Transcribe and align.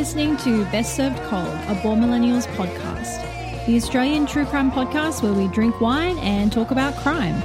listening 0.00 0.34
to 0.38 0.64
Best 0.70 0.96
Served 0.96 1.20
Cold, 1.24 1.54
a 1.68 1.78
Born 1.82 2.00
Millennials 2.00 2.46
podcast, 2.56 3.66
the 3.66 3.76
Australian 3.76 4.24
true 4.24 4.46
crime 4.46 4.70
podcast 4.70 5.22
where 5.22 5.34
we 5.34 5.46
drink 5.48 5.78
wine 5.78 6.16
and 6.20 6.50
talk 6.50 6.70
about 6.70 6.96
crime. 6.96 7.42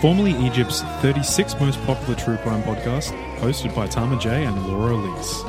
Formerly 0.00 0.32
Egypt's 0.38 0.80
36th 1.02 1.60
most 1.60 1.78
popular 1.82 2.14
true 2.14 2.38
crime 2.38 2.62
podcast, 2.62 3.12
hosted 3.40 3.74
by 3.74 3.86
Tama 3.86 4.18
J 4.18 4.46
and 4.46 4.66
Laura 4.68 4.94
Elise. 4.94 5.42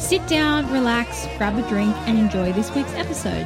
Sit 0.00 0.24
down, 0.28 0.72
relax, 0.72 1.26
grab 1.38 1.58
a 1.58 1.68
drink, 1.68 1.96
and 2.06 2.20
enjoy 2.20 2.52
this 2.52 2.72
week's 2.72 2.94
episode. 2.94 3.44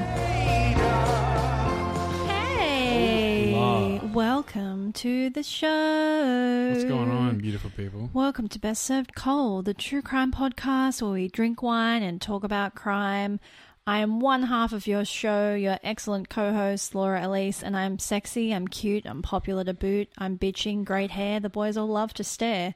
Welcome 4.91 5.03
to 5.03 5.31
the 5.31 5.43
show. 5.45 6.71
What's 6.73 6.83
going 6.83 7.13
on, 7.13 7.39
beautiful 7.39 7.71
people? 7.77 8.11
Welcome 8.13 8.49
to 8.49 8.59
Best 8.59 8.83
Served 8.83 9.15
Cold, 9.15 9.67
the 9.67 9.73
true 9.73 10.03
crime 10.03 10.33
podcast 10.33 11.01
where 11.01 11.13
we 11.13 11.29
drink 11.29 11.63
wine 11.63 12.03
and 12.03 12.21
talk 12.21 12.43
about 12.43 12.75
crime. 12.75 13.39
I 13.87 13.99
am 13.99 14.19
one 14.19 14.43
half 14.43 14.73
of 14.73 14.89
your 14.89 15.05
show, 15.05 15.55
your 15.55 15.79
excellent 15.85 16.29
co 16.29 16.53
host, 16.53 16.93
Laura 16.93 17.25
Elise, 17.25 17.63
and 17.63 17.77
I'm 17.77 18.01
sexy, 18.01 18.53
I'm 18.53 18.67
cute, 18.67 19.07
I'm 19.07 19.23
popular 19.23 19.63
to 19.63 19.75
boot, 19.75 20.09
I'm 20.19 20.37
bitching, 20.37 20.85
great 20.85 21.13
hair, 21.13 21.39
the 21.39 21.49
boys 21.49 21.77
all 21.77 21.87
love 21.87 22.13
to 22.15 22.25
stare. 22.25 22.75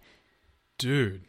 Dude, 0.78 1.22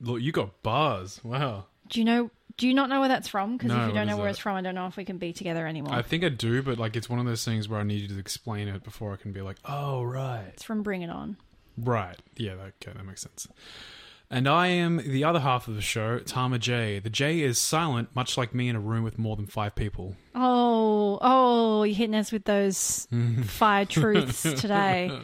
look, 0.00 0.20
you 0.20 0.32
got 0.32 0.64
bars. 0.64 1.20
Wow. 1.22 1.66
Do 1.88 2.00
you 2.00 2.04
know? 2.04 2.30
Do 2.56 2.66
you 2.66 2.74
not 2.74 2.88
know 2.88 3.00
where 3.00 3.08
that's 3.08 3.28
from? 3.28 3.56
Because 3.56 3.68
No, 3.68 3.74
if 3.76 3.80
you 3.80 3.86
what 3.88 3.94
don't 3.94 4.06
know 4.06 4.12
is 4.14 4.18
where 4.18 4.24
that? 4.26 4.30
it's 4.30 4.38
from, 4.38 4.56
I 4.56 4.62
don't 4.62 4.74
know 4.74 4.86
if 4.86 4.96
we 4.96 5.04
can 5.04 5.18
be 5.18 5.32
together 5.32 5.66
anymore. 5.66 5.92
I 5.94 6.02
think 6.02 6.24
I 6.24 6.30
do, 6.30 6.62
but 6.62 6.78
like 6.78 6.96
it's 6.96 7.08
one 7.08 7.18
of 7.18 7.26
those 7.26 7.44
things 7.44 7.68
where 7.68 7.78
I 7.80 7.82
need 7.82 8.00
you 8.02 8.08
to 8.08 8.18
explain 8.18 8.68
it 8.68 8.82
before 8.82 9.12
I 9.12 9.16
can 9.16 9.32
be 9.32 9.42
like, 9.42 9.56
oh, 9.66 10.02
right. 10.02 10.44
It's 10.54 10.62
from 10.62 10.82
Bring 10.82 11.02
It 11.02 11.10
On. 11.10 11.36
Right. 11.76 12.16
Yeah, 12.36 12.54
that, 12.54 12.72
okay, 12.82 12.92
that 12.96 13.04
makes 13.04 13.20
sense. 13.22 13.46
And 14.30 14.48
I 14.48 14.68
am 14.68 14.96
the 14.96 15.22
other 15.22 15.38
half 15.38 15.68
of 15.68 15.74
the 15.76 15.82
show, 15.82 16.18
Tama 16.18 16.58
J. 16.58 16.98
The 16.98 17.10
J 17.10 17.40
is 17.42 17.58
silent, 17.58 18.08
much 18.16 18.36
like 18.36 18.54
me 18.54 18.68
in 18.68 18.74
a 18.74 18.80
room 18.80 19.04
with 19.04 19.18
more 19.18 19.36
than 19.36 19.46
five 19.46 19.74
people. 19.76 20.16
Oh, 20.34 21.18
oh, 21.20 21.82
you're 21.84 21.94
hitting 21.94 22.16
us 22.16 22.32
with 22.32 22.44
those 22.44 23.06
fire 23.44 23.84
truths 23.84 24.42
today. 24.42 25.16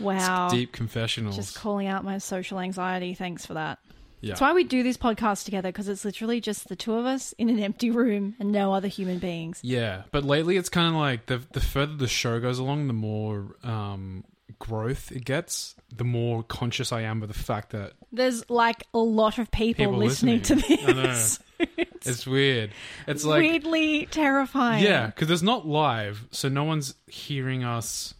Wow. 0.00 0.48
Deep 0.48 0.72
confessionals. 0.72 1.36
Just 1.36 1.54
calling 1.56 1.86
out 1.86 2.02
my 2.04 2.18
social 2.18 2.58
anxiety. 2.58 3.14
Thanks 3.14 3.44
for 3.46 3.54
that. 3.54 3.78
Yeah. 4.20 4.30
That's 4.30 4.40
why 4.40 4.52
we 4.52 4.64
do 4.64 4.82
this 4.82 4.96
podcast 4.96 5.44
together 5.44 5.68
because 5.70 5.88
it's 5.88 6.04
literally 6.04 6.40
just 6.40 6.68
the 6.68 6.76
two 6.76 6.94
of 6.94 7.06
us 7.06 7.32
in 7.38 7.48
an 7.50 7.58
empty 7.58 7.90
room 7.90 8.34
and 8.40 8.50
no 8.52 8.72
other 8.74 8.88
human 8.88 9.18
beings. 9.18 9.60
Yeah, 9.62 10.02
but 10.10 10.24
lately 10.24 10.56
it's 10.56 10.68
kind 10.68 10.88
of 10.88 10.94
like 11.00 11.26
the 11.26 11.40
the 11.52 11.60
further 11.60 11.94
the 11.96 12.08
show 12.08 12.40
goes 12.40 12.58
along, 12.58 12.86
the 12.88 12.92
more 12.92 13.56
um, 13.62 14.24
growth 14.58 15.12
it 15.12 15.24
gets. 15.24 15.74
The 15.94 16.04
more 16.04 16.42
conscious 16.42 16.92
I 16.92 17.02
am 17.02 17.22
of 17.22 17.28
the 17.28 17.34
fact 17.34 17.70
that 17.70 17.92
There's 18.12 18.48
like 18.50 18.84
a 18.92 18.98
lot 18.98 19.38
of 19.38 19.50
people, 19.50 19.86
People 19.86 19.98
listening, 19.98 20.40
listening. 20.40 20.78
I 20.82 20.86
to 20.86 20.94
know. 20.94 21.02
this. 21.02 21.38
it's 22.04 22.26
weird. 22.26 22.72
It's 23.06 23.24
like 23.24 23.40
weirdly 23.40 24.06
terrifying. 24.06 24.84
yeah, 24.84 25.06
because 25.06 25.30
it's 25.30 25.42
not 25.42 25.66
live, 25.66 26.26
so 26.30 26.48
no 26.48 26.64
one's 26.64 26.94
hearing 27.06 27.64
us 27.64 28.14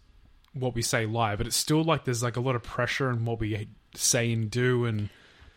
what 0.54 0.74
we 0.74 0.82
say 0.82 1.06
live. 1.06 1.38
But 1.38 1.46
it's 1.46 1.56
still 1.56 1.84
like 1.84 2.04
there's 2.04 2.22
like 2.22 2.36
a 2.36 2.40
lot 2.40 2.56
of 2.56 2.62
pressure 2.62 3.10
in 3.10 3.24
what 3.24 3.38
we 3.38 3.68
say 3.94 4.32
and 4.32 4.50
do, 4.50 4.86
and 4.86 5.10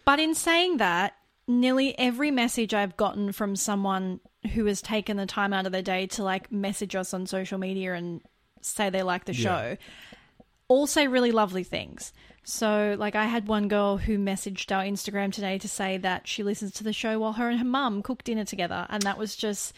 But 0.06 0.20
in 0.20 0.34
saying 0.36 0.78
that, 0.78 1.14
nearly 1.48 1.98
every 2.00 2.32
message 2.32 2.74
I've 2.74 2.98
gotten 2.98 3.32
from 3.32 3.56
someone 3.56 4.20
who 4.54 4.66
has 4.66 4.82
taken 4.82 5.18
the 5.18 5.26
time 5.26 5.54
out 5.54 5.66
of 5.66 5.72
their 5.72 5.82
day 5.82 6.08
to 6.08 6.24
like 6.24 6.52
message 6.52 6.96
us 6.96 7.14
on 7.14 7.28
social 7.28 7.58
media 7.58 7.94
and 7.94 8.22
say 8.62 8.90
they 8.90 9.04
like 9.04 9.26
the 9.26 9.34
Yeah. 9.36 9.42
show 9.74 9.78
all 10.68 10.88
say 10.88 11.06
really 11.08 11.32
lovely 11.34 11.64
things. 11.66 12.14
So, 12.46 12.96
like, 12.98 13.14
I 13.14 13.26
had 13.26 13.46
one 13.48 13.68
girl 13.68 13.98
who 13.98 14.18
messaged 14.18 14.74
our 14.76 14.84
Instagram 14.86 15.34
today 15.34 15.58
to 15.58 15.68
say 15.68 15.98
that 15.98 16.30
she 16.30 16.44
listens 16.44 16.72
to 16.76 16.84
the 16.86 16.94
show 16.94 17.20
while 17.20 17.34
her 17.34 17.50
and 17.50 17.60
her 17.60 17.66
mum 17.66 18.02
cook 18.02 18.24
dinner 18.24 18.46
together. 18.46 18.88
And 18.90 19.04
that 19.04 19.18
was 19.18 19.36
just 19.36 19.74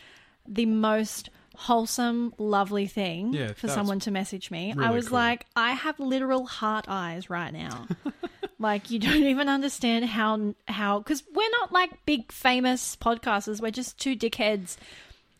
the 0.47 0.67
most 0.67 1.31
wholesome, 1.55 2.33
lovely 2.37 2.85
thing 2.85 3.33
Yeah, 3.33 3.53
for 3.53 3.67
someone 3.67 3.99
to 4.01 4.11
message 4.11 4.51
me. 4.51 4.73
I 4.77 4.91
was 4.91 5.07
cool. 5.09 5.15
like, 5.17 5.47
I 5.55 5.71
have 5.73 5.99
literal 5.99 6.45
heart 6.45 6.85
eyes 6.87 7.27
right 7.29 7.51
now. 7.51 7.87
like 8.59 8.89
you 8.89 8.99
don't 8.99 9.23
even 9.23 9.49
understand 9.49 10.05
how 10.05 10.55
how 10.67 10.99
because 10.99 11.23
we're 11.33 11.49
not 11.59 11.71
like 11.71 12.05
big 12.05 12.31
famous 12.31 12.95
podcasters. 12.95 13.61
We're 13.61 13.71
just 13.71 13.99
two 13.99 14.15
dickheads 14.15 14.77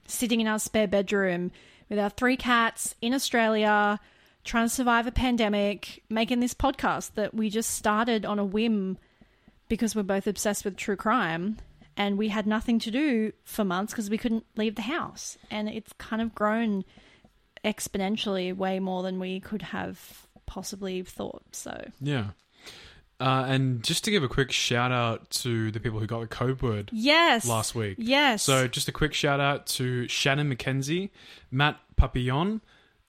sitting 0.07 0.41
in 0.41 0.47
our 0.47 0.59
spare 0.59 0.88
bedroom 0.88 1.52
with 1.90 2.00
our 2.00 2.09
three 2.09 2.38
cats 2.38 2.96
in 3.02 3.13
Australia, 3.13 4.00
trying 4.44 4.66
to 4.66 4.73
survive 4.73 5.07
a 5.07 5.12
pandemic, 5.12 6.03
making 6.09 6.40
this 6.40 6.53
podcast 6.53 7.13
that 7.16 7.34
we 7.34 7.50
just 7.50 7.72
started 7.72 8.25
on 8.25 8.40
a 8.40 8.46
whim 8.46 8.97
because 9.69 9.96
we're 9.96 10.03
both 10.03 10.28
obsessed 10.28 10.66
with 10.66 10.75
true 10.75 10.96
crime. 10.96 11.57
And 11.96 12.18
we 12.18 12.29
had 12.29 12.47
nothing 12.47 12.79
to 12.79 12.91
do 12.91 13.34
for 13.44 13.63
months 13.63 13.94
because 13.94 14.09
we 14.09 14.18
couldn't 14.18 14.46
leave 14.57 14.75
the 14.75 14.81
house. 14.81 15.38
And 15.52 15.69
it's 15.69 15.94
kind 15.94 16.23
of 16.23 16.34
grown 16.34 16.84
exponentially 17.63 18.56
way 18.56 18.79
more 18.79 19.03
than 19.03 19.19
we 19.19 19.40
could 19.40 19.62
have 19.62 20.25
possibly 20.47 21.03
thought. 21.03 21.44
So, 21.52 21.91
yeah. 22.02 22.31
Uh, 23.23 23.45
and 23.47 23.81
just 23.81 24.03
to 24.03 24.11
give 24.11 24.22
a 24.22 24.28
quick 24.28 24.51
shout 24.51 24.91
out 24.91 25.29
to 25.29 25.72
the 25.72 25.79
people 25.79 25.97
who 25.97 26.06
got 26.06 26.19
the 26.19 26.28
code 26.28 26.61
word 26.61 26.89
yes. 26.91 27.47
last 27.47 27.73
week. 27.73 27.95
Yes. 27.97 28.44
So 28.44 28.67
just 28.67 28.89
a 28.89 28.91
quick 28.91 29.13
shout 29.13 29.39
out 29.39 29.66
to 29.67 30.09
Shannon 30.09 30.53
McKenzie, 30.53 31.09
Matt 31.50 31.79
Papillon, 31.95 32.59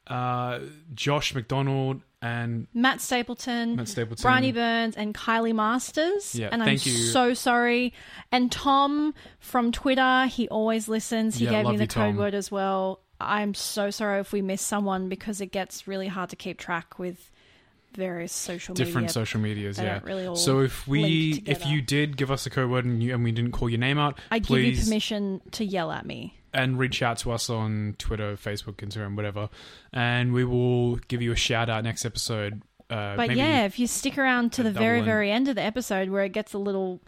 uh, 0.06 0.60
Josh 0.94 1.34
McDonald, 1.34 2.02
and 2.22 2.68
Matt 2.72 3.00
Stapleton, 3.00 3.74
Matt 3.74 3.88
Stapleton. 3.88 4.22
Bryony 4.22 4.52
Burns, 4.52 4.94
and 4.96 5.16
Kylie 5.16 5.52
Masters. 5.52 6.32
Yeah, 6.32 6.50
and 6.52 6.62
I'm 6.62 6.68
thank 6.68 6.86
you. 6.86 6.92
so 6.92 7.34
sorry. 7.34 7.92
And 8.30 8.52
Tom 8.52 9.14
from 9.40 9.72
Twitter, 9.72 10.26
he 10.26 10.48
always 10.48 10.86
listens. 10.86 11.38
He 11.38 11.46
Yeah, 11.46 11.62
gave 11.62 11.72
me 11.72 11.76
the 11.76 11.82
you, 11.82 11.88
code 11.88 12.14
Tom. 12.14 12.16
word 12.18 12.34
as 12.34 12.52
well. 12.52 13.00
I'm 13.20 13.52
so 13.52 13.90
sorry 13.90 14.20
if 14.20 14.30
we 14.32 14.42
miss 14.42 14.62
someone 14.62 15.08
because 15.08 15.40
it 15.40 15.50
gets 15.50 15.88
really 15.88 16.06
hard 16.06 16.30
to 16.30 16.36
keep 16.36 16.56
track 16.56 17.00
with 17.00 17.32
various 17.96 18.32
social 18.32 18.74
different 18.74 19.06
media. 19.06 19.08
social 19.12 19.40
medias. 19.40 19.78
Yeah. 19.78 20.00
really 20.02 20.26
all 20.26 20.36
so 20.36 20.60
if 20.60 20.86
we, 20.86 21.42
if 21.46 21.66
you 21.66 21.80
did 21.82 22.16
give 22.16 22.30
us 22.30 22.46
a 22.46 22.50
code 22.50 22.70
word 22.70 22.84
and, 22.84 23.02
you, 23.02 23.14
and 23.14 23.24
we 23.24 23.32
didn't 23.32 23.52
call 23.52 23.68
your 23.68 23.78
name 23.80 23.98
out, 23.98 24.18
I 24.30 24.38
give 24.38 24.58
you 24.58 24.82
permission 24.82 25.40
to 25.52 25.64
yell 25.64 25.90
at 25.92 26.06
me. 26.06 26.38
and 26.52 26.78
reach 26.78 27.02
out 27.02 27.18
to 27.18 27.32
us 27.32 27.50
on 27.50 27.96
Twitter, 27.98 28.36
Facebook, 28.36 28.76
Instagram, 28.76 29.16
whatever, 29.16 29.48
and 29.92 30.32
we 30.32 30.44
will 30.44 30.96
give 30.96 31.20
you 31.22 31.32
a 31.32 31.36
shout 31.36 31.68
out 31.68 31.84
next 31.84 32.04
episode. 32.04 32.62
Uh, 32.90 33.16
But 33.16 33.34
yeah, 33.34 33.64
if 33.64 33.78
you 33.78 33.86
stick 33.86 34.18
around 34.18 34.52
to 34.52 34.62
the 34.62 34.70
very, 34.70 34.98
double 34.98 35.06
very 35.06 35.30
end 35.30 35.48
of 35.48 35.54
the 35.56 35.62
episode 35.62 36.10
where 36.10 36.24
it 36.24 36.32
gets 36.32 36.52
a 36.52 36.58
little 36.58 37.00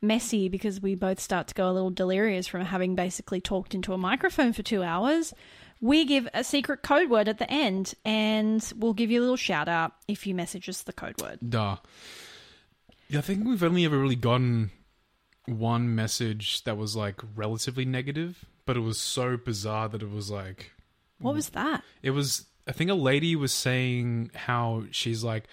messy 0.00 0.48
because 0.48 0.80
we 0.80 0.94
both 0.94 1.20
start 1.20 1.48
to 1.48 1.54
go 1.54 1.70
a 1.70 1.72
little 1.72 1.90
delirious 1.90 2.46
from 2.46 2.64
having 2.64 2.94
basically 2.94 3.40
talked 3.40 3.74
into 3.74 3.92
a 3.92 3.98
microphone 3.98 4.52
for 4.52 4.62
two 4.62 4.82
hours, 4.82 5.34
we 5.80 6.04
give 6.04 6.28
a 6.34 6.42
secret 6.44 6.82
code 6.82 7.08
word 7.10 7.28
at 7.28 7.38
the 7.38 7.50
end 7.50 7.94
and 8.04 8.72
we'll 8.76 8.94
give 8.94 9.10
you 9.10 9.20
a 9.20 9.22
little 9.22 9.36
shout 9.36 9.68
out 9.68 9.92
if 10.08 10.26
you 10.26 10.34
message 10.34 10.68
us 10.68 10.82
the 10.82 10.92
code 10.92 11.20
word. 11.22 11.38
Duh. 11.48 11.76
Yeah, 13.08 13.18
I 13.18 13.22
think 13.22 13.46
we've 13.46 13.62
only 13.62 13.84
ever 13.84 13.98
really 13.98 14.16
gotten 14.16 14.70
one 15.46 15.94
message 15.94 16.62
that 16.64 16.76
was 16.76 16.94
like 16.94 17.20
relatively 17.34 17.84
negative, 17.84 18.44
but 18.66 18.76
it 18.76 18.80
was 18.80 18.98
so 18.98 19.36
bizarre 19.36 19.88
that 19.88 20.02
it 20.02 20.10
was 20.10 20.30
like 20.30 20.72
What 21.18 21.34
was 21.34 21.50
that? 21.50 21.82
it 22.02 22.10
was 22.10 22.44
I 22.66 22.72
think 22.72 22.90
a 22.90 22.94
lady 22.94 23.34
was 23.34 23.52
saying 23.52 24.30
how 24.34 24.84
she's 24.90 25.24
like 25.24 25.44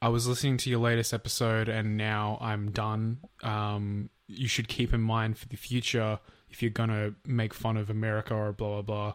I 0.00 0.08
was 0.08 0.26
listening 0.26 0.56
to 0.58 0.70
your 0.70 0.78
latest 0.78 1.12
episode 1.12 1.68
and 1.68 1.96
now 1.96 2.38
I'm 2.40 2.70
done. 2.70 3.18
Um 3.42 4.10
you 4.28 4.48
should 4.48 4.68
keep 4.68 4.92
in 4.94 5.00
mind 5.02 5.36
for 5.38 5.46
the 5.48 5.56
future 5.56 6.18
if 6.50 6.62
you're 6.62 6.70
gonna 6.70 7.14
make 7.26 7.52
fun 7.52 7.76
of 7.76 7.90
America 7.90 8.34
or 8.34 8.52
blah 8.52 8.80
blah 8.80 8.82
blah. 8.82 9.14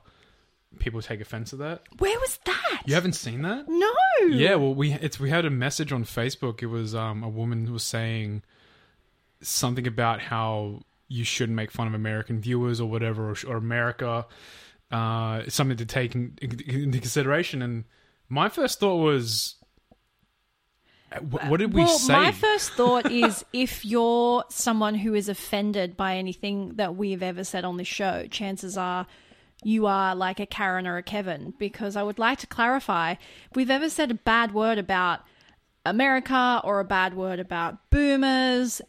People 0.79 1.01
take 1.01 1.21
offense 1.21 1.51
to 1.51 1.57
that. 1.57 1.81
Where 1.99 2.17
was 2.19 2.39
that? 2.45 2.81
You 2.85 2.95
haven't 2.95 3.13
seen 3.13 3.41
that? 3.41 3.67
No. 3.67 3.91
Yeah, 4.27 4.55
well, 4.55 4.73
we 4.73 4.93
it's 4.93 5.19
we 5.19 5.29
had 5.29 5.45
a 5.45 5.49
message 5.49 5.91
on 5.91 6.05
Facebook. 6.05 6.63
It 6.63 6.67
was 6.67 6.95
um, 6.95 7.23
a 7.23 7.29
woman 7.29 7.65
who 7.65 7.73
was 7.73 7.83
saying 7.83 8.43
something 9.41 9.85
about 9.85 10.21
how 10.21 10.81
you 11.07 11.25
shouldn't 11.25 11.55
make 11.55 11.71
fun 11.71 11.87
of 11.87 11.93
American 11.93 12.39
viewers 12.39 12.79
or 12.79 12.89
whatever, 12.89 13.29
or, 13.29 13.35
or 13.47 13.57
America. 13.57 14.25
Uh, 14.91 15.43
something 15.47 15.77
to 15.77 15.85
take 15.85 16.15
in, 16.15 16.37
into 16.41 16.99
consideration. 16.99 17.61
And 17.61 17.85
my 18.29 18.49
first 18.49 18.79
thought 18.79 18.97
was, 18.97 19.55
uh, 21.11 21.19
what 21.19 21.57
did 21.57 21.73
we 21.73 21.81
say? 21.81 21.85
well, 21.85 21.97
say? 21.97 22.13
my 22.13 22.31
first 22.31 22.71
thought 22.73 23.11
is 23.11 23.43
if 23.53 23.83
you're 23.85 24.43
someone 24.49 24.95
who 24.95 25.13
is 25.13 25.27
offended 25.27 25.97
by 25.97 26.15
anything 26.15 26.75
that 26.75 26.95
we've 26.95 27.23
ever 27.23 27.43
said 27.43 27.65
on 27.65 27.77
this 27.77 27.87
show, 27.87 28.25
chances 28.29 28.77
are 28.77 29.07
you 29.63 29.85
are 29.85 30.15
like 30.15 30.39
a 30.39 30.45
Karen 30.45 30.87
or 30.87 30.97
a 30.97 31.03
Kevin. 31.03 31.53
Because 31.59 31.95
I 31.95 32.03
would 32.03 32.19
like 32.19 32.39
to 32.39 32.47
clarify 32.47 33.11
if 33.11 33.55
we've 33.55 33.69
ever 33.69 33.89
said 33.89 34.11
a 34.11 34.15
bad 34.15 34.53
word 34.53 34.77
about 34.77 35.21
America 35.85 36.61
or 36.63 36.79
a 36.79 36.85
bad 36.85 37.15
word 37.15 37.39
about 37.39 37.89
boomers, 37.89 38.81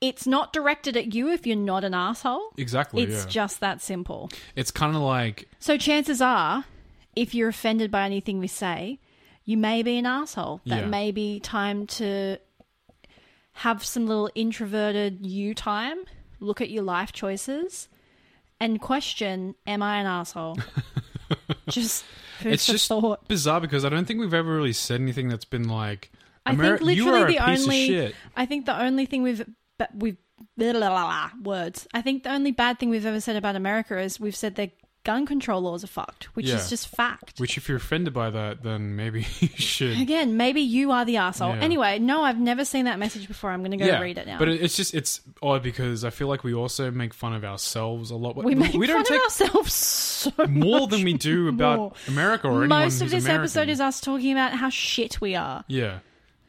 it's 0.00 0.26
not 0.26 0.52
directed 0.52 0.96
at 0.96 1.14
you 1.14 1.30
if 1.30 1.46
you're 1.46 1.56
not 1.56 1.84
an 1.84 1.94
asshole. 1.94 2.50
exactly. 2.56 3.02
It's 3.02 3.24
yeah. 3.24 3.30
just 3.30 3.60
that 3.60 3.80
simple. 3.82 4.30
it's 4.54 4.70
kind 4.70 4.94
of 4.94 5.02
like 5.02 5.48
So 5.58 5.76
chances 5.78 6.20
are, 6.20 6.64
if 7.16 7.34
you're 7.34 7.48
offended 7.48 7.90
by 7.90 8.04
anything 8.04 8.38
we 8.38 8.48
say, 8.48 8.98
you 9.44 9.56
may 9.56 9.82
be 9.82 9.98
an 9.98 10.06
asshole. 10.06 10.60
That 10.66 10.84
Yeah. 10.84 10.86
may 10.88 11.10
be 11.12 11.38
time 11.40 11.86
to 11.98 12.38
have 13.58 13.84
some 13.84 14.06
little 14.06 14.30
introverted 14.34 15.24
you 15.24 15.54
time 15.54 15.98
look 16.40 16.60
at 16.60 16.70
your 16.70 16.82
life 16.82 17.12
choices 17.12 17.88
and 18.64 18.80
question, 18.80 19.54
am 19.66 19.82
I 19.82 19.98
an 20.00 20.06
asshole? 20.06 20.56
just 21.68 22.04
It's 22.40 22.66
just 22.66 22.88
thought. 22.88 23.26
bizarre 23.28 23.60
because 23.60 23.84
I 23.84 23.88
don't 23.88 24.06
think 24.06 24.20
we've 24.20 24.34
ever 24.34 24.54
really 24.56 24.72
said 24.72 25.00
anything 25.00 25.28
that's 25.28 25.44
been 25.44 25.68
like. 25.68 26.10
I 26.46 26.54
"Ameri- 26.54 26.78
think 26.78 26.80
literally 26.82 27.34
the 27.34 27.50
only. 27.50 28.14
I 28.36 28.46
think 28.46 28.66
the 28.66 28.78
only 28.80 29.06
thing 29.06 29.22
we've 29.22 29.44
but 29.78 29.90
we've 29.94 30.16
blah, 30.56 30.72
blah, 30.72 30.88
blah, 30.88 31.30
words. 31.42 31.86
I 31.94 32.00
think 32.02 32.22
the 32.22 32.32
only 32.32 32.52
bad 32.52 32.78
thing 32.78 32.90
we've 32.90 33.06
ever 33.06 33.20
said 33.20 33.36
about 33.36 33.56
America 33.56 33.98
is 33.98 34.18
we've 34.20 34.36
said 34.36 34.54
their 34.56 34.70
gun 35.04 35.26
control 35.26 35.60
laws 35.62 35.84
are 35.84 35.88
fucked, 35.88 36.24
which 36.34 36.46
Yeah. 36.46 36.56
is 36.56 36.68
just 36.70 36.88
fact. 36.88 37.38
Which, 37.38 37.56
if 37.56 37.68
you're 37.68 37.76
offended 37.76 38.12
by 38.14 38.30
that, 38.30 38.62
then 38.62 38.96
maybe 38.96 39.26
you 39.40 39.48
should. 39.48 40.00
Again, 40.00 40.36
maybe 40.36 40.60
you 40.62 40.90
are 40.90 41.04
the 41.04 41.18
asshole. 41.18 41.54
Yeah. 41.56 41.60
Anyway, 41.62 41.98
no, 41.98 42.22
I've 42.22 42.38
never 42.40 42.64
seen 42.64 42.86
that 42.86 42.98
message 42.98 43.28
before. 43.28 43.50
I'm 43.50 43.60
going 43.60 43.70
to 43.70 43.76
go 43.76 44.00
read 44.00 44.18
it 44.18 44.26
now. 44.26 44.38
But 44.38 44.48
it- 44.48 44.62
it's 44.62 44.76
just 44.76 44.94
it's 44.94 45.20
odd 45.42 45.62
because 45.62 46.04
I 46.04 46.10
feel 46.10 46.28
like 46.28 46.42
we 46.42 46.54
also 46.54 46.90
make 46.90 47.14
fun 47.14 47.34
of 47.34 47.44
ourselves 47.44 48.10
a 48.10 48.16
lot. 48.16 48.36
we 48.36 48.54
make 48.54 48.72
fun 48.72 48.80
take 49.04 49.10
of 49.10 49.22
ourselves 49.22 49.72
so 49.74 50.32
more 50.48 50.86
than 50.86 51.04
we 51.04 51.12
do 51.12 51.48
about 51.48 51.78
more. 51.78 51.92
America 52.08 52.48
or 52.48 52.64
anyone 52.64 52.68
Most 52.68 52.96
of 52.96 53.02
who's 53.02 53.10
this 53.12 53.24
American. 53.24 53.42
episode 53.44 53.68
is 53.68 53.80
us 53.80 54.00
talking 54.00 54.32
about 54.32 54.52
how 54.54 54.70
shit 54.70 55.20
we 55.20 55.34
are. 55.34 55.64
yeah, 55.68 55.98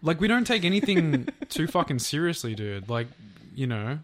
like 0.02 0.20
we 0.22 0.28
don't 0.28 0.46
take 0.48 0.64
anything 0.64 1.28
too 1.50 1.68
fucking 1.68 2.00
seriously, 2.00 2.56
dude. 2.56 2.88
Like 2.90 3.08
you 3.54 3.68
know, 3.68 4.00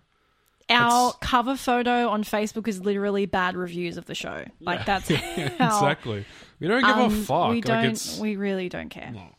Our 0.71 1.09
It's- 1.09 1.17
cover 1.29 1.55
photo 1.55 2.09
on 2.09 2.23
Facebook 2.23 2.67
is 2.67 2.79
literally 2.81 3.25
bad 3.25 3.55
reviews 3.55 3.97
of 3.97 4.05
the 4.05 4.15
show. 4.15 4.45
Like 4.59 4.85
that's 4.85 5.09
how 5.57 5.77
exactly. 5.77 6.25
We 6.59 6.67
don't 6.67 6.81
give 6.81 6.95
um, 6.95 7.11
a 7.11 7.15
fuck. 7.23 7.49
We 7.51 7.61
don't. 7.61 7.85
it's 7.85 8.17
We 8.19 8.35
really 8.35 8.69
don't 8.69 8.89
care. 8.89 9.11
No. 9.13 9.35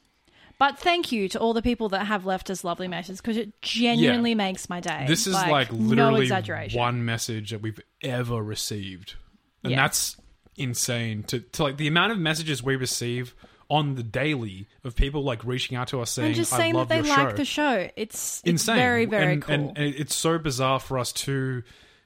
But 0.59 0.79
thank 0.79 1.11
you 1.11 1.29
to 1.31 1.41
all 1.41 1.55
the 1.55 1.63
people 1.63 1.89
that 1.89 2.07
have 2.07 2.25
left 2.25 2.49
us 2.49 2.63
lovely 2.63 2.87
messages 2.87 3.21
because 3.21 3.37
it 3.37 3.61
genuinely 3.63 4.35
makes 4.37 4.69
my 4.71 4.79
day. 4.81 5.07
this 5.09 5.27
is 5.27 5.35
like, 5.35 5.51
like, 5.51 5.73
no 5.73 5.79
literally 5.89 6.23
exaggeration. 6.23 6.79
one 6.79 7.05
message 7.05 7.51
that 7.51 7.61
we've 7.63 7.81
ever 8.01 8.41
received, 8.41 9.17
and 9.65 9.73
Yeah. 9.73 9.83
that's 9.83 10.17
insane. 10.57 11.25
To 11.25 11.41
to 11.41 11.63
like 11.65 11.79
the 11.79 11.89
amount 11.89 12.13
of 12.13 12.19
messages 12.19 12.63
we 12.63 12.77
receive 12.77 13.35
on 13.73 13.95
the 13.95 14.03
daily 14.03 14.69
of 14.85 14.95
people 14.95 15.25
like 15.25 15.43
reaching 15.45 15.79
out 15.79 15.89
to 15.89 16.01
us 16.03 16.11
saying, 16.11 16.27
and 16.27 16.37
just 16.37 16.53
"I 16.53 16.59
saying 16.59 16.75
love 16.75 16.89
that 16.89 17.03
they 17.03 17.09
your 17.09 17.17
like 17.17 17.31
show." 17.31 17.37
the 17.37 17.45
show. 17.47 17.89
It's, 17.97 18.41
it's 18.41 18.43
insane. 18.45 18.77
very 18.77 19.07
very 19.07 19.33
and, 19.33 19.43
cool. 19.43 19.55
And, 19.55 19.79
and 19.79 19.95
it's 19.95 20.15
so 20.15 20.39
bizarre 20.39 20.79
for 20.79 20.99
us 20.99 21.11
two 21.11 21.63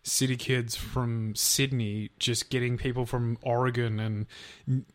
city 0.08 0.36
kids 0.36 0.76
from 0.76 1.34
Sydney 1.34 2.10
just 2.20 2.48
getting 2.48 2.78
people 2.78 3.06
from 3.06 3.36
Oregon 3.42 3.98
and 3.98 4.26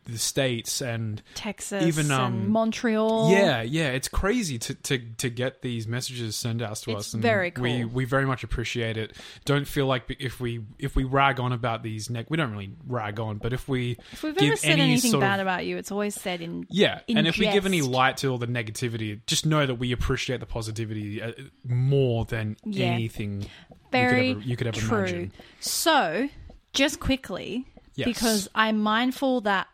the 0.06 0.16
states 0.16 0.80
and 0.80 1.22
Texas, 1.34 1.84
even, 1.86 2.10
and 2.10 2.12
um, 2.12 2.50
Montreal. 2.50 3.30
yeah, 3.30 3.60
yeah, 3.60 3.88
it's 3.90 4.08
crazy 4.08 4.58
to, 4.58 4.74
to, 4.74 4.98
to 5.18 5.28
get 5.28 5.60
these 5.60 5.86
messages 5.86 6.34
sent 6.34 6.62
out 6.62 6.76
to 6.76 6.92
It's 6.92 7.00
us. 7.08 7.12
And 7.14 7.22
very 7.22 7.50
cool. 7.50 7.62
we 7.62 7.84
we 7.84 8.04
very 8.06 8.24
much 8.24 8.42
appreciate 8.42 8.96
it. 8.96 9.12
Don't 9.44 9.66
feel 9.68 9.86
like 9.86 10.04
if 10.18 10.40
we 10.40 10.60
if 10.78 10.96
we 10.96 11.04
rag 11.04 11.38
on 11.40 11.52
about 11.52 11.82
these 11.82 12.08
neck, 12.08 12.26
we 12.30 12.38
don't 12.38 12.50
really 12.50 12.72
rag 12.86 13.20
on, 13.20 13.36
but 13.36 13.52
if 13.52 13.68
we 13.68 13.98
If 14.12 14.22
we've 14.22 14.34
give 14.36 14.48
ever 14.48 14.56
said 14.56 14.70
any 14.72 14.82
anything 14.82 15.10
sort 15.10 15.22
of- 15.22 15.28
bad 15.28 15.40
about 15.40 15.66
you, 15.66 15.76
it's 15.76 15.92
always 15.92 16.14
said 16.14 16.40
in 16.40 16.66
yeah, 16.70 17.00
in 17.06 17.18
and 17.18 17.26
if 17.28 17.36
we 17.36 17.46
give 17.50 17.66
any 17.66 17.82
light 17.82 18.16
to 18.18 18.28
all 18.28 18.38
the 18.38 18.46
negativity, 18.46 19.20
just 19.26 19.44
know 19.44 19.66
that 19.66 19.74
we 19.74 19.92
appreciate 19.92 20.40
the 20.40 20.46
positivity 20.46 21.20
uh, 21.20 21.32
more 21.66 22.24
than 22.24 22.56
Yeah. 22.64 22.86
anything 22.86 23.46
very 23.92 24.28
you 24.28 24.34
could 24.34 24.40
ever, 24.42 24.48
you 24.48 24.56
could 24.56 24.66
ever 24.68 24.80
true. 24.80 24.98
imagine. 24.98 25.32
So, 25.60 26.28
just 26.72 26.98
quickly, 27.00 27.66
Yes. 27.94 28.06
because 28.06 28.48
I'm 28.54 28.78
mindful 28.80 29.42
that 29.42 29.68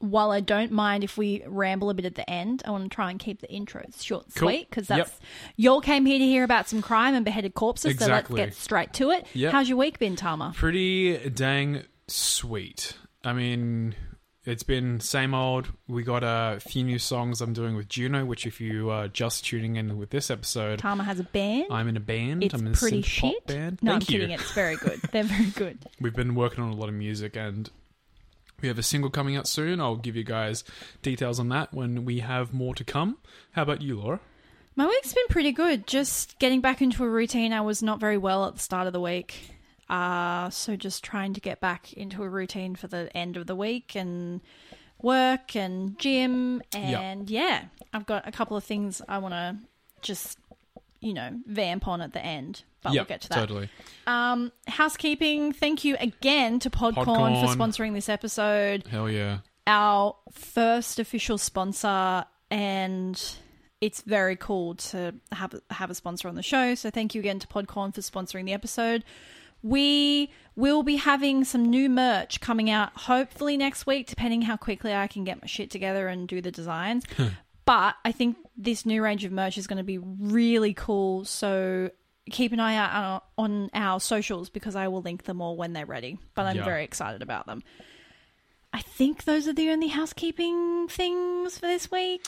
while 0.00 0.30
I 0.30 0.38
don't 0.38 0.70
mind 0.70 1.02
if 1.02 1.18
we 1.18 1.42
ramble 1.44 1.90
a 1.90 1.94
bit 1.94 2.04
at 2.04 2.14
the 2.14 2.28
end, 2.30 2.62
I 2.64 2.70
want 2.70 2.84
to 2.84 2.88
try 2.88 3.10
and 3.10 3.18
keep 3.18 3.40
the 3.40 3.50
intro 3.50 3.82
short 4.00 4.26
and 4.26 4.34
Cool. 4.36 4.48
sweet 4.48 4.70
because 4.70 4.88
Yep. 4.88 4.98
that's 4.98 5.20
y'all 5.56 5.80
came 5.80 6.06
here 6.06 6.20
to 6.20 6.24
hear 6.24 6.44
about 6.44 6.68
some 6.68 6.80
crime 6.82 7.14
and 7.16 7.24
beheaded 7.24 7.54
corpses. 7.54 7.90
Exactly. 7.90 8.36
So 8.36 8.42
let's 8.44 8.56
get 8.56 8.62
straight 8.62 8.92
to 8.94 9.10
it. 9.10 9.26
Yep. 9.34 9.50
How's 9.52 9.68
your 9.68 9.76
week 9.78 9.98
been, 9.98 10.14
Tama? 10.14 10.52
Pretty 10.56 11.18
dang 11.30 11.82
sweet. 12.06 12.94
I 13.24 13.32
mean, 13.32 13.96
it's 14.48 14.62
been 14.62 15.00
same 15.00 15.34
old. 15.34 15.68
We 15.86 16.02
got 16.02 16.22
a 16.24 16.58
few 16.60 16.82
new 16.84 16.98
songs 16.98 17.40
I'm 17.40 17.52
doing 17.52 17.76
with 17.76 17.88
Juno, 17.88 18.24
which 18.24 18.46
if 18.46 18.60
you 18.60 18.90
are 18.90 19.08
just 19.08 19.44
tuning 19.44 19.76
in 19.76 19.98
with 19.98 20.10
this 20.10 20.30
episode, 20.30 20.78
Tama 20.78 21.04
has 21.04 21.20
a 21.20 21.24
band. 21.24 21.66
I'm 21.70 21.88
in 21.88 21.96
a 21.96 22.00
band. 22.00 22.42
it's 22.44 22.54
I'm 22.54 22.66
in 22.66 22.72
a 22.72 22.76
pretty 22.76 23.02
shit. 23.02 23.46
band. 23.46 23.78
No, 23.82 23.92
Thank 23.92 24.08
I'm 24.08 24.14
you. 24.14 24.20
kidding. 24.20 24.30
It's 24.34 24.52
very 24.52 24.76
good. 24.76 25.00
They're 25.12 25.24
very 25.24 25.50
good. 25.54 25.78
We've 26.00 26.14
been 26.14 26.34
working 26.34 26.62
on 26.64 26.70
a 26.72 26.76
lot 26.76 26.88
of 26.88 26.94
music 26.94 27.36
and 27.36 27.70
we 28.60 28.68
have 28.68 28.78
a 28.78 28.82
single 28.82 29.10
coming 29.10 29.36
out 29.36 29.46
soon. 29.46 29.80
I'll 29.80 29.96
give 29.96 30.16
you 30.16 30.24
guys 30.24 30.64
details 31.02 31.38
on 31.38 31.48
that 31.50 31.72
when 31.72 32.04
we 32.04 32.20
have 32.20 32.52
more 32.52 32.74
to 32.74 32.84
come. 32.84 33.18
How 33.52 33.62
about 33.62 33.82
you, 33.82 34.00
Laura? 34.00 34.20
My 34.74 34.86
week's 34.86 35.12
been 35.12 35.24
pretty 35.28 35.52
good. 35.52 35.86
Just 35.86 36.38
getting 36.38 36.60
back 36.60 36.80
into 36.80 37.04
a 37.04 37.08
routine. 37.08 37.52
I 37.52 37.60
was 37.60 37.82
not 37.82 38.00
very 38.00 38.16
well 38.18 38.46
at 38.46 38.54
the 38.54 38.60
start 38.60 38.86
of 38.86 38.92
the 38.92 39.00
week. 39.00 39.57
Uh, 39.88 40.50
so 40.50 40.76
just 40.76 41.02
trying 41.02 41.32
to 41.34 41.40
get 41.40 41.60
back 41.60 41.92
into 41.94 42.22
a 42.22 42.28
routine 42.28 42.74
for 42.74 42.88
the 42.88 43.14
end 43.16 43.36
of 43.36 43.46
the 43.46 43.56
week 43.56 43.94
and 43.94 44.40
work 45.00 45.56
and 45.56 45.98
gym. 45.98 46.62
And 46.74 47.30
yeah, 47.30 47.64
I've 47.92 48.06
got 48.06 48.28
a 48.28 48.32
couple 48.32 48.56
of 48.56 48.64
things 48.64 49.00
I 49.08 49.18
want 49.18 49.34
to 49.34 49.56
just, 50.02 50.38
you 51.00 51.14
know, 51.14 51.30
vamp 51.46 51.88
on 51.88 52.00
at 52.00 52.12
the 52.12 52.24
end. 52.24 52.64
But 52.82 52.92
yeah, 52.92 53.00
we'll 53.00 53.06
get 53.06 53.22
to 53.22 53.28
that. 53.30 53.34
totally. 53.34 53.70
Um, 54.06 54.52
housekeeping. 54.66 55.52
Thank 55.52 55.84
you 55.84 55.96
again 55.98 56.60
to 56.60 56.70
Podcorn, 56.70 57.04
Podcorn. 57.04 57.40
for 57.40 57.56
sponsoring 57.56 57.92
this 57.92 58.08
episode 58.08 58.86
Hell 58.86 59.10
yeah. 59.10 59.38
our 59.66 60.14
first 60.30 61.00
official 61.00 61.38
sponsor 61.38 62.24
and 62.52 63.20
it's 63.80 64.02
very 64.02 64.36
cool 64.36 64.74
to 64.74 65.14
have 65.32 65.54
have 65.70 65.90
a 65.90 65.94
sponsor 65.94 66.28
on 66.28 66.34
the 66.34 66.42
show. 66.42 66.74
So 66.74 66.90
thank 66.90 67.14
you 67.14 67.20
again 67.20 67.38
to 67.40 67.46
Podcorn 67.46 67.94
for 67.94 68.00
sponsoring 68.00 68.44
the 68.44 68.52
episode. 68.52 69.04
We 69.62 70.30
will 70.56 70.82
be 70.82 70.96
having 70.96 71.44
some 71.44 71.64
new 71.64 71.88
merch 71.88 72.40
coming 72.40 72.70
out 72.70 72.90
hopefully 72.94 73.56
next 73.56 73.86
week, 73.86 74.06
depending 74.06 74.42
how 74.42 74.56
quickly 74.56 74.94
I 74.94 75.06
can 75.06 75.24
get 75.24 75.40
my 75.40 75.46
shit 75.46 75.70
together 75.70 76.08
and 76.08 76.26
do 76.28 76.40
the 76.40 76.50
designs. 76.50 77.04
Hmm. 77.16 77.26
but 77.64 77.96
I 78.04 78.12
think 78.12 78.36
this 78.56 78.86
new 78.86 79.02
range 79.02 79.24
of 79.24 79.32
merch 79.32 79.58
is 79.58 79.66
going 79.66 79.76
to 79.76 79.84
be 79.84 79.98
really 79.98 80.72
cool. 80.74 81.24
So 81.26 81.90
keep 82.30 82.52
an 82.52 82.60
eye 82.60 82.76
out 82.76 83.24
on, 83.36 83.62
on 83.62 83.70
our 83.74 84.00
socials 84.00 84.48
because 84.50 84.74
I 84.74 84.88
will 84.88 85.02
link 85.02 85.24
them 85.24 85.40
all 85.40 85.56
when 85.56 85.72
they're 85.74 85.86
ready. 85.86 86.18
But 86.34 86.46
I'm 86.46 86.56
Yeah. 86.56 86.64
very 86.64 86.84
excited 86.84 87.22
about 87.22 87.46
them. 87.46 87.62
I 88.72 88.80
think 88.82 89.24
those 89.24 89.48
are 89.48 89.52
the 89.54 89.70
only 89.70 89.88
housekeeping 89.88 90.88
things 90.88 91.58
for 91.58 91.66
this 91.66 91.90
week. 91.90 92.26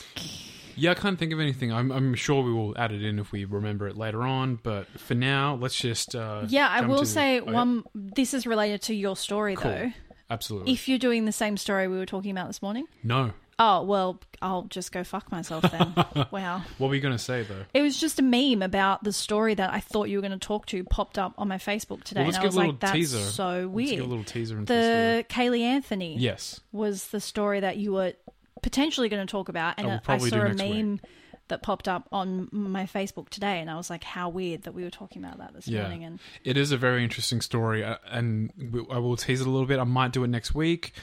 Yeah, 0.81 0.91
I 0.91 0.93
can't 0.95 1.19
think 1.19 1.31
of 1.31 1.39
anything. 1.39 1.71
I'm, 1.71 1.91
I'm 1.91 2.15
sure 2.15 2.41
we 2.41 2.51
will 2.51 2.75
add 2.75 2.91
it 2.91 3.03
in 3.03 3.19
if 3.19 3.31
we 3.31 3.45
remember 3.45 3.87
it 3.87 3.95
later 3.97 4.23
on. 4.23 4.55
But 4.63 4.87
for 4.99 5.13
now, 5.13 5.53
let's 5.61 5.75
just. 5.77 6.15
Uh, 6.15 6.45
Yeah, 6.47 6.67
I 6.67 6.81
will 6.81 7.05
say 7.05 7.35
yeah. 7.35 7.41
one. 7.41 7.83
This 7.93 8.33
is 8.33 8.47
related 8.47 8.81
to 8.83 8.95
your 8.95 9.15
story, 9.15 9.55
Cool. 9.55 9.69
though. 9.71 9.91
Absolutely. 10.31 10.73
If 10.73 10.87
you're 10.89 10.97
doing 10.97 11.25
the 11.25 11.31
same 11.31 11.55
story 11.57 11.87
we 11.87 11.97
were 11.99 12.05
talking 12.07 12.31
about 12.31 12.47
this 12.47 12.61
morning, 12.63 12.87
no. 13.03 13.31
oh 13.59 13.83
well, 13.83 14.19
I'll 14.41 14.63
just 14.63 14.91
go 14.91 15.03
fuck 15.03 15.31
myself 15.31 15.63
then. 15.69 15.93
wow. 16.31 16.63
What 16.79 16.87
were 16.87 16.95
you 16.95 17.01
going 17.01 17.13
to 17.13 17.19
say, 17.23 17.43
though? 17.43 17.65
It 17.75 17.81
was 17.83 17.99
just 17.99 18.17
a 18.17 18.23
meme 18.23 18.63
about 18.63 19.03
the 19.03 19.13
story 19.13 19.53
that 19.53 19.71
I 19.71 19.81
thought 19.81 20.09
you 20.09 20.17
were 20.17 20.21
going 20.21 20.31
to 20.31 20.39
talk 20.47 20.65
to 20.67 20.83
popped 20.85 21.19
up 21.19 21.33
on 21.37 21.47
my 21.47 21.57
Facebook 21.57 22.03
today, 22.05 22.21
Well, 22.21 22.27
let's 22.31 22.37
and 22.37 22.43
I 22.43 22.47
was 22.47 22.55
a 22.55 22.57
little 22.59 22.71
like, 22.73 22.79
"That's 22.79 22.93
teaser. 22.93 23.19
so 23.19 23.67
weird. 23.67 23.67
Let's 23.67 23.75
weird." 23.75 23.89
give 23.89 24.05
a 24.05 24.07
little 24.09 24.23
teaser 24.23 24.55
the, 24.55 24.63
the 24.65 25.25
Caylee 25.29 25.61
Anthony. 25.61 26.17
Yes. 26.17 26.59
was 26.71 27.07
the 27.09 27.19
story 27.19 27.59
that 27.59 27.77
you 27.77 27.91
were 27.93 28.13
potentially 28.61 29.09
going 29.09 29.25
to 29.25 29.31
talk 29.31 29.49
about, 29.49 29.75
and 29.77 29.87
I 29.87 29.89
will 29.91 30.01
I 30.07 30.17
saw 30.29 30.41
a 30.41 30.47
next 30.49 30.61
week. 30.63 30.73
meme 30.85 30.99
that 31.47 31.61
popped 31.63 31.87
up 31.87 32.07
on 32.11 32.47
my 32.51 32.85
Facebook 32.85 33.29
today, 33.29 33.59
and 33.59 33.69
I 33.69 33.75
was 33.75 33.89
like, 33.89 34.03
"How 34.03 34.29
weird 34.29 34.63
that 34.63 34.73
we 34.73 34.83
were 34.83 34.89
talking 34.89 35.23
about 35.23 35.37
that 35.39 35.53
this 35.53 35.67
Yeah. 35.67 35.81
morning." 35.81 36.03
And 36.03 36.19
It 36.43 36.57
is 36.57 36.71
a 36.71 36.77
very 36.77 37.03
interesting 37.03 37.41
story, 37.41 37.83
uh, 37.83 37.97
and 38.09 38.51
I 38.91 38.99
will 38.99 39.17
tease 39.17 39.41
it 39.41 39.47
a 39.47 39.49
little 39.49 39.67
bit. 39.67 39.79
I 39.79 39.83
might 39.83 40.11
do 40.13 40.23
it 40.23 40.27
next 40.29 40.55
week. 40.55 40.93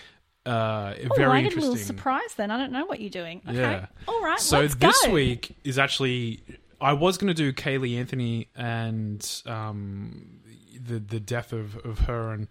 Uh, 0.47 0.95
oh, 1.11 1.15
very 1.15 1.41
I 1.41 1.43
get 1.43 1.57
a 1.57 1.61
little 1.61 1.77
surprise 1.77 2.35
then. 2.37 2.51
I 2.51 2.57
don't 2.57 2.73
know 2.73 2.87
what 2.87 3.01
you're 3.01 3.11
doing. 3.11 3.43
Okay, 3.47 3.59
Yeah. 3.59 3.87
all 4.07 4.23
right. 4.23 4.41
So 4.41 4.67
this 4.67 5.05
go. 5.07 5.11
week 5.13 5.55
is 5.65 5.79
actually 5.79 6.43
I 6.81 6.95
was 6.95 7.19
going 7.19 7.29
to 7.29 7.35
do 7.35 7.53
Caylee 7.53 7.99
Anthony 7.99 8.49
and 8.57 9.43
um, 9.45 10.39
the 10.81 10.99
the 11.01 11.21
death 11.21 11.53
of, 11.53 11.77
of 11.85 11.99
her 12.01 12.33
and 12.33 12.49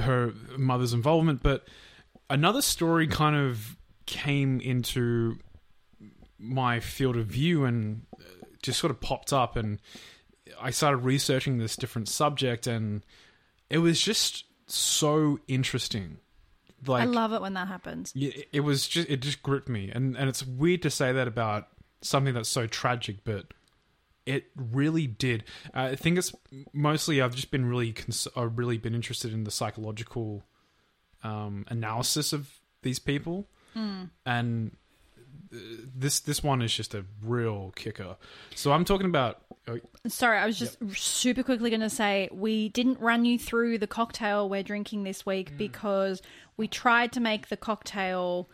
her 0.00 0.32
mother's 0.56 0.92
involvement, 0.92 1.42
but 1.42 1.66
another 2.30 2.62
story 2.62 3.08
kind 3.08 3.34
of 3.34 3.76
came 4.12 4.60
into 4.60 5.38
my 6.38 6.80
field 6.80 7.16
of 7.16 7.26
view 7.26 7.64
and 7.64 8.02
uh, 8.20 8.24
just 8.62 8.78
sort 8.78 8.90
of 8.90 9.00
popped 9.00 9.32
up, 9.32 9.56
and 9.56 9.80
I 10.60 10.70
started 10.70 10.98
researching 10.98 11.56
this 11.56 11.76
different 11.76 12.08
subject, 12.08 12.66
and 12.66 13.02
it 13.70 13.78
was 13.78 14.00
just 14.02 14.44
so 14.66 15.38
interesting. 15.48 16.18
Like 16.86 17.02
I 17.02 17.06
love 17.06 17.32
it 17.32 17.40
when 17.40 17.54
that 17.54 17.68
happens. 17.68 18.12
yeah, 18.14 18.32
it 18.52 18.60
was 18.60 18.86
just 18.86 19.08
it 19.08 19.22
just 19.22 19.42
gripped 19.42 19.70
me, 19.70 19.90
and 19.90 20.14
and 20.14 20.28
it's 20.28 20.44
weird 20.44 20.82
to 20.82 20.90
say 20.90 21.10
that 21.12 21.26
about 21.26 21.68
something 22.02 22.34
that's 22.34 22.50
so 22.50 22.66
tragic, 22.66 23.24
but 23.24 23.46
it 24.26 24.44
really 24.54 25.06
did. 25.06 25.44
Uh, 25.74 25.90
I 25.92 25.96
think 25.96 26.18
it's 26.18 26.34
mostly 26.74 27.22
I've 27.22 27.34
just 27.34 27.50
been 27.50 27.64
really 27.64 27.92
cons- 27.92 28.28
I've 28.36 28.58
really 28.58 28.76
been 28.76 28.94
interested 28.94 29.32
in 29.32 29.44
the 29.44 29.50
psychological 29.50 30.42
um, 31.24 31.64
analysis 31.68 32.32
of 32.34 32.50
these 32.82 32.98
people, 32.98 33.48
and 33.74 34.76
uh, 35.52 35.56
this 35.96 36.20
this 36.20 36.42
one 36.42 36.62
is 36.62 36.74
just 36.74 36.94
a 36.94 37.04
real 37.22 37.72
kicker. 37.76 38.16
So 38.54 38.72
I'm 38.72 38.84
talking 38.84 39.06
about 39.06 39.42
oh, 39.68 39.78
Sorry, 40.08 40.38
I 40.38 40.46
was 40.46 40.58
just 40.58 40.78
super 40.96 41.42
quickly 41.42 41.70
going 41.70 41.80
to 41.80 41.90
say 41.90 42.28
we 42.32 42.68
didn't 42.70 43.00
run 43.00 43.24
you 43.24 43.38
through 43.38 43.78
the 43.78 43.86
cocktail 43.86 44.48
we're 44.48 44.62
drinking 44.62 45.04
this 45.04 45.22
Mm. 45.22 45.26
week 45.26 45.56
because 45.56 46.22
we 46.56 46.68
tried 46.68 47.12
to 47.12 47.20
make 47.20 47.48
the 47.48 47.56
cocktail 47.56 48.48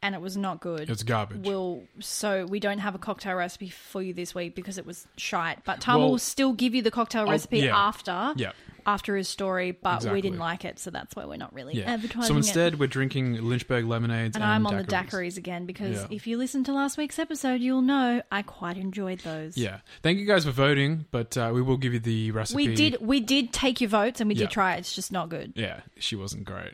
and 0.00 0.14
it 0.14 0.20
was 0.20 0.36
not 0.36 0.60
good. 0.60 0.88
it's 0.88 1.02
garbage. 1.02 1.44
We'll, 1.44 1.82
so 1.98 2.46
we 2.46 2.60
don't 2.60 2.78
have 2.78 2.94
a 2.94 2.98
cocktail 2.98 3.34
recipe 3.34 3.68
for 3.68 4.00
you 4.00 4.14
this 4.14 4.32
week 4.32 4.54
because 4.54 4.78
it 4.78 4.86
was 4.86 5.08
shite. 5.16 5.64
But 5.64 5.80
Tom 5.80 6.00
Well- 6.00 6.10
will 6.10 6.18
still 6.18 6.52
give 6.52 6.72
you 6.74 6.82
the 6.82 6.92
cocktail 6.92 7.26
recipe 7.26 7.58
yeah. 7.58 7.76
after 7.76 8.32
Yeah. 8.36 8.52
After 8.88 9.16
his 9.16 9.28
story, 9.28 9.70
but 9.72 9.96
Exactly. 9.96 10.16
we 10.16 10.22
didn't 10.22 10.38
like 10.38 10.64
it, 10.64 10.78
so 10.78 10.90
that's 10.90 11.14
why 11.14 11.26
we're 11.26 11.36
not 11.36 11.52
really 11.52 11.74
yeah. 11.76 11.92
advertising 11.92 12.22
So 12.26 12.34
it. 12.34 12.38
instead, 12.38 12.78
we're 12.80 12.86
drinking 12.86 13.34
Lynchburg 13.34 13.84
lemonades, 13.84 14.34
And 14.34 14.42
and, 14.42 14.50
I'm 14.52 14.66
on 14.66 14.78
the 14.78 14.82
daiquiris. 14.84 15.08
daiquiris 15.10 15.36
again 15.36 15.66
because 15.66 15.96
Yeah. 15.96 16.06
if 16.10 16.26
you 16.26 16.38
listen 16.38 16.64
to 16.64 16.72
last 16.72 16.96
week's 16.96 17.18
episode, 17.18 17.60
you'll 17.60 17.82
know 17.82 18.22
I 18.32 18.40
quite 18.42 18.78
enjoyed 18.78 19.20
those. 19.20 19.58
Yeah. 19.58 19.80
Thank 20.02 20.18
you 20.20 20.26
guys 20.26 20.44
for 20.46 20.52
voting, 20.52 21.04
but 21.10 21.36
uh, 21.36 21.50
we 21.52 21.60
will 21.60 21.76
give 21.76 21.92
you 21.92 21.98
the 22.00 22.30
recipe. 22.30 22.68
We 22.68 22.74
did 22.74 22.96
we 23.00 23.20
did 23.20 23.52
take 23.52 23.80
your 23.82 23.90
votes 23.90 24.20
and 24.20 24.28
we 24.28 24.34
Yeah. 24.34 24.46
did 24.46 24.50
try 24.52 24.74
it. 24.76 24.78
It's 24.80 24.94
just 24.94 25.12
not 25.12 25.28
good. 25.28 25.52
Yeah, 25.54 25.80
she 25.98 26.16
wasn't 26.16 26.44
great. 26.44 26.72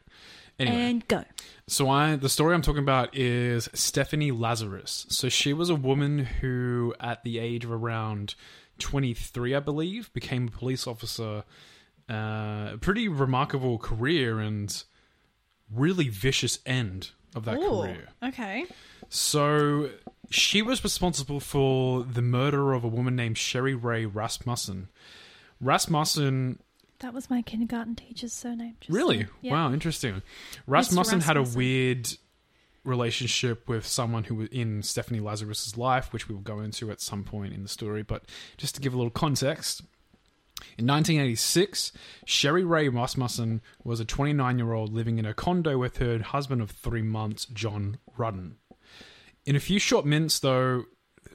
Anyway, 0.57 0.77
And 0.77 1.09
go. 1.09 1.25
so 1.67 1.91
I 1.91 2.15
the 2.15 2.29
story 2.29 2.55
I'm 2.55 2.63
talking 2.63 2.83
about 2.85 3.17
is 3.17 3.69
Stephanie 3.75 4.31
Lazarus. 4.31 5.05
So 5.09 5.29
she 5.29 5.53
was 5.53 5.69
a 5.69 5.75
woman 5.75 6.21
who, 6.41 6.95
at 7.01 7.25
the 7.25 7.41
age 7.41 7.65
of 7.65 7.73
around 7.73 8.37
23, 8.79 9.55
I 9.55 9.59
believe, 9.61 10.13
became 10.13 10.47
a 10.47 10.51
police 10.51 10.87
officer. 10.87 11.43
Uh, 12.09 12.73
a 12.75 12.79
pretty 12.81 13.09
remarkable 13.09 13.79
career 13.79 14.39
and 14.39 14.85
really 15.73 16.09
vicious 16.09 16.59
end 16.67 17.11
of 17.35 17.45
that 17.47 17.59
career. 17.59 18.09
okay. 18.23 18.67
So 19.09 19.91
she 20.31 20.63
was 20.63 20.83
responsible 20.85 21.41
for 21.41 22.03
the 22.05 22.23
murder 22.23 22.73
of 22.73 22.85
a 22.85 22.89
woman 22.89 23.17
named 23.17 23.39
Sherri 23.39 23.75
Rae 23.75 24.05
Rasmussen. 24.05 24.89
Rasmussen 25.61 26.59
That 27.01 27.15
was 27.15 27.31
my 27.31 27.43
kindergarten 27.43 27.95
teacher's 27.95 28.33
surname. 28.33 28.77
Really? 28.89 29.27
yeah. 29.41 29.53
Wow, 29.53 29.73
interesting. 29.73 30.23
Rasmussen 30.67 31.21
had 31.21 31.37
a 31.37 31.43
weird 31.43 32.09
relationship 32.85 33.67
with 33.69 33.87
someone 33.87 34.25
who 34.25 34.35
was 34.35 34.49
in 34.49 34.83
Stephanie 34.83 35.21
Lazarus's 35.21 35.77
life, 35.79 36.13
which 36.13 36.29
we 36.29 36.35
will 36.35 36.43
go 36.43 36.61
into 36.61 36.91
at 36.91 37.01
some 37.01 37.25
point 37.25 37.55
in 37.55 37.63
the 37.63 37.69
story. 37.69 38.03
But 38.03 38.25
just 38.57 38.75
to 38.75 38.81
give 38.81 38.93
a 38.93 38.97
little 38.97 39.11
context, 39.11 39.83
in 40.79 40.87
1986, 40.87 41.93
Sherri 42.25 42.65
Rae 42.65 42.89
Rasmussen 42.89 43.61
was 43.83 44.01
a 44.01 44.05
29 44.05 44.59
year 44.59 44.73
old 44.73 44.93
living 44.93 45.19
in 45.19 45.27
a 45.27 45.35
condo 45.35 45.79
with 45.79 45.99
her 45.99 46.23
husband 46.23 46.61
of 46.63 46.71
three 46.71 47.03
months, 47.03 47.47
John 47.47 47.99
Ruetten. 48.17 48.55
In 49.45 49.57
a 49.57 49.61
few 49.61 49.79
short 49.79 50.07
minutes, 50.07 50.39
though, 50.39 50.85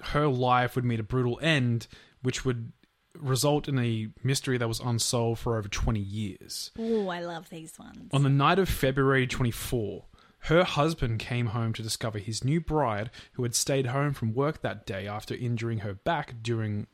her 0.01 0.27
life 0.27 0.75
would 0.75 0.85
meet 0.85 0.99
a 0.99 1.03
brutal 1.03 1.39
end, 1.41 1.87
which 2.21 2.45
would 2.45 2.71
result 3.15 3.67
in 3.67 3.77
a 3.79 4.07
mystery 4.23 4.57
that 4.57 4.67
was 4.67 4.79
unsolved 4.79 5.41
for 5.41 5.57
over 5.57 5.67
20 5.67 5.99
years. 5.99 6.71
Oh, 6.77 7.09
I 7.09 7.21
love 7.21 7.49
these 7.49 7.77
ones. 7.77 8.09
On 8.11 8.23
the 8.23 8.29
night 8.29 8.59
of 8.59 8.69
February 8.69 9.27
24, 9.27 10.05
her 10.43 10.63
husband 10.63 11.19
came 11.19 11.47
home 11.47 11.73
to 11.73 11.83
discover 11.83 12.17
his 12.17 12.43
new 12.43 12.61
bride, 12.61 13.09
who 13.33 13.43
had 13.43 13.55
stayed 13.55 13.87
home 13.87 14.13
from 14.13 14.33
work 14.33 14.61
that 14.61 14.85
day 14.85 15.07
after 15.07 15.35
injuring 15.35 15.79
her 15.79 15.93
back 15.93 16.35
during 16.41 16.87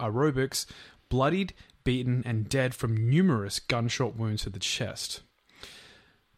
aerobics, 0.00 0.66
bloodied, 1.08 1.52
beaten, 1.86 2.22
and 2.26 2.50
dead 2.50 2.74
from 2.74 3.08
numerous 3.08 3.58
gunshot 3.58 4.14
wounds 4.14 4.42
to 4.42 4.50
the 4.50 4.58
chest. 4.58 5.22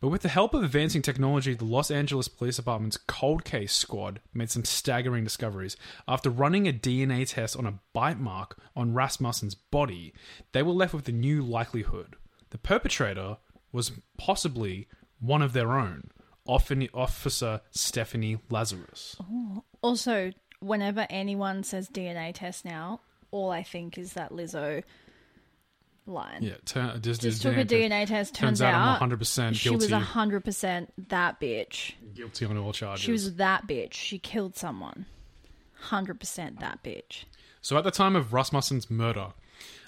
But 0.00 0.10
with 0.10 0.22
the 0.22 0.28
help 0.28 0.54
of 0.54 0.62
advancing 0.62 1.02
technology, 1.02 1.54
the 1.54 1.64
Los 1.64 1.90
Angeles 1.90 2.28
Police 2.28 2.54
Department's 2.54 2.96
cold 2.96 3.44
case 3.44 3.72
squad 3.72 4.20
made 4.32 4.48
some 4.48 4.64
staggering 4.64 5.24
discoveries. 5.24 5.76
After 6.06 6.30
running 6.30 6.68
a 6.68 6.72
DNA 6.72 7.26
test 7.26 7.56
on 7.56 7.66
a 7.66 7.80
bite 7.92 8.20
mark 8.20 8.56
on 8.76 8.94
Rasmussen's 8.94 9.56
body, 9.56 10.12
they 10.52 10.62
were 10.62 10.70
left 10.70 10.94
with 10.94 11.08
a 11.08 11.12
new 11.12 11.42
likelihood. 11.42 12.14
The 12.50 12.58
perpetrator 12.58 13.38
was 13.72 13.90
possibly 14.16 14.86
one 15.18 15.42
of 15.42 15.52
their 15.52 15.72
own, 15.72 16.10
Officer 16.46 17.60
Stephanie 17.72 18.38
Lazarus. 18.50 19.16
Oh, 19.20 19.64
also, 19.82 20.32
whenever 20.60 21.08
anyone 21.10 21.64
says 21.64 21.88
DNA 21.88 22.32
test 22.32 22.64
now, 22.64 23.00
all 23.32 23.50
I 23.50 23.64
think 23.64 23.98
is 23.98 24.12
that 24.12 24.30
Lizzo 24.30 24.84
line. 26.08 26.42
Yeah, 26.42 26.54
turn, 26.64 26.86
uh, 26.86 26.92
just, 26.98 27.20
Just 27.20 27.22
just 27.22 27.42
took 27.42 27.56
a. 27.56 27.64
DNA 27.64 28.06
test. 28.06 28.34
Turns, 28.34 28.60
Turns 28.60 28.62
out 28.62 29.00
I'm 29.02 29.10
100% 29.10 29.54
she 29.54 29.70
was 29.70 29.86
guilty. 29.86 30.04
hundred 30.04 30.44
percent 30.44 30.92
that 31.08 31.40
bitch. 31.40 31.92
Guilty 32.14 32.44
on 32.46 32.56
all 32.58 32.72
charges. 32.72 33.04
She 33.04 33.12
was 33.12 33.36
that 33.36 33.66
bitch. 33.66 33.94
She 33.94 34.18
killed 34.18 34.56
someone. 34.56 35.06
Hundred 35.80 36.18
percent 36.20 36.60
that 36.60 36.82
bitch. 36.82 37.24
So 37.60 37.76
at 37.76 37.84
the 37.84 37.90
time 37.90 38.16
of 38.16 38.32
Rasmussen's 38.32 38.90
murder, 38.90 39.28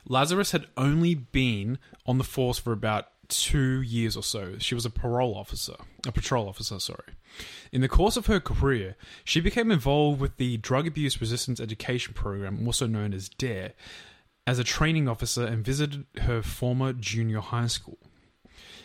Lazarus 0.06 0.52
had 0.52 0.66
only 0.76 1.14
been 1.14 1.78
on 2.06 2.18
the 2.18 2.24
force 2.24 2.58
for 2.58 2.72
about 2.72 3.08
two 3.28 3.80
years 3.80 4.16
or 4.16 4.22
so. 4.22 4.54
She 4.58 4.74
was 4.74 4.84
a 4.84 4.90
parole 4.90 5.34
officer, 5.36 5.74
a 6.06 6.12
patrol 6.12 6.48
officer, 6.48 6.80
sorry. 6.80 7.14
In 7.70 7.80
the 7.80 7.88
course 7.88 8.16
of 8.16 8.26
her 8.26 8.40
career, 8.40 8.96
she 9.24 9.40
became 9.40 9.70
involved 9.70 10.20
with 10.20 10.36
the 10.36 10.56
Drug 10.56 10.86
Abuse 10.88 11.20
Resistance 11.20 11.60
Education 11.60 12.12
Program, 12.12 12.66
also 12.66 12.88
known 12.88 13.14
as 13.14 13.28
DARE, 13.28 13.72
as 14.50 14.58
a 14.58 14.64
training 14.64 15.06
officer 15.06 15.46
and 15.46 15.64
visited 15.64 16.04
her 16.22 16.42
former 16.42 16.92
junior 16.92 17.38
high 17.38 17.68
school. 17.68 17.98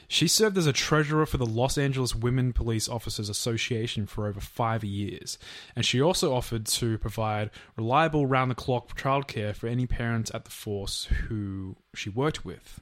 She 0.08 0.28
served 0.28 0.60
as 0.60 0.68
a 0.68 0.74
treasurer 0.74 1.26
for 1.26 1.38
the 1.38 1.46
Los 1.48 1.76
Angeles 1.76 2.14
Women 2.14 2.54
Police 2.54 2.88
Officers 2.88 3.30
Association 3.30 4.06
for 4.06 4.28
over 4.28 4.40
five 4.40 4.84
years, 4.84 5.40
and 5.76 5.84
she 5.84 6.00
also 6.00 6.36
offered 6.36 6.68
to 6.68 7.00
provide 7.00 7.50
reliable 7.76 8.28
round 8.28 8.52
the 8.52 8.56
clock 8.56 8.96
childcare 8.96 9.56
for 9.56 9.66
any 9.66 9.88
parents 9.88 10.30
at 10.36 10.46
the 10.46 10.52
force 10.52 11.06
who 11.06 11.76
she 11.96 12.12
worked 12.12 12.46
with. 12.46 12.80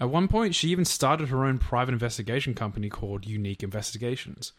At 0.00 0.10
one 0.10 0.26
point, 0.26 0.56
she 0.56 0.70
even 0.70 0.84
started 0.84 1.28
her 1.28 1.44
own 1.44 1.60
private 1.60 1.92
investigation 1.92 2.54
company 2.54 2.88
called 2.88 3.24
Unique 3.24 3.62
Investigations. 3.62 4.52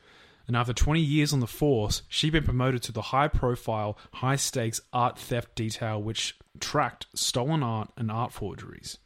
And 0.47 0.57
after 0.57 0.73
20 0.73 0.99
years 0.99 1.31
on 1.31 1.39
the 1.39 1.47
force, 1.47 2.01
she'd 2.07 2.31
been 2.31 2.43
promoted 2.43 2.83
to 2.83 2.91
the 2.91 3.01
high 3.01 3.29
profile, 3.29 3.97
high 4.15 4.35
stakes 4.35 4.81
art 4.91 5.17
theft 5.17 5.55
detail 5.55 6.01
which 6.01 6.37
tracked 6.59 7.07
stolen 7.15 7.63
art 7.63 7.89
and 7.97 8.11
art 8.11 8.33
forgeries. 8.33 8.97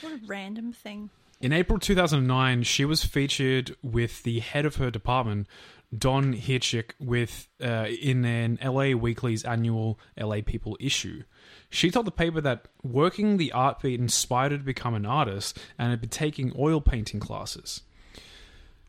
What 0.00 0.14
a 0.14 0.20
random 0.26 0.72
thing. 0.72 1.10
In 1.40 1.52
April 1.52 1.78
2009, 1.78 2.62
she 2.62 2.84
was 2.84 3.04
featured 3.04 3.76
with 3.82 4.22
the 4.22 4.38
head 4.38 4.64
of 4.64 4.76
her 4.76 4.90
department, 4.90 5.48
Don 5.96 6.34
Hrycyk, 6.34 6.92
with 7.00 7.48
uh, 7.60 7.86
in 8.00 8.24
an 8.24 8.58
LA 8.64 8.92
Weekly's 8.92 9.44
annual 9.44 9.98
LA 10.18 10.38
People 10.46 10.76
issue. 10.80 11.24
She 11.68 11.90
told 11.90 12.06
the 12.06 12.12
paper 12.12 12.40
that 12.40 12.68
working 12.82 13.36
the 13.36 13.52
art 13.52 13.80
beat 13.80 13.98
inspired 13.98 14.52
her 14.52 14.58
to 14.58 14.64
become 14.64 14.94
an 14.94 15.04
artist 15.04 15.58
and 15.78 15.90
had 15.90 16.00
been 16.00 16.10
taking 16.10 16.52
oil 16.56 16.80
painting 16.80 17.18
classes. 17.18 17.82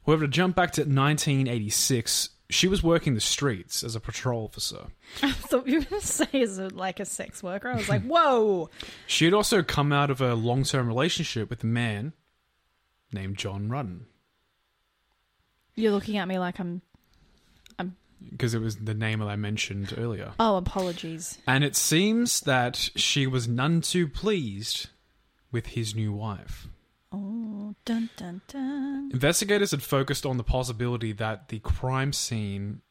However, 0.05 0.25
to 0.25 0.27
jump 0.27 0.55
back 0.55 0.71
to 0.73 0.81
1986, 0.81 2.29
she 2.49 2.67
was 2.67 2.83
working 2.83 3.13
the 3.15 3.21
streets 3.21 3.83
as 3.83 3.95
a 3.95 3.99
patrol 3.99 4.43
officer. 4.45 4.87
I 5.23 5.31
thought 5.31 5.67
you 5.67 5.79
were 5.79 5.85
going 5.85 6.01
to 6.01 6.07
say 6.07 6.41
as 6.41 6.59
a, 6.59 6.67
like 6.69 6.99
a 6.99 7.05
sex 7.05 7.41
worker. 7.41 7.69
I 7.69 7.75
was 7.75 7.89
like, 7.89 8.03
whoa. 8.03 8.69
She 9.07 9.25
had 9.25 9.33
also 9.33 9.63
come 9.63 9.91
out 9.93 10.09
of 10.11 10.21
a 10.21 10.35
long 10.35 10.63
term 10.63 10.87
relationship 10.87 11.49
with 11.49 11.63
a 11.63 11.67
man 11.67 12.13
named 13.11 13.37
John 13.37 13.69
Ruetten. 13.69 14.01
You're 15.75 15.91
looking 15.91 16.17
at 16.17 16.27
me 16.27 16.37
like 16.37 16.59
I'm. 16.59 16.81
because 18.29 18.53
it 18.53 18.59
was 18.59 18.75
the 18.77 18.93
name 18.93 19.19
that 19.19 19.27
I 19.27 19.35
mentioned 19.35 19.93
earlier. 19.97 20.33
Oh, 20.39 20.57
apologies. 20.57 21.39
And 21.47 21.63
it 21.63 21.75
seems 21.75 22.41
that 22.41 22.75
she 22.75 23.25
was 23.25 23.47
none 23.47 23.81
too 23.81 24.07
pleased 24.07 24.89
with 25.51 25.67
his 25.67 25.95
new 25.95 26.11
wife. 26.13 26.67
Oh, 27.13 27.75
dun 27.85 28.09
dun 28.17 28.41
dun. 28.47 29.11
Investigators 29.13 29.71
had 29.71 29.83
focused 29.83 30.25
on 30.25 30.37
the 30.37 30.43
possibility 30.43 31.11
that 31.11 31.49
the 31.49 31.59
crime 31.59 32.11
scene 32.11 32.81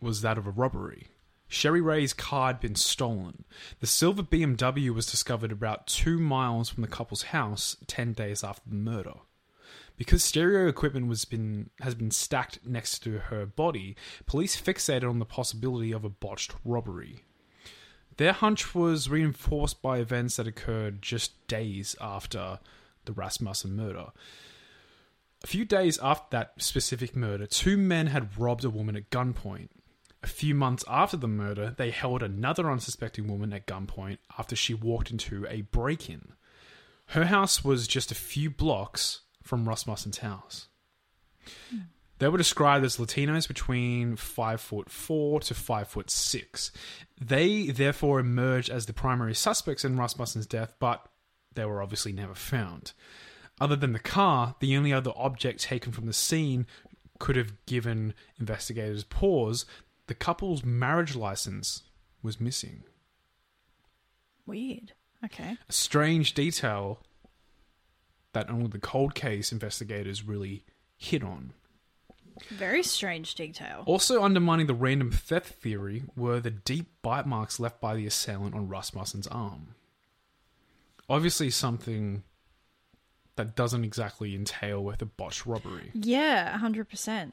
was 0.00 0.22
that 0.22 0.38
of 0.38 0.46
a 0.46 0.50
robbery. 0.50 1.08
Sherri 1.48 1.80
Rae's 1.80 2.14
car 2.14 2.46
had 2.46 2.60
been 2.60 2.76
stolen. 2.76 3.44
The 3.80 3.86
silver 3.86 4.22
BMW 4.22 4.94
was 4.94 5.04
discovered 5.04 5.52
about 5.52 5.86
two 5.86 6.18
miles 6.18 6.70
from 6.70 6.82
the 6.82 6.88
couple's 6.88 7.24
house 7.24 7.76
10 7.88 8.12
days 8.12 8.42
after 8.42 8.70
the 8.70 8.76
murder. 8.76 9.14
Because 9.96 10.24
stereo 10.24 10.68
equipment 10.68 11.08
was 11.08 11.24
been 11.24 11.70
has 11.80 11.94
been 11.94 12.10
stacked 12.10 12.60
next 12.64 13.00
to 13.00 13.18
her 13.18 13.44
body, 13.44 13.96
police 14.26 14.58
fixated 14.58 15.08
on 15.08 15.18
the 15.18 15.26
possibility 15.26 15.92
of 15.92 16.04
a 16.04 16.08
botched 16.08 16.54
robbery. 16.64 17.24
Their 18.16 18.32
hunch 18.32 18.74
was 18.74 19.10
reinforced 19.10 19.82
by 19.82 19.98
events 19.98 20.36
that 20.36 20.46
occurred 20.46 21.02
just 21.02 21.46
days 21.48 21.96
after 22.00 22.60
the 23.04 23.12
Rasmussen 23.12 23.74
murder. 23.74 24.06
A 25.42 25.46
few 25.46 25.64
days 25.64 25.98
after 25.98 26.26
that 26.30 26.52
specific 26.62 27.16
murder, 27.16 27.46
two 27.46 27.76
men 27.76 28.08
had 28.08 28.38
robbed 28.38 28.64
a 28.64 28.70
woman 28.70 28.96
at 28.96 29.10
gunpoint. 29.10 29.68
A 30.22 30.28
few 30.28 30.54
months 30.54 30.84
after 30.86 31.16
the 31.16 31.26
murder, 31.26 31.74
they 31.76 31.90
held 31.90 32.22
another 32.22 32.70
unsuspecting 32.70 33.26
woman 33.26 33.52
at 33.52 33.66
gunpoint 33.66 34.18
after 34.38 34.54
she 34.54 34.72
walked 34.72 35.10
into 35.10 35.44
a 35.48 35.62
break 35.62 36.08
in. 36.08 36.34
Her 37.06 37.24
house 37.24 37.64
was 37.64 37.88
just 37.88 38.12
a 38.12 38.16
few 38.16 38.48
blocks 38.50 39.22
from 39.42 39.68
Rasmussen's 39.68 40.18
house. 40.18 40.68
They 42.18 42.28
were 42.28 42.38
described 42.38 42.84
as 42.84 42.98
Latinos 42.98 43.48
between 43.48 44.14
five 44.14 44.60
foot 44.60 44.88
four 44.88 45.40
to 45.40 45.54
five 45.54 45.88
foot 45.88 46.08
six. 46.08 46.70
They 47.20 47.66
therefore 47.66 48.20
emerged 48.20 48.70
as 48.70 48.86
the 48.86 48.92
primary 48.92 49.34
suspects 49.34 49.84
in 49.84 49.98
Rasmussen's 49.98 50.46
death, 50.46 50.74
but 50.78 51.04
they 51.54 51.64
were 51.64 51.82
obviously 51.82 52.12
never 52.12 52.34
found. 52.34 52.92
Other 53.60 53.76
than 53.76 53.92
the 53.92 53.98
car, 53.98 54.56
the 54.60 54.76
only 54.76 54.92
other 54.92 55.12
object 55.16 55.60
taken 55.60 55.92
from 55.92 56.06
the 56.06 56.12
scene 56.12 56.66
could 57.18 57.36
have 57.36 57.64
given 57.66 58.14
investigators 58.40 59.04
pause. 59.04 59.64
The 60.06 60.14
couple's 60.14 60.64
marriage 60.64 61.14
license 61.14 61.82
was 62.22 62.40
missing. 62.40 62.82
Weird. 64.46 64.92
Okay. 65.24 65.56
A 65.68 65.72
strange 65.72 66.34
detail 66.34 67.00
that 68.32 68.50
only 68.50 68.66
the 68.68 68.78
cold 68.78 69.14
case 69.14 69.52
investigators 69.52 70.24
really 70.24 70.64
hit 70.96 71.22
on. 71.22 71.52
Very 72.48 72.82
strange 72.82 73.34
detail. 73.34 73.82
Also 73.86 74.22
undermining 74.22 74.66
the 74.66 74.74
random 74.74 75.10
theft 75.10 75.54
theory 75.54 76.04
were 76.16 76.40
the 76.40 76.50
deep 76.50 76.86
bite 77.02 77.26
marks 77.26 77.60
left 77.60 77.80
by 77.80 77.94
the 77.94 78.06
assailant 78.06 78.54
on 78.54 78.68
Rasmussen's 78.68 79.26
arm. 79.26 79.74
Obviously, 81.12 81.50
something 81.50 82.22
that 83.36 83.54
doesn't 83.54 83.84
exactly 83.84 84.34
entail 84.34 84.82
with 84.82 85.02
a 85.02 85.04
botched 85.04 85.44
robbery. 85.44 85.90
Yeah, 85.92 86.58
100%. 86.58 87.32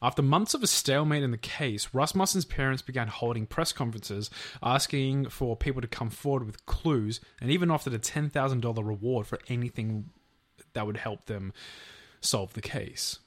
After 0.00 0.22
months 0.22 0.54
of 0.54 0.62
a 0.62 0.66
stalemate 0.66 1.22
in 1.22 1.30
the 1.30 1.36
case, 1.36 1.90
Rasmussen's 1.92 2.46
parents 2.46 2.80
began 2.80 3.08
holding 3.08 3.44
press 3.44 3.70
conferences 3.70 4.30
asking 4.62 5.28
for 5.28 5.56
people 5.56 5.82
to 5.82 5.86
come 5.86 6.08
forward 6.08 6.46
with 6.46 6.64
clues 6.64 7.20
and 7.38 7.50
even 7.50 7.70
offered 7.70 7.92
a 7.92 7.98
$10,000 7.98 8.86
reward 8.86 9.26
for 9.26 9.40
anything 9.46 10.08
that 10.72 10.86
would 10.86 10.96
help 10.96 11.26
them 11.26 11.52
solve 12.22 12.54
the 12.54 12.62
case. 12.62 13.18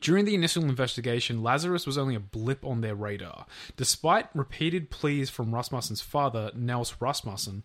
During 0.00 0.26
the 0.26 0.34
initial 0.36 0.62
investigation, 0.62 1.42
Lazarus 1.42 1.86
was 1.86 1.98
only 1.98 2.14
a 2.14 2.20
blip 2.20 2.64
on 2.64 2.82
their 2.82 2.94
radar. 2.94 3.46
Despite 3.76 4.28
repeated 4.32 4.90
pleas 4.90 5.28
from 5.28 5.52
Rasmussen's 5.52 6.00
father, 6.00 6.52
Nels 6.54 6.94
Rasmussen, 7.00 7.64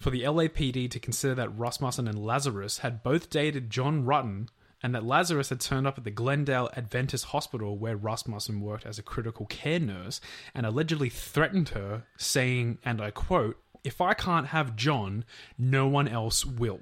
for 0.00 0.10
the 0.10 0.22
LAPD 0.22 0.90
to 0.90 0.98
consider 0.98 1.34
that 1.34 1.56
Rasmussen 1.56 2.08
and 2.08 2.24
Lazarus 2.24 2.78
had 2.78 3.02
both 3.02 3.28
dated 3.28 3.70
John 3.70 4.04
Ruetten 4.04 4.48
and 4.82 4.94
that 4.94 5.04
Lazarus 5.04 5.50
had 5.50 5.60
turned 5.60 5.86
up 5.86 5.98
at 5.98 6.04
the 6.04 6.10
Glendale 6.10 6.70
Adventist 6.74 7.26
Hospital 7.26 7.76
where 7.76 7.96
Rasmussen 7.96 8.62
worked 8.62 8.86
as 8.86 8.98
a 8.98 9.02
critical 9.02 9.44
care 9.44 9.78
nurse 9.78 10.20
and 10.54 10.64
allegedly 10.64 11.10
threatened 11.10 11.70
her, 11.70 12.04
saying, 12.16 12.78
and 12.82 13.02
I 13.02 13.10
quote, 13.10 13.58
If 13.84 14.00
I 14.00 14.14
can't 14.14 14.46
have 14.48 14.74
John, 14.74 15.26
no 15.58 15.86
one 15.86 16.08
else 16.08 16.46
will. 16.46 16.80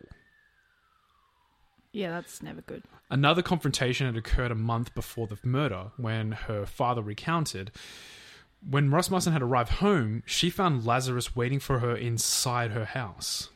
Yeah, 1.91 2.11
that's 2.11 2.41
never 2.41 2.61
good. 2.61 2.85
Another 3.11 3.43
confrontation 3.43 4.07
had 4.07 4.17
occurred 4.17 4.53
a 4.53 4.55
month 4.55 4.95
before 4.95 5.27
the 5.27 5.39
murder 5.43 5.91
when 5.97 6.33
her 6.33 6.67
father 6.67 7.03
recounted. 7.03 7.73
When 8.69 8.91
Rasmussen 8.91 9.33
had 9.33 9.43
arrived 9.43 9.71
home, 9.75 10.23
she 10.27 10.51
found 10.51 10.85
Lazarus 10.85 11.35
waiting 11.37 11.61
for 11.61 11.79
her 11.79 11.97
inside 11.97 12.73
her 12.73 12.85
house, 12.87 13.51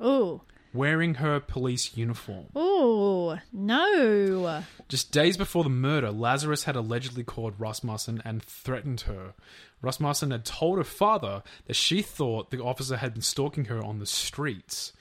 Oh. 0.00 0.42
wearing 0.74 1.14
her 1.14 1.38
police 1.40 1.96
uniform. 1.96 2.46
Oh, 2.54 3.38
no. 3.52 4.64
Just 4.88 5.12
days 5.12 5.36
before 5.36 5.62
the 5.64 5.70
murder, 5.70 6.10
Lazarus 6.10 6.64
had 6.64 6.76
allegedly 6.76 7.22
called 7.24 7.54
Rasmussen 7.58 8.20
and 8.24 8.42
threatened 8.42 9.02
her. 9.02 9.34
Rasmussen 9.80 10.30
had 10.32 10.44
told 10.44 10.78
her 10.78 10.84
father 10.84 11.42
that 11.66 11.76
she 11.76 12.02
thought 12.02 12.50
the 12.50 12.62
officer 12.62 12.96
had 12.96 13.12
been 13.14 13.22
stalking 13.22 13.66
her 13.66 13.82
on 13.82 13.98
the 13.98 14.06
streets. 14.06 14.92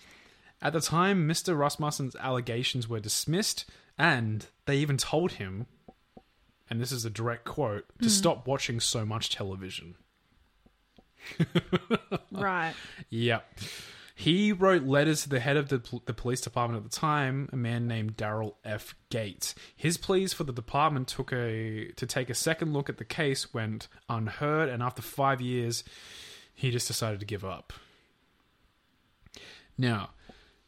At 0.62 0.74
the 0.74 0.82
time, 0.82 1.28
Mr. 1.28 1.58
Rasmussen's 1.58 2.16
allegations 2.18 2.88
were 2.88 3.00
dismissed, 3.00 3.66
and 3.98 4.46
they 4.66 4.78
even 4.78 4.98
told 4.98 5.34
him, 5.34 5.66
and 6.72 6.80
this 6.80 6.94
is 6.94 7.04
a 7.04 7.10
direct 7.10 7.44
quote, 7.44 7.86
to 8.00 8.06
hmm. 8.06 8.10
stop 8.10 8.48
watching 8.48 8.80
so 8.80 9.06
much 9.06 9.30
television. 9.30 9.96
Right. 12.32 12.74
Yep. 13.10 13.60
He 14.16 14.52
wrote 14.54 14.84
letters 14.84 15.24
to 15.24 15.30
the 15.30 15.40
head 15.40 15.58
of 15.58 15.70
the, 15.70 15.82
the 16.06 16.14
police 16.14 16.42
department 16.42 16.84
at 16.84 16.90
the 16.90 16.96
time, 16.96 17.50
a 17.52 17.58
man 17.58 17.88
named 17.88 18.16
Daryl 18.16 18.56
F. 18.64 18.96
Gates. 19.10 19.54
His 19.76 19.98
pleas 19.98 20.34
for 20.34 20.44
the 20.44 20.54
department 20.54 21.10
took 21.10 21.34
a 21.34 21.92
to 21.92 22.06
take 22.06 22.30
a 22.30 22.34
second 22.34 22.74
look 22.74 22.90
at 22.90 22.98
the 22.98 23.06
case 23.06 23.54
went 23.54 23.90
unheard, 24.10 24.70
and 24.70 24.82
after 24.82 25.02
five 25.02 25.42
years, 25.42 25.84
he 26.54 26.72
just 26.72 26.88
decided 26.88 27.20
to 27.20 27.26
give 27.26 27.44
up. 27.44 27.74
Now, 29.78 30.12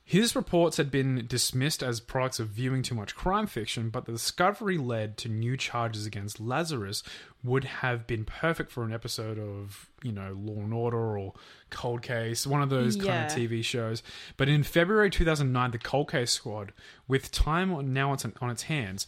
his 0.05 0.35
reports 0.35 0.75
had 0.77 0.91
been 0.91 1.25
dismissed 1.27 1.81
as 1.81 2.01
products 2.01 2.39
of 2.39 2.49
viewing 2.49 2.83
too 2.83 2.93
much 2.93 3.15
crime 3.15 3.47
fiction, 3.47 3.89
but 3.89 4.05
the 4.05 4.11
discovery 4.11 4.77
led 4.77 5.17
to 5.17 5.29
new 5.29 5.55
charges 5.55 6.05
against 6.05 6.41
Lazarus 6.41 7.03
would 7.41 7.63
have 7.63 8.05
been 8.05 8.25
perfect 8.25 8.69
for 8.69 8.83
an 8.83 8.93
episode 8.93 9.39
of, 9.39 9.89
you 10.03 10.11
know, 10.11 10.37
Law 10.37 10.61
and 10.61 10.73
Order 10.73 11.17
or 11.17 11.33
Cold 11.69 12.01
Case, 12.01 12.45
one 12.45 12.61
of 12.61 12.69
those 12.69 12.97
kind 12.97 13.25
of 13.25 13.31
TV 13.31 13.63
shows. 13.63 14.03
But 14.35 14.49
in 14.49 14.63
February 14.63 15.09
2009, 15.09 15.71
the 15.71 15.77
Cold 15.77 16.11
Case 16.11 16.31
Squad, 16.31 16.73
with 17.07 17.31
time 17.31 17.93
now 17.93 18.11
on, 18.11 18.51
its 18.51 18.63
hands, 18.63 19.07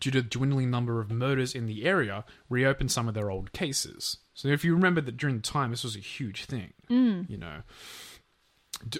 due 0.00 0.10
to 0.10 0.20
the 0.20 0.28
dwindling 0.28 0.70
number 0.70 1.00
of 1.00 1.10
murders 1.10 1.54
in 1.54 1.64
the 1.64 1.86
area, 1.86 2.24
reopened 2.50 2.92
some 2.92 3.08
of 3.08 3.14
their 3.14 3.30
old 3.30 3.52
cases. 3.52 4.18
So 4.34 4.48
if 4.48 4.66
you 4.66 4.74
remember 4.74 5.00
that 5.00 5.16
during 5.16 5.36
the 5.36 5.42
time, 5.42 5.70
this 5.70 5.84
was 5.84 5.96
a 5.96 6.00
huge 6.00 6.44
thing. 6.44 6.74
Mm. 6.90 7.28
You 7.28 7.38
know, 7.38 7.62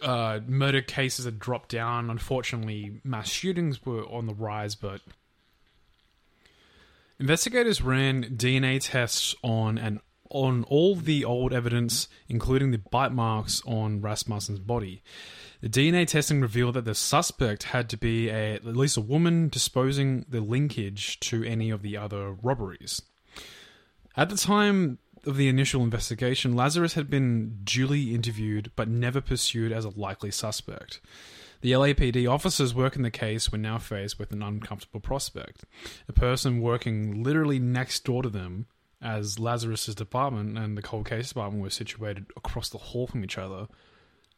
uh, 0.03 0.41
murder 0.47 0.83
cases 0.83 1.25
had 1.25 1.39
dropped 1.39 1.71
down. 1.71 2.11
Unfortunately, 2.11 3.01
mass 3.05 3.29
shootings 3.29 3.85
were 3.85 4.03
on 4.05 4.27
the 4.27 4.35
rise, 4.35 4.75
but 4.75 5.01
investigators 7.19 7.83
ran 7.83 8.25
DNA 8.37 8.81
tests 8.81 9.35
on 9.43 9.79
and 9.79 10.01
on 10.31 10.65
all 10.65 10.95
the 10.95 11.25
old 11.25 11.53
evidence, 11.53 12.09
including 12.29 12.71
the 12.71 12.79
bite 12.79 13.13
marks 13.13 13.63
on 13.67 14.01
Rasmussen's 14.01 14.61
body. 14.61 15.03
The 15.61 15.69
DNA 15.69 16.07
testing 16.07 16.41
revealed 16.41 16.75
that 16.75 16.85
the 16.85 16.95
suspect 16.95 17.65
had 17.65 17.89
to 17.91 17.97
be 17.97 18.29
a, 18.29 18.55
at 18.55 18.65
least 18.65 18.97
a 18.97 19.03
woman 19.03 19.49
disposing 19.49 20.25
the 20.29 20.41
linkage 20.41 21.21
to 21.21 21.43
any 21.45 21.71
of 21.71 21.83
the 21.83 21.97
other 21.97 22.33
robberies. 22.33 23.03
At 24.17 24.31
the 24.31 24.37
time 24.37 24.99
of 25.27 25.37
the 25.37 25.49
initial 25.49 25.83
investigation, 25.83 26.55
Lazarus 26.55 26.95
had 26.95 27.11
been 27.11 27.61
duly 27.65 28.15
interviewed 28.15 28.73
but 28.77 28.89
never 28.89 29.21
pursued 29.21 29.73
as 29.73 29.85
a 29.85 29.91
likely 29.91 30.31
suspect. 30.31 31.01
The 31.61 31.73
LAPD 31.73 32.31
officers 32.31 32.75
working 32.75 33.03
the 33.03 33.11
case 33.11 33.53
were 33.53 33.59
now 33.59 33.79
faced 33.79 34.19
with 34.19 34.33
an 34.33 34.43
uncomfortable 34.43 35.01
prospect. 35.01 35.65
A 36.09 36.13
person 36.13 36.63
working 36.63 37.23
literally 37.23 37.59
next 37.59 38.05
door 38.05 38.23
to 38.23 38.31
them, 38.31 38.67
as 39.03 39.39
Lazarus's 39.39 39.95
department 39.95 40.57
and 40.57 40.77
the 40.77 40.83
cold 40.83 41.07
case 41.07 41.29
department 41.29 41.63
were 41.63 41.71
situated 41.71 42.27
across 42.37 42.71
the 42.71 42.79
hall 42.79 43.07
from 43.07 43.25
each 43.25 43.37
other, 43.37 43.69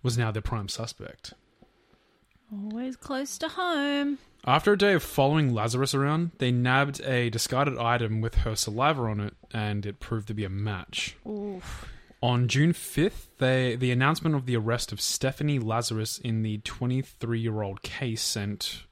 was 0.02 0.18
now 0.18 0.32
their 0.32 0.42
prime 0.42 0.68
suspect. 0.68 1.34
Always 2.52 2.96
close 2.96 3.38
to 3.38 3.48
home. 3.48 4.18
After 4.44 4.72
a 4.72 4.78
day 4.78 4.94
of 4.94 5.04
following 5.04 5.54
Lazarus 5.54 5.94
around, 5.94 6.32
they 6.38 6.50
nabbed 6.50 7.00
a 7.02 7.30
discarded 7.30 7.78
item 7.78 8.20
with 8.20 8.36
her 8.36 8.56
saliva 8.56 9.02
on 9.02 9.20
it, 9.20 9.34
and 9.52 9.86
it 9.86 10.00
proved 10.00 10.26
to 10.28 10.34
be 10.34 10.44
a 10.44 10.48
match. 10.48 11.16
Oof. 11.26 11.88
On 12.20 12.48
June 12.48 12.72
5th, 12.72 13.28
they, 13.38 13.76
the 13.76 13.92
announcement 13.92 14.34
of 14.34 14.46
the 14.46 14.56
arrest 14.56 14.90
of 14.92 15.00
Stephanie 15.00 15.60
Lazarus 15.60 16.18
in 16.18 16.42
the 16.42 16.58
23 16.58 17.40
year 17.40 17.62
old 17.62 17.82
case 17.82 18.22
sent 18.22 18.84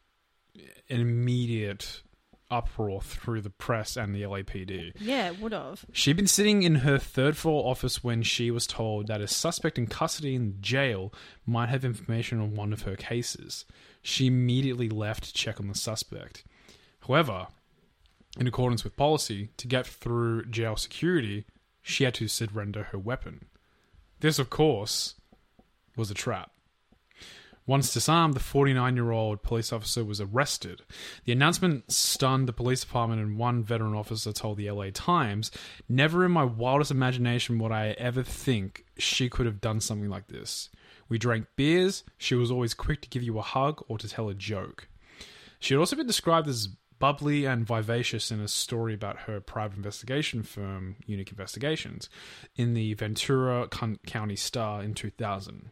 an 0.88 1.00
immediate 1.00 2.02
uproar 2.50 3.00
through 3.00 3.40
the 3.40 3.50
press 3.50 3.96
and 3.96 4.14
the 4.14 4.22
LAPD. 4.22 4.92
Yeah, 4.98 5.30
would 5.32 5.52
have. 5.52 5.84
She'd 5.92 6.16
been 6.16 6.26
sitting 6.26 6.62
in 6.62 6.76
her 6.76 6.98
third 6.98 7.36
floor 7.36 7.70
office 7.70 8.02
when 8.02 8.22
she 8.22 8.50
was 8.50 8.66
told 8.66 9.06
that 9.06 9.20
a 9.20 9.28
suspect 9.28 9.78
in 9.78 9.86
custody 9.86 10.34
in 10.34 10.56
jail 10.60 11.12
might 11.46 11.68
have 11.68 11.84
information 11.84 12.40
on 12.40 12.54
one 12.54 12.72
of 12.72 12.82
her 12.82 12.96
cases. 12.96 13.64
She 14.02 14.26
immediately 14.26 14.88
left 14.88 15.24
to 15.24 15.32
check 15.32 15.60
on 15.60 15.68
the 15.68 15.74
suspect. 15.74 16.44
However, 17.06 17.48
in 18.38 18.46
accordance 18.46 18.84
with 18.84 18.96
policy, 18.96 19.50
to 19.56 19.66
get 19.66 19.86
through 19.86 20.46
jail 20.46 20.76
security, 20.76 21.46
she 21.82 22.04
had 22.04 22.14
to 22.14 22.28
surrender 22.28 22.84
her 22.84 22.98
weapon. 22.98 23.46
This, 24.20 24.38
of 24.38 24.50
course, 24.50 25.14
was 25.96 26.10
a 26.10 26.14
trap. 26.14 26.50
Once 27.66 27.92
disarmed, 27.92 28.35
the 28.35 28.40
49 28.40 28.96
year 28.96 29.11
old 29.11 29.42
police 29.42 29.73
officer 29.73 30.05
was 30.05 30.20
arrested. 30.20 30.83
The 31.25 31.33
announcement 31.33 31.92
stunned 31.92 32.49
the 32.49 32.53
police 32.53 32.81
department, 32.81 33.20
and 33.20 33.38
one 33.38 33.62
veteran 33.62 33.94
officer 33.94 34.33
told 34.33 34.57
the 34.57 34.70
LA 34.70 34.87
Times 34.92 35.51
Never 35.88 36.25
in 36.25 36.33
my 36.33 36.44
wildest 36.44 36.90
imagination 36.90 37.59
would 37.59 37.73
I 37.73 37.88
ever 37.99 38.23
think 38.23 38.85
she 38.99 39.29
could 39.29 39.46
have 39.46 39.61
done 39.61 39.81
something 39.81 40.09
like 40.09 40.29
this. 40.29 40.68
We 41.09 41.18
drank 41.18 41.46
beers, 41.57 42.05
she 42.18 42.35
was 42.35 42.51
always 42.51 42.75
quick 42.75 43.03
to 43.03 43.09
give 43.09 43.23
you 43.23 43.38
a 43.38 43.42
hug 43.42 43.85
or 43.88 43.99
to 43.99 44.09
tell 44.09 44.29
a 44.29 44.35
joke. 44.35 44.88
She 45.59 45.75
had 45.75 45.81
also 45.81 45.96
been 45.96 46.07
described 46.07 46.49
as 46.49 46.68
bubbly 47.01 47.46
and 47.46 47.66
vivacious 47.66 48.31
in 48.31 48.40
a 48.40 48.46
story 48.46 48.94
about 48.94 49.20
her 49.20 49.40
private 49.40 49.77
investigation 49.77 50.42
firm, 50.42 50.96
Unique 51.07 51.31
Investigations, 51.31 52.09
in 52.57 52.75
the 52.75 52.94
Ventura 52.94 53.66
County 53.68 54.37
Star 54.37 54.83
in 54.83 54.94
2000. 54.94 55.70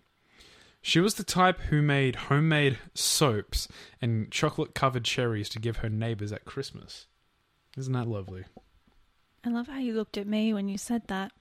She 0.80 1.00
was 1.00 1.14
the 1.14 1.24
type 1.24 1.60
who 1.60 1.82
made 1.82 2.16
homemade 2.16 2.78
soaps 2.94 3.68
and 4.00 4.30
chocolate 4.30 4.74
covered 4.74 5.04
cherries 5.04 5.48
to 5.50 5.58
give 5.58 5.78
her 5.78 5.88
neighbors 5.88 6.32
at 6.32 6.44
Christmas. 6.44 7.06
Isn't 7.76 7.92
that 7.92 8.08
lovely? 8.08 8.44
I 9.44 9.50
love 9.50 9.68
how 9.68 9.78
you 9.78 9.94
looked 9.94 10.16
at 10.16 10.26
me 10.26 10.52
when 10.54 10.68
you 10.68 10.78
said 10.78 11.02
that. 11.08 11.32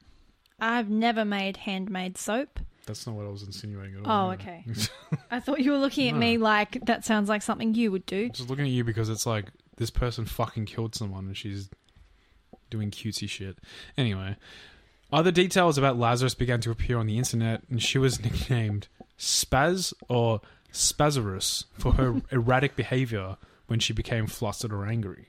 I've 0.59 0.89
never 0.89 1.23
made 1.23 1.57
handmade 1.57 2.17
soap. 2.17 2.59
That's 2.85 3.05
not 3.05 3.15
what 3.15 3.25
I 3.25 3.29
was 3.29 3.43
insinuating 3.43 3.97
at 3.97 4.05
all. 4.05 4.29
Oh, 4.29 4.33
okay. 4.33 4.63
I 5.31 5.39
thought 5.39 5.59
you 5.59 5.71
were 5.71 5.77
looking 5.77 6.09
at 6.09 6.15
me 6.15 6.37
like 6.37 6.85
that 6.85 7.05
sounds 7.05 7.29
like 7.29 7.41
something 7.41 7.75
you 7.75 7.91
would 7.91 8.05
do. 8.05 8.25
i 8.25 8.29
Just 8.29 8.49
looking 8.49 8.65
at 8.65 8.71
you 8.71 8.83
because 8.83 9.09
it's 9.09 9.25
like 9.25 9.51
this 9.75 9.89
person 9.89 10.25
fucking 10.25 10.65
killed 10.65 10.95
someone 10.95 11.27
and 11.27 11.37
she's 11.37 11.69
doing 12.69 12.89
cutesy 12.91 13.29
shit. 13.29 13.57
Anyway, 13.97 14.37
other 15.11 15.31
details 15.31 15.77
about 15.77 15.97
Lazarus 15.97 16.33
began 16.33 16.61
to 16.61 16.71
appear 16.71 16.97
on 16.97 17.07
the 17.07 17.17
internet, 17.17 17.63
and 17.69 17.81
she 17.81 17.97
was 17.97 18.19
nicknamed 18.23 18.87
Spaz 19.17 19.93
or 20.09 20.41
Spazarus 20.71 21.65
for 21.73 21.93
her 21.93 22.21
erratic 22.31 22.75
behavior 22.75 23.37
when 23.67 23.79
she 23.79 23.93
became 23.93 24.27
flustered 24.27 24.71
or 24.73 24.85
angry. 24.85 25.27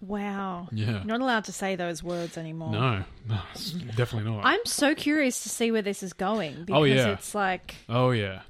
Wow. 0.00 0.68
Yeah. 0.70 0.90
You're 0.90 1.04
not 1.04 1.20
allowed 1.20 1.44
to 1.44 1.52
say 1.52 1.76
those 1.76 2.02
words 2.02 2.36
anymore. 2.36 2.70
No, 2.72 3.04
no, 3.28 3.38
definitely 3.96 4.30
not. 4.30 4.44
I'm 4.44 4.64
so 4.66 4.94
curious 4.94 5.44
to 5.44 5.48
see 5.48 5.70
where 5.70 5.82
this 5.82 6.02
is 6.02 6.12
going 6.12 6.54
oh, 6.60 6.64
because 6.64 6.80
Oh, 6.80 6.84
yeah. 6.84 7.08
it's 7.12 7.34
like 7.34 7.74
oh 7.88 8.10
yeah. 8.10 8.42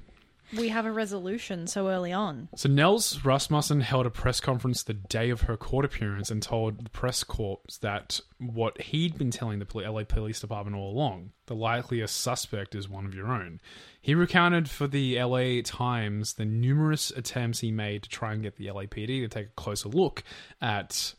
we 0.57 0.67
have 0.69 0.85
a 0.85 0.91
resolution 0.91 1.67
so 1.67 1.87
early 1.87 2.11
on. 2.11 2.49
So 2.57 2.67
Nels 2.67 3.23
Rasmussen 3.23 3.81
held 3.81 4.05
a 4.05 4.09
press 4.09 4.41
conference 4.41 4.83
the 4.83 4.93
day 4.95 5.29
of 5.29 5.41
her 5.41 5.55
court 5.55 5.85
appearance 5.85 6.29
and 6.29 6.43
told 6.43 6.83
the 6.85 6.89
press 6.89 7.23
corps 7.23 7.59
that 7.79 8.19
what 8.37 8.81
he'd 8.81 9.17
been 9.17 9.31
telling 9.31 9.59
the 9.59 9.65
LA 9.89 10.03
Police 10.03 10.41
Department 10.41 10.75
all 10.75 10.91
along, 10.91 11.31
the 11.45 11.55
likeliest 11.55 12.19
suspect 12.19 12.75
is 12.75 12.89
one 12.89 13.05
of 13.05 13.13
your 13.15 13.27
own. 13.27 13.61
He 14.05 14.13
recounted 14.13 14.69
for 14.69 14.85
the 14.85 15.19
LA 15.19 15.61
Times 15.63 16.33
the 16.33 16.45
numerous 16.45 17.09
attempts 17.09 17.61
he 17.61 17.71
made 17.71 18.03
to 18.03 18.09
try 18.09 18.33
and 18.33 18.43
get 18.43 18.55
the 18.55 18.67
LAPD 18.67 19.07
to 19.07 19.27
take 19.27 19.47
a 19.47 19.53
closer 19.55 19.89
look 19.89 20.23
at 20.61 21.15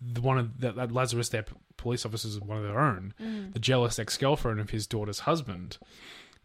the 0.00 0.22
one 0.22 0.38
of 0.38 0.62
that, 0.62 0.76
that 0.76 0.92
Lazarus, 0.92 1.28
their 1.28 1.44
police 1.76 2.06
officers, 2.06 2.40
one 2.40 2.56
of 2.56 2.64
their 2.64 2.80
own, 2.80 3.12
mm. 3.20 3.52
the 3.52 3.58
jealous 3.58 3.98
ex-girlfriend 3.98 4.60
of 4.60 4.70
his 4.70 4.86
daughter's 4.86 5.18
husband. 5.20 5.76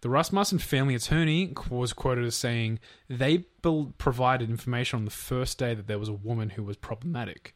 The 0.02 0.10
Rasmussen 0.10 0.60
family 0.60 0.94
attorney 0.94 1.54
was 1.70 1.94
quoted 1.94 2.26
as 2.26 2.36
saying 2.36 2.80
they 3.08 3.46
provided 3.98 4.50
information 4.50 5.00
on 5.00 5.06
the 5.06 5.12
first 5.12 5.58
day 5.58 5.74
that 5.74 5.88
there 5.88 6.00
was 6.00 6.10
a 6.10 6.14
woman 6.14 6.50
who 6.50 6.64
was 6.64 6.76
problematic. 6.76 7.56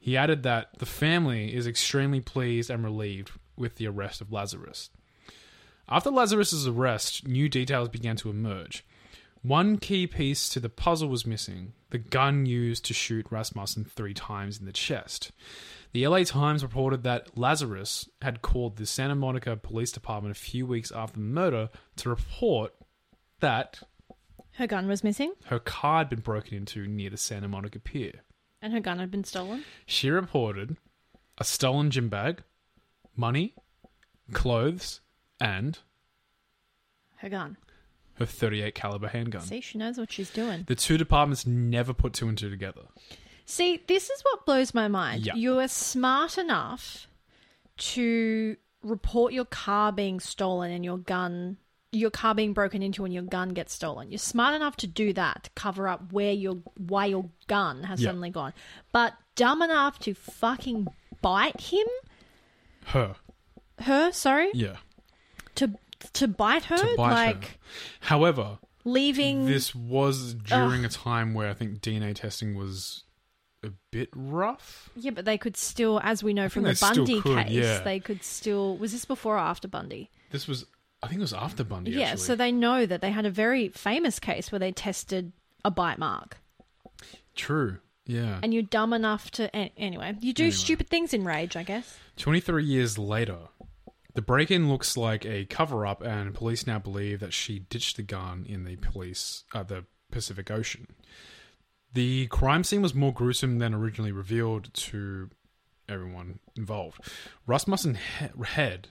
He 0.00 0.16
added 0.16 0.42
that 0.42 0.76
the 0.80 0.84
family 0.84 1.54
is 1.54 1.64
extremely 1.64 2.20
pleased 2.20 2.70
and 2.70 2.82
relieved 2.82 3.30
with 3.56 3.76
the 3.76 3.86
arrest 3.86 4.20
of 4.20 4.32
Lazarus. 4.32 4.90
After 5.88 6.10
Lazarus's 6.10 6.66
arrest, 6.66 7.26
new 7.26 7.48
details 7.48 7.88
began 7.88 8.16
to 8.16 8.30
emerge. 8.30 8.84
One 9.42 9.78
key 9.78 10.06
piece 10.06 10.48
to 10.50 10.60
the 10.60 10.68
puzzle 10.68 11.08
was 11.08 11.24
missing 11.26 11.72
the 11.90 11.98
gun 11.98 12.44
used 12.44 12.84
to 12.86 12.94
shoot 12.94 13.26
Rasmussen 13.30 13.84
three 13.84 14.12
times 14.12 14.58
in 14.58 14.66
the 14.66 14.72
chest. 14.72 15.30
The 15.92 16.06
LA 16.06 16.24
Times 16.24 16.62
reported 16.62 17.02
that 17.04 17.38
Lazarus 17.38 18.08
had 18.20 18.42
called 18.42 18.76
the 18.76 18.84
Santa 18.84 19.14
Monica 19.14 19.56
Police 19.56 19.90
Department 19.92 20.36
a 20.36 20.38
few 20.38 20.66
weeks 20.66 20.92
after 20.92 21.14
the 21.14 21.24
murder 21.24 21.70
to 21.96 22.10
report 22.10 22.74
that 23.40 23.80
Her 24.54 24.66
gun 24.66 24.86
was 24.88 25.02
missing 25.04 25.32
her 25.46 25.58
car 25.60 25.98
had 25.98 26.10
been 26.10 26.20
broken 26.20 26.54
into 26.54 26.86
near 26.86 27.08
the 27.08 27.16
Santa 27.16 27.48
Monica 27.48 27.78
Pier. 27.78 28.12
and 28.60 28.72
her 28.74 28.80
gun 28.80 28.98
had 28.98 29.10
been 29.10 29.24
stolen. 29.24 29.64
She 29.86 30.10
reported 30.10 30.76
a 31.38 31.44
stolen 31.44 31.90
gym 31.90 32.08
bag, 32.10 32.42
money, 33.16 33.54
clothes, 34.34 35.00
and 35.40 35.78
Her 37.16 37.28
gun. 37.28 37.56
her 38.14 38.26
38 38.26 38.74
caliber 38.74 39.08
handgun. 39.08 39.42
See, 39.42 39.60
she 39.60 39.78
knows 39.78 39.98
what 39.98 40.10
she's 40.12 40.30
doing. 40.30 40.64
The 40.66 40.74
two 40.74 40.98
departments 40.98 41.46
never 41.46 41.92
put 41.94 42.12
two 42.12 42.28
and 42.28 42.36
two 42.38 42.50
together. 42.50 42.82
See, 43.44 43.82
this 43.86 44.10
is 44.10 44.20
what 44.22 44.44
blows 44.46 44.74
my 44.74 44.88
mind. 44.88 45.24
Yeah. 45.26 45.34
You 45.34 45.58
are 45.60 45.68
smart 45.68 46.36
enough 46.38 47.06
to 47.78 48.56
report 48.82 49.32
your 49.32 49.44
car 49.44 49.90
being 49.92 50.20
stolen 50.20 50.70
and 50.70 50.84
your 50.84 50.98
gun 50.98 51.56
your 51.90 52.10
car 52.10 52.34
being 52.34 52.52
broken 52.52 52.82
into 52.82 53.06
and 53.06 53.14
your 53.14 53.22
gun 53.22 53.48
gets 53.48 53.72
stolen. 53.72 54.10
You're 54.10 54.18
smart 54.18 54.54
enough 54.54 54.76
to 54.76 54.86
do 54.86 55.14
that 55.14 55.44
to 55.44 55.50
cover 55.54 55.88
up 55.88 56.12
where 56.12 56.32
your 56.32 56.56
why 56.76 57.06
your 57.06 57.30
gun 57.46 57.84
has 57.84 58.00
Yeah. 58.02 58.08
suddenly 58.08 58.28
gone. 58.28 58.52
But 58.92 59.14
dumb 59.36 59.62
enough 59.62 59.98
to 60.00 60.12
fucking 60.12 60.88
bite 61.22 61.58
him? 61.60 61.86
Her. 62.86 63.16
Her, 63.78 64.12
sorry? 64.12 64.50
Yeah. 64.52 64.76
To 66.14 66.28
bite 66.28 66.64
her? 66.64 66.76
To 66.76 66.94
bite 66.96 67.12
like 67.12 67.44
her. 67.44 67.56
However, 68.00 68.58
leaving 68.84 69.46
this 69.46 69.74
was 69.74 70.34
during 70.34 70.84
a 70.84 70.88
time 70.88 71.34
where 71.34 71.48
I 71.50 71.54
think 71.54 71.80
DNA 71.80 72.14
testing 72.14 72.56
was 72.56 73.04
a 73.64 73.70
bit 73.90 74.08
rough. 74.14 74.90
Yeah, 74.96 75.10
but 75.10 75.24
they 75.24 75.38
could 75.38 75.56
still, 75.56 76.00
as 76.02 76.22
we 76.22 76.32
know 76.32 76.48
from 76.48 76.62
the 76.62 76.78
Bundy 76.80 77.20
could, 77.20 77.46
case, 77.46 77.52
yeah. 77.52 77.80
they 77.80 77.98
could 78.00 78.22
still. 78.22 78.76
Was 78.76 78.92
this 78.92 79.04
before 79.04 79.34
or 79.34 79.38
after 79.38 79.66
Bundy? 79.68 80.10
This 80.30 80.46
was, 80.46 80.66
I 81.02 81.08
think 81.08 81.18
it 81.18 81.22
was 81.22 81.32
after 81.32 81.64
Bundy. 81.64 81.92
Yeah, 81.92 82.08
actually. 82.08 82.20
so 82.22 82.36
they 82.36 82.52
know 82.52 82.86
that 82.86 83.00
they 83.00 83.10
had 83.10 83.26
a 83.26 83.30
very 83.30 83.68
famous 83.68 84.18
case 84.18 84.52
where 84.52 84.58
they 84.58 84.72
tested 84.72 85.32
a 85.64 85.70
bite 85.70 85.98
mark. 85.98 86.38
True. 87.34 87.78
Yeah. 88.06 88.38
And 88.42 88.54
you're 88.54 88.62
dumb 88.62 88.92
enough 88.92 89.30
to. 89.32 89.54
Anyway, 89.54 90.16
you 90.20 90.32
do 90.32 90.44
Anyway. 90.44 90.56
stupid 90.56 90.88
things 90.88 91.12
in 91.12 91.24
Rage, 91.24 91.56
I 91.56 91.62
guess. 91.62 91.98
23 92.16 92.64
years 92.64 92.96
later, 92.98 93.36
the 94.18 94.22
break 94.22 94.50
in 94.50 94.68
looks 94.68 94.96
like 94.96 95.24
a 95.24 95.44
cover 95.44 95.86
up, 95.86 96.02
and 96.02 96.34
police 96.34 96.66
now 96.66 96.80
believe 96.80 97.20
that 97.20 97.32
she 97.32 97.60
ditched 97.60 97.94
the 97.94 98.02
gun 98.02 98.44
in 98.48 98.64
the 98.64 98.74
police 98.74 99.44
uh, 99.54 99.62
the 99.62 99.84
Pacific 100.10 100.50
Ocean. 100.50 100.88
The 101.94 102.26
crime 102.26 102.64
scene 102.64 102.82
was 102.82 102.96
more 102.96 103.12
gruesome 103.12 103.60
than 103.60 103.72
originally 103.72 104.10
revealed 104.10 104.74
to 104.74 105.30
everyone 105.88 106.40
involved. 106.56 107.00
Rasmussen 107.46 107.94
he- 107.94 108.44
head 108.44 108.88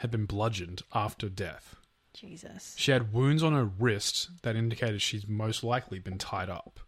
had 0.00 0.10
been 0.10 0.26
bludgeoned 0.26 0.82
after 0.92 1.30
death. 1.30 1.76
Jesus. 2.12 2.74
She 2.76 2.92
had 2.92 3.14
wounds 3.14 3.42
on 3.42 3.54
her 3.54 3.64
wrist 3.64 4.28
that 4.42 4.56
indicated 4.56 5.00
she's 5.00 5.26
most 5.26 5.64
likely 5.64 6.00
been 6.00 6.18
tied 6.18 6.50
up. 6.50 6.80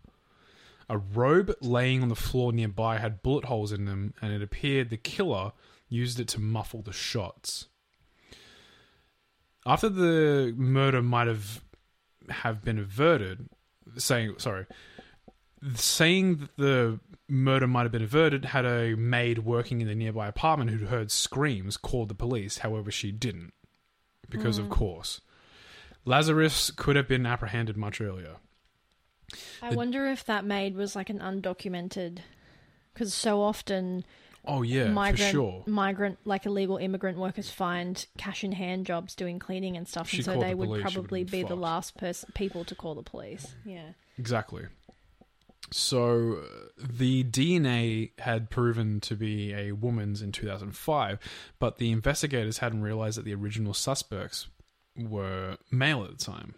A 0.90 0.98
robe 0.98 1.54
laying 1.62 2.02
on 2.02 2.10
the 2.10 2.14
floor 2.16 2.52
nearby 2.52 2.98
had 2.98 3.22
bullet 3.22 3.46
holes 3.46 3.72
in 3.72 3.86
them, 3.86 4.12
and 4.20 4.30
it 4.30 4.42
appeared 4.42 4.90
the 4.90 4.98
killer 4.98 5.52
used 5.92 6.18
it 6.18 6.28
to 6.28 6.40
muffle 6.40 6.82
the 6.82 6.92
shots. 6.92 7.66
After 9.64 9.88
the 9.88 10.54
murder 10.56 11.02
might 11.02 11.28
have 11.28 11.62
have 12.28 12.64
been 12.64 12.78
averted, 12.78 13.48
saying 13.96 14.34
sorry, 14.38 14.66
saying 15.74 16.38
that 16.38 16.56
the 16.56 17.00
murder 17.28 17.66
might 17.66 17.82
have 17.82 17.92
been 17.92 18.02
averted, 18.02 18.46
had 18.46 18.64
a 18.64 18.96
maid 18.96 19.40
working 19.40 19.80
in 19.80 19.86
the 19.86 19.94
nearby 19.94 20.26
apartment 20.26 20.70
who'd 20.70 20.88
heard 20.88 21.10
screams 21.10 21.76
called 21.76 22.08
the 22.08 22.14
police. 22.14 22.58
However, 22.58 22.90
she 22.90 23.12
didn't, 23.12 23.52
because 24.28 24.58
of 24.58 24.66
hmm. 24.66 24.72
course. 24.72 25.20
Lazarus 26.04 26.72
could 26.72 26.96
have 26.96 27.06
been 27.06 27.26
apprehended 27.26 27.76
much 27.76 28.00
earlier. 28.00 28.36
I 29.60 29.70
The- 29.70 29.76
wonder 29.76 30.06
if 30.08 30.24
that 30.24 30.44
maid 30.44 30.74
was 30.74 30.96
like 30.96 31.10
an 31.10 31.20
undocumented. 31.20 32.18
Because 32.92 33.14
so 33.14 33.40
often 33.40 34.04
Oh 34.44 34.62
yeah, 34.62 34.88
migrant, 34.88 35.18
for 35.18 35.24
sure. 35.30 35.64
migrant, 35.66 36.18
like 36.24 36.46
illegal 36.46 36.76
immigrant 36.76 37.16
workers 37.18 37.48
find 37.48 38.04
cash 38.18 38.42
in 38.42 38.52
hand 38.52 38.86
jobs 38.86 39.14
doing 39.14 39.38
cleaning 39.38 39.76
and 39.76 39.86
stuff, 39.86 40.08
She 40.08 40.18
and 40.18 40.24
so 40.24 40.40
they 40.40 40.50
the 40.50 40.56
would 40.56 40.66
police, 40.66 40.82
probably 40.82 41.24
be 41.24 41.44
the 41.44 41.54
last 41.54 41.96
person 41.96 42.30
people 42.34 42.64
to 42.64 42.74
call 42.74 42.94
the 42.96 43.02
police. 43.02 43.54
Yeah. 43.64 43.90
Exactly. 44.18 44.64
So 45.70 46.42
the 46.76 47.24
DNA 47.24 48.10
had 48.18 48.50
proven 48.50 49.00
to 49.00 49.14
be 49.14 49.54
a 49.54 49.72
woman's 49.72 50.20
in 50.20 50.32
2005, 50.32 51.18
but 51.58 51.78
the 51.78 51.92
investigators 51.92 52.58
hadn't 52.58 52.82
realized 52.82 53.16
that 53.18 53.24
the 53.24 53.34
original 53.34 53.72
suspects 53.72 54.48
were 54.96 55.56
male 55.70 56.04
at 56.04 56.18
the 56.18 56.24
time. 56.24 56.54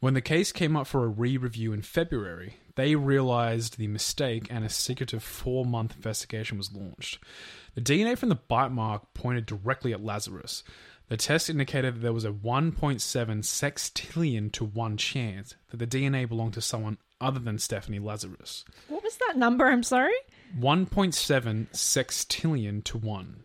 When 0.00 0.14
the 0.14 0.20
case 0.20 0.50
came 0.52 0.76
up 0.76 0.86
for 0.86 1.04
a 1.04 1.08
re 1.08 1.36
review 1.36 1.72
in 1.72 1.82
February, 1.82 2.56
they 2.80 2.94
realized 2.96 3.76
the 3.76 3.86
mistake 3.88 4.46
and 4.48 4.64
a 4.64 4.70
secretive 4.70 5.22
four 5.22 5.66
month 5.66 5.94
investigation 5.94 6.56
was 6.56 6.72
launched. 6.72 7.18
The 7.74 7.82
DNA 7.82 8.16
from 8.16 8.30
the 8.30 8.36
bite 8.36 8.72
mark 8.72 9.12
pointed 9.12 9.44
directly 9.44 9.92
at 9.92 10.02
Lazarus. 10.02 10.64
The 11.08 11.18
test 11.18 11.50
indicated 11.50 11.96
that 11.96 12.00
there 12.00 12.12
was 12.14 12.24
a 12.24 12.30
1.7 12.30 12.72
sextillion 13.02 14.50
to 14.52 14.64
1 14.64 14.96
chance 14.96 15.56
that 15.70 15.76
the 15.76 15.86
DNA 15.86 16.26
belonged 16.26 16.54
to 16.54 16.62
someone 16.62 16.96
other 17.20 17.38
than 17.38 17.58
Stephanie 17.58 17.98
Lazarus. 17.98 18.64
What 18.88 19.02
was 19.02 19.16
that 19.18 19.36
number? 19.36 19.66
I'm 19.66 19.82
sorry. 19.82 20.14
1.7 20.58 21.68
sextillion 21.72 22.82
to 22.84 22.96
1. 22.96 23.42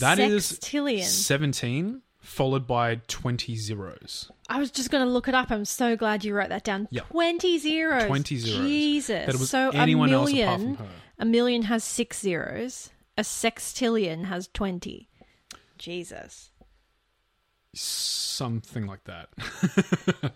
That 0.00 0.18
is 0.18 0.52
Sextillion. 0.52 1.02
17 1.02 2.02
followed 2.26 2.66
by 2.66 2.96
20 3.06 3.56
zeros. 3.56 4.30
I 4.48 4.58
was 4.58 4.70
just 4.70 4.90
going 4.90 5.04
to 5.04 5.10
look 5.10 5.28
it 5.28 5.34
up. 5.34 5.50
I'm 5.50 5.64
so 5.64 5.96
glad 5.96 6.24
you 6.24 6.34
wrote 6.34 6.48
that 6.48 6.64
down. 6.64 6.88
Yeah. 6.90 7.02
20 7.02 7.58
zeros. 7.58 8.04
20 8.04 8.36
zeros. 8.36 8.60
Jesus. 8.60 9.26
That 9.26 9.34
it 9.34 9.40
was 9.40 9.50
so 9.50 9.70
anyone 9.70 10.10
a 10.10 10.14
else 10.14 10.32
million, 10.32 10.48
apart 10.48 10.60
from 10.60 10.86
her. 10.86 10.92
A 11.20 11.24
million 11.24 11.62
has 11.62 11.84
six 11.84 12.20
zeros. 12.20 12.90
A 13.16 13.22
sextillion 13.22 14.24
has 14.24 14.48
20. 14.52 15.08
Jesus. 15.78 16.50
Something 17.74 18.86
like 18.86 19.04
that. 19.04 20.32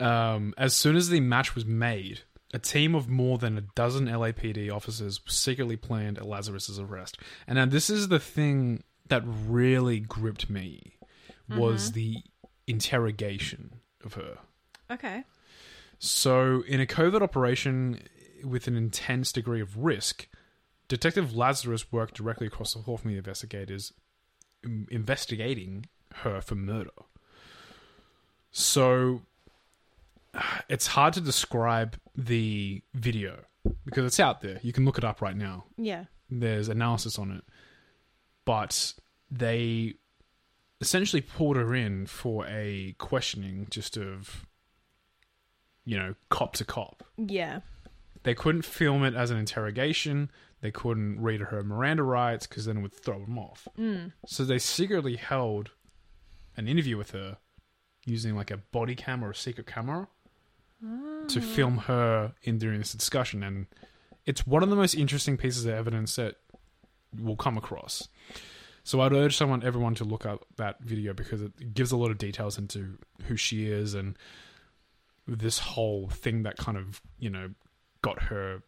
um, 0.00 0.52
as 0.58 0.74
soon 0.74 0.96
as 0.96 1.08
the 1.08 1.20
match 1.20 1.54
was 1.54 1.64
made, 1.64 2.20
a 2.52 2.58
team 2.58 2.94
of 2.94 3.08
more 3.08 3.38
than 3.38 3.56
a 3.58 3.62
dozen 3.62 4.06
LAPD 4.06 4.72
officers 4.72 5.20
secretly 5.26 5.76
planned 5.76 6.22
Lazarus's 6.24 6.78
arrest. 6.78 7.18
And 7.46 7.56
now 7.56 7.66
this 7.66 7.90
is 7.90 8.08
the 8.08 8.18
thing 8.18 8.82
that 9.08 9.22
really 9.24 10.00
gripped 10.00 10.50
me 10.50 10.98
was 11.48 11.90
mm-hmm. 11.90 11.94
the 11.94 12.16
interrogation 12.66 13.80
of 14.04 14.14
her. 14.14 14.38
Okay. 14.90 15.24
So, 15.98 16.62
in 16.66 16.80
a 16.80 16.86
covert 16.86 17.22
operation 17.22 18.02
with 18.44 18.68
an 18.68 18.76
intense 18.76 19.32
degree 19.32 19.60
of 19.60 19.76
risk, 19.78 20.28
Detective 20.86 21.34
Lazarus 21.34 21.90
worked 21.90 22.14
directly 22.14 22.46
across 22.46 22.74
the 22.74 22.80
hall 22.80 22.96
from 22.96 23.10
the 23.10 23.16
investigators 23.16 23.92
in- 24.62 24.86
investigating 24.90 25.86
her 26.16 26.40
for 26.40 26.54
murder. 26.54 26.90
So, 28.50 29.22
it's 30.68 30.88
hard 30.88 31.14
to 31.14 31.20
describe 31.20 31.96
the 32.16 32.82
video 32.94 33.40
because 33.84 34.04
it's 34.04 34.20
out 34.20 34.40
there. 34.40 34.60
You 34.62 34.72
can 34.72 34.84
look 34.84 34.98
it 34.98 35.04
up 35.04 35.20
right 35.20 35.36
now. 35.36 35.64
Yeah. 35.76 36.04
There's 36.30 36.68
analysis 36.68 37.18
on 37.18 37.32
it. 37.32 37.44
But 38.48 38.94
they 39.30 39.96
essentially 40.80 41.20
pulled 41.20 41.56
her 41.56 41.74
in 41.74 42.06
for 42.06 42.46
a 42.46 42.94
questioning 42.96 43.66
just 43.68 43.98
of, 43.98 44.46
you 45.84 45.98
know, 45.98 46.14
cop 46.30 46.54
to 46.54 46.64
cop. 46.64 47.04
Yeah. 47.18 47.60
They 48.22 48.34
couldn't 48.34 48.62
film 48.62 49.04
it 49.04 49.14
as 49.14 49.30
an 49.30 49.36
interrogation. 49.36 50.30
They 50.62 50.70
couldn't 50.70 51.20
read 51.20 51.42
her 51.42 51.62
Miranda 51.62 52.04
rights 52.04 52.46
because 52.46 52.64
then 52.64 52.78
it 52.78 52.80
would 52.80 52.94
throw 52.94 53.20
them 53.20 53.38
off. 53.38 53.68
Mm. 53.78 54.12
So 54.24 54.46
they 54.46 54.58
secretly 54.58 55.16
held 55.16 55.72
an 56.56 56.68
interview 56.68 56.96
with 56.96 57.10
her 57.10 57.36
using 58.06 58.34
like 58.34 58.50
a 58.50 58.56
body 58.56 58.94
cam 58.94 59.22
or 59.22 59.32
a 59.32 59.34
secret 59.34 59.66
camera 59.66 60.08
to 61.28 61.40
film 61.42 61.76
her 61.76 62.32
in 62.44 62.56
during 62.56 62.78
this 62.78 62.94
discussion. 62.94 63.42
And 63.42 63.66
it's 64.24 64.46
one 64.46 64.62
of 64.62 64.70
the 64.70 64.76
most 64.76 64.94
interesting 64.94 65.36
pieces 65.36 65.66
of 65.66 65.74
evidence 65.74 66.16
that 66.16 66.36
we'll 67.16 67.36
come 67.36 67.58
across. 67.58 68.08
So 68.88 69.02
I'd 69.02 69.12
urge 69.12 69.36
someone, 69.36 69.62
everyone, 69.62 69.94
to 69.96 70.04
look 70.04 70.24
up 70.24 70.46
that 70.56 70.80
video 70.80 71.12
because 71.12 71.42
it 71.42 71.74
gives 71.74 71.92
a 71.92 71.96
lot 71.98 72.10
of 72.10 72.16
details 72.16 72.56
into 72.56 72.96
who 73.24 73.36
she 73.36 73.66
is 73.66 73.92
and 73.92 74.16
this 75.26 75.58
whole 75.58 76.08
thing 76.08 76.44
that 76.44 76.56
kind 76.56 76.78
of 76.78 77.02
you 77.18 77.28
know 77.28 77.50
got 78.00 78.22
her 78.22 78.62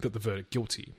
got 0.00 0.14
the 0.14 0.18
verdict 0.18 0.50
guilty. 0.50 0.94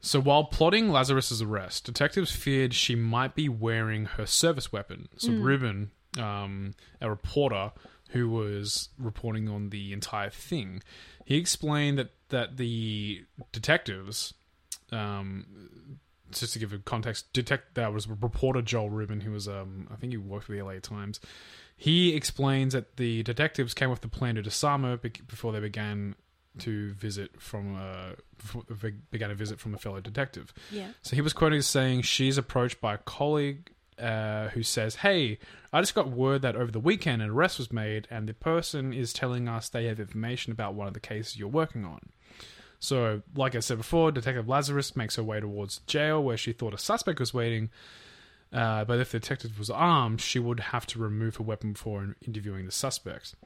So 0.00 0.22
while 0.22 0.44
plotting 0.44 0.88
Lazarus's 0.88 1.42
arrest, 1.42 1.84
detectives 1.84 2.32
feared 2.32 2.72
she 2.72 2.94
might 2.94 3.34
be 3.34 3.50
wearing 3.50 4.06
her 4.06 4.24
service 4.24 4.72
weapon. 4.72 5.10
So 5.18 5.32
Rubin, 5.32 5.90
um, 6.18 6.72
a 7.02 7.10
reporter 7.10 7.72
who 8.12 8.30
was 8.30 8.88
reporting 8.98 9.50
on 9.50 9.68
the 9.68 9.92
entire 9.92 10.30
thing, 10.30 10.82
he 11.26 11.36
explained 11.36 11.98
that 11.98 12.12
that 12.30 12.56
the 12.56 13.26
detectives, 13.52 14.32
um, 14.90 15.44
just 16.32 16.52
to 16.54 16.58
give 16.58 16.72
a 16.72 16.78
context, 16.78 17.32
detect 17.32 17.74
that 17.74 17.92
was 17.92 18.08
reporter 18.08 18.62
Joel 18.62 18.90
Rubin, 18.90 19.20
who 19.20 19.32
was 19.32 19.48
um, 19.48 19.88
I 19.90 19.96
think 19.96 20.12
he 20.12 20.16
worked 20.16 20.46
for 20.46 20.52
the 20.52 20.62
LA 20.62 20.78
Times. 20.80 21.20
He 21.76 22.14
explains 22.14 22.74
that 22.74 22.96
the 22.96 23.22
detectives 23.22 23.74
came 23.74 23.90
with 23.90 24.02
the 24.02 24.08
plan 24.08 24.34
to 24.34 24.42
disarm 24.42 24.82
her 24.84 24.96
before 24.96 25.52
they 25.52 25.60
began 25.60 26.14
to 26.58 26.92
visit 26.94 27.40
from 27.40 27.76
a 27.76 28.14
before 28.36 28.64
began 29.10 29.30
a 29.30 29.34
visit 29.34 29.60
from 29.60 29.74
a 29.74 29.78
fellow 29.78 30.00
detective. 30.00 30.52
Yeah. 30.70 30.88
So 31.02 31.16
he 31.16 31.22
was 31.22 31.32
quoted 31.32 31.56
as 31.56 31.66
saying 31.66 32.02
she's 32.02 32.36
approached 32.36 32.80
by 32.80 32.94
a 32.94 32.98
colleague 32.98 33.70
uh, 33.98 34.48
who 34.48 34.62
says, 34.62 34.96
"Hey, 34.96 35.38
I 35.72 35.80
just 35.80 35.94
got 35.94 36.10
word 36.10 36.42
that 36.42 36.56
over 36.56 36.70
the 36.70 36.80
weekend 36.80 37.22
an 37.22 37.30
arrest 37.30 37.58
was 37.58 37.72
made, 37.72 38.08
and 38.10 38.28
the 38.28 38.34
person 38.34 38.92
is 38.92 39.12
telling 39.12 39.48
us 39.48 39.68
they 39.68 39.86
have 39.86 40.00
information 40.00 40.52
about 40.52 40.74
one 40.74 40.86
of 40.86 40.94
the 40.94 41.00
cases 41.00 41.38
you're 41.38 41.48
working 41.48 41.84
on." 41.84 42.10
So, 42.80 43.22
like 43.36 43.54
I 43.54 43.60
said 43.60 43.78
before, 43.78 44.10
Detective 44.10 44.48
Lazarus 44.48 44.96
makes 44.96 45.16
her 45.16 45.22
way 45.22 45.38
towards 45.38 45.78
jail 45.86 46.22
where 46.22 46.36
she 46.38 46.52
thought 46.52 46.74
a 46.74 46.78
suspect 46.78 47.20
was 47.20 47.34
waiting. 47.34 47.70
Uh, 48.52 48.84
but 48.84 48.98
if 48.98 49.12
the 49.12 49.20
detective 49.20 49.58
was 49.58 49.70
armed, 49.70 50.20
she 50.20 50.38
would 50.38 50.58
have 50.58 50.86
to 50.86 50.98
remove 50.98 51.36
her 51.36 51.44
weapon 51.44 51.74
before 51.74 52.16
interviewing 52.26 52.66
the 52.66 52.72
suspect. 52.72 53.36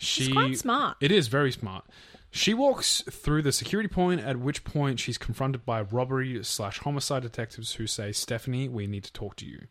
She, 0.00 0.24
It's 0.24 0.32
quite 0.32 0.58
smart. 0.58 0.96
It 1.00 1.12
is 1.12 1.28
very 1.28 1.52
smart. 1.52 1.84
She 2.32 2.54
walks 2.54 3.02
through 3.02 3.42
the 3.42 3.52
security 3.52 3.88
point, 3.88 4.20
at 4.22 4.38
which 4.38 4.64
point 4.64 4.98
she's 4.98 5.18
confronted 5.18 5.64
by 5.64 5.82
robbery 5.82 6.42
slash 6.42 6.78
homicide 6.78 7.22
detectives 7.22 7.74
who 7.74 7.86
say, 7.86 8.12
Stephanie, 8.12 8.68
we 8.68 8.86
need 8.86 9.04
to 9.04 9.12
talk 9.12 9.36
to 9.36 9.46
you. 9.46 9.66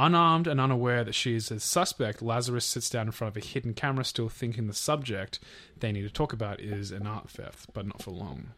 Unarmed 0.00 0.46
and 0.46 0.60
unaware 0.60 1.02
that 1.02 1.14
she 1.14 1.34
is 1.34 1.50
a 1.50 1.58
suspect, 1.58 2.22
Lazarus 2.22 2.64
sits 2.64 2.88
down 2.88 3.06
in 3.06 3.12
front 3.12 3.36
of 3.36 3.42
a 3.42 3.44
hidden 3.44 3.74
camera, 3.74 4.04
still 4.04 4.28
thinking 4.28 4.68
the 4.68 4.72
subject 4.72 5.40
they 5.76 5.90
need 5.90 6.02
to 6.02 6.10
talk 6.10 6.32
about 6.32 6.60
is 6.60 6.92
an 6.92 7.04
art 7.04 7.28
theft, 7.28 7.70
but 7.72 7.84
not 7.84 8.00
for 8.00 8.12
long. 8.12 8.50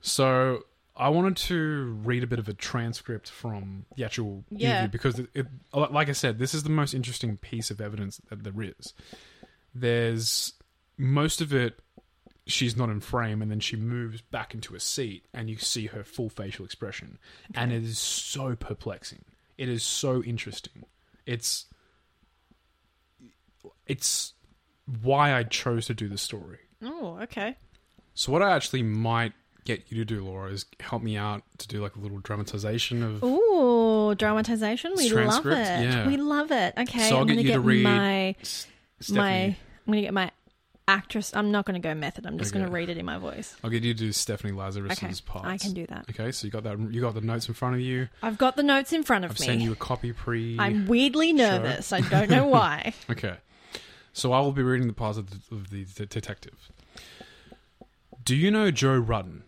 So 0.00 0.64
I 0.96 1.08
wanted 1.10 1.36
to 1.36 1.96
read 2.04 2.24
a 2.24 2.26
bit 2.26 2.40
of 2.40 2.48
a 2.48 2.52
transcript 2.52 3.30
from 3.30 3.86
the 3.96 4.04
actual 4.04 4.44
Yeah. 4.50 4.70
interview 4.70 4.88
because, 4.88 5.18
it, 5.20 5.28
it, 5.34 5.46
like 5.72 6.08
I 6.08 6.12
said, 6.12 6.40
this 6.40 6.52
is 6.52 6.64
the 6.64 6.70
most 6.70 6.94
interesting 6.94 7.36
piece 7.36 7.70
of 7.70 7.80
evidence 7.80 8.20
that 8.28 8.42
there 8.42 8.60
is. 8.60 8.94
There's 9.72 10.54
most 10.96 11.40
of 11.40 11.54
it. 11.54 11.78
She's 12.48 12.76
not 12.76 12.88
in 12.88 12.98
frame, 13.00 13.40
and 13.40 13.50
then 13.52 13.60
she 13.60 13.76
moves 13.76 14.20
back 14.22 14.52
into 14.54 14.74
a 14.74 14.80
seat, 14.80 15.26
and 15.32 15.48
you 15.50 15.58
see 15.58 15.86
her 15.86 16.02
full 16.02 16.30
facial 16.30 16.64
expression, 16.64 17.18
and 17.54 17.72
it 17.72 17.84
is 17.84 17.98
so 17.98 18.56
perplexing. 18.56 19.24
It 19.58 19.68
is 19.68 19.82
so 19.82 20.22
interesting. 20.22 20.84
It's 21.26 21.66
it's 23.86 24.34
why 25.02 25.34
I 25.34 25.42
chose 25.42 25.86
to 25.86 25.94
do 25.94 26.08
the 26.08 26.18
story. 26.18 26.58
Oh, 26.82 27.18
okay. 27.22 27.56
So 28.14 28.32
what 28.32 28.42
I 28.42 28.54
actually 28.54 28.82
might 28.82 29.32
get 29.64 29.90
you 29.90 29.98
to 29.98 30.04
do, 30.04 30.24
Laura, 30.24 30.50
is 30.50 30.64
help 30.80 31.02
me 31.02 31.16
out 31.16 31.42
to 31.58 31.68
do 31.68 31.82
like 31.82 31.96
a 31.96 31.98
little 31.98 32.18
dramatization 32.18 33.02
of. 33.02 33.22
Ooh, 33.22 34.14
dramatization. 34.14 34.92
We 34.96 35.10
love 35.10 35.46
it. 35.46 35.50
yeah. 35.56 36.06
We 36.06 36.16
love 36.16 36.50
it. 36.50 36.74
Okay, 36.78 37.08
So 37.08 37.16
I'll 37.16 37.22
I'm 37.22 37.26
get 37.28 37.36
you 37.38 37.42
get 37.44 37.52
to 37.54 37.60
read 37.60 37.84
my 37.84 38.34
S- 38.40 38.66
my. 39.10 39.30
I'm 39.44 39.56
gonna 39.86 40.02
get 40.02 40.14
my 40.14 40.30
actress. 40.88 41.30
I'm 41.36 41.52
not 41.52 41.64
gonna 41.66 41.78
go 41.78 41.94
method. 41.94 42.26
I'm 42.26 42.38
just 42.38 42.52
Okay. 42.52 42.60
gonna 42.60 42.72
read 42.72 42.88
it 42.88 42.96
in 42.98 43.04
my 43.06 43.18
voice. 43.18 43.54
I'll 43.62 43.70
get 43.70 43.84
you 43.84 43.92
to 43.94 43.98
do 43.98 44.10
Stephanie 44.12 44.52
Lazarus's 44.52 44.98
Okay, 45.02 45.14
parts. 45.24 45.46
I 45.46 45.58
can 45.58 45.74
do 45.74 45.86
that. 45.86 46.06
Okay, 46.10 46.32
so 46.32 46.46
you 46.46 46.50
got 46.50 46.64
that. 46.64 46.78
You 46.90 47.00
got 47.00 47.14
the 47.14 47.20
notes 47.20 47.46
in 47.46 47.54
front 47.54 47.74
of 47.76 47.80
you. 47.80 48.08
I've 48.22 48.38
got 48.38 48.56
the 48.56 48.62
notes 48.62 48.92
in 48.92 49.02
front 49.04 49.24
of 49.24 49.32
I've 49.32 49.40
me. 49.40 49.46
sent 49.46 49.60
you 49.60 49.70
a 49.72 49.76
copy 49.76 50.12
pre. 50.12 50.56
I'm 50.58 50.86
weirdly 50.86 51.32
nervous. 51.32 51.92
I 51.92 52.00
don't 52.00 52.30
know 52.30 52.46
why. 52.46 52.94
Okay, 53.10 53.36
so 54.12 54.32
I 54.32 54.40
will 54.40 54.52
be 54.52 54.62
reading 54.62 54.86
the 54.88 54.92
parts 54.94 55.18
of 55.18 55.30
the, 55.30 55.54
of 55.54 55.70
the, 55.70 55.84
the 55.84 56.06
detective. 56.06 56.70
Do 58.24 58.34
you 58.34 58.50
know 58.50 58.70
Joe 58.70 59.00
Ruetten? 59.00 59.42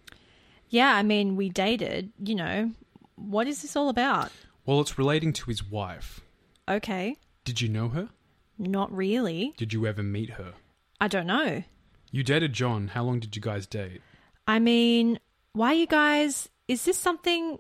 yeah, 0.69 0.95
I 0.95 1.03
mean, 1.03 1.35
we 1.37 1.49
dated. 1.49 2.13
You 2.23 2.35
know, 2.37 2.71
what 3.17 3.47
is 3.47 3.63
this 3.63 3.75
all 3.77 3.89
about? 3.89 4.31
Well, 4.67 4.81
it's 4.81 4.97
relating 4.99 5.33
to 5.35 5.47
his 5.47 5.65
wife. 5.65 6.21
Okay, 6.69 7.17
Did 7.45 7.61
you 7.61 7.69
know 7.69 7.89
her? 7.89 8.11
not 8.59 8.95
really. 8.95 9.55
Did 9.57 9.73
you 9.73 9.87
ever 9.87 10.03
meet 10.03 10.31
her? 10.31 10.53
I 11.01 11.09
don't 11.09 11.27
know. 11.27 11.63
You 12.11 12.23
dated 12.23 12.53
John. 12.53 12.89
How 12.89 13.05
long 13.05 13.21
did 13.21 13.37
you 13.37 13.43
guys 13.43 13.67
date? 13.67 14.03
I 14.47 14.59
mean, 14.59 15.19
why 15.53 15.73
you 15.73 15.87
guys? 15.87 16.49
Is 16.69 16.85
this 16.85 16.99
something? 16.99 17.59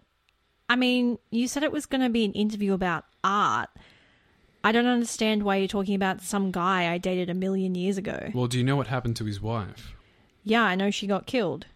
I 0.68 0.76
mean, 0.76 1.18
you 1.31 1.48
said 1.48 1.62
it 1.62 1.72
was 1.72 1.87
going 1.87 2.03
to 2.03 2.11
be 2.11 2.24
an 2.24 2.33
interview 2.33 2.72
about 2.74 3.05
art. 3.24 3.70
I 4.62 4.72
don't 4.72 4.87
understand 4.87 5.42
why 5.42 5.57
you're 5.57 5.68
talking 5.68 5.94
about 5.94 6.20
some 6.20 6.50
guy 6.50 6.92
I 6.92 6.98
dated 6.98 7.31
a 7.31 7.35
million 7.35 7.74
years 7.74 7.96
ago. 7.96 8.31
Well, 8.35 8.46
do 8.46 8.59
you 8.59 8.64
know 8.64 8.76
what 8.76 8.88
happened 8.88 9.16
to 9.16 9.24
his 9.24 9.40
wife? 9.40 9.94
Yeah, 10.44 10.62
I 10.62 10.74
know 10.74 10.90
she 10.90 11.07
got 11.07 11.26
killed. 11.26 11.66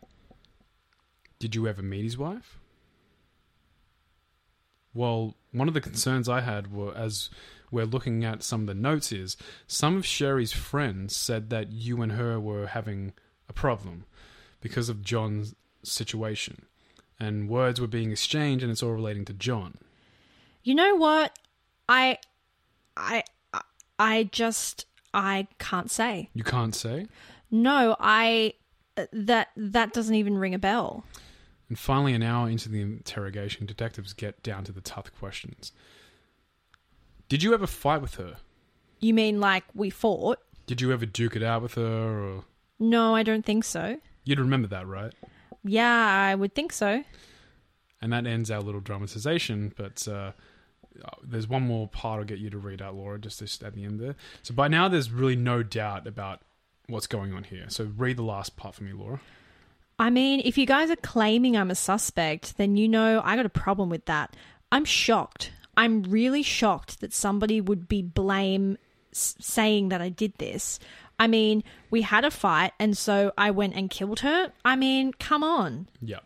Did 1.38 1.54
you 1.54 1.66
ever 1.66 1.82
meet 1.82 2.04
his 2.04 2.18
wife? 2.18 2.58
Well, 4.92 5.34
one 5.50 5.66
of 5.66 5.74
the 5.74 5.80
concerns 5.80 6.28
I 6.28 6.40
had 6.40 6.72
were 6.72 6.94
as 6.94 7.30
we're 7.74 7.84
looking 7.84 8.24
at 8.24 8.42
some 8.42 8.62
of 8.62 8.66
the 8.68 8.74
notes 8.74 9.12
is 9.12 9.36
some 9.66 9.96
of 9.96 10.06
Sherri's 10.06 10.52
friends 10.52 11.14
said 11.14 11.50
that 11.50 11.72
you 11.72 12.00
and 12.00 12.12
her 12.12 12.40
were 12.40 12.68
having 12.68 13.12
a 13.48 13.52
problem 13.52 14.04
because 14.60 14.88
of 14.88 15.02
John's 15.02 15.54
situation. 15.82 16.66
And 17.20 17.48
words 17.48 17.80
were 17.80 17.86
being 17.86 18.10
exchanged 18.10 18.62
and 18.62 18.72
it's 18.72 18.82
all 18.82 18.92
relating 18.92 19.24
to 19.26 19.32
John. 19.32 19.76
You 20.62 20.74
know 20.74 20.94
what? 20.94 21.38
I, 21.88 22.18
I, 22.96 23.24
I 23.98 24.30
just 24.32 24.86
I 25.12 25.46
can't 25.58 25.90
say. 25.90 26.30
You 26.34 26.44
can't 26.44 26.74
say? 26.74 27.06
No, 27.50 27.96
I 28.00 28.54
that 29.12 29.48
that 29.56 29.92
doesn't 29.92 30.14
even 30.14 30.38
ring 30.38 30.54
a 30.54 30.58
bell. 30.58 31.04
And 31.68 31.78
finally, 31.78 32.12
an 32.12 32.22
hour 32.22 32.48
into 32.48 32.68
the 32.68 32.80
interrogation, 32.80 33.66
detectives 33.66 34.12
get 34.12 34.42
down 34.42 34.64
to 34.64 34.72
the 34.72 34.80
tough 34.80 35.12
questions. 35.18 35.72
Did 37.28 37.42
you 37.42 37.54
ever 37.54 37.66
fight 37.66 38.02
with 38.02 38.14
her? 38.16 38.36
You 39.00 39.14
mean 39.14 39.40
like 39.40 39.64
we 39.74 39.90
fought? 39.90 40.38
Did 40.66 40.80
you 40.80 40.92
ever 40.92 41.06
duke 41.06 41.36
it 41.36 41.42
out 41.42 41.62
with 41.62 41.74
her? 41.74 41.82
Or 41.82 42.44
No, 42.78 43.14
I 43.14 43.22
don't 43.22 43.44
think 43.44 43.64
so. 43.64 43.98
you'd 44.24 44.38
remember 44.38 44.68
that, 44.68 44.86
right? 44.86 45.12
Yeah, 45.62 45.94
I 46.30 46.34
would 46.34 46.54
think 46.54 46.72
so. 46.72 47.04
And 48.00 48.12
that 48.12 48.26
ends 48.26 48.50
our 48.50 48.60
little 48.60 48.80
dramatization. 48.80 49.72
But 49.76 50.06
uh, 50.08 50.32
uh, 51.02 51.10
there's 51.22 51.48
one 51.48 51.62
more 51.62 51.88
part 51.88 52.18
I'll 52.20 52.24
get 52.24 52.38
you 52.38 52.50
to 52.50 52.58
read 52.58 52.82
out, 52.82 52.94
Laura, 52.94 53.18
just 53.18 53.40
this, 53.40 53.62
at 53.62 53.74
the 53.74 53.84
end 53.84 54.00
there. 54.00 54.14
So 54.42 54.54
by 54.54 54.68
now, 54.68 54.88
there's 54.88 55.10
really 55.10 55.36
no 55.36 55.62
doubt 55.62 56.06
about 56.06 56.40
what's 56.86 57.06
going 57.06 57.32
on 57.32 57.44
here. 57.44 57.66
So 57.68 57.90
read 57.96 58.16
the 58.18 58.22
last 58.22 58.56
part 58.56 58.74
for 58.74 58.84
me, 58.84 58.92
Laura. 58.92 59.20
I 59.98 60.10
mean, 60.10 60.42
if 60.44 60.58
you 60.58 60.66
guys 60.66 60.90
are 60.90 60.96
claiming 60.96 61.56
I'm 61.56 61.70
a 61.70 61.74
suspect, 61.74 62.56
then 62.58 62.76
you 62.76 62.88
know 62.88 63.22
I 63.24 63.36
got 63.36 63.46
a 63.46 63.50
problem 63.50 63.88
with 63.90 64.04
that. 64.06 64.36
I'm 64.72 64.84
shocked. 64.84 65.52
I'm 65.76 66.02
really 66.04 66.42
shocked 66.42 67.00
that 67.00 67.12
somebody 67.12 67.60
would 67.60 67.88
be 67.88 68.02
blame 68.02 68.78
saying 69.12 69.90
that 69.90 70.00
I 70.02 70.08
did 70.08 70.34
this. 70.38 70.78
I 71.18 71.26
mean, 71.28 71.62
we 71.90 72.02
had 72.02 72.24
a 72.24 72.30
fight 72.30 72.72
and 72.80 72.96
so 72.96 73.32
I 73.38 73.52
went 73.52 73.74
and 73.74 73.88
killed 73.88 74.20
her. 74.20 74.52
I 74.64 74.76
mean, 74.76 75.12
come 75.12 75.44
on. 75.44 75.88
Yeah. 76.00 76.20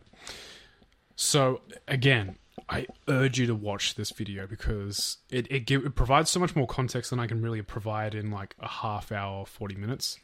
So 1.17 1.61
again, 1.87 2.37
I 2.69 2.87
urge 3.09 3.39
you 3.39 3.47
to 3.47 3.55
watch 3.55 3.95
this 3.95 4.11
video 4.11 4.47
because 4.47 5.19
it 5.31 5.47
it, 5.51 5.61
give, 5.67 5.85
it 5.85 5.95
provides 5.95 6.31
so 6.31 6.41
much 6.41 6.55
more 6.55 6.67
context 6.67 7.11
than 7.11 7.21
I 7.21 7.27
can 7.27 7.43
really 7.43 7.63
provide 7.63 8.15
in 8.15 8.31
like 8.31 8.55
a 8.61 8.69
half 8.69 9.13
hour, 9.13 9.47
forty 9.47 9.75
minutes. 9.75 10.19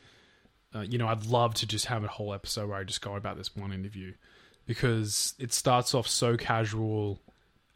Uh, 0.75 0.81
you 0.81 0.99
know, 0.99 1.07
I'd 1.07 1.27
love 1.27 1.55
to 1.55 1.67
just 1.67 1.87
have 1.87 2.03
a 2.05 2.09
whole 2.09 2.35
episode 2.35 2.69
where 2.69 2.79
I 2.79 2.85
just 2.85 3.01
go 3.01 3.15
about 3.15 3.37
this 3.37 3.55
one 3.55 3.73
interview 3.73 4.13
because 4.67 5.35
it 5.39 5.53
starts 5.53 5.95
off 5.95 6.09
so 6.09 6.37
casual. 6.37 7.21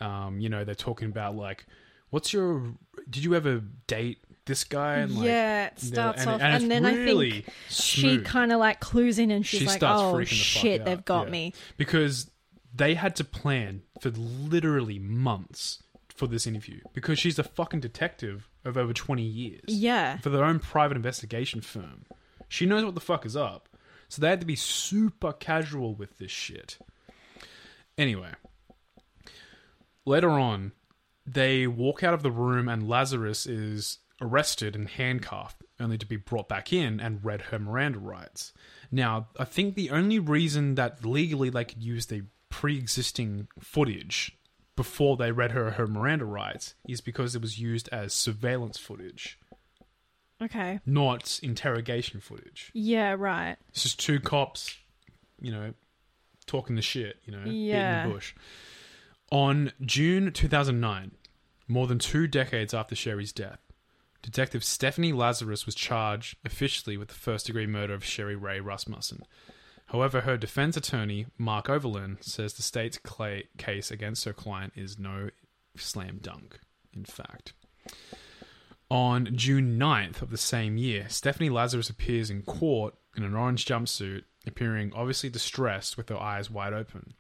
Um, 0.00 0.40
you 0.40 0.48
know, 0.48 0.64
they're 0.64 0.74
talking 0.74 1.08
about 1.08 1.36
like, 1.36 1.66
what's 2.10 2.32
your? 2.32 2.74
Did 3.08 3.24
you 3.24 3.34
ever 3.34 3.62
date 3.86 4.18
this 4.44 4.64
guy? 4.64 4.96
And 4.96 5.16
like, 5.16 5.26
yeah, 5.26 5.66
it 5.66 5.80
starts 5.80 6.22
and- 6.22 6.30
off, 6.30 6.40
and 6.40 6.62
and, 6.62 6.70
then 6.70 6.86
I 6.86 6.94
really 6.94 7.30
think 7.42 7.52
she 7.68 8.18
kind 8.20 8.52
of 8.52 8.58
like 8.58 8.80
clues 8.80 9.18
in, 9.18 9.30
and 9.30 9.44
she's 9.46 9.60
She 9.60 9.66
like, 9.66 9.82
"Oh 9.82 10.14
freaking 10.14 10.18
the 10.28 10.34
shit, 10.34 10.84
they've 10.84 11.04
got 11.04 11.26
yeah. 11.26 11.32
me." 11.32 11.54
because 11.76 12.30
they 12.74 12.94
had 12.94 13.16
to 13.16 13.24
plan 13.24 13.82
for 14.00 14.10
literally 14.10 14.98
months 14.98 15.82
for 16.14 16.26
this 16.26 16.46
interview 16.46 16.80
because 16.92 17.18
she's 17.18 17.38
a 17.38 17.44
fucking 17.44 17.80
detective 17.80 18.48
of 18.64 18.76
over 18.76 18.92
20 18.92 19.22
years 19.22 19.62
Yeah, 19.68 20.18
for 20.18 20.30
their 20.30 20.44
own 20.44 20.58
private 20.58 20.96
investigation 20.96 21.60
firm. 21.60 22.04
She 22.48 22.66
knows 22.66 22.84
what 22.84 22.94
the 22.94 23.00
fuck 23.00 23.24
is 23.24 23.36
up. 23.36 23.68
So 24.08 24.20
they 24.20 24.28
had 24.28 24.40
to 24.40 24.46
be 24.46 24.56
super 24.56 25.32
casual 25.32 25.94
with 25.94 26.18
this 26.18 26.30
shit. 26.30 26.78
Anyway, 27.96 28.30
later 30.08 30.30
on, 30.30 30.72
they 31.26 31.66
walk 31.66 32.02
out 32.02 32.14
of 32.14 32.22
the 32.22 32.30
room 32.30 32.68
and 32.68 32.88
Lazarus 32.88 33.46
is 33.46 33.98
arrested 34.20 34.74
and 34.74 34.88
handcuffed, 34.88 35.62
only 35.78 35.96
to 35.98 36.06
be 36.06 36.16
brought 36.16 36.48
back 36.48 36.72
in 36.72 36.98
and 36.98 37.24
read 37.24 37.42
her 37.42 37.58
Miranda 37.58 37.98
rights. 38.00 38.52
Now, 38.90 39.28
I 39.38 39.44
think 39.44 39.74
the 39.74 39.90
only 39.90 40.18
reason 40.18 40.74
that 40.74 41.04
legally 41.04 41.50
they 41.50 41.64
could 41.64 41.82
use 41.82 42.06
the 42.06 42.22
pre 42.48 42.76
existing 42.76 43.46
footage 43.60 44.36
before 44.74 45.16
they 45.16 45.30
read 45.30 45.52
her 45.52 45.72
her 45.72 45.86
Miranda 45.86 46.24
rights 46.24 46.74
is 46.88 47.00
because 47.00 47.34
it 47.36 47.42
was 47.42 47.58
used 47.58 47.88
as 47.90 48.12
surveillance 48.14 48.78
footage 48.78 49.38
okay, 50.40 50.78
not 50.86 51.40
interrogation 51.42 52.20
footage. 52.20 52.70
yeah, 52.74 53.14
right. 53.18 53.56
It's 53.70 53.82
just 53.82 53.98
two 54.00 54.20
cops, 54.20 54.76
you 55.40 55.50
know, 55.50 55.74
talking 56.46 56.76
the 56.76 56.82
shit, 56.82 57.16
you 57.24 57.32
know, 57.32 57.42
Yeah. 57.44 58.02
beating 58.02 58.10
the 58.10 58.14
bush. 58.14 58.34
On 59.30 59.72
June 59.82 60.32
2009, 60.32 61.12
more 61.66 61.86
than 61.86 61.98
two 61.98 62.26
decades 62.26 62.72
after 62.72 62.94
Sherri's 62.94 63.32
death, 63.32 63.60
Detective 64.22 64.64
Stephanie 64.64 65.12
Lazarus 65.12 65.66
was 65.66 65.74
charged 65.74 66.38
officially 66.44 66.96
with 66.96 67.08
the 67.08 67.14
first 67.14 67.46
degree 67.46 67.66
murder 67.66 67.92
of 67.92 68.04
Sherri 68.04 68.36
Rae 68.36 68.60
Rasmussen. 68.60 69.22
However, 69.86 70.22
her 70.22 70.36
defense 70.36 70.76
attorney, 70.76 71.26
Mark 71.36 71.68
Overland, 71.68 72.18
says 72.20 72.54
the 72.54 72.62
state's 72.62 72.98
cla 72.98 73.40
case 73.58 73.90
against 73.90 74.24
her 74.24 74.32
client 74.32 74.72
is 74.76 74.98
no 74.98 75.28
slam 75.76 76.18
dunk, 76.22 76.58
in 76.94 77.04
fact. 77.04 77.52
On 78.90 79.28
June 79.36 79.78
9th 79.78 80.22
of 80.22 80.30
the 80.30 80.38
same 80.38 80.78
year, 80.78 81.06
Stephanie 81.08 81.50
Lazarus 81.50 81.90
appears 81.90 82.30
in 82.30 82.42
court 82.42 82.94
in 83.14 83.22
an 83.22 83.34
orange 83.34 83.66
jumpsuit, 83.66 84.24
appearing 84.46 84.92
obviously 84.94 85.28
distressed 85.28 85.98
with 85.98 86.08
her 86.08 86.18
eyes 86.18 86.50
wide 86.50 86.72
open. 86.72 87.12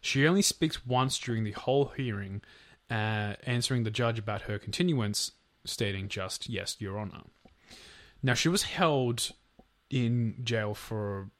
She 0.00 0.26
only 0.26 0.42
speaks 0.42 0.84
once 0.86 1.18
during 1.18 1.44
the 1.44 1.52
whole 1.52 1.86
hearing, 1.96 2.42
uh, 2.90 3.34
answering 3.44 3.84
the 3.84 3.90
judge 3.90 4.18
about 4.18 4.42
her 4.42 4.58
continuance, 4.58 5.32
stating 5.64 6.08
just, 6.08 6.48
Yes, 6.48 6.76
Your 6.78 6.98
Honor. 6.98 7.22
Now, 8.22 8.34
she 8.34 8.48
was 8.48 8.62
held 8.64 9.32
in 9.90 10.36
jail 10.42 10.74
for 10.74 11.30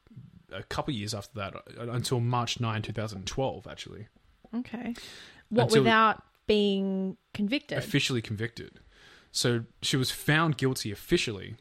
a 0.52 0.62
couple 0.64 0.92
years 0.94 1.14
after 1.14 1.34
that, 1.38 1.54
uh, 1.56 1.90
until 1.90 2.20
March 2.20 2.60
9, 2.60 2.82
2012, 2.82 3.66
actually. 3.66 4.08
Okay, 4.54 4.94
what 5.48 5.64
Until- 5.64 5.82
without 5.82 6.22
being 6.46 7.16
convicted? 7.32 7.78
officially 7.78 8.20
convicted. 8.20 8.80
So 9.30 9.64
she 9.80 9.96
was 9.96 10.10
found 10.10 10.58
guilty 10.58 10.92
officially 10.92 11.56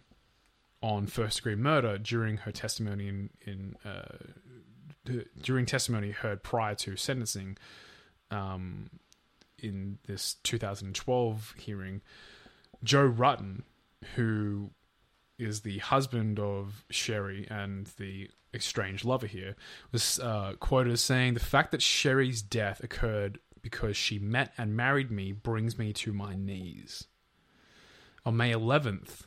on 0.82 1.08
first 1.08 1.38
degree 1.38 1.56
murder 1.56 1.98
during 1.98 2.38
her 2.38 2.52
testimony 2.52 3.08
in, 3.08 3.30
in 3.46 3.76
uh, 3.86 4.18
during 5.42 5.66
testimony 5.66 6.12
heard 6.12 6.44
prior 6.44 6.76
to 6.76 6.96
sentencing 6.96 7.58
um, 8.30 8.90
in 9.58 10.00
this 10.08 10.36
2012 10.44 11.56
hearing. 11.58 12.02
Joe 12.84 13.10
Ruetten, 13.10 13.64
who 14.16 14.72
is 15.38 15.62
the 15.62 15.80
husband 15.80 16.40
of 16.40 16.86
Sherri 16.90 17.48
and 17.50 17.88
the 17.98 18.30
estranged 18.54 19.06
lover 19.06 19.28
here, 19.28 19.56
was 19.92 20.20
uh, 20.20 20.54
quoted 20.60 20.94
as 20.94 21.02
saying, 21.02 21.34
The 21.34 21.40
fact 21.40 21.72
that 21.72 21.82
Sherri's 21.82 22.42
death 22.42 22.84
occurred 22.84 23.40
because 23.62 23.96
she 23.96 24.20
met 24.20 24.54
and 24.58 24.76
married 24.76 25.12
me 25.12 25.32
brings 25.32 25.78
me 25.78 25.94
to 25.94 26.14
my 26.14 26.36
knees. 26.36 27.06
On 28.26 28.38
May 28.38 28.52
11th, 28.52 29.24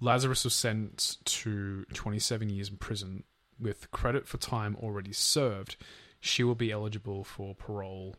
Lazarus 0.00 0.44
was 0.44 0.54
sentenced 0.54 1.24
to 1.24 1.84
27 1.92 2.50
years 2.50 2.68
in 2.68 2.76
prison 2.76 3.24
with 3.60 3.90
credit 3.90 4.26
for 4.26 4.38
time 4.38 4.76
already 4.76 5.12
served. 5.12 5.76
She 6.20 6.42
will 6.42 6.54
be 6.54 6.72
eligible 6.72 7.24
for 7.24 7.54
parole 7.54 8.16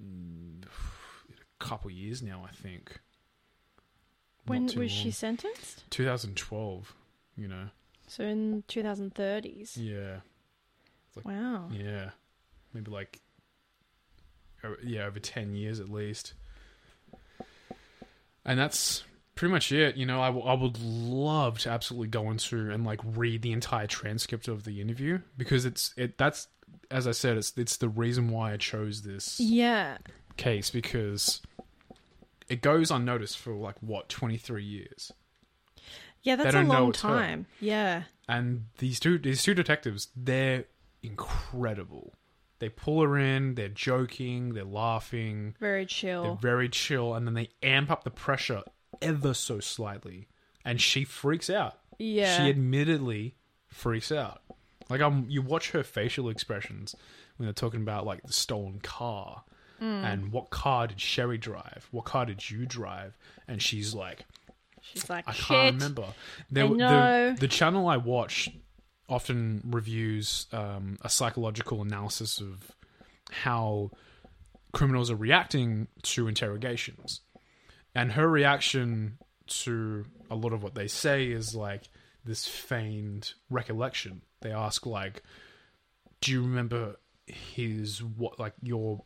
mm, 0.00 0.64
a 0.64 1.64
couple 1.64 1.90
years 1.90 2.22
now, 2.22 2.46
I 2.48 2.52
think. 2.52 3.00
when 4.46 4.64
was 4.64 4.72
too 4.74 4.88
she 4.88 5.10
sentenced? 5.10 5.84
2012, 5.90 6.94
you 7.36 7.48
know. 7.48 7.68
So 8.06 8.24
in 8.24 8.64
2030s. 8.68 9.72
Yeah. 9.76 10.20
Like, 11.14 11.24
Wow. 11.24 11.68
Yeah. 11.72 12.10
Maybe 12.72 12.90
like 12.90 13.20
yeah, 14.84 15.06
over 15.06 15.18
10 15.18 15.54
years 15.54 15.80
at 15.80 15.88
least. 15.88 16.34
And 18.44 18.58
that's 18.58 19.04
pretty 19.40 19.52
much 19.52 19.72
it. 19.72 19.96
You 19.96 20.04
know, 20.04 20.20
I, 20.20 20.26
w- 20.26 20.44
I 20.46 20.52
would 20.52 20.78
love 20.80 21.58
to 21.60 21.70
absolutely 21.70 22.08
go 22.08 22.30
into 22.30 22.70
and 22.70 22.84
like 22.84 23.00
read 23.02 23.40
the 23.40 23.52
entire 23.52 23.86
transcript 23.86 24.48
of 24.48 24.64
the 24.64 24.80
interview 24.82 25.20
because 25.38 25.64
it's 25.64 25.94
it 25.96 26.18
that's 26.18 26.46
as 26.90 27.06
I 27.08 27.12
said 27.12 27.38
it's 27.38 27.52
it's 27.56 27.78
the 27.78 27.88
reason 27.88 28.28
why 28.28 28.52
I 28.52 28.58
chose 28.58 29.00
this 29.02 29.40
Yeah. 29.40 29.96
case 30.36 30.68
because 30.70 31.40
it 32.50 32.60
goes 32.60 32.90
unnoticed 32.90 33.38
for 33.38 33.54
like 33.54 33.76
what 33.80 34.10
23 34.10 34.62
years. 34.62 35.10
Yeah, 36.22 36.36
that's 36.36 36.54
a 36.54 36.62
long 36.62 36.90
it's 36.90 37.00
her. 37.00 37.08
time. 37.08 37.46
Yeah. 37.60 38.02
and 38.28 38.66
these 38.76 39.00
two 39.00 39.16
these 39.18 39.42
two 39.42 39.54
detectives 39.54 40.08
they're 40.14 40.66
incredible 41.02 42.12
they 42.58 42.68
pull 42.68 43.00
her 43.00 43.16
in 43.16 43.54
they're 43.54 43.68
joking 43.70 44.52
they're 44.52 44.64
laughing 44.64 45.54
Very 45.58 45.86
chill. 45.86 46.22
they're 46.24 46.34
very 46.52 46.68
chill 46.68 47.14
and 47.14 47.26
then 47.26 47.32
they 47.32 47.48
amp 47.62 47.90
up 47.90 48.04
the 48.04 48.10
pressure 48.10 48.62
ever 49.02 49.34
so 49.34 49.60
slightly 49.60 50.28
and 50.64 50.80
she 50.80 51.04
freaks 51.04 51.48
out 51.50 51.78
yeah. 51.98 52.36
she 52.36 52.48
admittedly 52.50 53.34
freaks 53.68 54.10
out 54.12 54.40
like 54.88 55.00
um 55.00 55.26
you 55.28 55.42
watch 55.42 55.70
her 55.70 55.82
facial 55.82 56.28
expressions 56.28 56.94
when 57.36 57.46
they're 57.46 57.52
talking 57.52 57.80
about 57.82 58.04
like 58.06 58.22
the 58.22 58.32
stolen 58.32 58.80
car 58.80 59.44
Mm. 59.80 60.04
and 60.12 60.32
what 60.32 60.50
car 60.50 60.88
did 60.88 61.00
Sherri 61.00 61.38
drive 61.38 61.88
what 61.90 62.04
car 62.04 62.26
did 62.26 62.50
you 62.50 62.66
drive 62.66 63.16
and 63.48 63.62
she's 63.62 63.94
like 63.94 64.26
She's 64.82 65.08
like, 65.08 65.28
I 65.28 65.32
can't 65.32 65.74
remember. 65.74 66.06
There, 66.50 66.64
I 66.64 66.68
know. 66.68 67.32
The, 67.34 67.40
the 67.40 67.48
channel 67.48 67.86
I 67.88 67.96
watch 67.98 68.48
often 69.08 69.62
reviews 69.66 70.46
um, 70.52 70.96
a 71.02 71.08
psychological 71.08 71.82
analysis 71.82 72.40
of 72.40 72.70
how 73.30 73.90
criminals 74.72 75.10
are 75.10 75.16
reacting 75.16 75.88
to 76.02 76.28
interrogations. 76.28 77.20
And 77.94 78.12
her 78.12 78.28
reaction 78.28 79.18
to 79.46 80.04
a 80.30 80.34
lot 80.34 80.52
of 80.52 80.62
what 80.62 80.74
they 80.74 80.86
say 80.86 81.26
is 81.26 81.54
like 81.54 81.88
this 82.24 82.46
feigned 82.46 83.32
recollection. 83.48 84.22
They 84.40 84.52
ask 84.52 84.86
like, 84.86 85.22
"Do 86.20 86.32
you 86.32 86.42
remember 86.42 86.96
his 87.26 88.02
what 88.02 88.38
like 88.38 88.54
your 88.62 89.04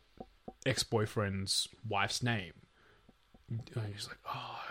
ex-boyfriend's 0.65 1.67
wife's 1.87 2.21
name?" 2.21 2.53
And 3.49 3.61
he's 3.93 4.07
like, 4.07 4.19
"Oh, 4.33 4.61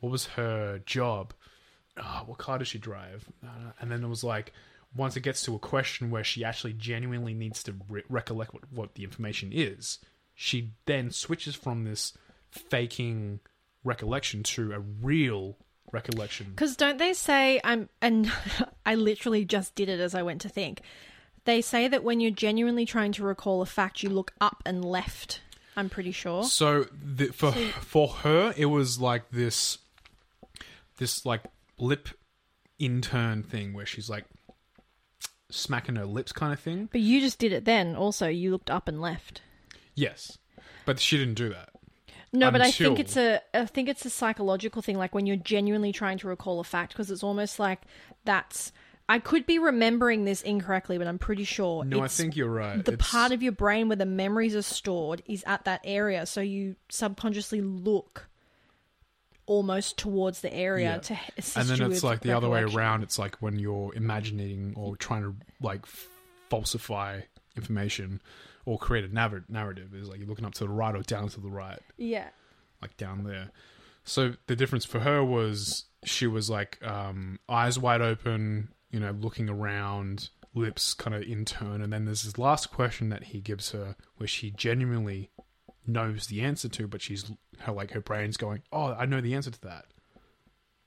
what 0.00 0.10
was 0.10 0.26
her 0.26 0.80
job? 0.86 1.34
Oh, 1.96 2.22
what 2.26 2.38
car 2.38 2.58
does 2.58 2.68
she 2.68 2.78
drive? 2.78 3.28
Uh, 3.42 3.72
and 3.80 3.90
then 3.90 4.04
it 4.04 4.08
was 4.08 4.22
like, 4.22 4.52
once 4.94 5.16
it 5.16 5.22
gets 5.22 5.42
to 5.42 5.54
a 5.54 5.58
question 5.58 6.10
where 6.10 6.24
she 6.24 6.44
actually 6.44 6.72
genuinely 6.72 7.34
needs 7.34 7.62
to 7.64 7.74
re- 7.88 8.04
recollect 8.08 8.54
what, 8.54 8.62
what 8.72 8.94
the 8.94 9.04
information 9.04 9.50
is, 9.52 9.98
she 10.34 10.74
then 10.86 11.10
switches 11.10 11.54
from 11.54 11.84
this 11.84 12.16
faking 12.50 13.40
recollection 13.84 14.42
to 14.42 14.72
a 14.72 14.80
real 14.80 15.56
recollection. 15.92 16.46
Because 16.50 16.76
don't 16.76 16.98
they 16.98 17.12
say 17.12 17.60
I'm 17.64 17.88
and 18.00 18.30
I 18.86 18.94
literally 18.94 19.44
just 19.44 19.74
did 19.74 19.88
it 19.88 20.00
as 20.00 20.14
I 20.14 20.22
went 20.22 20.40
to 20.42 20.48
think. 20.48 20.82
They 21.44 21.62
say 21.62 21.88
that 21.88 22.04
when 22.04 22.20
you're 22.20 22.30
genuinely 22.30 22.84
trying 22.84 23.12
to 23.12 23.24
recall 23.24 23.62
a 23.62 23.66
fact, 23.66 24.02
you 24.02 24.10
look 24.10 24.32
up 24.40 24.62
and 24.66 24.84
left. 24.84 25.40
I'm 25.76 25.88
pretty 25.88 26.12
sure. 26.12 26.44
So 26.44 26.86
the, 26.92 27.26
for 27.26 27.52
for 27.52 28.08
her, 28.08 28.52
it 28.56 28.66
was 28.66 29.00
like 29.00 29.30
this, 29.30 29.78
this 30.98 31.24
like 31.24 31.44
lip 31.78 32.08
intern 32.78 33.42
thing 33.42 33.72
where 33.72 33.86
she's 33.86 34.10
like 34.10 34.24
smacking 35.50 35.96
her 35.96 36.04
lips, 36.04 36.32
kind 36.32 36.52
of 36.52 36.60
thing. 36.60 36.88
But 36.90 37.00
you 37.00 37.20
just 37.20 37.38
did 37.38 37.52
it 37.52 37.64
then. 37.64 37.96
Also, 37.96 38.26
you 38.26 38.50
looked 38.50 38.70
up 38.70 38.88
and 38.88 39.00
left. 39.00 39.40
Yes, 39.94 40.36
but 40.84 41.00
she 41.00 41.16
didn't 41.16 41.34
do 41.34 41.48
that. 41.50 41.70
No, 42.32 42.50
but 42.50 42.60
I 42.60 42.70
think 42.70 42.98
it's 42.98 43.16
a 43.16 43.40
I 43.54 43.64
think 43.66 43.88
it's 43.88 44.04
a 44.04 44.10
psychological 44.10 44.82
thing 44.82 44.98
like 44.98 45.14
when 45.14 45.26
you're 45.26 45.36
genuinely 45.36 45.92
trying 45.92 46.18
to 46.18 46.28
recall 46.28 46.60
a 46.60 46.64
fact 46.64 46.92
because 46.92 47.10
it's 47.10 47.22
almost 47.22 47.58
like 47.58 47.80
that's 48.24 48.72
I 49.08 49.18
could 49.18 49.46
be 49.46 49.58
remembering 49.58 50.26
this 50.26 50.42
incorrectly, 50.42 50.98
but 50.98 51.06
I'm 51.06 51.18
pretty 51.18 51.44
sure 51.44 51.82
No, 51.84 52.00
I 52.02 52.08
think 52.08 52.36
you're 52.36 52.50
right. 52.52 52.84
the 52.84 52.92
It's- 52.92 53.10
part 53.10 53.32
of 53.32 53.42
your 53.42 53.52
brain 53.52 53.88
where 53.88 53.96
the 53.96 54.04
memories 54.04 54.54
are 54.54 54.60
stored 54.62 55.22
is 55.26 55.42
at 55.46 55.64
that 55.64 55.80
area, 55.84 56.26
so 56.26 56.42
you 56.42 56.76
subconsciously 56.90 57.62
look 57.62 58.28
almost 59.46 59.96
towards 59.96 60.42
the 60.42 60.52
area 60.52 60.90
Yeah. 60.96 60.98
to 60.98 61.18
assist 61.38 61.56
and 61.56 61.68
then 61.80 61.90
it's 61.90 62.02
like 62.04 62.20
the 62.20 62.32
other 62.32 62.50
way 62.50 62.60
around. 62.62 63.02
It's 63.02 63.18
like 63.18 63.36
when 63.36 63.58
you're 63.58 63.94
imagining 63.94 64.74
or 64.76 64.94
trying 64.96 65.22
to 65.22 65.34
like 65.62 65.86
falsify 66.50 67.22
information 67.56 68.20
or 68.68 68.78
create 68.78 69.04
a 69.04 69.08
narr- 69.12 69.44
narrative. 69.48 69.94
Is 69.94 70.08
like 70.08 70.18
you're 70.18 70.28
looking 70.28 70.44
up 70.44 70.54
to 70.54 70.64
the 70.64 70.68
right 70.70 70.94
or 70.94 71.02
down 71.02 71.28
to 71.30 71.40
the 71.40 71.48
right. 71.48 71.78
Yeah. 71.96 72.28
like 72.82 72.96
down 72.96 73.24
there. 73.24 73.50
So 74.04 74.34
the 74.46 74.56
difference 74.56 74.84
for 74.84 75.00
her 75.00 75.24
was 75.24 75.84
she 76.04 76.26
was 76.26 76.48
like 76.50 76.78
um, 76.86 77.38
eyes 77.48 77.78
wide 77.78 78.00
open, 78.02 78.68
you 78.90 79.00
know, 79.00 79.10
looking 79.12 79.48
around, 79.48 80.30
lips 80.54 80.94
kind 80.94 81.14
of 81.14 81.22
in 81.22 81.44
turn, 81.44 81.82
and 81.82 81.92
then 81.92 82.04
there's 82.04 82.22
this 82.24 82.38
last 82.38 82.70
question 82.70 83.08
that 83.10 83.24
he 83.24 83.40
gives 83.40 83.70
her 83.72 83.96
where 84.16 84.26
she 84.28 84.50
genuinely 84.50 85.30
knows 85.86 86.26
the 86.26 86.40
answer 86.42 86.68
to, 86.68 86.86
but 86.86 87.00
she's 87.02 87.30
her 87.60 87.72
like 87.72 87.90
her 87.92 88.00
brain's 88.00 88.36
going, 88.36 88.62
"Oh, 88.72 88.92
I 88.94 89.06
know 89.06 89.20
the 89.20 89.34
answer 89.34 89.50
to 89.50 89.60
that," 89.62 89.86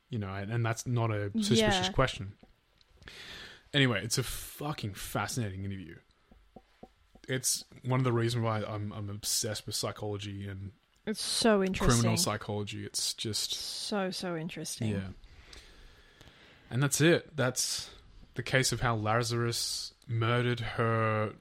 you 0.09 0.17
know, 0.19 0.33
and, 0.33 0.51
and 0.51 0.65
that's 0.65 0.85
not 0.87 1.11
a 1.11 1.31
suspicious 1.41 1.87
Yeah. 1.87 1.91
question. 1.91 2.33
Anyway, 3.73 4.01
it's 4.03 4.17
a 4.17 4.23
fucking 4.23 4.93
fascinating 4.93 5.63
interview. 5.63 5.95
It's 7.31 7.63
one 7.85 7.99
of 7.99 8.03
the 8.03 8.11
reasons 8.11 8.43
why 8.43 8.61
I'm 8.63 8.91
I'm 8.91 9.09
obsessed 9.09 9.65
with 9.65 9.75
psychology 9.75 10.47
and 10.47 10.71
It's 11.05 11.21
so 11.21 11.63
interesting. 11.63 11.87
criminal 12.01 12.17
psychology. 12.17 12.85
It's 12.85 13.13
just 13.13 13.53
so 13.53 14.11
so 14.11 14.35
interesting. 14.35 14.89
yeah. 14.89 15.07
And 16.69 16.81
that's 16.83 17.01
it. 17.01 17.35
That's 17.35 17.89
the 18.35 18.43
case 18.43 18.71
of 18.71 18.81
how 18.81 18.95
Lazarus 18.95 19.93
murdered 20.07 20.59
her 20.61 21.33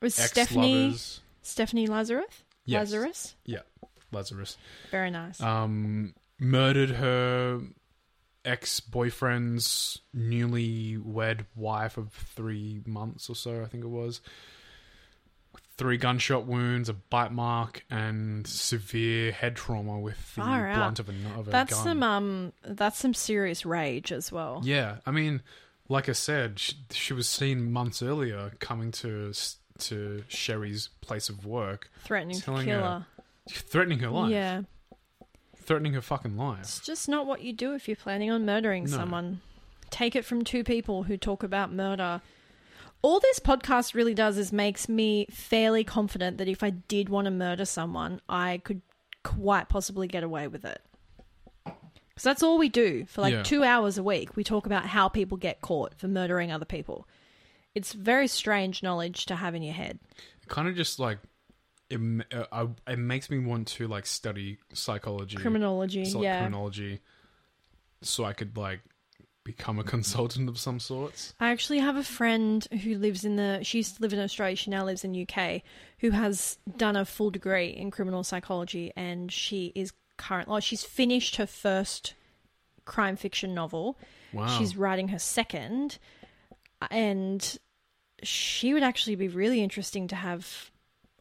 Was 0.00 0.18
ex 0.18 0.30
Stephanie. 0.30 0.96
Stephanie 1.42 1.86
Lazarus? 1.86 2.44
Yes. 2.64 2.80
Lazarus? 2.92 3.34
Yeah, 3.44 3.60
Lazarus. 4.12 4.58
Very 4.90 5.10
nice. 5.10 5.40
Um, 5.40 6.14
murdered 6.38 6.90
her 6.90 7.60
ex 8.44 8.80
boyfriend's 8.80 10.00
newly 10.12 10.98
wed 10.98 11.46
wife 11.54 11.96
of 11.96 12.12
three 12.12 12.82
months 12.86 13.30
or 13.30 13.36
so. 13.36 13.62
I 13.62 13.66
think 13.66 13.84
it 13.84 13.88
was. 13.88 14.20
Three 15.78 15.98
gunshot 15.98 16.46
wounds, 16.46 16.88
a 16.88 16.94
bite 16.94 17.32
mark, 17.32 17.84
and 17.90 18.46
severe 18.46 19.30
head 19.30 19.56
trauma 19.56 19.98
with 19.98 20.16
the 20.34 20.40
Far 20.42 20.68
out. 20.68 20.76
blunt 20.76 20.98
of 21.00 21.08
a, 21.10 21.12
of 21.38 21.48
a 21.48 21.50
that's 21.50 21.74
gun. 21.74 21.84
some 21.84 22.02
um 22.02 22.52
that's 22.64 22.98
some 22.98 23.12
serious 23.12 23.66
rage 23.66 24.10
as 24.10 24.32
well. 24.32 24.62
Yeah, 24.64 24.96
I 25.04 25.10
mean, 25.10 25.42
like 25.90 26.08
I 26.08 26.12
said, 26.12 26.58
she, 26.58 26.74
she 26.90 27.12
was 27.12 27.28
seen 27.28 27.70
months 27.72 28.02
earlier 28.02 28.52
coming 28.58 28.90
to 28.92 29.32
to 29.80 30.24
Sherri's 30.28 30.88
place 31.02 31.28
of 31.28 31.44
work, 31.44 31.90
Threatening 32.04 32.38
to 32.40 32.44
kill 32.44 32.56
her- 32.56 32.80
her. 32.80 33.06
threatening 33.50 33.98
her 33.98 34.08
life, 34.08 34.30
Yeah. 34.30 34.62
threatening 35.58 35.92
her 35.92 36.00
fucking 36.00 36.38
life. 36.38 36.60
It's 36.60 36.80
just 36.80 37.06
not 37.08 37.26
what 37.26 37.42
you 37.42 37.52
do 37.52 37.74
if 37.74 37.86
you're 37.86 37.96
planning 37.96 38.30
on 38.30 38.46
murdering 38.46 38.84
No. 38.84 38.90
someone. 38.96 39.42
Take 39.90 40.16
it 40.16 40.24
from 40.24 40.42
two 40.44 40.64
people 40.64 41.02
who 41.04 41.16
talk 41.18 41.42
about 41.42 41.70
murder. 41.72 42.22
All 43.02 43.20
this 43.20 43.38
podcast 43.38 43.94
really 43.94 44.14
does 44.14 44.36
is 44.38 44.52
makes 44.52 44.88
me 44.88 45.26
fairly 45.30 45.84
confident 45.84 46.38
that 46.38 46.48
if 46.48 46.62
I 46.62 46.70
did 46.70 47.08
want 47.08 47.26
to 47.26 47.30
murder 47.30 47.64
someone, 47.64 48.20
I 48.28 48.60
could 48.64 48.82
quite 49.22 49.68
possibly 49.68 50.08
get 50.08 50.22
away 50.24 50.48
with 50.48 50.64
it. 50.64 50.82
Because 51.64 52.22
that's 52.22 52.42
all 52.42 52.58
we 52.58 52.68
do 52.68 53.04
for 53.06 53.20
like 53.20 53.32
Yeah. 53.32 53.42
two 53.42 53.62
hours 53.62 53.98
a 53.98 54.02
week. 54.02 54.36
We 54.36 54.42
talk 54.44 54.66
about 54.66 54.86
how 54.86 55.08
people 55.08 55.36
get 55.36 55.60
caught 55.60 55.94
for 55.98 56.08
murdering 56.08 56.50
other 56.50 56.64
people. 56.64 57.06
It's 57.74 57.92
very 57.92 58.26
strange 58.26 58.82
knowledge 58.82 59.26
to 59.26 59.36
have 59.36 59.54
in 59.54 59.62
your 59.62 59.74
head. 59.74 59.98
Kind 60.48 60.66
of 60.66 60.74
just 60.74 60.98
like 60.98 61.18
it, 61.90 61.96
m- 61.96 62.24
uh, 62.32 62.44
I, 62.50 62.92
it 62.92 62.98
makes 62.98 63.30
me 63.30 63.38
want 63.38 63.68
to 63.68 63.86
like 63.86 64.06
study 64.06 64.58
psychology, 64.72 65.36
Criminology, 65.36 66.04
psych- 66.06 66.22
yeah. 66.22 66.38
criminology, 66.40 67.00
so 68.02 68.24
I 68.24 68.32
could 68.32 68.56
like 68.56 68.80
become 69.46 69.78
a 69.78 69.82
mm-hmm. 69.82 69.90
consultant 69.90 70.48
of 70.48 70.58
some 70.58 70.80
sorts. 70.80 71.32
I 71.40 71.50
actually 71.50 71.78
have 71.78 71.96
a 71.96 72.02
friend 72.02 72.66
who 72.82 72.96
lives 72.96 73.24
in 73.24 73.36
the. 73.36 73.60
She 73.62 73.78
used 73.78 73.96
to 73.96 74.02
live 74.02 74.12
in 74.12 74.18
Australia. 74.18 74.56
She 74.56 74.70
now 74.70 74.84
lives 74.84 75.04
in 75.04 75.26
UK. 75.28 75.62
Who 76.00 76.10
has 76.10 76.58
done 76.76 76.96
a 76.96 77.06
full 77.06 77.30
degree 77.30 77.68
in 77.68 77.90
criminal 77.90 78.24
psychology, 78.24 78.92
and 78.96 79.32
she 79.32 79.72
is 79.74 79.92
current. 80.18 80.48
Oh, 80.50 80.60
she's 80.60 80.84
finished 80.84 81.36
her 81.36 81.46
first 81.46 82.14
crime 82.84 83.16
fiction 83.16 83.54
novel. 83.54 83.96
Wow, 84.32 84.58
She's 84.58 84.76
writing 84.76 85.08
her 85.08 85.18
second, 85.18 85.98
and 86.90 87.58
she 88.22 88.74
would 88.74 88.82
actually 88.82 89.14
be 89.14 89.28
really 89.28 89.62
interesting 89.62 90.08
to 90.08 90.16
have 90.16 90.70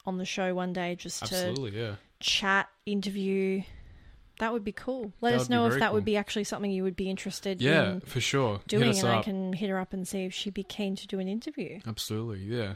on 0.06 0.18
the 0.18 0.26
show 0.26 0.54
one 0.54 0.74
day, 0.74 0.96
just 0.96 1.26
to 1.26 1.36
absolutely, 1.36 1.80
yeah. 1.80 1.96
chat, 2.20 2.68
interview. 2.86 3.62
That 4.40 4.52
would 4.54 4.64
be 4.64 4.72
cool. 4.74 5.14
Let 5.22 5.32
That 5.32 5.42
us 5.42 5.50
know 5.50 5.68
if 5.68 5.80
that 5.80 5.94
would 5.94 6.04
be 6.06 6.18
actually 6.18 6.44
something 6.44 6.70
you 6.72 6.84
would 6.84 6.96
be 6.96 7.10
interested 7.10 7.62
Yeah, 7.62 7.94
in 7.94 8.00
for 8.02 8.20
sure. 8.20 8.60
Doing, 8.68 8.98
and 8.98 9.08
I 9.08 9.22
can 9.22 9.54
hit 9.54 9.70
her 9.70 9.80
up 9.80 9.94
and 9.94 10.08
see 10.08 10.26
if 10.26 10.34
she'd 10.34 10.54
be 10.54 10.64
keen 10.64 10.96
to 10.98 11.08
do 11.08 11.20
an 11.20 11.28
interview. 11.28 11.80
Absolutely, 11.88 12.40
yeah. 12.44 12.74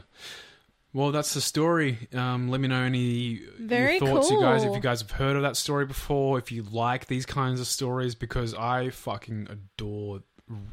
Well, 0.92 1.12
that's 1.12 1.34
the 1.34 1.40
story. 1.40 2.08
Um, 2.12 2.48
let 2.48 2.60
me 2.60 2.66
know 2.66 2.82
any 2.82 3.42
Very 3.60 4.00
thoughts, 4.00 4.30
you 4.30 4.40
guys. 4.40 4.64
If 4.64 4.74
you 4.74 4.80
guys 4.80 5.02
have 5.02 5.12
heard 5.12 5.36
of 5.36 5.42
that 5.42 5.56
story 5.56 5.86
before, 5.86 6.38
if 6.38 6.50
you 6.50 6.62
like 6.64 7.06
these 7.06 7.26
kinds 7.26 7.60
of 7.60 7.66
stories, 7.68 8.14
because 8.16 8.54
I 8.54 8.90
fucking 8.90 9.46
adore 9.50 10.22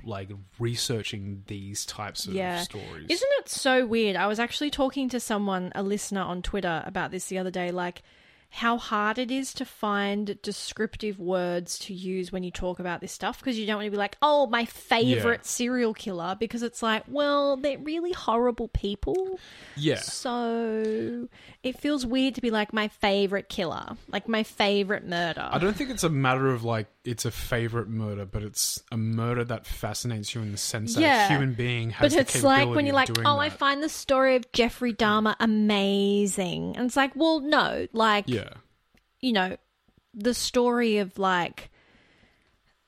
like 0.03 0.31
researching 0.57 1.43
these 1.45 1.85
types 1.85 2.25
of 2.25 2.33
Yeah. 2.33 2.61
stories. 2.61 3.05
Isn't 3.09 3.29
it 3.39 3.47
so 3.49 3.85
weird? 3.85 4.15
I 4.15 4.25
was 4.25 4.39
actually 4.39 4.71
talking 4.71 5.07
to 5.09 5.19
someone, 5.19 5.71
a 5.75 5.83
listener 5.83 6.21
on 6.21 6.41
Twitter, 6.41 6.81
about 6.87 7.11
this 7.11 7.27
the 7.27 7.37
other 7.37 7.51
day. 7.51 7.69
Like, 7.69 8.01
how 8.49 8.77
hard 8.77 9.17
it 9.19 9.29
is 9.29 9.53
to 9.55 9.65
find 9.65 10.41
descriptive 10.41 11.19
words 11.19 11.77
to 11.79 11.93
use 11.93 12.31
when 12.31 12.43
you 12.43 12.49
talk 12.51 12.79
about 12.79 13.01
this 13.01 13.11
stuff 13.11 13.39
because 13.39 13.59
you 13.59 13.67
don't 13.67 13.75
want 13.77 13.85
to 13.87 13.91
be 13.91 13.97
like, 13.97 14.17
oh, 14.21 14.47
my 14.47 14.65
favorite 14.65 15.41
Yeah. 15.41 15.47
serial 15.47 15.93
killer, 15.93 16.35
because 16.39 16.63
it's 16.63 16.81
like, 16.81 17.03
well, 17.07 17.57
they're 17.57 17.77
really 17.77 18.13
horrible 18.13 18.69
people. 18.69 19.39
yeah, 19.75 19.97
So 19.97 21.27
it 21.63 21.79
feels 21.79 22.05
weird 22.05 22.35
to 22.35 22.41
be 22.41 22.49
like, 22.51 22.73
my 22.73 22.87
favorite 22.87 23.49
killer, 23.49 23.95
like 24.07 24.27
my 24.27 24.43
favorite 24.43 25.05
murder. 25.05 25.47
I 25.51 25.57
don't 25.59 25.75
think 25.75 25.89
it's 25.89 26.03
a 26.03 26.09
matter 26.09 26.47
of 26.47 26.63
like 26.63 26.87
it's 27.07 27.23
a 27.23 27.31
favorite 27.31 27.87
murder, 27.87 28.25
but 28.25 28.43
it's 28.43 28.83
a 28.91 28.97
murder 28.97 29.45
that 29.45 29.65
fascinates 29.65 30.35
you 30.35 30.41
in 30.41 30.51
the 30.51 30.57
sense 30.57 30.95
that 30.95 31.03
a 31.03 31.29
human 31.29 31.53
being 31.53 31.91
has 31.91 32.13
But 32.13 32.19
it's 32.19 32.43
like 32.43 32.67
when 32.67 32.85
you're 32.85 32.93
like, 32.93 33.09
oh, 33.25 33.37
I 33.37 33.49
find 33.49 33.81
the 33.81 33.89
story 33.89 34.35
of 34.35 34.51
Jeffrey 34.51 34.93
Dahmer 34.93 35.35
amazing. 35.39 36.75
And 36.75 36.85
it's 36.85 36.97
like, 36.97 37.15
well, 37.15 37.39
no. 37.39 37.87
Like, 37.93 38.25
yeah, 38.27 38.49
you 39.21 39.31
know, 39.31 39.55
the 40.13 40.33
story 40.33 40.97
of 40.97 41.17
like, 41.17 41.71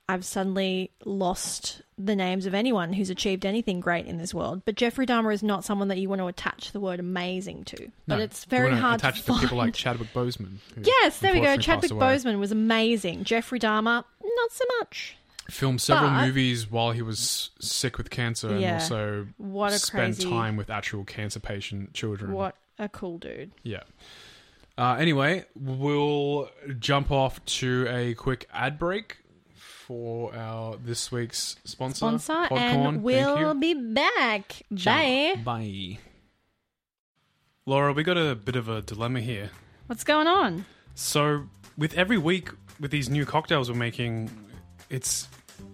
I've 0.10 0.26
suddenly 0.26 0.90
lost 1.06 1.84
the 2.00 2.16
names 2.16 2.46
of 2.48 2.54
anyone 2.56 2.94
who's 2.94 3.10
achieved 3.12 3.46
anything 3.46 3.80
great 3.80 4.08
in 4.08 4.18
this 4.18 4.34
world. 4.34 4.64
But 4.66 4.76
Jeffrey 4.76 5.06
Dahmer 5.06 5.32
is 5.34 5.44
not 5.44 5.64
someone 5.64 5.88
that 5.90 6.00
you 6.00 6.10
want 6.10 6.20
to 6.20 6.28
attach 6.28 6.72
the 6.72 6.80
word 6.80 7.00
amazing 7.00 7.66
to. 7.66 7.92
But 8.08 8.18
No, 8.18 8.24
it's 8.24 8.46
you 8.46 8.50
very 8.50 8.76
hard 8.76 9.00
attach 9.02 9.22
to 9.22 9.34
to 9.34 9.40
people 9.40 9.58
like. 9.60 9.74
Chadwick 9.76 10.12
Boseman. 10.14 10.56
Yes, 10.82 11.20
there 11.20 11.32
we 11.34 11.42
go. 11.42 11.58
Chadwick. 11.58 11.92
Boseman 11.92 12.40
was 12.40 12.52
amazing. 12.52 13.24
Jeffrey 13.24 13.60
Dahmer, 13.60 14.04
not 14.24 14.52
so 14.52 14.66
much. 14.80 15.16
filmed 15.50 15.82
several 15.82 16.12
But- 16.12 16.26
movies 16.28 16.70
while 16.70 16.92
he 16.92 17.02
was 17.02 17.50
sick 17.60 17.98
with 17.98 18.10
cancer 18.12 18.50
and 18.50 18.62
Yeah. 18.62 18.76
also 18.76 19.28
What 19.38 19.74
a 19.74 19.80
spent 19.80 20.16
crazy, 20.18 20.30
time 20.30 20.56
with 20.58 20.70
actual 20.70 21.04
cancer 21.06 21.40
patient 21.40 21.94
children. 21.96 22.34
what 22.34 22.56
a 22.78 22.88
cool 22.88 23.18
dude. 23.18 23.52
Yeah. 23.64 23.82
Uh, 24.78 24.96
anyway, 25.00 25.46
we'll 25.56 26.50
jump 26.80 27.10
off 27.12 27.44
to 27.46 27.88
a 27.90 28.14
quick 28.14 28.48
ad 28.54 28.78
break 28.80 29.18
for 29.90 30.32
our 30.36 30.76
this 30.86 31.12
week's 31.12 31.56
sponsor, 31.64 31.98
Sponsor, 31.98 32.34
Podcorn. 32.34 32.88
and 32.90 33.04
we'll 33.04 33.56
be 33.56 33.74
back. 33.74 34.62
Ciao. 34.76 34.94
Bye. 34.94 35.42
Bye. 35.44 35.98
Laura, 37.66 37.92
we 37.92 38.04
got 38.04 38.16
a 38.16 38.36
bit 38.36 38.56
of 38.56 38.70
a 38.70 38.84
dilemma 38.84 39.20
here. 39.20 39.50
What's 39.88 40.04
going 40.04 40.28
on? 40.28 40.66
So, 40.94 41.46
with 41.76 41.96
every 41.96 42.20
week 42.20 42.50
with 42.80 42.92
these 42.92 43.10
new 43.10 43.26
cocktails 43.26 43.72
we're 43.72 43.78
making, 43.78 44.30
it's 44.92 45.28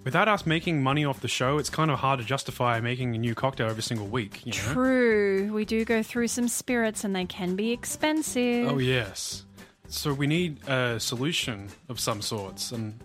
without 0.05 0.29
us 0.29 0.45
making 0.45 0.81
money 0.81 1.03
off 1.03 1.19
the 1.19 1.27
show, 1.27 1.57
it's 1.57 1.69
kind 1.69 1.91
of 1.91 1.99
hard 1.99 2.21
to 2.21 2.25
justify 2.25 2.79
making 2.79 3.15
a 3.15 3.17
new 3.17 3.35
cocktail 3.35 3.67
every 3.67 3.83
single 3.83 4.07
week. 4.07 4.45
You 4.45 4.53
know? 4.53 4.73
True. 4.73 5.51
We 5.53 5.65
do 5.65 5.83
go 5.83 6.01
through 6.01 6.29
some 6.29 6.47
spirits 6.47 7.03
and 7.03 7.13
they 7.13 7.25
can 7.25 7.57
be 7.57 7.73
expensive. 7.73 8.69
Oh 8.69 8.77
yes. 8.77 9.43
So 9.89 10.13
we 10.13 10.25
need 10.25 10.65
a 10.69 11.01
solution 11.01 11.67
of 11.89 11.99
some 11.99 12.21
sorts, 12.21 12.71
and 12.71 12.97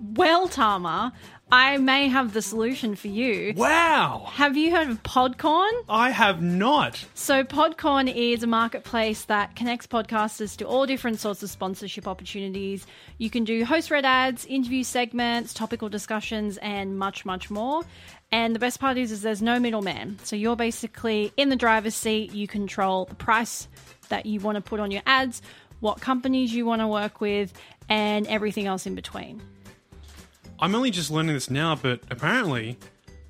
Well, 0.00 0.48
Tama, 0.48 1.12
I 1.50 1.76
may 1.78 2.08
have 2.08 2.32
the 2.32 2.42
solution 2.42 2.94
for 2.94 3.08
you. 3.08 3.52
wow, 3.56 4.26
Have 4.32 4.56
you 4.56 4.70
heard 4.70 4.88
of 4.88 5.02
Podcorn? 5.02 5.70
I 5.88 6.10
have 6.10 6.40
not. 6.40 7.04
So, 7.14 7.42
Podcorn 7.44 8.12
is 8.14 8.42
a 8.42 8.46
marketplace 8.46 9.24
that 9.24 9.56
connects 9.56 9.86
podcasters 9.86 10.56
to 10.58 10.64
all 10.66 10.86
different 10.86 11.20
sorts 11.20 11.42
of 11.42 11.50
sponsorship 11.50 12.06
opportunities. 12.06 12.86
You 13.18 13.28
can 13.30 13.44
do 13.44 13.64
host 13.64 13.90
read 13.90 14.04
ads, 14.04 14.46
interview 14.46 14.84
segments, 14.84 15.52
topical 15.52 15.88
discussions, 15.88 16.58
and 16.58 16.96
much, 16.98 17.24
much 17.24 17.50
more. 17.50 17.82
And 18.32 18.54
the 18.54 18.60
best 18.60 18.80
part 18.80 18.96
is, 18.96 19.10
is 19.12 19.22
there's 19.22 19.42
no 19.42 19.58
middleman. 19.58 20.18
So, 20.22 20.36
you're 20.36 20.56
basically 20.56 21.32
in 21.36 21.48
the 21.48 21.56
driver's 21.56 21.94
seat. 21.94 22.32
You 22.32 22.46
control 22.46 23.06
the 23.06 23.14
price 23.16 23.68
that 24.10 24.26
you 24.26 24.40
want 24.40 24.56
to 24.56 24.62
put 24.62 24.80
on 24.80 24.90
your 24.90 25.02
ads, 25.06 25.42
what 25.80 26.00
companies 26.00 26.54
you 26.54 26.66
want 26.66 26.80
to 26.82 26.88
work 26.88 27.20
with, 27.20 27.52
and 27.88 28.26
everything 28.28 28.66
else 28.66 28.86
in 28.86 28.94
between. 28.94 29.42
I'm 30.60 30.74
only 30.74 30.90
just 30.90 31.10
learning 31.10 31.34
this 31.34 31.50
now, 31.50 31.74
but 31.74 32.00
apparently, 32.10 32.78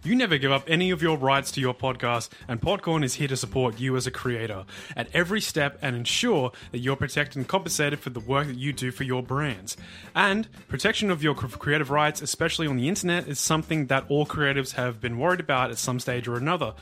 you 0.04 0.14
never 0.14 0.36
give 0.36 0.52
up 0.52 0.64
any 0.68 0.90
of 0.90 1.00
your 1.00 1.16
rights 1.16 1.50
to 1.52 1.60
your 1.60 1.72
podcast, 1.72 2.28
and 2.46 2.60
Podcorn 2.60 3.02
is 3.02 3.14
here 3.14 3.28
to 3.28 3.36
support 3.38 3.80
you 3.80 3.96
as 3.96 4.06
a 4.06 4.10
creator 4.10 4.66
at 4.94 5.08
every 5.14 5.40
step 5.40 5.78
and 5.80 5.96
ensure 5.96 6.52
that 6.72 6.80
you're 6.80 6.94
protected 6.94 7.38
and 7.38 7.48
compensated 7.48 7.98
for 8.00 8.10
the 8.10 8.20
work 8.20 8.46
that 8.48 8.56
you 8.56 8.74
do 8.74 8.90
for 8.90 9.04
your 9.04 9.22
brands. 9.22 9.78
And 10.14 10.46
protection 10.68 11.10
of 11.10 11.22
your 11.22 11.34
creative 11.34 11.90
rights, 11.90 12.20
especially 12.20 12.66
on 12.66 12.76
the 12.76 12.88
internet, 12.88 13.26
is 13.26 13.40
something 13.40 13.86
that 13.86 14.04
all 14.10 14.26
creatives 14.26 14.72
have 14.72 15.00
been 15.00 15.18
worried 15.18 15.40
about 15.40 15.70
at 15.70 15.78
some 15.78 15.98
stage 15.98 16.28
or 16.28 16.36
another. 16.36 16.74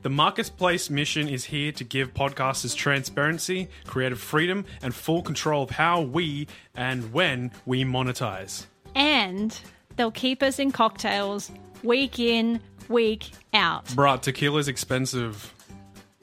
The 0.00 0.10
marketplace 0.10 0.88
mission 0.88 1.28
is 1.28 1.44
here 1.44 1.72
to 1.72 1.84
give 1.84 2.14
podcasters 2.14 2.74
transparency, 2.74 3.68
creative 3.86 4.18
freedom, 4.18 4.64
and 4.82 4.94
full 4.94 5.20
control 5.20 5.64
of 5.64 5.70
how 5.70 6.00
we 6.00 6.48
and 6.74 7.12
when 7.12 7.50
we 7.66 7.84
monetize. 7.84 8.64
And 8.94 9.60
they'll 10.00 10.10
keep 10.10 10.42
us 10.42 10.58
in 10.58 10.72
cocktails 10.72 11.52
week 11.82 12.18
in, 12.18 12.58
week 12.88 13.32
out. 13.52 13.84
Bruh, 13.88 14.18
tequila's 14.18 14.66
expensive, 14.66 15.52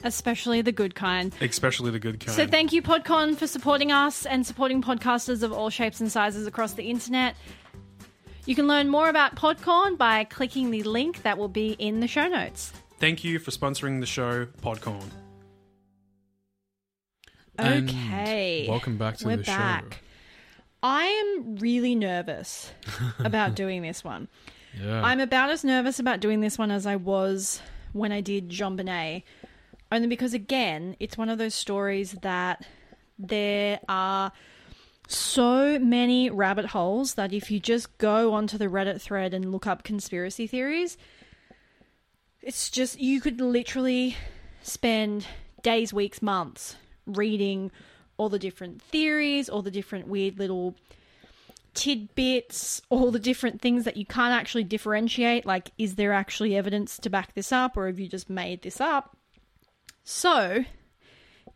especially 0.02 0.62
the 0.62 0.72
good 0.72 0.96
kind. 0.96 1.32
especially 1.40 1.92
the 1.92 2.00
good 2.00 2.18
kind. 2.18 2.34
So 2.34 2.44
thank 2.44 2.72
you, 2.72 2.82
Podcorn, 2.82 3.36
for 3.36 3.46
supporting 3.46 3.92
us 3.92 4.26
and 4.26 4.44
supporting 4.44 4.82
podcasters 4.82 5.44
of 5.44 5.52
all 5.52 5.70
shapes 5.70 6.00
and 6.00 6.10
sizes 6.10 6.44
across 6.48 6.72
the 6.72 6.90
internet. 6.90 7.36
You 8.46 8.56
can 8.56 8.66
learn 8.66 8.88
more 8.88 9.08
about 9.08 9.36
Podcorn 9.36 9.96
by 9.96 10.24
clicking 10.24 10.72
the 10.72 10.82
link 10.82 11.22
that 11.22 11.38
will 11.38 11.48
be 11.48 11.76
in 11.78 12.00
the 12.00 12.08
show 12.08 12.26
notes. 12.26 12.72
Thank 12.98 13.22
you 13.22 13.38
for 13.38 13.52
sponsoring 13.52 14.00
the 14.00 14.06
show, 14.06 14.46
Podcorn. 14.60 15.04
And 17.56 17.88
Okay. 17.90 18.66
welcome 18.68 18.98
back 18.98 19.18
to 19.18 19.26
We're 19.26 19.36
the 19.36 19.44
show. 19.44 19.52
I 20.82 21.06
am 21.06 21.56
really 21.56 21.94
nervous 21.94 22.72
about 23.18 23.54
doing 23.54 23.82
this 23.82 24.04
one. 24.04 24.28
Yeah. 24.80 25.02
I'm 25.02 25.20
about 25.20 25.50
as 25.50 25.64
nervous 25.64 25.98
about 25.98 26.20
doing 26.20 26.40
this 26.40 26.58
one 26.58 26.70
as 26.70 26.86
I 26.86 26.96
was 26.96 27.60
when 27.92 28.12
I 28.12 28.20
did 28.20 28.48
JonBenét. 28.48 29.24
Only 29.90 30.06
because, 30.06 30.34
again, 30.34 30.96
it's 31.00 31.16
one 31.16 31.30
of 31.30 31.38
those 31.38 31.54
stories 31.54 32.12
that 32.22 32.64
there 33.18 33.80
are 33.88 34.30
so 35.08 35.78
many 35.78 36.28
rabbit 36.28 36.66
holes 36.66 37.14
that 37.14 37.32
if 37.32 37.50
you 37.50 37.58
just 37.58 37.96
go 37.96 38.34
onto 38.34 38.58
the 38.58 38.66
Reddit 38.66 39.00
thread 39.00 39.32
and 39.32 39.50
look 39.50 39.66
up 39.66 39.82
conspiracy 39.82 40.46
theories, 40.46 40.98
it's 42.42 42.68
just, 42.70 43.00
you 43.00 43.20
could 43.20 43.40
literally 43.40 44.16
spend 44.62 45.26
days, 45.62 45.92
weeks, 45.92 46.20
months 46.20 46.76
reading 47.06 47.70
all 48.18 48.28
the 48.28 48.38
different 48.38 48.82
theories, 48.82 49.48
all 49.48 49.62
the 49.62 49.70
different 49.70 50.08
weird 50.08 50.38
little 50.38 50.74
tidbits, 51.72 52.82
all 52.90 53.10
the 53.10 53.18
different 53.18 53.62
things 53.62 53.84
that 53.84 53.96
you 53.96 54.04
can't 54.04 54.34
actually 54.34 54.64
differentiate. 54.64 55.46
Like, 55.46 55.70
is 55.78 55.94
there 55.94 56.12
actually 56.12 56.56
evidence 56.56 56.98
to 56.98 57.08
back 57.08 57.34
this 57.34 57.52
up, 57.52 57.76
or 57.76 57.86
have 57.86 57.98
you 57.98 58.08
just 58.08 58.28
made 58.28 58.62
this 58.62 58.80
up? 58.80 59.16
So, 60.04 60.64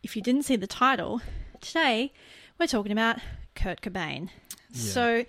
if 0.01 0.15
you 0.15 0.21
didn't 0.21 0.43
see 0.43 0.55
the 0.55 0.67
title, 0.67 1.21
today 1.61 2.13
we're 2.59 2.67
talking 2.67 2.91
about 2.91 3.19
Kurt 3.55 3.81
Cobain. 3.81 4.29
So, 4.73 5.25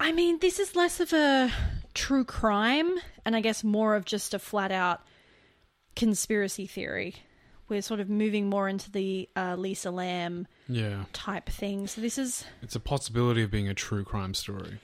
I 0.00 0.10
mean, 0.12 0.38
this 0.40 0.58
is 0.58 0.74
less 0.74 0.98
of 0.98 1.12
a 1.12 1.52
true 1.94 2.24
crime, 2.24 2.98
and 3.24 3.36
I 3.36 3.40
guess 3.40 3.62
more 3.62 3.94
of 3.94 4.04
just 4.04 4.34
a 4.34 4.38
flat 4.38 4.72
out 4.72 5.00
conspiracy 5.94 6.66
theory. 6.66 7.16
We're 7.72 7.80
sort 7.80 8.00
of 8.00 8.10
moving 8.10 8.50
more 8.50 8.68
into 8.68 8.90
the 8.90 9.30
uh, 9.34 9.56
Lisa 9.56 9.90
Lam 9.90 10.46
yeah. 10.68 11.04
type 11.14 11.48
thing. 11.48 11.86
So, 11.86 12.02
this 12.02 12.18
is 12.18 12.44
It's 12.60 12.76
a 12.76 12.80
possibility 12.80 13.42
of 13.42 13.50
being 13.50 13.66
a 13.66 13.72
true 13.72 14.04
crime 14.04 14.34
story. 14.34 14.78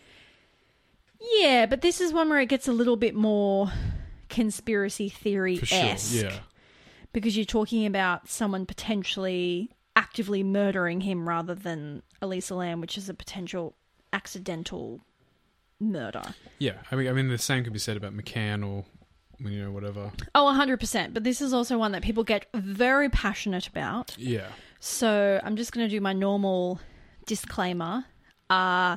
Yeah, 1.20 1.66
but 1.66 1.82
this 1.82 2.01
is 2.01 2.14
one 2.14 2.30
where 2.30 2.41
it 2.41 2.49
gets 2.49 2.66
a 2.66 2.72
little 2.72 2.97
bit 2.97 3.14
more 3.14 3.70
conspiracy 4.30 5.11
theory 5.11 5.59
For 5.59 5.66
sure. 5.66 5.78
esque. 5.78 6.14
Yeah. 6.14 6.39
Because 7.12 7.36
you're 7.36 7.45
talking 7.45 7.84
about 7.84 8.30
someone 8.30 8.64
potentially 8.64 9.70
actively 9.95 10.43
murdering 10.43 11.03
him 11.03 11.28
rather 11.28 11.55
than 11.55 12.03
Elisa 12.22 12.55
Lam, 12.55 12.80
which 12.80 12.97
is 12.97 13.11
a 13.11 13.14
potential 13.14 13.74
accidental 14.14 15.01
murder. 15.78 16.22
Yeah. 16.59 16.76
I 16.91 16.97
mean 16.97 17.09
I 17.09 17.12
mean 17.12 17.28
the 17.28 17.36
same 17.36 17.64
could 17.64 17.74
be 17.74 17.78
said 17.78 17.99
about 17.99 18.16
McCann 18.16 18.66
or 18.66 18.86
you 19.39 19.64
know, 19.64 19.70
whatever. 19.70 20.11
Oh, 20.34 20.45
100%. 20.45 21.14
But 21.14 21.24
this 21.24 21.41
is 21.41 21.53
also 21.53 21.78
one 21.78 21.93
that 21.93 22.03
people 22.03 22.24
get 22.24 22.47
very 22.55 23.09
passionate 23.09 23.68
about. 23.68 24.16
Yeah. 24.18 24.49
So 24.80 25.41
I'm 25.43 25.57
just 25.57 25.72
going 25.72 25.86
to 25.86 25.91
do 25.91 26.01
my 26.01 26.12
normal 26.12 26.80
disclaimer. 27.26 28.05
Uh, 28.51 28.97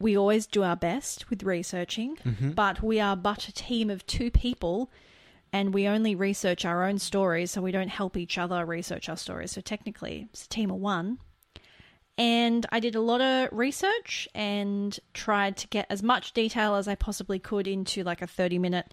we 0.00 0.16
always 0.16 0.46
do 0.46 0.62
our 0.62 0.76
best 0.76 1.28
with 1.30 1.42
researching, 1.42 2.18
but 2.54 2.82
we 2.82 3.00
are 3.00 3.16
but 3.16 3.48
a 3.48 3.52
team 3.52 3.90
of 3.90 4.06
two 4.06 4.30
people 4.30 4.90
and 5.52 5.72
we 5.72 5.88
only 5.88 6.14
research 6.14 6.64
our 6.64 6.84
own 6.84 6.98
stories, 6.98 7.50
so 7.50 7.62
we 7.62 7.72
don't 7.72 7.88
help 7.88 8.16
each 8.16 8.36
other 8.36 8.64
research 8.66 9.08
our 9.08 9.16
stories. 9.16 9.52
So 9.52 9.60
technically, 9.60 10.28
it's 10.30 10.44
a 10.44 10.48
team 10.48 10.70
of 10.70 10.76
one. 10.76 11.18
And 12.18 12.66
I 12.70 12.80
did 12.80 12.96
a 12.96 13.00
lot 13.00 13.20
of 13.20 13.48
research 13.52 14.28
and 14.34 14.98
tried 15.14 15.56
to 15.58 15.68
get 15.68 15.86
as 15.88 16.02
much 16.02 16.32
detail 16.32 16.74
as 16.74 16.88
I 16.88 16.96
possibly 16.96 17.38
could 17.38 17.66
into 17.66 18.02
like 18.02 18.22
a 18.22 18.26
30 18.26 18.58
minute 18.58 18.92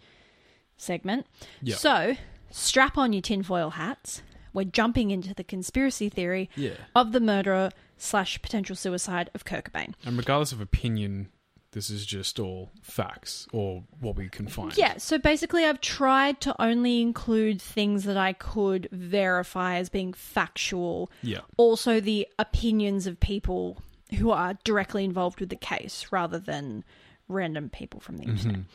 segment. 0.78 1.26
Yeah. 1.62 1.76
So 1.76 2.16
strap 2.52 2.98
on 2.98 3.14
your 3.14 3.22
tinfoil 3.22 3.72
hats. 3.72 4.22
We're 4.54 4.66
jumping 4.66 5.12
into 5.12 5.34
the 5.34 5.44
conspiracy 5.44 6.10
theory 6.10 6.50
Yeah. 6.56 6.76
of 6.96 7.12
the 7.12 7.20
murderer 7.20 7.72
slash 7.98 8.42
potential 8.42 8.76
suicide 8.76 9.30
of 9.34 9.46
Kurt 9.46 9.66
Cobain. 9.66 9.94
And 10.06 10.18
regardless 10.18 10.52
of 10.52 10.62
opinion, 10.62 11.30
this 11.72 11.90
is 11.90 12.06
just 12.06 12.40
all 12.40 12.72
facts 12.82 13.48
or 13.52 13.84
what 14.00 14.16
we 14.16 14.30
can 14.30 14.48
find. 14.48 14.78
Yeah, 14.78 14.96
so 14.98 15.18
basically, 15.18 15.66
I've 15.66 15.82
tried 15.82 16.40
to 16.42 16.62
only 16.62 17.02
include 17.02 17.62
things 17.62 18.06
that 18.06 18.16
I 18.16 18.32
could 18.32 18.88
verify 18.94 19.76
as 19.76 19.90
being 19.90 20.14
factual. 20.14 21.12
Yeah. 21.22 21.42
Also, 21.58 22.00
the 22.00 22.28
opinions 22.40 23.08
of 23.08 23.20
people 23.20 23.82
who 24.18 24.32
are 24.32 24.58
directly 24.64 25.04
involved 25.04 25.42
with 25.42 25.50
the 25.50 25.58
case 25.58 26.08
rather 26.12 26.40
than 26.40 26.86
random 27.28 27.70
people 27.70 28.00
from 28.00 28.18
the 28.18 28.24
mm-hmm. 28.26 28.38
internet. 28.38 28.66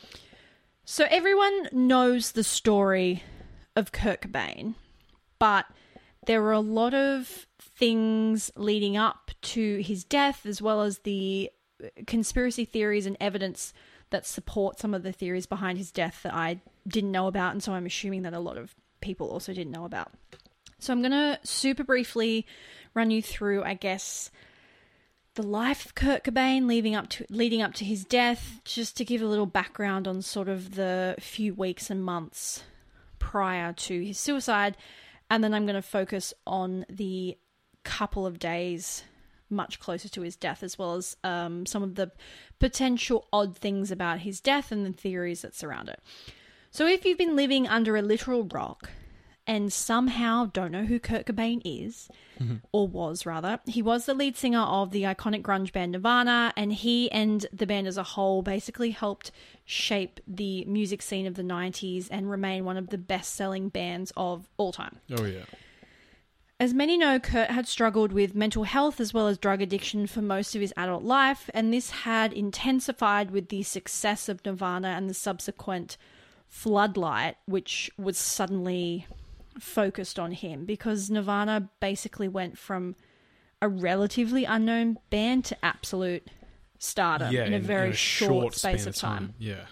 So, 0.84 1.06
everyone 1.10 1.68
knows 1.72 2.32
the 2.32 2.42
story 2.42 3.22
of 3.76 3.92
Kurt 3.92 4.22
Cobain, 4.22 4.74
but 5.38 5.66
there 6.26 6.42
were 6.42 6.52
a 6.52 6.60
lot 6.60 6.94
of 6.94 7.46
things 7.60 8.50
leading 8.56 8.96
up 8.96 9.30
to 9.42 9.78
his 9.78 10.04
death, 10.04 10.44
as 10.44 10.60
well 10.60 10.82
as 10.82 11.00
the 11.00 11.50
conspiracy 12.06 12.64
theories 12.64 13.06
and 13.06 13.16
evidence 13.20 13.72
that 14.10 14.26
support 14.26 14.78
some 14.78 14.92
of 14.92 15.02
the 15.02 15.12
theories 15.12 15.46
behind 15.46 15.78
his 15.78 15.90
death 15.90 16.20
that 16.24 16.34
I 16.34 16.60
didn't 16.86 17.12
know 17.12 17.26
about, 17.26 17.52
and 17.52 17.62
so 17.62 17.72
I'm 17.72 17.86
assuming 17.86 18.22
that 18.22 18.34
a 18.34 18.40
lot 18.40 18.58
of 18.58 18.74
people 19.00 19.28
also 19.30 19.52
didn't 19.52 19.72
know 19.72 19.84
about. 19.84 20.12
So 20.78 20.92
I'm 20.92 21.00
going 21.00 21.12
to 21.12 21.38
super 21.44 21.84
briefly 21.84 22.46
run 22.94 23.10
you 23.10 23.22
through, 23.22 23.62
I 23.62 23.74
guess, 23.74 24.30
the 25.40 25.46
life 25.46 25.86
of 25.86 25.94
Kurt 25.94 26.24
Cobain 26.24 26.66
leading 26.66 26.94
up 26.94 27.08
to 27.10 27.24
leading 27.30 27.62
up 27.62 27.72
to 27.74 27.84
his 27.84 28.04
death, 28.04 28.60
just 28.64 28.96
to 28.98 29.04
give 29.04 29.22
a 29.22 29.26
little 29.26 29.46
background 29.46 30.06
on 30.06 30.20
sort 30.20 30.48
of 30.48 30.74
the 30.74 31.14
few 31.18 31.54
weeks 31.54 31.88
and 31.88 32.04
months 32.04 32.64
prior 33.18 33.72
to 33.72 34.04
his 34.04 34.18
suicide, 34.18 34.76
and 35.30 35.42
then 35.42 35.54
I'm 35.54 35.64
going 35.64 35.76
to 35.76 35.82
focus 35.82 36.34
on 36.46 36.84
the 36.90 37.38
couple 37.84 38.26
of 38.26 38.38
days 38.38 39.04
much 39.48 39.80
closer 39.80 40.08
to 40.10 40.20
his 40.20 40.36
death, 40.36 40.62
as 40.62 40.78
well 40.78 40.94
as 40.94 41.16
um, 41.24 41.64
some 41.64 41.82
of 41.82 41.94
the 41.94 42.12
potential 42.58 43.26
odd 43.32 43.56
things 43.56 43.90
about 43.90 44.20
his 44.20 44.40
death 44.40 44.70
and 44.70 44.84
the 44.84 44.92
theories 44.92 45.40
that 45.40 45.54
surround 45.54 45.88
it. 45.88 46.00
So, 46.70 46.86
if 46.86 47.06
you've 47.06 47.18
been 47.18 47.36
living 47.36 47.66
under 47.66 47.96
a 47.96 48.02
literal 48.02 48.44
rock 48.44 48.90
and 49.50 49.72
somehow 49.72 50.46
don't 50.52 50.70
know 50.70 50.84
who 50.84 51.00
Kurt 51.00 51.26
Cobain 51.26 51.60
is, 51.64 52.08
mm-hmm. 52.38 52.58
or 52.70 52.86
was 52.86 53.26
rather. 53.26 53.58
He 53.66 53.82
was 53.82 54.06
the 54.06 54.14
lead 54.14 54.36
singer 54.36 54.60
of 54.60 54.92
the 54.92 55.02
iconic 55.02 55.42
grunge 55.42 55.72
band 55.72 55.90
Nirvana, 55.90 56.52
and 56.56 56.72
he 56.72 57.10
and 57.10 57.44
the 57.52 57.66
band 57.66 57.88
as 57.88 57.96
a 57.96 58.04
whole 58.04 58.42
basically 58.42 58.92
helped 58.92 59.32
shape 59.64 60.20
the 60.24 60.64
music 60.66 61.02
scene 61.02 61.26
of 61.26 61.34
the 61.34 61.42
90s 61.42 62.06
and 62.12 62.30
remain 62.30 62.64
one 62.64 62.76
of 62.76 62.90
the 62.90 62.96
best 62.96 63.34
selling 63.34 63.70
bands 63.70 64.12
of 64.16 64.48
all 64.56 64.70
time. 64.70 65.00
Oh 65.18 65.24
yeah. 65.24 65.46
As 66.60 66.72
many 66.72 66.96
know, 66.96 67.18
Kurt 67.18 67.50
had 67.50 67.66
struggled 67.66 68.12
with 68.12 68.36
mental 68.36 68.62
health 68.62 69.00
as 69.00 69.12
well 69.12 69.26
as 69.26 69.36
drug 69.36 69.60
addiction 69.60 70.06
for 70.06 70.22
most 70.22 70.54
of 70.54 70.60
his 70.60 70.72
adult 70.76 71.02
life, 71.02 71.50
and 71.52 71.74
this 71.74 71.90
had 71.90 72.32
intensified 72.32 73.32
with 73.32 73.48
the 73.48 73.64
success 73.64 74.28
of 74.28 74.46
Nirvana 74.46 74.90
and 74.90 75.10
the 75.10 75.14
subsequent 75.14 75.96
floodlight, 76.46 77.34
which 77.46 77.90
was 77.98 78.16
suddenly 78.16 79.08
focused 79.62 80.18
on 80.18 80.32
him 80.32 80.64
because 80.64 81.10
Nirvana 81.10 81.68
basically 81.80 82.28
went 82.28 82.58
from 82.58 82.96
a 83.62 83.68
relatively 83.68 84.44
unknown 84.44 84.98
band 85.10 85.44
to 85.46 85.64
absolute 85.64 86.26
stardom 86.78 87.32
Yeah. 87.32 87.44
in 87.44 87.54
a 87.54 87.60
very 87.60 87.92
short, 87.92 88.54
space 88.54 88.82
span 88.82 88.88
of 88.88 88.96
time. 88.96 89.34
Yeah. 89.38 89.66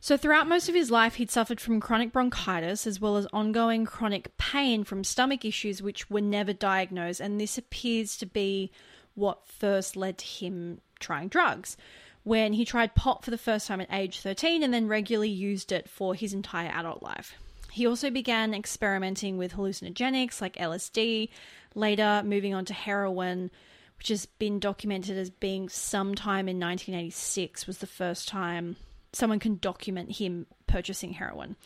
So, 0.00 0.16
throughout 0.16 0.48
most 0.48 0.68
of 0.68 0.74
his 0.74 0.90
life, 0.90 1.14
he'd 1.14 1.30
suffered 1.30 1.60
from 1.60 1.78
chronic 1.78 2.12
bronchitis 2.12 2.88
as 2.88 3.00
well 3.00 3.16
as 3.16 3.26
ongoing 3.32 3.84
chronic 3.84 4.36
pain 4.36 4.82
from 4.82 5.04
stomach 5.04 5.44
issues, 5.44 5.80
which 5.80 6.10
were 6.10 6.20
never 6.20 6.52
diagnosed. 6.52 7.20
And 7.20 7.40
this 7.40 7.56
appears 7.56 8.16
to 8.16 8.26
be 8.26 8.72
what 9.14 9.46
first 9.46 9.94
led 9.94 10.18
to 10.18 10.24
him 10.26 10.80
trying 10.98 11.28
drugs. 11.28 11.76
When 12.24 12.52
he 12.52 12.64
tried 12.64 12.94
pot 12.96 13.24
for 13.24 13.30
the 13.30 13.38
first 13.38 13.66
time 13.68 13.80
at 13.80 13.92
age 13.92 14.20
13 14.20 14.62
and 14.62 14.72
then 14.74 14.88
regularly 14.88 15.28
used 15.28 15.70
it 15.72 15.88
for 15.88 16.14
his 16.14 16.32
entire 16.32 16.70
adult 16.70 17.02
life. 17.02 17.34
He 17.72 17.86
also 17.86 18.10
began 18.10 18.52
experimenting 18.52 19.38
with 19.38 19.54
hallucinogenics 19.54 20.42
like 20.42 20.56
LSD, 20.56 21.30
later 21.74 22.22
moving 22.22 22.52
on 22.52 22.66
to 22.66 22.74
heroin, 22.74 23.50
which 23.96 24.08
has 24.08 24.26
been 24.26 24.60
documented 24.60 25.16
as 25.16 25.30
being 25.30 25.70
sometime 25.70 26.50
in 26.50 26.60
1986 26.60 27.66
was 27.66 27.78
the 27.78 27.86
first 27.86 28.28
time 28.28 28.76
someone 29.14 29.38
can 29.38 29.56
document 29.56 30.18
him 30.18 30.46
purchasing 30.66 31.14
heroin. 31.14 31.56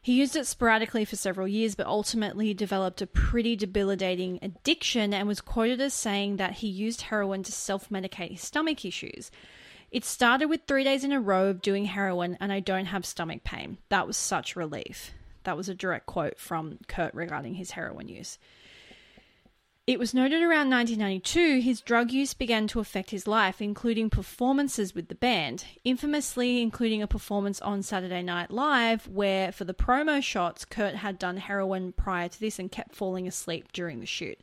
He 0.00 0.14
used 0.14 0.36
it 0.36 0.46
sporadically 0.46 1.04
for 1.04 1.16
several 1.16 1.46
years, 1.46 1.74
but 1.74 1.86
ultimately 1.86 2.54
developed 2.54 3.02
a 3.02 3.06
pretty 3.06 3.56
debilitating 3.56 4.38
addiction 4.40 5.12
and 5.12 5.28
was 5.28 5.42
quoted 5.42 5.82
as 5.82 5.92
saying 5.92 6.36
that 6.36 6.54
he 6.54 6.68
used 6.68 7.02
heroin 7.02 7.42
to 7.42 7.52
self 7.52 7.90
medicate 7.90 8.30
his 8.30 8.40
stomach 8.40 8.86
issues. 8.86 9.30
It 9.90 10.06
started 10.06 10.46
with 10.46 10.62
three 10.66 10.84
days 10.84 11.04
in 11.04 11.12
a 11.12 11.20
row 11.20 11.48
of 11.48 11.60
doing 11.60 11.84
heroin, 11.84 12.38
and 12.40 12.50
I 12.52 12.60
don't 12.60 12.86
have 12.86 13.04
stomach 13.04 13.44
pain. 13.44 13.76
That 13.90 14.06
was 14.06 14.16
such 14.16 14.56
relief. 14.56 15.12
That 15.46 15.56
was 15.56 15.68
a 15.68 15.76
direct 15.76 16.06
quote 16.06 16.40
from 16.40 16.80
Kurt 16.88 17.14
regarding 17.14 17.54
his 17.54 17.70
heroin 17.70 18.08
use. 18.08 18.36
It 19.86 20.00
was 20.00 20.12
noted 20.12 20.42
around 20.42 20.70
1992 20.70 21.60
his 21.60 21.80
drug 21.80 22.10
use 22.10 22.34
began 22.34 22.66
to 22.66 22.80
affect 22.80 23.12
his 23.12 23.28
life, 23.28 23.62
including 23.62 24.10
performances 24.10 24.92
with 24.92 25.06
the 25.06 25.14
band, 25.14 25.64
infamously 25.84 26.60
including 26.60 27.00
a 27.00 27.06
performance 27.06 27.60
on 27.62 27.84
Saturday 27.84 28.24
Night 28.24 28.50
Live 28.50 29.06
where, 29.06 29.52
for 29.52 29.62
the 29.62 29.72
promo 29.72 30.20
shots, 30.20 30.64
Kurt 30.64 30.96
had 30.96 31.16
done 31.16 31.36
heroin 31.36 31.92
prior 31.92 32.28
to 32.28 32.40
this 32.40 32.58
and 32.58 32.72
kept 32.72 32.96
falling 32.96 33.28
asleep 33.28 33.70
during 33.72 34.00
the 34.00 34.06
shoot. 34.06 34.40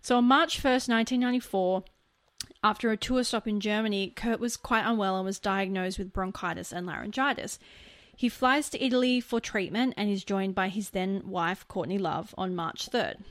So 0.00 0.16
on 0.16 0.24
March 0.24 0.56
1st, 0.56 0.88
1994, 0.88 1.84
after 2.64 2.90
a 2.90 2.96
tour 2.96 3.22
stop 3.22 3.46
in 3.46 3.60
Germany, 3.60 4.14
Kurt 4.16 4.40
was 4.40 4.56
quite 4.56 4.86
unwell 4.86 5.16
and 5.16 5.26
was 5.26 5.38
diagnosed 5.38 5.98
with 5.98 6.14
bronchitis 6.14 6.72
and 6.72 6.86
laryngitis. 6.86 7.58
He 8.16 8.30
flies 8.30 8.70
to 8.70 8.82
Italy 8.82 9.20
for 9.20 9.40
treatment 9.40 9.92
and 9.98 10.10
is 10.10 10.24
joined 10.24 10.54
by 10.54 10.68
his 10.68 10.90
then 10.90 11.22
wife, 11.28 11.68
Courtney 11.68 11.98
Love, 11.98 12.34
on 12.38 12.56
March 12.56 12.90
3rd. 12.90 13.22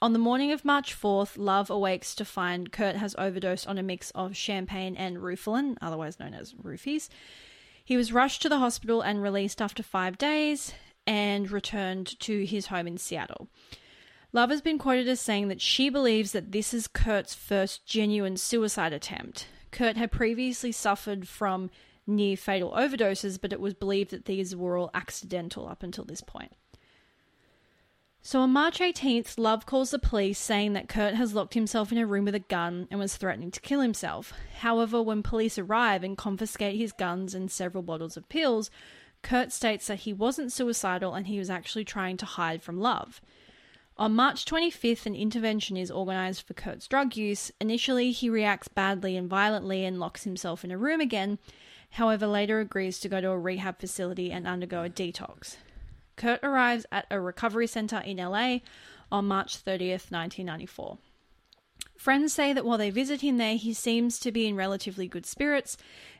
On 0.00 0.12
the 0.12 0.18
morning 0.20 0.52
of 0.52 0.64
March 0.64 0.94
4th, 0.94 1.36
Love 1.36 1.70
awakes 1.70 2.14
to 2.14 2.24
find 2.24 2.70
Kurt 2.70 2.94
has 2.94 3.16
overdosed 3.18 3.66
on 3.66 3.78
a 3.78 3.82
mix 3.82 4.12
of 4.12 4.36
champagne 4.36 4.94
and 4.96 5.18
Rufalin, 5.18 5.76
otherwise 5.82 6.20
known 6.20 6.34
as 6.34 6.54
roofies. 6.54 7.08
He 7.84 7.96
was 7.96 8.12
rushed 8.12 8.40
to 8.42 8.48
the 8.48 8.60
hospital 8.60 9.00
and 9.00 9.20
released 9.20 9.60
after 9.60 9.82
five 9.82 10.16
days 10.18 10.72
and 11.04 11.50
returned 11.50 12.20
to 12.20 12.44
his 12.44 12.66
home 12.66 12.86
in 12.86 12.96
Seattle. 12.96 13.48
Love 14.32 14.50
has 14.50 14.60
been 14.60 14.78
quoted 14.78 15.08
as 15.08 15.18
saying 15.18 15.48
that 15.48 15.60
she 15.60 15.88
believes 15.88 16.30
that 16.30 16.52
this 16.52 16.72
is 16.72 16.86
Kurt's 16.86 17.34
first 17.34 17.84
genuine 17.86 18.36
suicide 18.36 18.92
attempt. 18.92 19.48
Kurt 19.72 19.96
had 19.96 20.12
previously 20.12 20.70
suffered 20.70 21.26
from 21.26 21.70
near 22.08 22.36
fatal 22.36 22.72
overdoses, 22.72 23.40
but 23.40 23.52
it 23.52 23.60
was 23.60 23.74
believed 23.74 24.10
that 24.10 24.24
these 24.24 24.56
were 24.56 24.76
all 24.76 24.90
accidental 24.94 25.68
up 25.68 25.82
until 25.82 26.04
this 26.04 26.20
point. 26.20 26.52
So 28.20 28.40
on 28.40 28.50
March 28.50 28.80
18th, 28.80 29.38
Love 29.38 29.64
calls 29.64 29.90
the 29.90 29.98
police 29.98 30.38
saying 30.38 30.72
that 30.72 30.88
Kurt 30.88 31.14
has 31.14 31.34
locked 31.34 31.54
himself 31.54 31.92
in 31.92 31.98
a 31.98 32.06
room 32.06 32.24
with 32.24 32.34
a 32.34 32.40
gun 32.40 32.88
and 32.90 32.98
was 32.98 33.16
threatening 33.16 33.50
to 33.52 33.60
kill 33.60 33.80
himself. 33.80 34.32
However, 34.58 35.00
when 35.00 35.22
police 35.22 35.56
arrive 35.56 36.02
and 36.02 36.18
confiscate 36.18 36.76
his 36.76 36.92
guns 36.92 37.34
and 37.34 37.50
several 37.50 37.82
bottles 37.82 38.16
of 38.16 38.28
pills, 38.28 38.70
Kurt 39.22 39.52
states 39.52 39.86
that 39.86 40.00
he 40.00 40.12
wasn't 40.12 40.52
suicidal 40.52 41.14
and 41.14 41.26
he 41.26 41.38
was 41.38 41.48
actually 41.48 41.84
trying 41.84 42.16
to 42.18 42.26
hide 42.26 42.62
from 42.62 42.80
Love. 42.80 43.20
On 43.96 44.14
March 44.14 44.44
25th, 44.44 45.06
an 45.06 45.16
intervention 45.16 45.76
is 45.76 45.90
organised 45.90 46.46
for 46.46 46.54
Kurt's 46.54 46.86
drug 46.86 47.16
use. 47.16 47.50
Initially, 47.60 48.12
he 48.12 48.30
reacts 48.30 48.68
badly 48.68 49.16
and 49.16 49.28
violently 49.28 49.84
and 49.84 49.98
locks 49.98 50.24
himself 50.24 50.64
in 50.64 50.70
a 50.70 50.78
room 50.78 51.00
again, 51.00 51.38
however, 51.90 52.26
later 52.26 52.60
agrees 52.60 52.98
to 53.00 53.08
go 53.08 53.20
to 53.20 53.30
a 53.30 53.38
rehab 53.38 53.78
facility 53.78 54.30
and 54.30 54.46
undergo 54.46 54.84
a 54.84 54.90
detox. 54.90 55.56
Kurt 56.16 56.40
arrives 56.42 56.84
at 56.90 57.06
a 57.10 57.20
recovery 57.20 57.66
centre 57.66 57.98
in 57.98 58.16
LA 58.16 58.58
on 59.10 59.26
March 59.26 59.64
30th, 59.64 60.10
1994. 60.10 60.98
Friends 61.96 62.32
say 62.32 62.52
that 62.52 62.64
while 62.64 62.78
they 62.78 62.90
visit 62.90 63.22
him 63.22 63.38
there, 63.38 63.56
he 63.56 63.72
seems 63.72 64.20
to 64.20 64.30
be 64.30 64.46
in 64.46 64.54
relatively 64.54 65.08
good 65.08 65.26
spirits, 65.26 65.76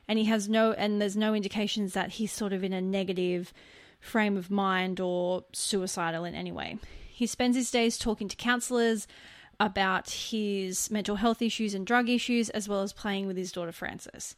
and 0.07 0.19
he 0.19 0.25
has 0.25 0.49
no 0.49 0.73
and 0.73 1.01
there's 1.01 1.15
no 1.15 1.33
indications 1.33 1.93
that 1.93 2.11
he's 2.11 2.31
sort 2.31 2.51
of 2.51 2.63
in 2.63 2.73
a 2.73 2.81
negative 2.81 3.53
frame 3.99 4.37
of 4.37 4.51
mind 4.51 4.99
or 4.99 5.45
suicidal 5.53 6.25
in 6.25 6.35
any 6.35 6.51
way. 6.51 6.77
He 7.09 7.27
spends 7.27 7.55
his 7.55 7.71
days 7.71 7.97
talking 7.97 8.27
to 8.27 8.35
counselors 8.35 9.07
about 9.59 10.09
his 10.09 10.89
mental 10.89 11.17
health 11.17 11.41
issues 11.41 11.73
and 11.73 11.85
drug 11.85 12.09
issues, 12.09 12.49
as 12.49 12.69
well 12.69 12.81
as 12.81 12.93
playing 12.93 13.27
with 13.27 13.37
his 13.37 13.51
daughter 13.51 13.73
Frances. 13.73 14.35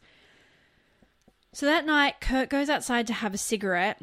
So 1.54 1.66
that 1.66 1.84
night, 1.84 2.20
Kurt 2.20 2.48
goes 2.48 2.70
outside 2.70 3.06
to 3.08 3.12
have 3.12 3.34
a 3.34 3.38
cigarette, 3.38 4.00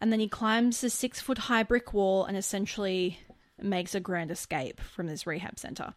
and 0.00 0.12
then 0.12 0.20
he 0.20 0.28
climbs 0.28 0.80
the 0.80 0.90
six 0.90 1.20
foot 1.20 1.38
high 1.38 1.64
brick 1.64 1.92
wall 1.92 2.24
and 2.24 2.36
essentially 2.36 3.18
makes 3.60 3.94
a 3.94 4.00
grand 4.00 4.30
escape 4.30 4.80
from 4.80 5.06
this 5.06 5.26
rehab 5.26 5.58
center. 5.58 5.94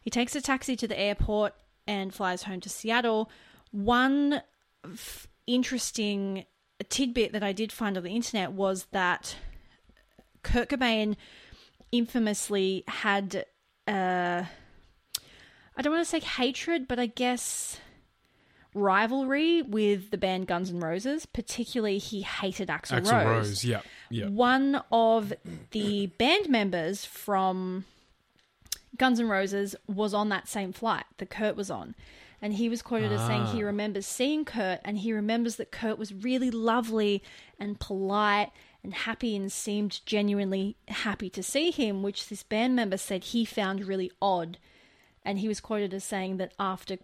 He 0.00 0.10
takes 0.10 0.36
a 0.36 0.42
taxi 0.42 0.76
to 0.76 0.86
the 0.86 0.98
airport 0.98 1.54
and 1.86 2.12
flies 2.12 2.42
home 2.42 2.60
to 2.60 2.68
Seattle. 2.68 3.30
One 3.70 4.42
f- 4.84 5.26
interesting 5.46 6.44
tidbit 6.88 7.32
that 7.32 7.42
I 7.42 7.52
did 7.52 7.72
find 7.72 7.96
on 7.96 8.04
the 8.04 8.10
internet 8.10 8.52
was 8.52 8.86
that 8.92 9.36
Kurt 10.42 10.68
Cobain 10.68 11.16
infamously 11.90 12.84
had, 12.86 13.46
uh, 13.88 14.44
I 15.76 15.82
don't 15.82 15.92
want 15.92 16.04
to 16.04 16.10
say 16.10 16.20
hatred, 16.20 16.86
but 16.86 16.98
I 16.98 17.06
guess 17.06 17.78
rivalry 18.74 19.62
with 19.62 20.10
the 20.10 20.18
band 20.18 20.46
Guns 20.46 20.70
N' 20.70 20.80
Roses. 20.80 21.26
Particularly, 21.26 21.98
he 21.98 22.22
hated 22.22 22.68
Axl, 22.68 23.00
Axl 23.00 23.12
Rose. 23.12 23.46
Rose. 23.48 23.64
Yeah. 23.64 23.80
Yeah. 24.10 24.26
One 24.28 24.82
of 24.92 25.32
the 25.70 26.06
band 26.18 26.48
members 26.48 27.04
from 27.04 27.84
Guns 28.96 29.18
N' 29.20 29.28
Roses 29.28 29.74
was 29.86 30.12
on 30.14 30.28
that 30.28 30.48
same 30.48 30.72
flight 30.72 31.04
that 31.18 31.30
Kurt 31.30 31.56
was 31.56 31.70
on. 31.70 31.94
And 32.42 32.54
he 32.54 32.68
was 32.68 32.82
quoted 32.82 33.10
as 33.10 33.26
saying 33.26 33.46
he 33.46 33.62
Ah. 33.62 33.66
remembers 33.66 34.04
seeing 34.06 34.44
Kurt 34.44 34.80
and 34.84 34.98
he 34.98 35.12
remembers 35.14 35.56
that 35.56 35.70
Kurt 35.72 35.98
was 35.98 36.12
really 36.12 36.50
lovely 36.50 37.22
and 37.58 37.80
polite 37.80 38.50
and 38.82 38.92
happy 38.92 39.34
and 39.34 39.50
seemed 39.50 40.00
genuinely 40.04 40.76
happy 40.88 41.30
to 41.30 41.42
see 41.42 41.70
him, 41.70 42.02
which 42.02 42.28
this 42.28 42.42
band 42.42 42.76
member 42.76 42.98
said 42.98 43.24
he 43.24 43.46
found 43.46 43.86
really 43.86 44.12
odd. 44.20 44.58
And 45.24 45.38
he 45.38 45.48
was 45.48 45.58
quoted 45.60 45.94
as 45.94 46.04
saying 46.04 46.36
that 46.36 46.52
after, 46.58 46.98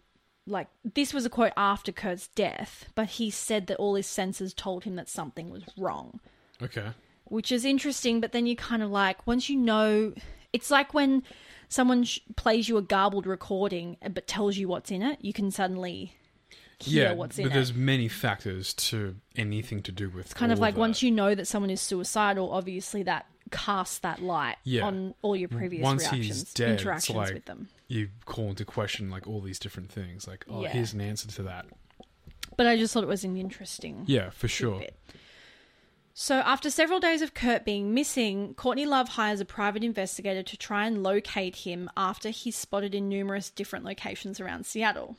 like, 0.47 0.69
this 0.85 1.13
was 1.15 1.25
a 1.25 1.31
quote 1.31 1.53
after 1.57 1.93
Kurt's 1.93 2.29
death, 2.29 2.87
but 2.95 3.09
he 3.11 3.31
said 3.31 3.67
that 3.69 3.77
all 3.77 3.95
his 3.95 4.07
senses 4.07 4.53
told 4.55 4.85
him 4.85 4.97
that 4.97 5.09
something 5.09 5.51
was 5.51 5.63
wrong 5.77 6.21
Okay. 6.63 6.89
which 7.25 7.53
is 7.53 7.65
interesting. 7.65 8.21
But 8.21 8.33
then 8.33 8.47
you 8.47 8.57
kind 8.57 8.83
of 8.83 8.91
like 8.91 9.27
once 9.27 9.49
you 9.49 9.57
know, 9.57 10.13
it's 10.53 10.71
like 10.71 10.93
when 10.95 11.23
someone 11.69 12.03
sh- 12.05 12.19
plays 12.37 12.69
you 12.69 12.77
a 12.77 12.83
garbled 12.83 13.27
recording 13.27 13.97
uh, 14.03 14.09
but 14.09 14.27
tells 14.27 14.57
you 14.57 14.67
what's 14.69 14.91
in 14.91 15.03
it, 15.03 15.19
you 15.23 15.33
can 15.33 15.51
suddenly 15.51 16.15
hear 16.81 17.05
Yeah, 17.05 17.13
what's 17.13 17.39
in 17.39 17.45
it. 17.45 17.49
but 17.49 17.55
there's 17.55 17.73
many 17.75 18.09
factors 18.09 18.75
to 18.75 19.17
anything 19.37 19.83
to 19.83 19.93
do 19.93 20.09
with. 20.11 20.27
It's 20.27 20.35
kind 20.35 20.51
of 20.53 20.59
like 20.59 20.75
that. 20.75 20.81
once 20.81 21.03
you 21.03 21.11
know 21.11 21.35
that 21.35 21.47
someone 21.47 21.71
is 21.71 21.81
suicidal, 21.81 22.51
obviously 22.53 23.03
that 23.05 23.27
casts 23.53 23.99
that 24.01 24.21
light 24.23 24.57
Yeah. 24.65 24.85
on 24.87 25.15
all 25.23 25.37
your 25.37 25.49
previous 25.49 25.83
Once 25.85 26.03
he's 26.07 26.13
reactions, 26.13 26.55
dead, 26.55 26.71
it's 26.71 26.83
interactions 26.83 27.17
like- 27.17 27.35
with 27.35 27.45
them. 27.45 27.69
You 27.91 28.09
call 28.25 28.51
into 28.51 28.65
question 28.65 29.11
like 29.11 29.27
all 29.27 29.41
these 29.41 29.59
different 29.59 29.91
things. 29.91 30.29
Like, 30.29 30.45
oh, 30.49 30.63
Yeah. 30.63 30.69
here's 30.69 30.93
an 30.93 31.01
answer 31.01 31.27
to 31.29 31.43
that. 31.43 31.67
But 32.57 32.67
I 32.67 32.77
just 32.77 32.95
thought 32.95 33.03
it 33.03 33.09
was 33.09 33.25
an 33.25 33.37
interesting 33.37 34.05
Yeah, 34.07 34.31
for 34.31 34.47
sure. 34.47 34.83
So, 36.15 36.37
after 36.37 36.71
several 36.71 37.01
days 37.01 37.21
of 37.23 37.35
Kurt 37.35 37.65
being 37.65 37.93
missing, 37.95 38.55
Courtney 38.55 38.87
Love 38.87 39.11
hires 39.11 39.41
a 39.41 39.45
private 39.45 39.83
investigator 39.83 40.43
to 40.43 40.57
try 40.57 40.87
and 40.87 41.03
locate 41.03 41.57
him 41.57 41.91
after 41.97 42.29
he's 42.31 42.57
spotted 42.57 42.95
in 42.95 43.09
numerous 43.09 43.51
different 43.51 43.85
locations 43.85 44.39
around 44.39 44.67
Seattle. 44.67 45.17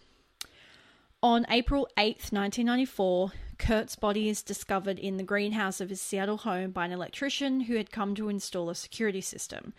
On 1.23 1.45
April 1.49 1.87
8th, 1.97 2.31
1994, 2.31 3.31
Kurt's 3.57 3.95
body 3.95 4.29
is 4.29 4.41
discovered 4.41 4.97
in 4.97 5.17
the 5.17 5.23
greenhouse 5.23 5.81
of 5.81 5.89
his 5.89 6.01
Seattle 6.01 6.37
home 6.37 6.71
by 6.71 6.85
an 6.85 6.91
electrician 6.91 7.61
who 7.61 7.75
had 7.75 7.91
come 7.91 8.15
to 8.15 8.29
install 8.29 8.69
a 8.69 8.75
security 8.75 9.21
system. 9.21 9.73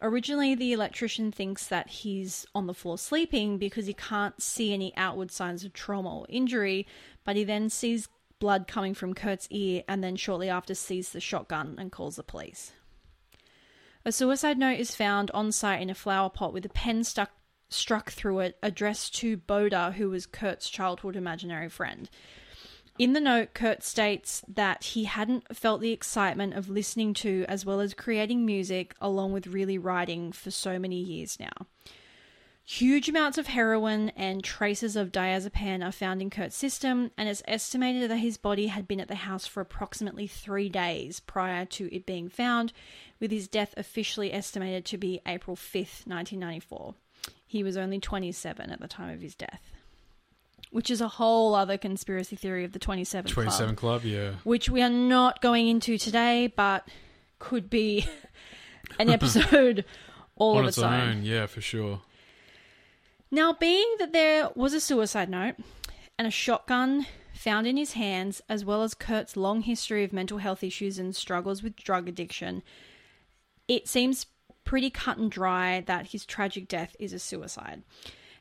Originally, 0.00 0.54
the 0.54 0.72
electrician 0.72 1.32
thinks 1.32 1.66
that 1.66 1.88
he's 1.88 2.46
on 2.54 2.66
the 2.66 2.74
floor 2.74 2.96
sleeping 2.96 3.58
because 3.58 3.86
he 3.86 3.94
can't 3.94 4.40
see 4.40 4.72
any 4.72 4.96
outward 4.96 5.32
signs 5.32 5.64
of 5.64 5.72
trauma 5.72 6.20
or 6.20 6.26
injury, 6.28 6.86
but 7.24 7.34
he 7.34 7.42
then 7.42 7.68
sees 7.68 8.08
blood 8.38 8.68
coming 8.68 8.94
from 8.94 9.14
Kurt's 9.14 9.48
ear 9.50 9.82
and 9.88 10.02
then 10.02 10.14
shortly 10.14 10.48
after 10.48 10.74
sees 10.74 11.10
the 11.10 11.20
shotgun 11.20 11.74
and 11.78 11.90
calls 11.90 12.16
the 12.16 12.22
police. 12.22 12.72
A 14.04 14.12
suicide 14.12 14.56
note 14.56 14.78
is 14.78 14.94
found 14.94 15.30
on 15.32 15.50
site 15.50 15.82
in 15.82 15.90
a 15.90 15.94
flower 15.94 16.30
pot 16.30 16.52
with 16.52 16.64
a 16.64 16.70
pen 16.70 17.02
stuck 17.02 17.32
struck 17.68 18.10
through 18.10 18.38
it 18.40 18.56
addressed 18.62 19.14
to 19.16 19.36
Boddah, 19.36 19.92
who 19.94 20.08
was 20.08 20.24
Kurt's 20.26 20.70
childhood 20.70 21.16
imaginary 21.16 21.68
friend. 21.68 22.08
In 22.98 23.12
the 23.12 23.20
note, 23.20 23.54
Kurt 23.54 23.84
states 23.84 24.42
that 24.48 24.82
he 24.82 25.04
hadn't 25.04 25.56
felt 25.56 25.80
the 25.80 25.92
excitement 25.92 26.54
of 26.54 26.68
listening 26.68 27.14
to 27.14 27.44
as 27.48 27.64
well 27.64 27.78
as 27.78 27.94
creating 27.94 28.44
music 28.44 28.92
along 29.00 29.32
with 29.32 29.46
really 29.46 29.78
writing 29.78 30.32
for 30.32 30.50
so 30.50 30.80
many 30.80 30.96
years 30.96 31.38
now. 31.38 31.66
Huge 32.64 33.08
amounts 33.08 33.38
of 33.38 33.46
heroin 33.46 34.10
and 34.10 34.42
traces 34.42 34.96
of 34.96 35.12
diazepam 35.12 35.86
are 35.86 35.92
found 35.92 36.20
in 36.20 36.28
Kurt's 36.28 36.56
system, 36.56 37.12
and 37.16 37.28
it's 37.28 37.42
estimated 37.46 38.10
that 38.10 38.16
his 38.16 38.36
body 38.36 38.66
had 38.66 38.88
been 38.88 39.00
at 39.00 39.08
the 39.08 39.14
house 39.14 39.46
for 39.46 39.60
approximately 39.60 40.26
three 40.26 40.68
days 40.68 41.20
prior 41.20 41.64
to 41.66 41.94
it 41.94 42.04
being 42.04 42.28
found, 42.28 42.72
with 43.20 43.30
his 43.30 43.46
death 43.46 43.72
officially 43.76 44.32
estimated 44.32 44.84
to 44.86 44.98
be 44.98 45.20
April 45.24 45.56
5th, 45.56 46.04
1994. 46.06 46.94
He 47.46 47.62
was 47.62 47.76
only 47.76 48.00
27 48.00 48.70
at 48.70 48.80
the 48.80 48.88
time 48.88 49.14
of 49.14 49.22
his 49.22 49.34
death, 49.34 49.70
which 50.70 50.90
is 50.90 51.00
a 51.00 51.08
whole 51.08 51.54
other 51.54 51.78
conspiracy 51.78 52.36
theory 52.36 52.64
of 52.64 52.72
the 52.72 52.78
27 52.78 53.24
Club, 53.24 53.34
27 53.34 53.76
Club, 53.76 54.04
yeah. 54.04 54.32
which 54.44 54.68
we 54.68 54.82
are 54.82 54.90
not 54.90 55.40
going 55.40 55.68
into 55.68 55.96
today, 55.98 56.52
but 56.54 56.86
could 57.38 57.70
be 57.70 58.06
an 58.98 59.08
episode 59.08 59.84
all 60.36 60.56
On 60.56 60.64
of 60.64 60.68
its 60.68 60.78
its 60.78 60.84
own. 60.84 60.92
own, 60.92 61.22
yeah, 61.22 61.46
for 61.46 61.60
sure. 61.60 62.02
Now, 63.30 63.52
being 63.52 63.96
that 63.98 64.12
there 64.12 64.50
was 64.54 64.72
a 64.72 64.80
suicide 64.80 65.28
note 65.28 65.56
and 66.18 66.26
a 66.26 66.30
shotgun 66.30 67.06
found 67.34 67.66
in 67.66 67.76
his 67.76 67.92
hands, 67.92 68.42
as 68.48 68.64
well 68.64 68.82
as 68.82 68.94
Kurt's 68.94 69.36
long 69.36 69.62
history 69.62 70.02
of 70.02 70.12
mental 70.12 70.38
health 70.38 70.64
issues 70.64 70.98
and 70.98 71.14
struggles 71.14 71.62
with 71.62 71.76
drug 71.76 72.08
addiction, 72.08 72.62
it 73.68 73.86
seems 73.86 74.26
pretty 74.64 74.90
cut 74.90 75.18
and 75.18 75.30
dry 75.30 75.80
that 75.86 76.08
his 76.08 76.24
tragic 76.26 76.68
death 76.68 76.96
is 76.98 77.12
a 77.12 77.18
suicide. 77.18 77.82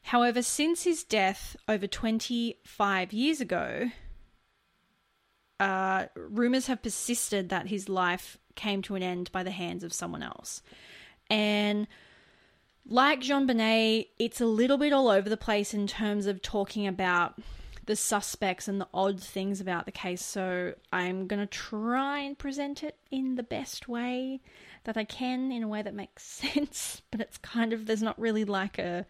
However, 0.08 0.42
since 0.42 0.84
his 0.84 1.04
death 1.04 1.58
over 1.68 1.86
25 1.86 3.12
years 3.12 3.42
ago, 3.42 3.92
uh, 5.60 6.06
rumors 6.16 6.68
have 6.68 6.82
persisted 6.82 7.50
that 7.50 7.68
his 7.68 7.90
life 7.90 8.38
came 8.56 8.82
to 8.84 8.96
an 8.96 9.04
end 9.04 9.30
by 9.34 9.44
the 9.44 9.52
hands 9.52 9.84
of 9.84 9.92
someone 9.92 10.24
else. 10.24 10.62
And 11.30 11.88
like 12.86 13.20
JonBenét, 13.20 14.08
it's 14.18 14.40
a 14.40 14.46
little 14.46 14.78
bit 14.78 14.94
all 14.94 15.10
over 15.10 15.28
the 15.28 15.36
place 15.36 15.74
in 15.74 15.88
terms 15.88 16.26
of 16.26 16.42
talking 16.42 16.88
about 16.88 17.38
the 17.86 17.98
suspects 17.98 18.70
and 18.70 18.80
the 18.80 18.88
odd 18.94 19.20
things 19.20 19.60
about 19.60 19.84
the 19.84 19.92
case. 19.92 20.24
So 20.24 20.74
I'm 20.94 21.28
going 21.28 21.42
to 21.42 21.48
try 21.48 22.20
and 22.20 22.38
present 22.38 22.82
it 22.82 22.98
in 23.12 23.36
the 23.36 23.44
best 23.44 23.90
way 23.90 24.40
that 24.86 24.96
I 24.96 25.04
can, 25.04 25.52
in 25.52 25.64
a 25.64 25.68
way 25.68 25.82
that 25.82 25.94
makes 25.94 26.24
sense. 26.54 27.02
But 27.12 27.20
it's 27.20 27.38
kind 27.40 27.74
of, 27.74 27.88
there's 27.88 28.02
not 28.02 28.18
really 28.18 28.46
like 28.46 28.78
a 28.78 29.06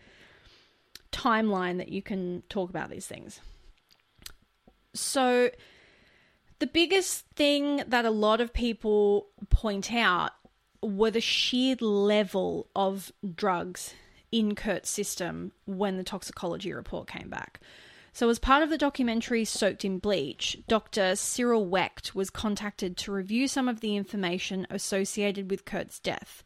timeline 1.17 1.77
that 1.77 1.89
you 1.89 2.01
can 2.01 2.43
talk 2.49 2.69
about 2.69 2.89
these 2.89 3.07
things. 3.07 3.41
So 4.93 5.49
the 6.59 6.67
biggest 6.67 7.25
thing 7.35 7.83
that 7.87 8.05
a 8.05 8.11
lot 8.11 8.41
of 8.41 8.53
people 8.53 9.27
point 9.49 9.93
out 9.93 10.31
were 10.81 11.11
the 11.11 11.21
sheer 11.21 11.75
level 11.79 12.67
of 12.75 13.11
drugs 13.35 13.93
in 14.31 14.55
Kurt's 14.55 14.89
system 14.89 15.51
when 15.65 15.97
the 15.97 16.03
toxicology 16.03 16.73
report 16.73 17.07
came 17.07 17.29
back. 17.29 17.59
So, 18.13 18.29
as 18.29 18.39
part 18.39 18.63
of 18.63 18.71
the 18.71 18.79
documentary 18.79 19.45
Soaked 19.45 19.85
in 19.85 19.99
Bleach, 19.99 20.57
Dr. 20.67 21.15
Cyril 21.15 21.67
Wecht 21.67 22.15
was 22.15 22.31
contacted 22.31 22.97
to 22.97 23.11
review 23.11 23.47
some 23.47 23.67
of 23.67 23.79
the 23.79 23.95
information 23.95 24.65
associated 24.71 25.51
with 25.51 25.65
Kurt's 25.65 25.99
death. 25.99 26.43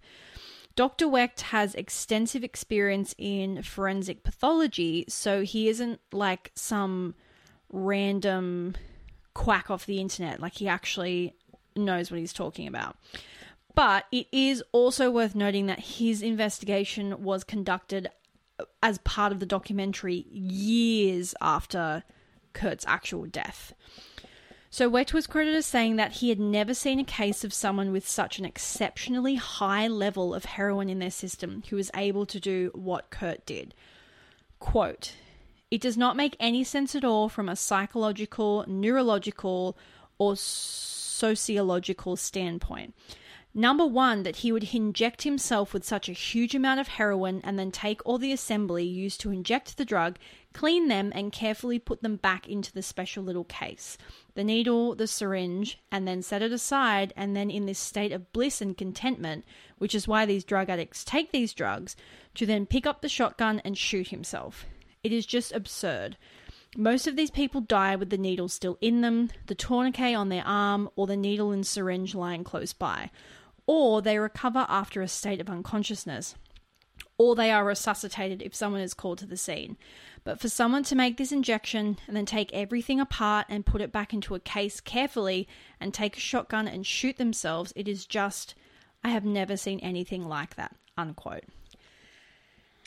Dr. 0.75 1.07
Wecht 1.07 1.41
has 1.41 1.75
extensive 1.75 2.43
experience 2.43 3.13
in 3.17 3.61
forensic 3.63 4.23
pathology, 4.23 5.05
so 5.07 5.43
he 5.43 5.67
isn't 5.67 5.99
like 6.11 6.51
some 6.55 7.15
random 7.71 8.75
quack 9.33 9.69
off 9.69 9.85
the 9.85 9.99
internet. 9.99 10.39
Like, 10.39 10.53
he 10.55 10.67
actually 10.67 11.35
knows 11.75 12.09
what 12.11 12.19
he's 12.19 12.33
talking 12.33 12.67
about. 12.67 12.95
But 13.75 14.05
it 14.11 14.27
is 14.31 14.63
also 14.71 15.09
worth 15.09 15.35
noting 15.35 15.67
that 15.67 15.79
his 15.79 16.21
investigation 16.21 17.23
was 17.23 17.43
conducted 17.43 18.09
as 18.83 18.97
part 18.99 19.31
of 19.31 19.39
the 19.39 19.45
documentary 19.45 20.25
years 20.29 21.33
after 21.41 22.03
Kurt's 22.53 22.85
actual 22.87 23.25
death. 23.25 23.73
So 24.73 24.87
Wecht 24.87 25.13
was 25.13 25.27
quoted 25.27 25.53
as 25.53 25.65
saying 25.65 25.97
that 25.97 26.13
he 26.13 26.29
had 26.29 26.39
never 26.39 26.73
seen 26.73 26.97
a 26.97 27.03
case 27.03 27.43
of 27.43 27.53
someone 27.53 27.91
with 27.91 28.07
such 28.07 28.39
an 28.39 28.45
exceptionally 28.45 29.35
high 29.35 29.89
level 29.89 30.33
of 30.33 30.45
heroin 30.45 30.89
in 30.89 30.99
their 30.99 31.11
system 31.11 31.63
who 31.69 31.75
was 31.75 31.91
able 31.93 32.25
to 32.27 32.39
do 32.39 32.71
what 32.73 33.09
Kurt 33.09 33.45
did. 33.45 33.73
Quote, 34.59 35.15
it 35.69 35.81
does 35.81 35.97
not 35.97 36.15
make 36.15 36.37
any 36.39 36.63
sense 36.63 36.95
at 36.95 37.03
all 37.03 37.27
from 37.27 37.49
a 37.49 37.55
psychological, 37.57 38.63
neurological, 38.65 39.77
or 40.17 40.37
sociological 40.37 42.15
standpoint. 42.15 42.93
Number 43.53 43.85
one, 43.85 44.23
that 44.23 44.37
he 44.37 44.53
would 44.53 44.73
inject 44.73 45.23
himself 45.23 45.73
with 45.73 45.83
such 45.83 46.07
a 46.07 46.13
huge 46.13 46.55
amount 46.55 46.79
of 46.79 46.87
heroin 46.87 47.41
and 47.43 47.59
then 47.59 47.69
take 47.69 47.99
all 48.05 48.17
the 48.17 48.31
assembly 48.31 48.85
used 48.85 49.19
to 49.21 49.31
inject 49.31 49.75
the 49.75 49.83
drug, 49.83 50.17
clean 50.53 50.87
them, 50.87 51.11
and 51.13 51.33
carefully 51.33 51.77
put 51.77 52.01
them 52.01 52.15
back 52.15 52.47
into 52.47 52.71
the 52.71 52.81
special 52.81 53.23
little 53.23 53.43
case 53.43 53.97
the 54.35 54.43
needle, 54.45 54.95
the 54.95 55.05
syringe, 55.05 55.79
and 55.91 56.07
then 56.07 56.21
set 56.21 56.41
it 56.41 56.53
aside. 56.53 57.11
And 57.17 57.35
then, 57.35 57.51
in 57.51 57.65
this 57.65 57.77
state 57.77 58.13
of 58.13 58.31
bliss 58.31 58.61
and 58.61 58.77
contentment, 58.77 59.43
which 59.79 59.93
is 59.93 60.07
why 60.07 60.25
these 60.25 60.45
drug 60.45 60.69
addicts 60.69 61.03
take 61.03 61.33
these 61.33 61.53
drugs, 61.53 61.97
to 62.35 62.45
then 62.45 62.65
pick 62.65 62.85
up 62.85 63.01
the 63.01 63.09
shotgun 63.09 63.59
and 63.65 63.77
shoot 63.77 64.07
himself. 64.07 64.65
It 65.03 65.11
is 65.11 65.25
just 65.25 65.51
absurd. 65.51 66.15
Most 66.77 67.05
of 67.05 67.17
these 67.17 67.31
people 67.31 67.59
die 67.59 67.97
with 67.97 68.11
the 68.11 68.17
needle 68.17 68.47
still 68.47 68.77
in 68.79 69.01
them, 69.01 69.29
the 69.47 69.55
tourniquet 69.55 70.15
on 70.15 70.29
their 70.29 70.45
arm, 70.45 70.89
or 70.95 71.05
the 71.05 71.17
needle 71.17 71.51
and 71.51 71.67
syringe 71.67 72.15
lying 72.15 72.45
close 72.45 72.71
by 72.71 73.11
or 73.71 74.01
they 74.01 74.19
recover 74.19 74.65
after 74.67 75.01
a 75.01 75.07
state 75.07 75.39
of 75.39 75.49
unconsciousness, 75.49 76.35
or 77.17 77.37
they 77.37 77.49
are 77.49 77.63
resuscitated 77.63 78.41
if 78.41 78.53
someone 78.53 78.81
is 78.81 78.93
called 78.93 79.17
to 79.17 79.25
the 79.25 79.37
scene. 79.37 79.77
But 80.25 80.41
for 80.41 80.49
someone 80.49 80.83
to 80.83 80.93
make 80.93 81.15
this 81.15 81.31
injection 81.31 81.97
and 82.05 82.13
then 82.13 82.25
take 82.25 82.51
everything 82.51 82.99
apart 82.99 83.45
and 83.47 83.65
put 83.65 83.79
it 83.79 83.93
back 83.93 84.13
into 84.13 84.35
a 84.35 84.41
case 84.41 84.81
carefully 84.81 85.47
and 85.79 85.93
take 85.93 86.17
a 86.17 86.19
shotgun 86.19 86.67
and 86.67 86.85
shoot 86.85 87.15
themselves, 87.15 87.71
it 87.77 87.87
is 87.87 88.05
just, 88.05 88.55
I 89.05 89.09
have 89.11 89.23
never 89.23 89.55
seen 89.55 89.79
anything 89.79 90.27
like 90.27 90.57
that. 90.57 90.75
Unquote. 90.97 91.45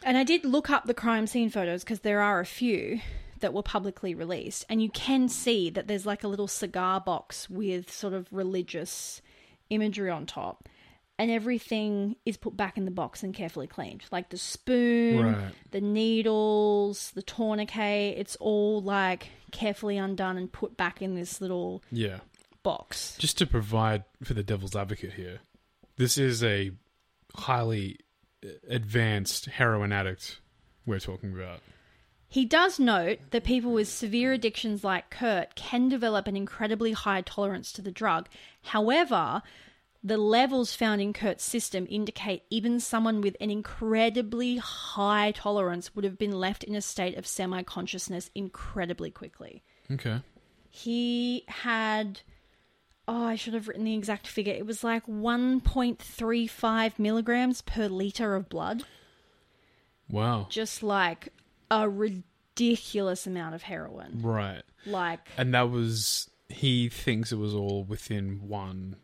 And 0.04 0.18
I 0.18 0.22
did 0.22 0.44
look 0.44 0.68
up 0.68 0.84
the 0.84 0.92
crime 0.92 1.26
scene 1.26 1.48
photos 1.48 1.82
because 1.82 2.00
there 2.00 2.20
are 2.20 2.40
a 2.40 2.46
few 2.46 3.00
that 3.40 3.54
were 3.54 3.62
publicly 3.62 4.14
released, 4.14 4.66
and 4.68 4.82
you 4.82 4.90
can 4.90 5.30
see 5.30 5.70
that 5.70 5.88
there's 5.88 6.04
like 6.04 6.24
a 6.24 6.28
little 6.28 6.46
cigar 6.46 7.00
box 7.00 7.48
with 7.48 7.90
sort 7.90 8.12
of 8.12 8.28
religious 8.30 9.22
imagery 9.70 10.10
on 10.10 10.26
top 10.26 10.68
and 11.18 11.30
everything 11.30 12.16
is 12.26 12.36
put 12.36 12.56
back 12.56 12.76
in 12.76 12.84
the 12.84 12.90
box 12.90 13.22
and 13.22 13.32
carefully 13.34 13.66
cleaned. 13.66 14.02
Like 14.10 14.30
the 14.30 14.36
spoon, 14.38 15.24
Right. 15.34 15.52
the 15.70 15.80
needles, 15.80 17.10
the 17.12 17.22
tourniquet, 17.22 18.18
it's 18.18 18.36
all 18.36 18.80
like 18.80 19.28
carefully 19.52 19.96
undone 19.96 20.36
and 20.36 20.50
put 20.50 20.76
back 20.76 21.00
in 21.02 21.14
this 21.14 21.40
little 21.40 21.82
Yeah. 21.92 22.20
box. 22.62 23.16
Just 23.18 23.38
to 23.38 23.46
provide 23.46 24.04
for 24.22 24.34
the 24.34 24.42
devil's 24.42 24.74
advocate 24.74 25.12
here, 25.14 25.40
this 25.96 26.18
is 26.18 26.42
a 26.42 26.72
highly 27.34 27.98
uh, 28.44 28.48
advanced 28.68 29.46
heroin 29.46 29.92
addict 29.92 30.40
we're 30.86 30.98
talking 31.00 31.32
about. 31.32 31.60
He 32.28 32.44
does 32.44 32.80
note 32.80 33.20
that 33.30 33.44
people 33.44 33.72
with 33.72 33.86
severe 33.86 34.32
addictions 34.32 34.82
like 34.82 35.08
Kurt 35.10 35.54
can 35.54 35.88
develop 35.88 36.26
an 36.26 36.36
incredibly 36.36 36.90
high 36.92 37.20
tolerance 37.20 37.70
to 37.74 37.82
the 37.82 37.92
drug. 37.92 38.28
However, 38.62 39.42
the 40.04 40.18
levels 40.18 40.74
found 40.74 41.00
in 41.00 41.14
Kurt's 41.14 41.42
system 41.44 41.86
indicate 41.88 42.42
even 42.50 42.78
someone 42.78 43.22
with 43.22 43.36
an 43.40 43.50
incredibly 43.50 44.58
high 44.58 45.32
tolerance 45.34 45.94
would 45.94 46.04
have 46.04 46.18
been 46.18 46.38
left 46.38 46.62
in 46.62 46.74
a 46.76 46.82
state 46.82 47.16
of 47.16 47.26
semi 47.26 47.62
consciousness 47.62 48.30
incredibly 48.34 49.10
quickly. 49.10 49.62
Okay. 49.90 50.20
He 50.68 51.44
had 51.48 52.20
oh, 53.08 53.24
I 53.24 53.36
should 53.36 53.54
have 53.54 53.68
written 53.68 53.84
the 53.84 53.94
exact 53.94 54.26
figure. 54.26 54.54
It 54.54 54.66
was 54.66 54.82
like 54.84 55.06
1.35 55.06 56.98
milligrams 56.98 57.60
per 57.60 57.86
liter 57.86 58.34
of 58.34 58.48
blood. 58.48 58.84
Wow. 60.10 60.46
Just 60.48 60.82
like 60.82 61.28
a 61.70 61.88
ridiculous 61.88 63.26
amount 63.26 63.54
of 63.54 63.62
heroin. 63.62 64.20
Right. 64.22 64.62
Like, 64.86 65.28
And 65.36 65.52
that 65.54 65.70
was 65.70 66.30
he 66.48 66.88
thinks 66.88 67.32
it 67.32 67.36
was 67.36 67.54
all 67.54 67.84
within 67.84 68.48
one 68.48 68.96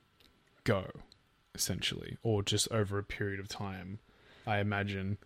go, 0.73 0.91
essentially, 1.55 2.17
or 2.23 2.43
just 2.43 2.71
over 2.71 2.99
a 2.99 3.03
period 3.05 3.41
of 3.41 3.49
time. 3.49 3.99
I 4.47 4.59
imagine 4.59 5.19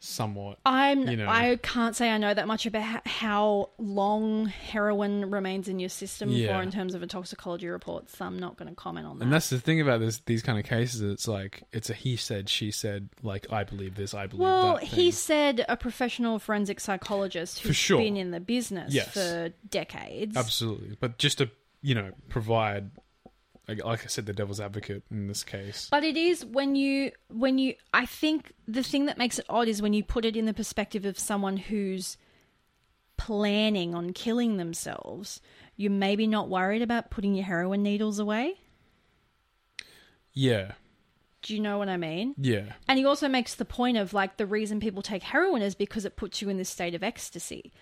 somewhat. 0.00 0.58
I'm 0.66 1.08
You 1.08 1.16
know. 1.16 1.26
I 1.28 1.56
can't 1.62 1.96
say 1.96 2.10
I 2.10 2.18
know 2.18 2.34
that 2.34 2.46
much 2.46 2.66
about 2.66 3.06
how 3.06 3.70
long 3.78 4.46
heroin 4.46 5.30
remains 5.30 5.66
in 5.66 5.78
your 5.78 5.88
system 5.88 6.28
Yeah. 6.28 6.56
for 6.58 6.62
in 6.62 6.70
terms 6.70 6.94
of 6.94 7.02
a 7.02 7.06
toxicology 7.06 7.68
report. 7.68 8.10
So 8.10 8.26
I'm 8.26 8.38
not 8.38 8.58
going 8.58 8.68
to 8.68 8.74
comment 8.74 9.06
on 9.06 9.18
that. 9.18 9.24
And 9.24 9.32
that's 9.32 9.48
the 9.48 9.58
thing 9.58 9.80
about 9.80 10.00
this 10.00 10.20
these 10.26 10.42
kind 10.42 10.58
of 10.58 10.66
cases. 10.66 11.00
It's 11.00 11.26
like 11.26 11.62
it's 11.72 11.88
a 11.88 11.94
he 11.94 12.16
said, 12.16 12.50
she 12.50 12.70
said. 12.70 13.08
Like 13.22 13.46
I 13.50 13.64
believe 13.64 13.94
this, 13.94 14.12
I 14.12 14.26
believe 14.26 14.42
well, 14.42 14.74
that. 14.74 14.82
he 14.84 15.10
said 15.10 15.64
a 15.70 15.76
professional 15.76 16.38
forensic 16.38 16.80
psychologist 16.80 17.60
who's 17.60 17.76
sure. 17.76 17.98
been 17.98 18.18
in 18.18 18.30
the 18.30 18.40
business 18.40 18.92
Yes. 18.92 19.08
for 19.14 19.52
decades. 19.70 20.36
absolutely, 20.36 20.96
but 21.00 21.16
just 21.16 21.38
to 21.38 21.50
you 21.80 21.94
know 21.94 22.10
provide, 22.28 22.90
like, 23.68 23.84
like 23.84 24.04
I 24.04 24.06
said, 24.08 24.26
the 24.26 24.32
devil's 24.32 24.60
advocate 24.60 25.02
in 25.10 25.26
this 25.26 25.42
case. 25.44 25.88
But 25.90 26.04
it 26.04 26.16
is 26.16 26.44
when 26.44 26.76
you 26.76 27.12
when 27.28 27.58
you 27.58 27.74
I 27.92 28.06
think 28.06 28.52
the 28.68 28.82
thing 28.82 29.06
that 29.06 29.18
makes 29.18 29.38
it 29.38 29.46
odd 29.48 29.68
is 29.68 29.80
when 29.80 29.92
you 29.94 30.04
put 30.04 30.24
it 30.24 30.36
in 30.36 30.44
the 30.46 30.54
perspective 30.54 31.04
of 31.04 31.18
someone 31.18 31.56
who's 31.56 32.16
planning 33.16 33.94
on 33.94 34.12
killing 34.12 34.56
themselves. 34.56 35.40
You're 35.76 35.90
maybe 35.90 36.26
not 36.26 36.48
worried 36.48 36.82
about 36.82 37.10
putting 37.10 37.34
your 37.34 37.44
heroin 37.44 37.82
needles 37.82 38.18
away. 38.18 38.54
Yeah, 40.32 40.72
Do 41.42 41.54
you 41.54 41.60
know 41.60 41.78
what 41.78 41.88
I 41.88 41.96
mean? 41.96 42.34
yeah, 42.36 42.72
And 42.88 42.98
he 42.98 43.04
also 43.04 43.28
makes 43.28 43.54
the 43.54 43.64
point 43.64 43.96
of 43.96 44.12
like 44.12 44.36
the 44.36 44.46
reason 44.46 44.80
people 44.80 45.00
take 45.00 45.22
heroin 45.22 45.62
is 45.62 45.76
because 45.76 46.04
it 46.04 46.16
puts 46.16 46.42
you 46.42 46.48
in 46.48 46.56
this 46.56 46.68
state 46.68 46.94
of 46.94 47.04
ecstasy. 47.04 47.72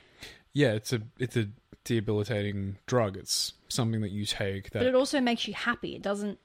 Yeah. 0.55 0.73
It's 0.73 0.93
a 0.93 1.01
it's 1.19 1.37
a 1.37 1.49
debilitating 1.85 2.79
drug. 2.87 3.17
It's 3.17 3.53
something 3.69 4.01
that 4.03 4.11
you 4.13 4.25
take 4.27 4.71
that 4.71 4.81
But 4.81 4.87
it 4.87 4.95
also 4.95 5.21
makes 5.21 5.47
you 5.49 5.55
happy. 5.55 5.95
It 5.97 6.03
doesn't 6.03 6.39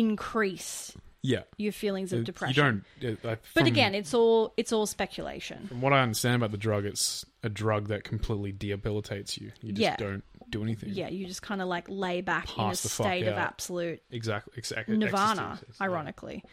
increase 0.00 0.92
yeah. 1.22 1.42
your 1.56 1.72
feelings 1.72 2.12
of 2.12 2.20
It- 2.20 2.24
depression. 2.24 2.54
You 2.56 2.62
don't. 2.62 3.10
Uh, 3.10 3.12
it, 3.14 3.24
like, 3.24 3.42
But 3.54 3.60
from- 3.62 3.66
again, 3.66 3.94
it's 3.94 4.14
all 4.14 4.52
it's 4.56 4.72
all 4.72 4.86
speculation. 4.86 5.66
From 5.68 5.80
what 5.80 5.92
I 5.92 6.00
understand 6.02 6.36
about 6.36 6.50
the 6.52 6.58
drug, 6.58 6.84
it's 6.84 7.24
a 7.42 7.48
drug 7.48 7.88
that 7.88 8.04
completely 8.04 8.52
debilitates 8.52 9.38
you. 9.38 9.52
You 9.60 9.72
just 9.72 9.80
Yeah. 9.82 9.96
don't 9.96 10.24
do 10.50 10.62
anything. 10.62 10.90
Yeah, 10.90 11.08
you 11.08 11.26
just 11.26 11.42
kind 11.42 11.60
of 11.60 11.66
like 11.68 11.86
lay 11.88 12.20
back 12.20 12.44
in 12.56 12.64
a 12.64 12.68
Pass 12.68 12.82
the 12.82 12.88
fuck 12.88 13.06
state 13.06 13.26
of 13.26 13.34
out. 13.34 13.38
absolute 13.48 14.00
Exactly. 14.12 14.52
Exactly. 14.56 14.96
nirvana, 14.96 15.54
ecstasy, 15.60 15.82
ironically. 15.82 16.44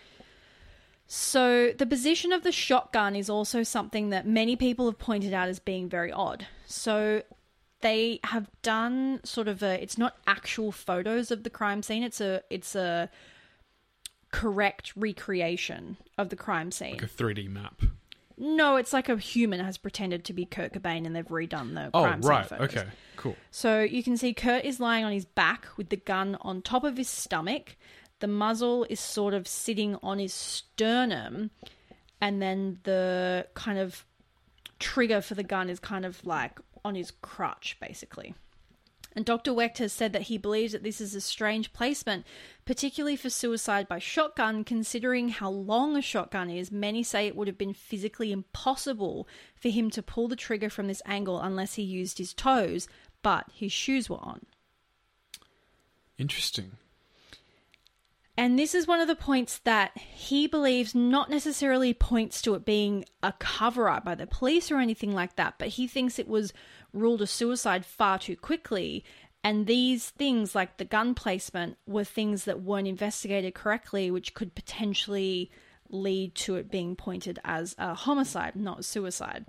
So, 1.16 1.74
the 1.78 1.86
position 1.86 2.32
of 2.32 2.42
the 2.42 2.52
shotgun 2.52 3.16
is 3.16 3.30
also 3.30 3.62
something 3.62 4.10
that 4.10 4.26
many 4.26 4.56
people 4.56 4.88
have 4.88 4.98
pointed 4.98 5.32
out 5.32 5.48
as 5.48 5.60
being 5.60 5.88
very 5.88 6.12
odd. 6.12 6.48
So, 6.66 7.22
they 7.82 8.20
have 8.24 8.50
done 8.64 9.20
sort 9.24 9.48
of 9.48 9.62
a 9.62 9.80
it's 9.80 9.96
not 9.96 10.16
actual 10.26 10.72
photos 10.72 11.30
of 11.30 11.44
the 11.44 11.52
crime 11.52 11.84
scene, 11.84 12.02
it's 12.02 12.20
a 12.20 12.42
it's 12.50 12.74
a 12.74 13.12
correct 14.32 14.92
recreation 14.96 15.98
of 16.18 16.30
the 16.30 16.36
crime 16.36 16.72
scene. 16.72 16.94
Like 16.94 17.04
a 17.04 17.08
3D 17.08 17.48
map. 17.48 17.84
No, 18.36 18.78
it's 18.78 18.92
like 18.92 19.08
a 19.08 19.16
human 19.18 19.60
has 19.60 19.78
pretended 19.78 20.26
to 20.26 20.34
be 20.34 20.46
Kurt 20.46 20.74
Cobain 20.74 21.06
and 21.06 21.16
they've 21.16 21.28
redone 21.28 21.76
the 21.76 21.92
Oh, 21.94 22.02
crime 22.02 22.24
scene 22.24 22.30
right. 22.32 22.46
photos. 22.48 22.76
Okay. 22.76 22.88
Cool. 23.18 23.36
So 23.52 23.82
you 23.82 24.02
can 24.02 24.18
see 24.18 24.34
Kurt 24.34 24.66
is 24.66 24.80
lying 24.80 25.06
on 25.06 25.12
his 25.12 25.26
back 25.26 25.68
with 25.78 25.90
the 25.90 25.98
gun 25.98 26.38
on 26.42 26.64
top 26.64 26.84
of 26.84 26.98
his 26.98 27.08
stomach. 27.08 27.76
The 28.24 28.30
muzzle 28.30 28.86
is 28.90 29.02
sort 29.02 29.34
of 29.34 29.50
sitting 29.50 29.98
on 30.02 30.18
his 30.18 30.34
sternum, 30.34 31.52
and 32.22 32.42
then 32.42 32.80
the 32.84 33.48
kind 33.54 33.78
of 33.78 34.06
trigger 34.80 35.20
for 35.20 35.36
the 35.36 35.44
gun 35.44 35.70
is 35.70 35.78
kind 35.78 36.06
of 36.06 36.26
like 36.26 36.58
on 36.86 36.96
his 36.96 37.12
crotch, 37.12 37.76
basically. 37.82 38.34
And 39.14 39.26
Dr. 39.26 39.54
Wecht 39.54 39.80
has 39.80 39.92
said 39.92 40.14
that 40.14 40.22
he 40.22 40.38
believes 40.38 40.72
that 40.72 40.84
this 40.84 41.02
is 41.02 41.14
a 41.14 41.20
strange 41.20 41.74
placement, 41.74 42.26
particularly 42.64 43.18
for 43.18 43.30
suicide 43.30 43.90
by 43.90 44.00
shotgun, 44.00 44.64
considering 44.64 45.28
how 45.28 45.50
long 45.50 45.98
a 45.98 46.02
shotgun 46.02 46.50
is. 46.50 46.72
Many 46.72 47.04
say 47.04 47.28
it 47.28 47.36
would 47.36 47.50
have 47.50 47.58
been 47.58 47.74
physically 47.74 48.32
impossible 48.32 49.28
for 49.54 49.68
him 49.68 49.90
to 49.90 50.02
pull 50.02 50.30
the 50.30 50.38
trigger 50.38 50.70
from 50.70 50.88
this 50.88 51.02
angle 51.06 51.42
unless 51.42 51.74
he 51.74 51.84
used 51.84 52.20
his 52.20 52.34
toes, 52.34 52.88
but 53.22 53.48
his 53.54 53.74
shoes 53.74 54.10
were 54.10 54.24
on. 54.24 54.46
Interesting. 56.18 56.78
And 58.36 58.58
this 58.58 58.74
is 58.74 58.88
one 58.88 59.00
of 59.00 59.08
the 59.08 59.16
points 59.16 59.60
that 59.60 59.96
he 59.98 60.48
believes 60.48 60.96
not 60.96 61.30
necessarily 61.30 61.94
points 61.94 62.42
to 62.42 62.56
it 62.56 62.66
being 62.66 63.06
a 63.22 63.34
cover 63.34 63.88
up 63.88 64.04
by 64.04 64.16
the 64.16 64.26
police 64.26 64.72
or 64.72 64.80
anything 64.80 65.14
like 65.14 65.36
that, 65.36 65.56
but 65.60 65.68
he 65.70 65.88
thinks 65.88 66.18
it 66.18 66.28
was 66.28 66.52
ruled 66.94 67.22
a 67.22 67.28
suicide 67.28 67.86
far 67.86 68.18
too 68.18 68.36
quickly. 68.36 69.06
And 69.44 69.68
these 69.68 70.10
things, 70.10 70.56
like 70.56 70.78
the 70.78 70.86
gun 70.86 71.14
placement, 71.14 71.78
were 71.86 72.04
things 72.04 72.46
that 72.46 72.64
weren't 72.64 72.88
investigated 72.88 73.54
correctly, 73.54 74.10
which 74.10 74.34
could 74.34 74.56
potentially 74.56 75.52
lead 75.90 76.34
to 76.34 76.56
it 76.56 76.72
being 76.72 76.96
pointed 76.96 77.40
as 77.44 77.76
a 77.78 77.94
homicide, 77.94 78.56
not 78.56 78.84
suicide. 78.84 79.46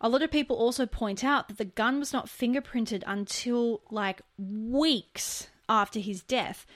A 0.00 0.08
lot 0.08 0.22
of 0.22 0.30
people 0.30 0.56
also 0.56 0.86
point 0.86 1.24
out 1.24 1.48
that 1.48 1.58
the 1.58 1.64
gun 1.64 1.98
was 1.98 2.12
not 2.12 2.26
fingerprinted 2.26 3.02
until 3.06 3.82
like 3.90 4.22
weeks 4.38 5.48
after 5.68 5.98
his 5.98 6.22
death, 6.22 6.66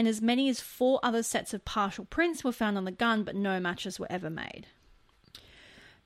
and 0.00 0.08
as 0.08 0.22
many 0.22 0.48
as 0.48 0.62
four 0.62 0.98
other 1.02 1.22
sets 1.22 1.52
of 1.52 1.62
partial 1.66 2.06
prints 2.06 2.42
were 2.42 2.52
found 2.52 2.78
on 2.78 2.86
the 2.86 2.90
gun, 2.90 3.22
but 3.22 3.36
no 3.36 3.60
matches 3.60 4.00
were 4.00 4.06
ever 4.08 4.30
made. 4.30 4.66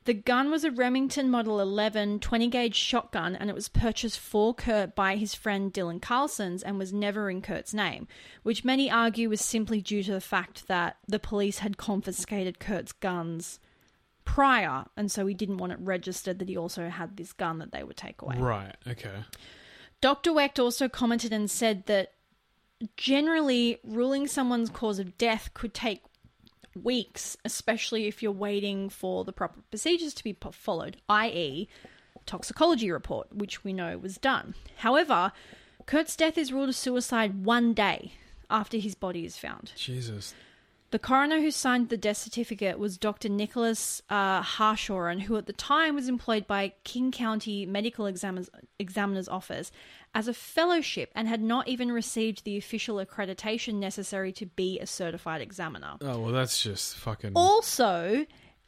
The 0.04 0.14
gun 0.14 0.50
was 0.50 0.64
a 0.64 0.72
Remington 0.72 1.30
Model 1.30 1.60
11 1.60 2.18
20 2.18 2.48
gauge 2.48 2.74
shotgun, 2.74 3.36
and 3.36 3.48
it 3.48 3.54
was 3.54 3.68
purchased 3.68 4.18
for 4.18 4.52
Kurt 4.52 4.96
by 4.96 5.14
his 5.14 5.36
friend 5.36 5.72
Dylan 5.72 6.02
Carlson's 6.02 6.64
and 6.64 6.76
was 6.76 6.92
never 6.92 7.30
in 7.30 7.40
Kurt's 7.40 7.72
name, 7.72 8.08
which 8.42 8.64
many 8.64 8.90
argue 8.90 9.28
was 9.28 9.40
simply 9.40 9.80
due 9.80 10.02
to 10.02 10.10
the 10.10 10.20
fact 10.20 10.66
that 10.66 10.96
the 11.06 11.20
police 11.20 11.58
had 11.58 11.76
confiscated 11.76 12.58
Kurt's 12.58 12.90
guns 12.90 13.60
prior, 14.24 14.86
and 14.96 15.08
so 15.08 15.24
he 15.24 15.34
didn't 15.34 15.58
want 15.58 15.72
it 15.72 15.78
registered 15.80 16.40
that 16.40 16.48
he 16.48 16.56
also 16.56 16.88
had 16.88 17.16
this 17.16 17.32
gun 17.32 17.60
that 17.60 17.70
they 17.70 17.84
would 17.84 17.96
take 17.96 18.22
away. 18.22 18.38
Right. 18.38 18.74
Okay. 18.88 19.22
Dr. 20.00 20.32
Wecht 20.32 20.58
also 20.58 20.88
commented 20.88 21.32
and 21.32 21.48
said 21.48 21.86
that 21.86 22.10
generally 22.96 23.78
ruling 23.84 24.26
someone's 24.26 24.70
cause 24.70 24.98
of 24.98 25.16
death 25.18 25.50
could 25.54 25.74
take 25.74 26.02
weeks, 26.80 27.36
especially 27.44 28.06
if 28.06 28.22
you're 28.22 28.32
waiting 28.32 28.88
for 28.88 29.24
the 29.24 29.32
proper 29.32 29.60
procedures 29.70 30.14
to 30.14 30.24
be 30.24 30.36
followed, 30.52 30.96
i.e., 31.08 31.68
toxicology 32.26 32.90
report, 32.90 33.34
which 33.34 33.64
we 33.64 33.72
know 33.72 33.96
was 33.98 34.16
done. 34.18 34.54
However, 34.78 35.32
Kurt's 35.86 36.16
death 36.16 36.38
is 36.38 36.52
ruled 36.52 36.70
a 36.70 36.72
suicide 36.72 37.44
one 37.44 37.74
day 37.74 38.12
after 38.50 38.78
his 38.78 38.94
body 38.94 39.24
is 39.24 39.36
found. 39.36 39.72
Jesus. 39.76 40.34
The 40.90 40.98
coroner 41.00 41.40
who 41.40 41.50
signed 41.50 41.88
the 41.88 41.96
death 41.96 42.18
certificate 42.18 42.78
was 42.78 42.96
Dr. 42.96 43.28
Nicholas 43.28 44.00
uh, 44.08 44.42
Hartshorne, 44.42 45.20
who 45.20 45.36
at 45.36 45.46
the 45.46 45.52
time 45.52 45.96
was 45.96 46.08
employed 46.08 46.46
by 46.46 46.72
King 46.84 47.10
County 47.10 47.66
Medical 47.66 48.06
Examiner's, 48.06 48.48
Examiner's 48.78 49.28
Office 49.28 49.72
as 50.14 50.28
a 50.28 50.34
fellowship 50.34 51.10
and 51.14 51.26
had 51.26 51.42
not 51.42 51.66
even 51.68 51.90
received 51.90 52.44
the 52.44 52.56
official 52.56 53.04
accreditation 53.04 53.74
necessary 53.74 54.32
to 54.32 54.46
be 54.46 54.78
a 54.78 54.86
certified 54.86 55.40
examiner. 55.40 55.96
Oh 56.00 56.20
well, 56.20 56.32
that's 56.32 56.62
just 56.62 56.96
fucking. 56.96 57.32
Also, 57.34 58.24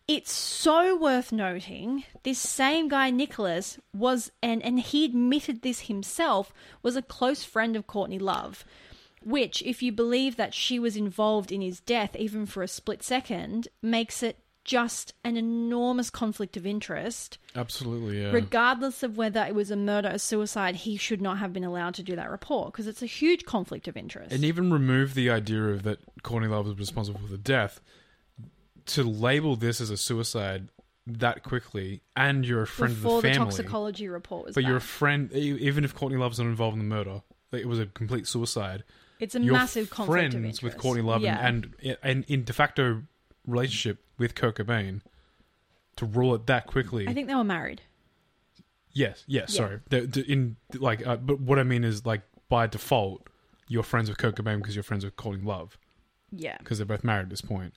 it's 0.08 0.32
so 0.32 0.96
worth 0.96 1.32
noting 1.32 2.04
this 2.22 2.38
same 2.38 2.88
guy 2.88 3.10
Nicholas 3.10 3.78
was 3.92 4.30
and 4.42 4.62
and 4.62 4.80
he 4.80 5.04
admitted 5.04 5.62
this 5.62 5.80
himself 5.80 6.52
was 6.82 6.96
a 6.96 7.02
close 7.02 7.44
friend 7.44 7.76
of 7.76 7.86
Courtney 7.86 8.18
Love 8.18 8.64
which 9.24 9.62
if 9.62 9.82
you 9.82 9.90
believe 9.90 10.36
that 10.36 10.54
she 10.54 10.78
was 10.78 10.96
involved 10.96 11.50
in 11.50 11.60
his 11.60 11.80
death 11.80 12.14
even 12.14 12.46
for 12.46 12.62
a 12.62 12.68
split 12.68 13.02
second 13.02 13.66
makes 13.82 14.22
it 14.22 14.38
just 14.66 15.14
an 15.24 15.36
enormous 15.36 16.10
conflict 16.10 16.56
of 16.56 16.66
interest 16.66 17.38
Absolutely. 17.54 18.20
Yeah. 18.20 18.32
regardless 18.32 19.04
of 19.04 19.16
whether 19.16 19.44
it 19.44 19.54
was 19.54 19.70
a 19.70 19.76
murder 19.76 20.10
or 20.12 20.18
suicide 20.18 20.74
he 20.74 20.96
should 20.96 21.22
not 21.22 21.38
have 21.38 21.52
been 21.52 21.62
allowed 21.62 21.94
to 21.94 22.02
do 22.02 22.16
that 22.16 22.28
report 22.28 22.72
because 22.72 22.88
it's 22.88 23.00
a 23.00 23.06
huge 23.06 23.44
conflict 23.44 23.86
of 23.86 23.96
interest 23.96 24.32
and 24.32 24.44
even 24.44 24.72
remove 24.72 25.14
the 25.14 25.30
idea 25.30 25.62
of 25.68 25.84
that 25.84 26.00
Courtney 26.22 26.48
Love 26.48 26.66
was 26.66 26.78
responsible 26.78 27.20
for 27.20 27.28
the 27.28 27.38
death. 27.38 27.80
To 28.86 29.02
label 29.02 29.56
this 29.56 29.80
as 29.80 29.90
a 29.90 29.96
suicide 29.96 30.68
that 31.06 31.42
quickly, 31.42 32.02
and 32.16 32.46
you're 32.46 32.62
a 32.62 32.66
friend 32.66 32.94
before 32.94 33.16
of 33.16 33.22
the 33.22 33.28
family. 33.28 33.38
Before 33.38 33.50
the 33.50 33.56
toxicology 33.56 34.08
report 34.08 34.46
was 34.46 34.54
but 34.54 34.64
you're 34.64 34.76
a 34.76 34.80
friend. 34.80 35.32
Even 35.32 35.84
if 35.84 35.94
Courtney 35.94 36.18
Love's 36.18 36.38
not 36.38 36.46
involved 36.46 36.74
in 36.74 36.88
the 36.88 36.94
murder, 36.94 37.22
like, 37.50 37.62
it 37.62 37.66
was 37.66 37.80
a 37.80 37.86
complete 37.86 38.28
suicide. 38.28 38.84
it's 39.18 39.34
a 39.34 39.40
massive 39.40 39.90
conflict 39.90 40.18
of 40.18 40.24
interest. 40.24 40.32
friends 40.32 40.44
interest 40.44 40.62
with 40.62 40.78
Courtney 40.78 41.02
Love 41.02 41.22
yeah. 41.22 41.44
and, 41.44 41.74
and 41.82 41.96
and 42.02 42.24
in 42.28 42.44
de 42.44 42.52
facto 42.52 43.02
relationship 43.46 44.04
with 44.18 44.34
Kurt 44.34 44.56
Cobain. 44.56 45.00
To 45.96 46.04
rule 46.06 46.34
it 46.34 46.46
that 46.46 46.66
quickly, 46.66 47.08
I 47.08 47.14
think 47.14 47.26
they 47.26 47.34
were 47.34 47.42
married 47.44 47.80
yes, 48.92 49.24
yes. 49.26 49.50
Yeah. 49.50 49.56
Sorry, 49.56 49.80
The- 49.88 50.00
the- 50.06 50.30
in 50.30 50.56
like, 50.74 51.06
uh, 51.06 51.16
but 51.16 51.40
what 51.40 51.58
I 51.58 51.62
mean 51.62 51.84
is 51.84 52.04
like 52.06 52.22
by 52.48 52.66
default, 52.66 53.26
you're 53.68 53.82
friends 53.82 54.08
with 54.08 54.18
Kurt 54.18 54.36
Cobain 54.36 54.58
because 54.58 54.74
you're 54.76 54.82
friends 54.82 55.04
with 55.04 55.16
Courtney 55.16 55.44
Love 55.44 55.78
Yeah, 56.30 56.56
because 56.58 56.78
they're 56.78 56.86
both 56.86 57.02
married 57.04 57.24
at 57.24 57.28
this 57.30 57.40
point. 57.40 57.74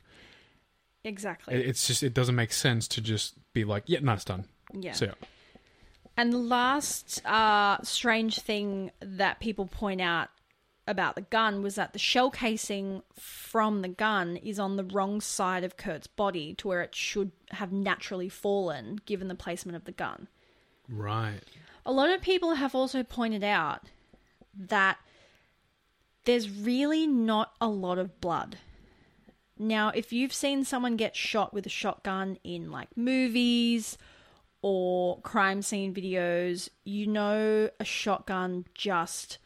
exactly. 1.03 1.53
It- 1.55 1.65
It's 1.67 1.87
just 1.87 2.03
it 2.03 2.13
doesn't 2.13 2.35
make 2.35 2.51
sense 2.51 2.87
to 2.89 3.01
just 3.01 3.35
be 3.53 3.63
like, 3.63 3.83
yeah, 3.87 3.99
no, 4.01 4.13
it's 4.13 4.25
done. 4.25 4.45
yeah. 4.73 4.91
So 4.93 5.05
yeah. 5.05 5.13
And 6.17 6.33
the 6.33 6.37
last 6.37 7.25
uh, 7.25 7.77
strange 7.83 8.39
thing 8.39 8.91
that 8.99 9.39
people 9.39 9.65
point 9.65 10.01
out 10.01 10.27
about 10.89 11.15
the 11.15 11.21
gun 11.21 11.61
was 11.61 11.75
that 11.75 11.93
the 11.93 11.99
shell 11.99 12.31
casing 12.31 13.03
from 13.15 13.83
the 13.83 13.87
gun 13.87 14.35
is 14.37 14.59
on 14.59 14.75
the 14.75 14.83
wrong 14.83 15.21
side 15.21 15.63
of 15.63 15.77
Kurt's 15.77 16.07
body 16.07 16.55
to 16.55 16.67
where 16.67 16.81
it 16.81 16.95
should 16.95 17.31
have 17.51 17.71
naturally 17.71 18.27
fallen 18.27 18.99
given 19.05 19.27
the 19.27 19.35
placement 19.35 19.75
of 19.75 19.85
the 19.85 19.91
gun. 19.91 20.27
right. 20.89 21.41
A 21.85 21.93
lot 21.93 22.09
of 22.09 22.21
people 22.21 22.55
have 22.55 22.75
also 22.75 23.03
pointed 23.03 23.43
out 23.43 23.83
that 24.53 24.97
there's 26.25 26.49
really 26.49 27.07
not 27.07 27.53
a 27.61 27.67
lot 27.67 27.97
of 27.97 28.19
blood. 28.19 28.57
Now, 29.57 29.89
if 29.89 30.11
you've 30.11 30.33
seen 30.33 30.63
someone 30.63 30.97
get 30.97 31.15
shot 31.15 31.53
with 31.53 31.65
a 31.65 31.69
shotgun 31.69 32.37
in 32.43 32.71
like 32.71 32.95
movies 32.97 33.97
or 34.61 35.19
crime 35.21 35.61
scene 35.61 35.93
videos, 35.93 36.69
you 36.83 37.07
know 37.07 37.69
a 37.79 37.85
shotgun 37.85 38.65
just 38.73 39.37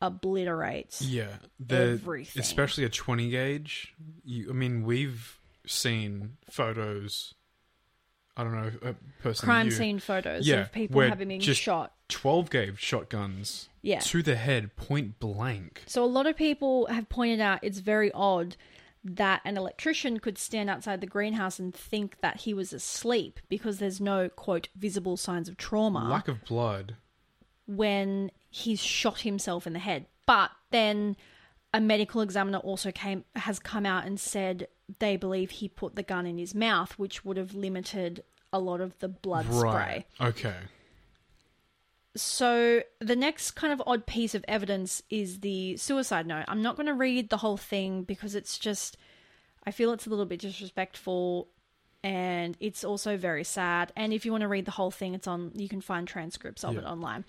obliterates. 0.00 1.02
Yeah, 1.02 1.36
the 1.58 1.92
Everything. 1.92 2.40
especially 2.40 2.84
a 2.84 2.88
twenty 2.88 3.30
gauge. 3.30 3.94
You, 4.24 4.50
I 4.50 4.52
mean, 4.52 4.84
we've 4.84 5.38
seen 5.66 6.36
photos. 6.50 7.34
I 8.36 8.42
don't 8.42 8.52
know, 8.54 8.72
a 8.90 8.94
person 9.22 9.44
Crime 9.46 9.66
you, 9.66 9.70
scene 9.72 10.00
photos 10.00 10.44
Yeah, 10.46 10.62
of 10.62 10.72
people 10.72 11.00
having 11.02 11.28
been 11.28 11.40
just- 11.40 11.60
shot. 11.60 11.92
twelve 12.08 12.50
gauge 12.50 12.80
shotguns. 12.80 13.68
Yeah. 13.80 14.00
to 14.00 14.22
the 14.22 14.34
head, 14.36 14.74
point 14.76 15.20
blank. 15.20 15.82
So 15.86 16.02
a 16.02 16.06
lot 16.06 16.26
of 16.26 16.36
people 16.36 16.86
have 16.86 17.08
pointed 17.10 17.38
out 17.40 17.60
it's 17.62 17.78
very 17.80 18.10
odd 18.12 18.56
that 19.04 19.42
an 19.44 19.58
electrician 19.58 20.18
could 20.18 20.38
stand 20.38 20.70
outside 20.70 21.02
the 21.02 21.06
greenhouse 21.06 21.58
and 21.58 21.74
think 21.74 22.18
that 22.22 22.38
he 22.40 22.54
was 22.54 22.72
asleep 22.72 23.38
because 23.50 23.78
there's 23.78 24.00
no 24.00 24.30
quote 24.30 24.68
visible 24.74 25.18
signs 25.18 25.46
of 25.50 25.58
trauma 25.58 26.08
Lack 26.08 26.26
of 26.28 26.42
blood. 26.46 26.96
when 27.66 28.30
he's 28.56 28.80
shot 28.80 29.22
himself 29.22 29.66
in 29.66 29.72
the 29.72 29.80
head. 29.80 30.06
But 30.26 30.52
then 30.70 31.16
a 31.72 31.80
medical 31.80 32.20
examiner 32.20 32.58
also 32.58 32.92
came 32.92 33.24
has 33.34 33.58
come 33.58 33.84
out 33.84 34.06
and 34.06 34.20
said 34.20 34.68
they 35.00 35.16
believe 35.16 35.50
he 35.50 35.68
put 35.68 35.96
the 35.96 36.04
gun 36.04 36.24
in 36.24 36.38
his 36.38 36.54
mouth, 36.54 36.96
which 36.96 37.24
would 37.24 37.36
have 37.36 37.54
limited 37.54 38.22
a 38.52 38.60
lot 38.60 38.80
of 38.80 38.96
the 39.00 39.08
blood 39.08 39.46
spray. 39.52 40.06
Okay. 40.20 40.54
So 42.16 42.82
the 43.00 43.16
next 43.16 43.52
kind 43.52 43.72
of 43.72 43.82
odd 43.86 44.06
piece 44.06 44.36
of 44.36 44.44
evidence 44.46 45.02
is 45.10 45.40
the 45.40 45.76
suicide 45.76 46.26
note. 46.28 46.44
I'm 46.46 46.62
not 46.62 46.76
going 46.76 46.86
to 46.86 46.94
read 46.94 47.30
the 47.30 47.38
whole 47.38 47.56
thing 47.56 48.04
because 48.04 48.36
it's 48.36 48.56
just 48.56 48.96
I 49.66 49.72
feel 49.72 49.92
it's 49.92 50.06
a 50.06 50.10
little 50.10 50.26
bit 50.26 50.38
disrespectful 50.40 51.48
and 52.04 52.56
it's 52.60 52.84
also 52.84 53.16
very 53.16 53.42
sad. 53.42 53.90
And 53.96 54.12
if 54.12 54.24
you 54.24 54.30
want 54.30 54.42
to 54.42 54.48
read 54.48 54.66
the 54.66 54.70
whole 54.70 54.92
thing, 54.92 55.14
it's 55.14 55.26
on 55.26 55.50
you 55.56 55.68
can 55.68 55.80
find 55.80 56.06
transcripts 56.06 56.62
of 56.62 56.74
Yeah. 56.74 56.80
it 56.82 56.84
online. 56.84 57.24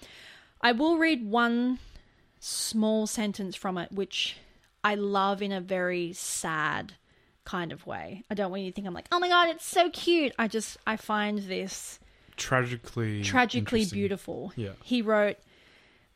I 0.65 0.71
will 0.71 0.97
read 0.97 1.23
one 1.29 1.77
small 2.39 3.05
sentence 3.05 3.55
from 3.55 3.77
it 3.77 3.91
which 3.91 4.35
I 4.83 4.95
love 4.95 5.43
in 5.43 5.51
a 5.51 5.61
very 5.61 6.11
sad 6.13 6.93
kind 7.43 7.71
of 7.71 7.85
way. 7.85 8.23
I 8.31 8.33
don't 8.33 8.49
want 8.49 8.63
you 8.63 8.71
to 8.71 8.75
think 8.75 8.87
I'm 8.87 8.93
like, 8.95 9.07
"Oh 9.11 9.19
my 9.19 9.29
god, 9.29 9.49
it's 9.49 9.63
so 9.67 9.91
cute." 9.91 10.33
I 10.39 10.47
just 10.47 10.77
I 10.87 10.97
find 10.97 11.37
this 11.37 11.99
Tragically. 12.35 13.21
tragically 13.21 13.85
beautiful. 13.85 14.53
Yeah. 14.55 14.71
He 14.83 15.03
wrote, 15.03 15.37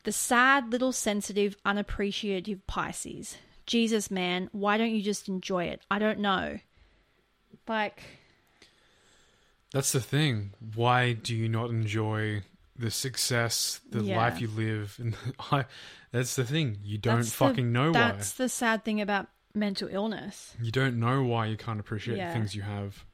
The 0.02 0.10
sad 0.10 0.72
little 0.72 0.92
sensitive, 0.92 1.56
unappreciative 1.64 2.66
Pisces. 2.66 3.36
Jesus, 3.66 4.10
man, 4.10 4.48
why 4.50 4.78
don't 4.78 4.90
you 4.90 5.00
just 5.00 5.28
enjoy 5.28 5.66
it? 5.66 5.80
I 5.88 6.00
don't 6.00 6.18
know. 6.18 6.58
Like, 7.68 8.02
That's 9.72 9.92
the 9.92 10.00
thing. 10.00 10.54
Why 10.74 11.12
do 11.12 11.36
you 11.36 11.48
not 11.48 11.70
enjoy 11.70 12.42
the 12.80 12.90
success, 12.90 13.80
the 13.90 14.02
Yeah. 14.02 14.16
life 14.16 14.40
you 14.40 14.48
live? 14.48 14.96
And 14.98 15.14
I, 15.52 15.66
that's 16.12 16.34
the 16.36 16.44
thing. 16.44 16.78
You 16.82 16.98
don't 16.98 17.16
that's 17.18 17.30
the- 17.30 17.36
fucking 17.36 17.72
know 17.72 17.92
why. 17.92 18.12
That's 18.12 18.32
the 18.32 18.48
sad 18.48 18.84
thing 18.84 19.00
about 19.00 19.28
mental 19.54 19.88
illness. 19.90 20.56
You 20.60 20.72
don't 20.72 20.98
know 20.98 21.22
why 21.22 21.46
you 21.46 21.56
can't 21.56 21.78
appreciate 21.80 22.16
Yeah. 22.18 22.28
the 22.28 22.34
things 22.34 22.54
you 22.54 22.62
have. 22.62 23.04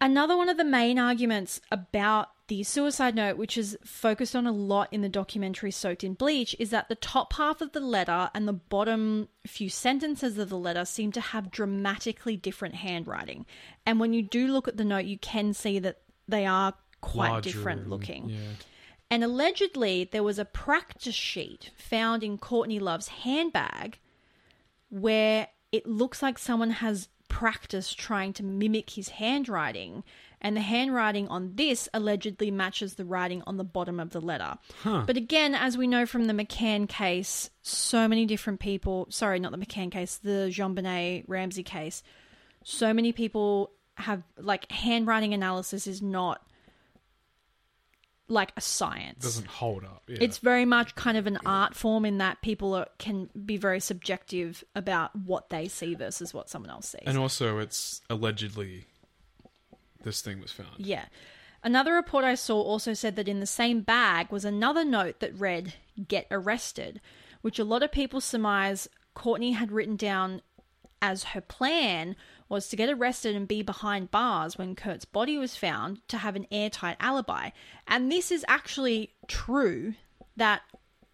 Another 0.00 0.36
one 0.36 0.50
of 0.50 0.58
the 0.58 0.64
main 0.64 0.98
arguments 0.98 1.60
about 1.70 2.28
the 2.48 2.62
suicide 2.62 3.14
note, 3.14 3.38
which 3.38 3.56
is 3.56 3.78
focused 3.82 4.36
on 4.36 4.46
a 4.46 4.52
lot 4.52 4.88
in 4.92 5.00
the 5.00 5.08
documentary 5.08 5.70
Soaked 5.70 6.04
in 6.04 6.12
Bleach, 6.14 6.54
is 6.58 6.70
that 6.70 6.88
the 6.88 6.94
top 6.94 7.32
half 7.32 7.60
of 7.62 7.72
the 7.72 7.80
letter 7.80 8.30
and 8.34 8.46
the 8.46 8.52
bottom 8.52 9.28
few 9.46 9.70
sentences 9.70 10.36
of 10.38 10.50
the 10.50 10.58
letter 10.58 10.84
seem 10.84 11.12
to 11.12 11.20
have 11.20 11.50
dramatically 11.50 12.36
different 12.36 12.74
handwriting. 12.76 13.46
And 13.86 13.98
when 13.98 14.12
you 14.12 14.22
do 14.22 14.48
look 14.48 14.68
at 14.68 14.76
the 14.76 14.84
note, 14.84 15.06
you 15.06 15.18
can 15.18 15.54
see 15.54 15.78
that 15.78 16.02
they 16.28 16.44
are 16.44 16.74
quite 17.12 17.42
different 17.42 17.88
looking. 17.88 18.30
Yeah. 18.30 18.38
And 19.10 19.22
allegedly, 19.22 20.08
there 20.10 20.22
was 20.22 20.38
a 20.38 20.44
practice 20.44 21.14
sheet 21.14 21.70
found 21.76 22.24
in 22.24 22.38
Courtney 22.38 22.78
Love's 22.80 23.08
handbag 23.08 23.98
where 24.88 25.48
it 25.70 25.86
looks 25.86 26.22
like 26.22 26.38
someone 26.38 26.70
has 26.70 27.08
practiced 27.28 27.98
trying 27.98 28.32
to 28.32 28.44
mimic 28.44 28.90
his 28.90 29.10
handwriting. 29.10 30.02
And 30.40 30.56
the 30.56 30.60
handwriting 30.60 31.28
on 31.28 31.52
this 31.54 31.88
allegedly 31.94 32.50
matches 32.50 32.94
the 32.94 33.04
writing 33.04 33.42
on 33.46 33.56
the 33.56 33.64
bottom 33.64 33.98
of 33.98 34.10
the 34.10 34.20
letter. 34.20 34.54
But 34.84 35.16
again, 35.16 35.54
as 35.54 35.78
we 35.78 35.86
know 35.86 36.04
from 36.04 36.26
the 36.26 36.32
McCann 36.32 36.88
case, 36.88 37.50
so 37.62 38.06
many 38.06 38.26
different 38.26 38.60
people, 38.60 39.06
sorry, 39.08 39.40
not 39.40 39.52
the 39.52 39.58
McCann 39.58 39.90
case, 39.90 40.18
the 40.18 40.48
JonBenét 40.52 41.24
Ramsey 41.26 41.62
case, 41.62 42.02
so 42.64 42.92
many 42.92 43.12
people 43.12 43.70
have, 43.94 44.22
like, 44.36 44.70
handwriting 44.70 45.32
analysis 45.32 45.86
is 45.86 46.02
not 46.02 46.46
like 48.28 48.52
a 48.56 48.60
science. 48.60 49.22
Doesn't 49.22 49.46
hold 49.46 49.84
up. 49.84 50.02
Yeah. 50.08 50.18
It's 50.20 50.38
very 50.38 50.64
much 50.64 50.94
kind 50.94 51.16
of 51.16 51.26
an 51.26 51.38
art 51.46 51.74
form 51.74 52.04
in 52.04 52.18
that 52.18 52.42
people 52.42 52.74
are, 52.74 52.88
can 52.98 53.28
be 53.44 53.56
very 53.56 53.80
subjective 53.80 54.64
about 54.74 55.14
what 55.14 55.50
they 55.50 55.68
see 55.68 55.94
versus 55.94 56.34
what 56.34 56.48
someone 56.50 56.70
else 56.70 56.88
sees. 56.88 57.02
and 57.06 57.18
also, 57.18 57.58
it's 57.58 58.00
allegedly 58.10 58.84
this 60.02 60.20
thing 60.20 60.40
was 60.40 60.52
found. 60.52 60.70
yeah. 60.78 61.06
Another 61.62 61.94
report 61.94 62.24
I 62.24 62.36
saw 62.36 62.60
also 62.62 62.94
said 62.94 63.16
that 63.16 63.26
in 63.26 63.40
the 63.40 63.46
same 63.46 63.80
bag 63.80 64.30
was 64.30 64.44
another 64.44 64.84
note 64.84 65.18
that 65.18 65.36
read, 65.36 65.74
Get 66.06 66.28
arrested, 66.30 67.00
which 67.40 67.58
a 67.58 67.64
lot 67.64 67.82
of 67.82 67.90
people 67.90 68.20
surmise 68.20 68.88
Courtney 69.14 69.52
had 69.52 69.72
written 69.72 69.96
down 69.96 70.42
as 71.02 71.24
her 71.24 71.40
plan 71.40 72.14
was 72.48 72.68
to 72.68 72.76
get 72.76 72.88
arrested 72.88 73.34
and 73.34 73.48
be 73.48 73.62
behind 73.62 74.10
bars 74.10 74.56
when 74.56 74.74
Kurt's 74.74 75.04
body 75.04 75.36
was 75.36 75.56
found 75.56 76.06
to 76.08 76.18
have 76.18 76.36
an 76.36 76.46
airtight 76.50 76.96
alibi. 77.00 77.50
And 77.88 78.10
this 78.10 78.30
is 78.30 78.44
actually 78.48 79.10
true 79.26 79.94
that 80.36 80.62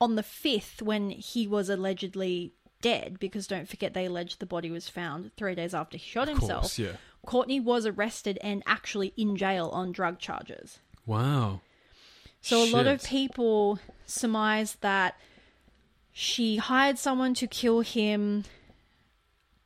on 0.00 0.16
the 0.16 0.22
5th, 0.22 0.82
when 0.82 1.10
he 1.10 1.46
was 1.46 1.68
allegedly 1.68 2.52
dead, 2.82 3.18
because 3.18 3.46
don't 3.46 3.68
forget 3.68 3.94
they 3.94 4.06
alleged 4.06 4.40
the 4.40 4.46
body 4.46 4.70
was 4.70 4.88
found 4.88 5.30
three 5.36 5.54
days 5.54 5.72
after 5.72 5.96
he 5.96 6.10
shot 6.10 6.28
himself, 6.28 6.62
course, 6.62 6.78
yeah. 6.78 6.92
Courtney 7.24 7.60
was 7.60 7.86
arrested 7.86 8.38
and 8.42 8.62
actually 8.66 9.14
in 9.16 9.36
jail 9.36 9.68
on 9.68 9.92
drug 9.92 10.18
charges. 10.18 10.80
Wow. 11.06 11.60
So 12.40 12.64
a 12.64 12.70
lot 12.70 12.88
of 12.88 13.04
people 13.04 13.78
surmise 14.04 14.76
that 14.80 15.14
she 16.10 16.56
hired 16.56 16.98
someone 16.98 17.34
to 17.34 17.46
kill 17.46 17.80
him, 17.80 18.44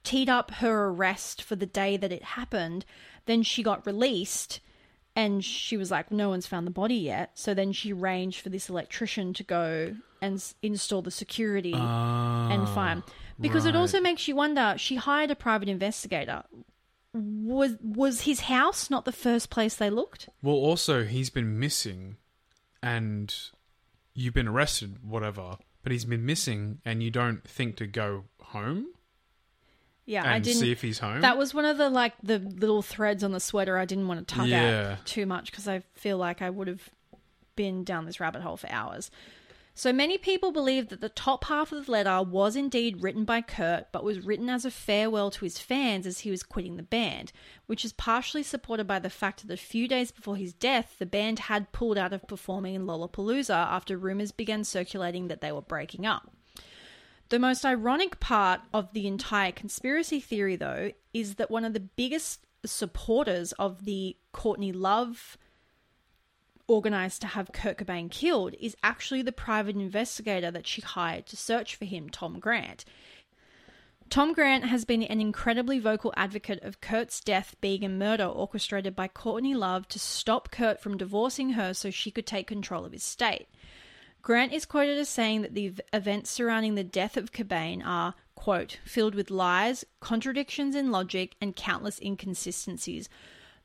teed 0.06 0.28
up 0.28 0.52
her 0.52 0.86
arrest 0.86 1.42
for 1.42 1.56
the 1.56 1.66
day 1.66 1.96
that 1.96 2.12
it 2.12 2.22
happened, 2.22 2.84
then 3.26 3.42
she 3.42 3.62
got 3.62 3.84
released 3.84 4.60
and 5.16 5.44
she 5.44 5.76
was 5.76 5.90
like 5.90 6.12
no 6.12 6.28
one's 6.28 6.46
found 6.46 6.66
the 6.66 6.70
body 6.70 6.94
yet. 6.94 7.32
So 7.34 7.54
then 7.54 7.72
she 7.72 7.92
arranged 7.92 8.40
for 8.40 8.48
this 8.48 8.68
electrician 8.68 9.32
to 9.34 9.42
go 9.42 9.96
and 10.22 10.36
s- 10.36 10.54
install 10.62 11.02
the 11.02 11.10
security 11.10 11.72
and 11.72 11.82
ah, 11.82 12.72
fine. 12.74 13.02
Because 13.40 13.66
it 13.66 13.74
also 13.74 14.00
makes 14.00 14.28
you 14.28 14.36
wonder, 14.36 14.74
she 14.78 14.94
hired 14.96 15.30
a 15.30 15.34
private 15.34 15.68
investigator. 15.68 16.44
Was 17.12 17.76
was 17.82 18.22
his 18.22 18.40
house 18.40 18.90
not 18.90 19.06
the 19.06 19.12
first 19.12 19.50
place 19.50 19.74
they 19.74 19.90
looked? 19.90 20.28
Well, 20.42 20.54
also, 20.54 21.04
he's 21.04 21.30
been 21.30 21.58
missing, 21.58 22.16
and 22.82 23.34
you've 24.14 24.34
been 24.34 24.48
arrested, 24.48 24.98
whatever. 25.02 25.56
But 25.82 25.92
he's 25.92 26.04
been 26.04 26.26
missing, 26.26 26.80
and 26.84 27.02
you 27.02 27.10
don't 27.10 27.42
think 27.48 27.76
to 27.76 27.86
go 27.86 28.24
home 28.40 28.88
Yeah, 30.06 30.22
and 30.22 30.30
I 30.30 30.38
didn't 30.38 30.60
see 30.60 30.70
if 30.70 30.80
he's 30.80 31.00
home. 31.00 31.20
That 31.20 31.36
was 31.36 31.52
one 31.52 31.64
of 31.64 31.78
the 31.78 31.90
like 31.90 32.14
the 32.22 32.38
little 32.38 32.80
threads 32.82 33.22
on 33.24 33.32
the 33.32 33.40
sweater 33.40 33.76
I 33.76 33.84
didn't 33.84 34.06
want 34.08 34.26
to 34.26 34.34
tug 34.34 34.46
Yeah. 34.48 34.92
at 34.98 35.06
too 35.06 35.26
much 35.26 35.50
because 35.50 35.66
I 35.68 35.82
feel 35.94 36.16
like 36.16 36.40
I 36.40 36.48
would 36.48 36.68
have 36.68 36.88
been 37.56 37.84
down 37.84 38.04
this 38.06 38.20
rabbit 38.20 38.42
hole 38.42 38.56
for 38.56 38.70
hours. 38.70 39.10
So 39.78 39.92
many 39.92 40.16
people 40.16 40.52
believe 40.52 40.88
that 40.88 41.02
the 41.02 41.10
top 41.10 41.44
half 41.44 41.70
of 41.70 41.84
the 41.84 41.92
letter 41.92 42.22
was 42.22 42.56
indeed 42.56 43.02
written 43.02 43.26
by 43.26 43.42
Kurt, 43.42 43.92
but 43.92 44.04
was 44.04 44.24
written 44.24 44.48
as 44.48 44.64
a 44.64 44.70
farewell 44.70 45.30
to 45.32 45.44
his 45.44 45.58
fans 45.58 46.06
as 46.06 46.20
he 46.20 46.30
was 46.30 46.42
quitting 46.42 46.76
the 46.78 46.82
band, 46.82 47.30
which 47.66 47.84
is 47.84 47.92
partially 47.92 48.42
supported 48.42 48.86
by 48.86 48.98
the 48.98 49.10
fact 49.10 49.46
that 49.46 49.52
a 49.52 49.56
few 49.58 49.86
days 49.86 50.10
before 50.10 50.36
his 50.36 50.54
death, 50.54 50.96
the 50.98 51.04
band 51.04 51.40
had 51.40 51.72
pulled 51.72 51.98
out 51.98 52.14
of 52.14 52.26
performing 52.26 52.74
in 52.74 52.86
Lollapalooza 52.86 53.50
after 53.54 53.98
rumors 53.98 54.32
began 54.32 54.64
circulating 54.64 55.28
that 55.28 55.42
they 55.42 55.52
were 55.52 55.60
breaking 55.60 56.06
up. 56.06 56.30
The 57.28 57.38
most 57.38 57.64
ironic 57.64 58.20
part 58.20 58.60
of 58.72 58.92
the 58.92 59.06
entire 59.06 59.50
conspiracy 59.50 60.20
theory, 60.20 60.56
though, 60.56 60.92
is 61.12 61.36
that 61.36 61.50
one 61.50 61.64
of 61.64 61.72
the 61.72 61.80
biggest 61.80 62.46
supporters 62.64 63.52
of 63.52 63.84
the 63.84 64.16
Courtney 64.32 64.72
Love 64.72 65.36
organized 66.68 67.20
to 67.22 67.28
have 67.28 67.52
Kurt 67.52 67.78
Cobain 67.78 68.10
killed 68.10 68.54
is 68.60 68.76
actually 68.82 69.22
the 69.22 69.32
private 69.32 69.76
investigator 69.76 70.50
that 70.50 70.66
she 70.66 70.80
hired 70.80 71.26
to 71.26 71.36
search 71.36 71.74
for 71.76 71.84
him, 71.84 72.10
Tom 72.10 72.38
Grant. 72.38 72.84
Tom 74.08 74.32
Grant 74.32 74.64
has 74.66 74.84
been 74.84 75.02
an 75.02 75.20
incredibly 75.20 75.80
vocal 75.80 76.14
advocate 76.16 76.62
of 76.62 76.80
Kurt's 76.80 77.20
death 77.20 77.56
being 77.60 77.84
a 77.84 77.88
murder 77.88 78.24
orchestrated 78.24 78.94
by 78.94 79.08
Courtney 79.08 79.54
Love 79.54 79.88
to 79.88 79.98
stop 79.98 80.52
Kurt 80.52 80.80
from 80.80 80.96
divorcing 80.96 81.50
her 81.50 81.74
so 81.74 81.90
she 81.90 82.12
could 82.12 82.26
take 82.26 82.46
control 82.46 82.84
of 82.84 82.92
his 82.92 83.02
state. 83.02 83.48
Grant 84.26 84.52
is 84.52 84.66
quoted 84.66 84.98
as 84.98 85.08
saying 85.08 85.42
that 85.42 85.54
the 85.54 85.72
events 85.92 86.30
surrounding 86.30 86.74
the 86.74 86.82
death 86.82 87.16
of 87.16 87.30
Cobain 87.30 87.80
are, 87.86 88.14
quote, 88.34 88.80
filled 88.84 89.14
with 89.14 89.30
lies, 89.30 89.84
contradictions 90.00 90.74
in 90.74 90.90
logic, 90.90 91.36
and 91.40 91.54
countless 91.54 92.00
inconsistencies, 92.02 93.08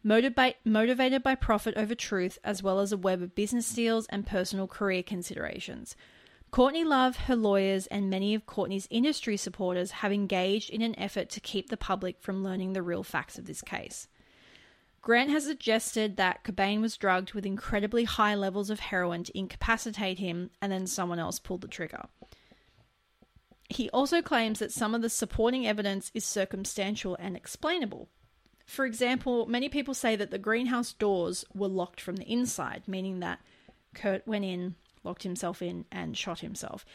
motivated 0.03 1.23
by 1.23 1.33
profit 1.33 1.75
over 1.75 1.95
truth, 1.95 2.37
as 2.43 2.61
well 2.61 2.79
as 2.79 2.91
a 2.91 2.97
web 2.97 3.23
of 3.23 3.33
business 3.33 3.73
deals 3.73 4.05
and 4.09 4.27
personal 4.27 4.67
career 4.67 5.01
considerations. 5.01 5.95
Courtney 6.51 6.83
Love, 6.83 7.15
her 7.15 7.35
lawyers, 7.35 7.87
and 7.87 8.11
many 8.11 8.35
of 8.35 8.45
Courtney's 8.45 8.87
industry 8.91 9.37
supporters 9.37 9.89
have 9.89 10.11
engaged 10.11 10.69
in 10.69 10.83
an 10.83 10.93
effort 10.99 11.31
to 11.31 11.39
keep 11.39 11.71
the 11.71 11.75
public 11.75 12.21
from 12.21 12.43
learning 12.43 12.73
the 12.73 12.83
real 12.83 13.01
facts 13.01 13.39
of 13.39 13.45
this 13.45 13.63
case. 13.63 14.07
Grant 15.01 15.31
has 15.31 15.45
suggested 15.45 16.17
that 16.17 16.43
Cobain 16.43 16.79
was 16.79 16.95
drugged 16.95 17.33
with 17.33 17.45
incredibly 17.45 18.03
high 18.03 18.35
levels 18.35 18.69
of 18.69 18.79
heroin 18.79 19.23
to 19.23 19.37
incapacitate 19.37 20.19
him, 20.19 20.51
and 20.61 20.71
then 20.71 20.85
someone 20.85 21.17
else 21.17 21.39
pulled 21.39 21.61
the 21.61 21.67
trigger. 21.67 22.03
He 23.69 23.89
also 23.89 24.21
claims 24.21 24.59
that 24.59 24.71
some 24.71 24.93
of 24.93 25.01
the 25.01 25.09
supporting 25.09 25.65
evidence 25.65 26.11
is 26.13 26.23
circumstantial 26.23 27.15
and 27.19 27.35
explainable. 27.35 28.09
For 28.65 28.85
example, 28.85 29.47
many 29.47 29.69
people 29.69 29.93
say 29.93 30.15
that 30.15 30.29
the 30.29 30.37
greenhouse 30.37 30.93
doors 30.93 31.45
were 31.53 31.67
locked 31.67 31.99
from 31.99 32.17
the 32.17 32.31
inside, 32.31 32.83
meaning 32.85 33.21
that 33.21 33.39
Kurt 33.95 34.27
went 34.27 34.45
in, 34.45 34.75
locked 35.03 35.23
himself 35.23 35.61
in, 35.61 35.85
and 35.91 36.15
shot 36.15 36.41
himself. 36.41 36.85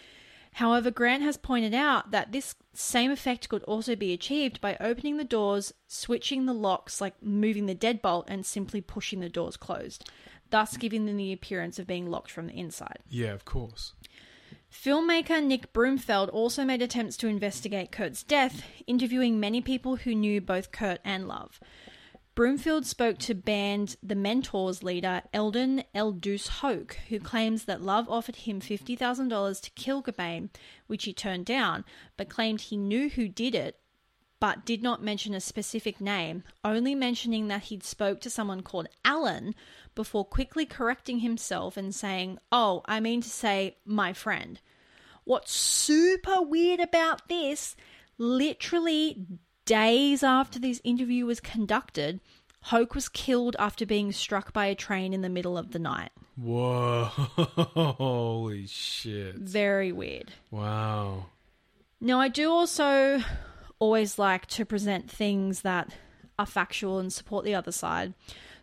However, 0.57 0.91
Grant 0.91 1.23
has 1.23 1.37
pointed 1.37 1.75
out 1.75 2.13
that 2.13 2.33
this 2.33 2.55
same 2.73 3.11
effect 3.11 3.51
could 3.51 3.63
also 3.65 3.95
be 3.95 4.15
achieved 4.15 4.59
by 4.63 4.79
opening 4.81 5.19
the 5.19 5.25
doors, 5.25 5.75
switching 5.87 6.47
the 6.47 6.55
locks, 6.55 6.99
like 6.99 7.23
moving 7.23 7.67
the 7.67 7.75
deadbolt, 7.75 8.25
and 8.27 8.47
simply 8.47 8.81
pushing 8.81 9.21
the 9.21 9.29
doors 9.29 9.59
closed, 9.59 10.11
thus 10.49 10.79
giving 10.79 11.05
them 11.05 11.19
the 11.19 11.31
appearance 11.31 11.79
of 11.79 11.87
being 11.87 12.11
locked 12.11 12.31
from 12.31 12.47
the 12.47 12.59
inside. 12.59 13.01
Yeah, 13.11 13.35
of 13.35 13.45
course. 13.45 13.93
Filmmaker 14.73 15.45
Nick 15.45 15.75
Broomfield 15.75 16.31
also 16.31 16.65
made 16.65 16.81
attempts 16.81 17.19
to 17.19 17.29
investigate 17.29 17.93
Kurt's 17.93 18.23
death, 18.23 18.63
interviewing 18.87 19.39
many 19.39 19.61
people 19.61 19.97
who 19.97 20.15
knew 20.15 20.41
both 20.41 20.73
Kurt 20.73 21.01
and 21.05 21.29
Love. 21.29 21.61
Broomfield 22.37 22.85
spoke 22.85 23.17
to 23.21 23.35
band 23.35 23.97
The 24.03 24.15
Mentors 24.15 24.83
leader 24.83 25.23
Eldon 25.33 25.83
El 25.95 26.13
Duce 26.13 26.49
Hoke, 26.49 26.99
who 27.09 27.19
claims 27.19 27.65
that 27.65 27.81
Love 27.81 28.11
offered 28.11 28.37
him 28.37 28.61
$50,000 28.61 29.63
to 29.63 29.71
kill 29.71 30.03
Cobain, 30.03 30.51
which 30.87 31.05
he 31.05 31.15
turned 31.15 31.47
down, 31.47 31.83
but 32.19 32.29
claimed 32.29 32.61
he 32.61 32.77
knew 32.77 33.09
who 33.09 33.27
did 33.27 33.55
it, 33.55 33.81
but 34.39 34.67
did 34.67 34.83
not 34.83 35.03
mention 35.03 35.33
a 35.33 35.41
specific 35.41 35.99
name, 35.99 36.43
only 36.63 36.95
mentioning 36.95 37.49
that 37.49 37.63
he'd 37.63 37.83
spoke 37.83 38.21
to 38.21 38.29
someone 38.29 38.63
called 38.63 38.89
Alan 39.03 39.55
before 39.95 40.27
quickly 40.27 40.67
correcting 40.67 41.21
himself 41.21 41.79
and 41.79 41.95
saying, 41.95 42.39
"Oh, 42.53 42.83
I 42.85 43.01
mean 43.01 43.23
to 43.23 43.31
say 43.31 43.79
my 43.87 44.13
friend." 44.13 44.61
What's 45.25 45.53
super 45.53 46.43
weird 46.43 46.81
about 46.81 47.29
this, 47.29 47.77
literally 48.19 49.27
days 49.67 50.23
after 50.23 50.59
this 50.59 50.81
interview 50.83 51.27
was 51.27 51.41
conducted, 51.41 52.21
Hoke 52.63 52.95
was 52.95 53.09
killed 53.09 53.55
after 53.59 53.85
being 53.85 54.11
struck 54.11 54.53
by 54.53 54.67
a 54.67 54.75
train 54.75 55.13
in 55.13 55.21
the 55.21 55.29
middle 55.29 55.59
of 55.59 55.73
the 55.73 55.79
night. 55.79 56.11
Whoa. 56.37 57.05
Holy 57.05 58.67
shit. 58.67 59.37
Very 59.37 59.93
weird. 59.93 60.33
Wow. 60.51 61.27
Now, 62.01 62.21
I 62.21 62.29
do 62.29 62.51
also 62.51 63.21
always 63.79 64.19
like 64.19 64.47
to 64.47 64.65
present 64.65 65.11
things 65.11 65.63
that 65.63 65.95
are 66.39 66.47
factual 66.47 66.99
and 66.99 67.13
support 67.13 67.45
the 67.45 67.55
other 67.55 67.73
side. 67.73 68.15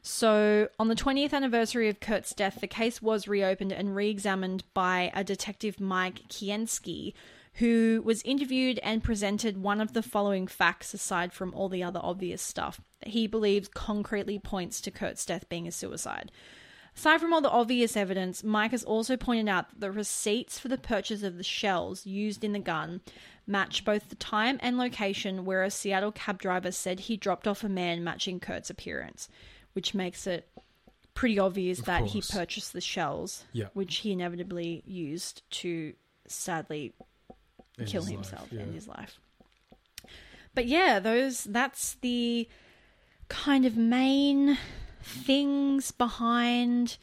So, 0.01 0.67
on 0.77 0.89
the 0.89 0.95
20th 0.95 1.33
anniversary 1.33 1.87
of 1.87 2.01
Kurt's 2.01 2.33
death, 2.33 2.59
the 2.59 2.67
case 2.67 3.01
was 3.01 3.27
reopened 3.27 3.71
and 3.71 3.95
re 3.95 4.09
examined 4.09 4.65
by 4.73 5.11
a 5.15 5.23
detective, 5.23 5.79
Mike 5.79 6.27
Kiensky, 6.27 7.13
who 7.55 8.01
was 8.03 8.21
interviewed 8.23 8.79
and 8.79 9.03
presented 9.03 9.61
one 9.61 9.79
of 9.79 9.93
the 9.93 10.01
following 10.01 10.47
facts 10.47 10.93
aside 10.93 11.31
from 11.31 11.53
all 11.53 11.69
the 11.69 11.83
other 11.83 11.99
obvious 12.01 12.41
stuff 12.41 12.81
that 12.99 13.09
he 13.09 13.27
believes 13.27 13.67
concretely 13.67 14.39
points 14.39 14.81
to 14.81 14.91
Kurt's 14.91 15.25
death 15.25 15.47
being 15.49 15.67
a 15.67 15.71
suicide. 15.71 16.31
Aside 16.95 17.19
from 17.19 17.33
all 17.33 17.41
the 17.41 17.49
obvious 17.49 17.97
evidence, 17.97 18.43
Mike 18.43 18.71
has 18.71 18.83
also 18.83 19.17
pointed 19.17 19.49
out 19.49 19.69
that 19.69 19.79
the 19.79 19.91
receipts 19.91 20.59
for 20.59 20.67
the 20.67 20.77
purchase 20.77 21.23
of 21.23 21.37
the 21.37 21.43
shells 21.43 22.05
used 22.05 22.43
in 22.43 22.53
the 22.53 22.59
gun 22.59 23.01
match 23.45 23.83
both 23.83 24.09
the 24.09 24.15
time 24.15 24.57
and 24.61 24.77
location 24.77 25.43
where 25.43 25.63
a 25.63 25.71
Seattle 25.71 26.11
cab 26.11 26.39
driver 26.39 26.71
said 26.71 27.01
he 27.01 27.17
dropped 27.17 27.47
off 27.47 27.63
a 27.63 27.69
man 27.69 28.03
matching 28.03 28.39
Kurt's 28.39 28.69
appearance 28.69 29.27
which 29.73 29.93
makes 29.93 30.25
it 30.25 30.47
pretty 31.13 31.37
obvious 31.37 31.79
of 31.79 31.85
that 31.85 31.99
course. 31.99 32.13
he 32.13 32.21
purchased 32.21 32.73
the 32.73 32.81
shells, 32.81 33.43
yeah. 33.51 33.67
which 33.73 33.97
he 33.97 34.11
inevitably 34.11 34.83
used 34.85 35.43
to 35.51 35.93
sadly 36.27 36.93
in 37.77 37.85
kill 37.85 38.03
himself 38.03 38.41
life, 38.41 38.53
yeah. 38.53 38.61
in 38.61 38.73
his 38.73 38.87
life. 38.87 39.19
But 40.55 40.67
yeah, 40.67 40.99
those 40.99 41.45
that's 41.45 41.95
the 42.01 42.47
kind 43.27 43.65
of 43.65 43.75
main 43.75 44.57
things 45.01 45.91
behind 45.91 46.97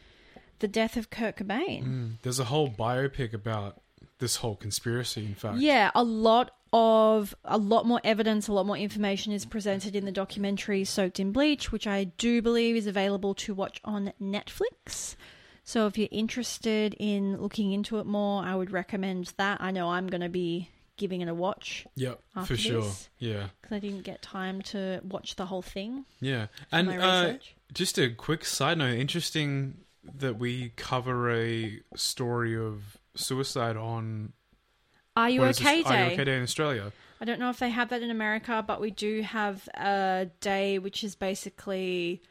the 0.60 0.68
death 0.68 0.96
of 0.96 1.10
Kurt 1.10 1.36
Cobain. 1.36 1.84
Mm, 1.84 2.10
there's 2.22 2.38
a 2.38 2.44
whole 2.44 2.70
biopic 2.70 3.32
about 3.32 3.80
this 4.18 4.36
whole 4.36 4.56
conspiracy, 4.56 5.24
in 5.24 5.34
fact. 5.34 5.58
Yeah, 5.58 5.90
a 5.94 6.04
lot 6.04 6.52
of 6.72 7.34
a 7.44 7.58
lot 7.58 7.86
more 7.86 8.00
evidence, 8.04 8.46
a 8.46 8.52
lot 8.52 8.66
more 8.66 8.76
information 8.76 9.32
is 9.32 9.44
presented 9.44 9.96
in 9.96 10.04
the 10.04 10.12
documentary 10.12 10.84
Soaked 10.84 11.18
in 11.18 11.32
Bleach, 11.32 11.72
which 11.72 11.86
I 11.86 12.04
do 12.04 12.40
believe 12.40 12.76
is 12.76 12.86
available 12.86 13.34
to 13.36 13.54
watch 13.54 13.80
on 13.84 14.12
Netflix. 14.22 15.16
So 15.64 15.86
if 15.86 15.96
you're 15.98 16.08
interested 16.10 16.94
in 16.98 17.40
looking 17.40 17.72
into 17.72 17.98
it 17.98 18.06
more, 18.06 18.42
I 18.42 18.54
would 18.54 18.70
recommend 18.70 19.32
that. 19.36 19.60
I 19.60 19.70
know 19.70 19.90
I'm 19.90 20.08
going 20.08 20.22
to 20.22 20.28
be 20.28 20.68
giving 20.96 21.20
it 21.20 21.28
a 21.28 21.34
watch. 21.34 21.86
Yep, 21.96 22.20
for 22.44 22.56
sure. 22.56 22.90
Yeah, 23.18 23.46
because 23.60 23.76
I 23.76 23.78
didn't 23.78 24.02
get 24.02 24.22
time 24.22 24.62
to 24.62 25.00
watch 25.02 25.36
the 25.36 25.46
whole 25.46 25.62
thing. 25.62 26.04
Yeah, 26.20 26.46
and 26.72 26.90
uh, 26.90 27.34
just 27.72 27.98
a 27.98 28.10
quick 28.10 28.44
side 28.44 28.78
note: 28.78 28.98
interesting 28.98 29.78
that 30.14 30.38
we 30.38 30.70
cover 30.76 31.30
a 31.30 31.80
story 31.94 32.56
of 32.56 32.98
suicide 33.14 33.76
on 33.76 34.32
are 35.16 35.28
You 35.28 35.44
Okay 35.44 35.82
Day? 35.82 35.88
Are 35.88 36.06
You 36.06 36.12
Okay 36.12 36.24
Day 36.24 36.36
in 36.36 36.42
Australia. 36.42 36.92
I 37.20 37.24
don't 37.24 37.38
know 37.38 37.50
if 37.50 37.58
they 37.58 37.70
have 37.70 37.90
that 37.90 38.02
in 38.02 38.10
America, 38.10 38.64
but 38.66 38.80
we 38.80 38.90
do 38.90 39.22
have 39.22 39.68
a 39.74 40.30
day 40.40 40.78
which 40.78 41.04
is 41.04 41.14
basically 41.14 42.22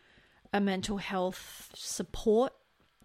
a 0.52 0.60
mental 0.60 0.98
health 0.98 1.70
support 1.76 2.54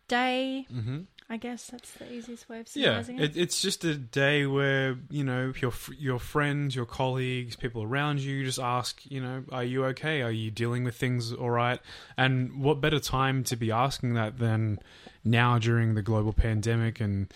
day. 0.09 0.67
Mm-hmm. 0.73 1.01
I 1.31 1.39
guess 1.39 1.69
that's 1.69 1.91
the 1.93 2.13
easiest 2.13 2.49
way 2.51 2.61
of 2.61 2.69
summarizing 2.69 3.19
yeah, 3.19 3.25
it. 3.25 3.37
It's 3.37 3.63
just 3.63 3.83
a 3.85 3.95
day 3.95 4.45
where 4.45 4.99
you 5.11 5.25
know 5.25 5.55
your 5.59 5.73
your 5.99 6.19
friends, 6.19 6.77
your 6.77 6.85
colleagues, 6.85 7.57
people 7.57 7.83
around 7.83 8.21
you 8.21 8.45
just 8.45 8.59
ask, 8.59 9.01
you 9.11 9.23
know, 9.23 9.43
are 9.51 9.65
you 9.65 9.87
okay? 9.87 10.21
Are 10.21 10.31
you 10.31 10.51
dealing 10.51 10.85
with 10.85 10.97
things 10.97 11.33
all 11.33 11.51
right? 11.51 11.81
And 12.19 12.63
what 12.63 12.83
better 12.83 13.01
time 13.01 13.43
to 13.45 13.57
be 13.57 13.71
asking 13.71 14.15
that 14.15 14.39
than 14.39 14.81
now 15.25 15.59
during 15.59 15.95
the 15.95 16.03
global 16.03 16.35
pandemic 16.35 17.01
and 17.01 17.33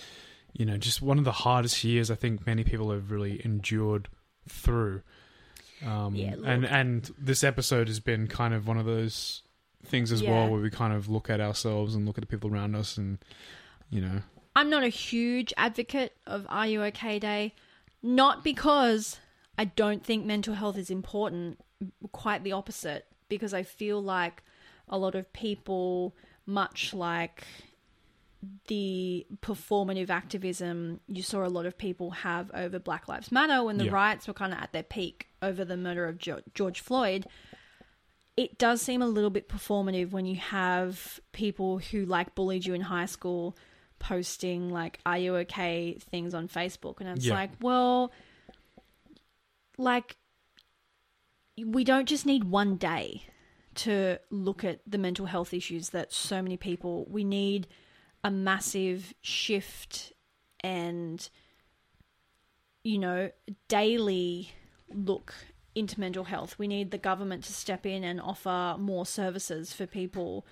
you 0.53 0.67
know, 0.67 0.77
just 0.77 1.01
one 1.01 1.19
of 1.19 1.25
the 1.25 1.33
hardest 1.33 1.83
years 1.85 2.11
I 2.11 2.15
think 2.15 2.47
many 2.47 2.65
people 2.65 2.91
have 2.91 3.11
really 3.11 3.41
endured 3.45 4.09
through. 4.49 5.03
Um, 5.87 6.15
yeah, 6.15 6.35
and 6.45 6.67
and 6.67 7.11
this 7.17 7.45
episode 7.45 7.89
has 7.89 8.01
been 8.01 8.27
kind 8.27 8.53
of 8.53 8.67
one 8.67 8.77
of 8.77 8.85
those 8.85 9.43
things 9.85 10.13
as 10.13 10.23
yeah. 10.23 10.31
well 10.31 10.51
where 10.51 10.61
we 10.61 10.71
kind 10.71 10.93
of 10.93 11.09
look 11.09 11.31
at 11.31 11.41
ourselves 11.41 11.95
and 11.95 12.07
look 12.07 12.19
at 12.19 12.23
the 12.23 12.27
people 12.27 12.51
around 12.51 12.75
us 12.75 12.97
and 12.97 13.19
you 13.91 14.01
know 14.01 14.23
I'm 14.57 14.71
not 14.71 14.83
a 14.83 14.89
huge 14.89 15.55
advocate 15.57 16.17
of 16.27 16.47
Are 16.49 16.67
You 16.67 16.83
Okay 16.85 17.19
Day 17.19 17.55
not 18.03 18.43
because 18.43 19.19
I 19.57 19.67
don't 19.67 20.05
think 20.05 20.25
mental 20.25 20.55
health 20.55 20.77
is 20.77 20.91
important 20.91 21.61
quite 22.13 22.43
the 22.45 22.53
opposite 22.53 23.07
because 23.29 23.55
I 23.55 23.63
feel 23.63 24.03
like 24.03 24.43
a 24.89 24.99
lot 24.99 25.15
of 25.15 25.33
people 25.33 26.15
much 26.47 26.95
like 26.95 27.45
the 28.69 29.27
performative 29.43 30.11
activism 30.11 31.01
you 31.09 31.23
saw 31.23 31.45
a 31.45 31.49
lot 31.49 31.67
of 31.67 31.77
people 31.77 32.11
have 32.11 32.51
over 32.55 32.79
Black 32.79 33.09
Lives 33.09 33.33
Matter 33.33 33.65
when 33.65 33.79
the 33.79 33.87
yeah. 33.87 33.93
riots 33.93 34.29
were 34.29 34.35
kind 34.35 34.53
of 34.53 34.61
at 34.61 34.73
their 34.73 34.83
peak 34.83 35.29
over 35.43 35.65
the 35.65 35.77
murder 35.77 36.07
of 36.07 36.19
George 36.55 36.81
Floyd. 36.81 37.27
It 38.39 38.57
does 38.57 38.81
seem 38.81 39.03
a 39.03 39.07
little 39.09 39.31
bit 39.31 39.49
performative 39.49 40.13
when 40.13 40.25
you 40.25 40.37
have 40.37 41.19
people 41.33 41.79
who 41.79 42.05
like 42.05 42.37
bullied 42.37 42.65
you 42.65 42.73
in 42.73 42.83
high 42.83 43.07
school 43.07 43.57
posting 43.99 44.71
like 44.71 45.01
"Are 45.05 45.19
you 45.19 45.35
okay?" 45.39 45.99
things 45.99 46.35
on 46.35 46.47
Facebook, 46.47 47.01
and 47.01 47.09
it's 47.09 47.27
Yeah. 47.27 47.35
like, 47.35 47.51
well, 47.61 48.13
like 49.77 50.17
we 51.57 51.83
don't 51.83 52.09
just 52.09 52.27
need 52.27 52.45
one 52.45 52.77
day 52.77 53.25
to 53.75 54.21
look 54.31 54.63
at 54.63 54.83
the 54.87 54.99
mental 54.99 55.27
health 55.27 55.53
issues 55.53 55.91
that 55.91 56.13
so 56.13 56.41
many 56.41 56.57
people. 56.57 57.07
We 57.11 57.25
need 57.25 57.67
a 58.23 58.31
massive 58.31 59.15
shift 59.21 60.13
and 60.61 61.29
you 62.85 62.99
know 62.99 63.33
daily 63.67 64.53
look 64.95 65.35
into 65.75 66.01
mental 66.01 66.25
health. 66.25 66.59
We 66.59 66.69
need 66.69 66.91
the 66.91 66.99
government 66.99 67.45
to 67.45 67.53
step 67.53 67.87
in 67.87 68.05
and 68.05 68.21
offer 68.21 68.77
more 68.79 69.07
services 69.07 69.73
for 69.73 69.87
people 69.87 70.47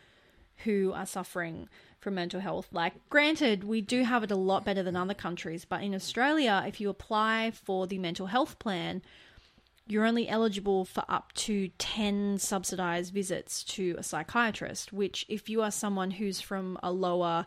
who 0.64 0.93
are 0.94 1.06
suffering 1.06 1.68
from 2.01 2.14
mental 2.14 2.40
health. 2.40 2.68
Like, 2.72 2.94
granted, 3.09 3.64
we 3.64 3.80
do 3.80 4.05
have 4.05 4.22
it 4.22 4.30
a 4.30 4.36
lot 4.36 4.64
better 4.64 4.82
than 4.82 4.97
other 4.97 5.14
countries, 5.14 5.64
but 5.64 5.82
in 5.82 5.94
Australia, 5.94 6.64
if 6.66 6.80
you 6.80 6.88
apply 6.88 7.52
for 7.52 7.86
the 7.86 7.98
mental 7.98 8.26
health 8.26 8.59
plan, 8.59 9.02
you're 9.86 10.06
only 10.06 10.28
eligible 10.28 10.84
for 10.84 11.05
up 11.09 11.32
to 11.32 11.68
10 11.78 12.38
subsidized 12.38 13.12
visits 13.12 13.62
to 13.64 13.94
a 13.98 14.02
psychiatrist, 14.02 14.93
which, 14.93 15.26
if 15.28 15.48
you 15.48 15.62
are 15.62 15.70
someone 15.70 16.12
who's 16.12 16.40
from 16.40 16.78
a 16.82 16.90
lower 16.90 17.47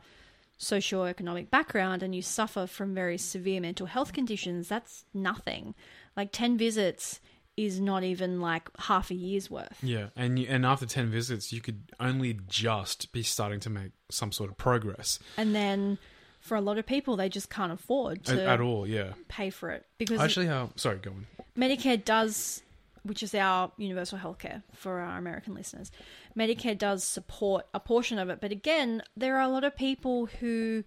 socioeconomic 0.59 1.49
background 1.49 2.03
and 2.03 2.13
you 2.13 2.21
suffer 2.21 2.67
from 2.67 2.93
very 2.93 3.17
severe 3.17 3.61
mental 3.61 3.87
health 3.87 4.13
conditions, 4.13 4.67
that's 4.67 5.05
nothing. 5.13 5.73
Like 6.15 6.31
10 6.31 6.57
visits 6.57 7.21
is 7.65 7.80
not 7.80 8.03
even 8.03 8.41
like 8.41 8.69
half 8.80 9.11
a 9.11 9.15
year's 9.15 9.49
worth. 9.49 9.77
Yeah, 9.84 10.07
and 10.15 10.40
you, 10.40 10.48
and 10.49 10.65
after 10.65 10.86
ten 10.86 11.10
visits, 11.10 11.52
you 11.52 11.61
could 11.61 11.91
only 11.99 12.40
just 12.48 13.11
be 13.11 13.23
starting 13.23 13.60
to 13.61 13.69
make 13.69 13.91
some 14.10 14.31
sort 14.31 14.49
of 14.49 14.57
progress 14.57 15.19
And 15.38 15.53
then 15.53 15.98
for 16.41 16.56
a 16.56 16.61
lot 16.61 16.77
of 16.77 16.86
people, 16.86 17.15
they 17.15 17.30
just 17.30 17.49
can't 17.49 17.72
afford 17.72 18.19
at, 18.19 18.26
to 18.26 18.44
at 18.44 18.61
all. 18.61 18.88
Yeah, 18.88 19.14
pay 19.27 19.49
for 19.49 19.69
it 19.69 19.86
because 19.98 20.19
actually, 20.19 20.48
how? 20.48 20.72
Sorry, 20.76 20.98
go 20.98 21.11
on. 21.11 21.27
Medicare 21.57 22.03
does, 22.03 22.64
which 23.03 23.22
is 23.23 23.36
our 23.36 23.72
universal 23.77 24.18
healthcare 24.18 24.64
for 24.73 24.99
our 24.99 25.18
American 25.18 25.53
listeners, 25.53 25.91
Medicare 26.38 26.77
does 26.77 27.03
support 27.03 27.65
a 27.73 27.80
portion 27.80 28.18
of 28.18 28.30
it. 28.30 28.40
But 28.40 28.52
again, 28.52 29.03
there 29.18 29.38
are 29.38 29.41
a 29.41 29.49
lot 29.49 29.64
of 29.64 29.76
people 29.76 30.27
who 30.27 30.84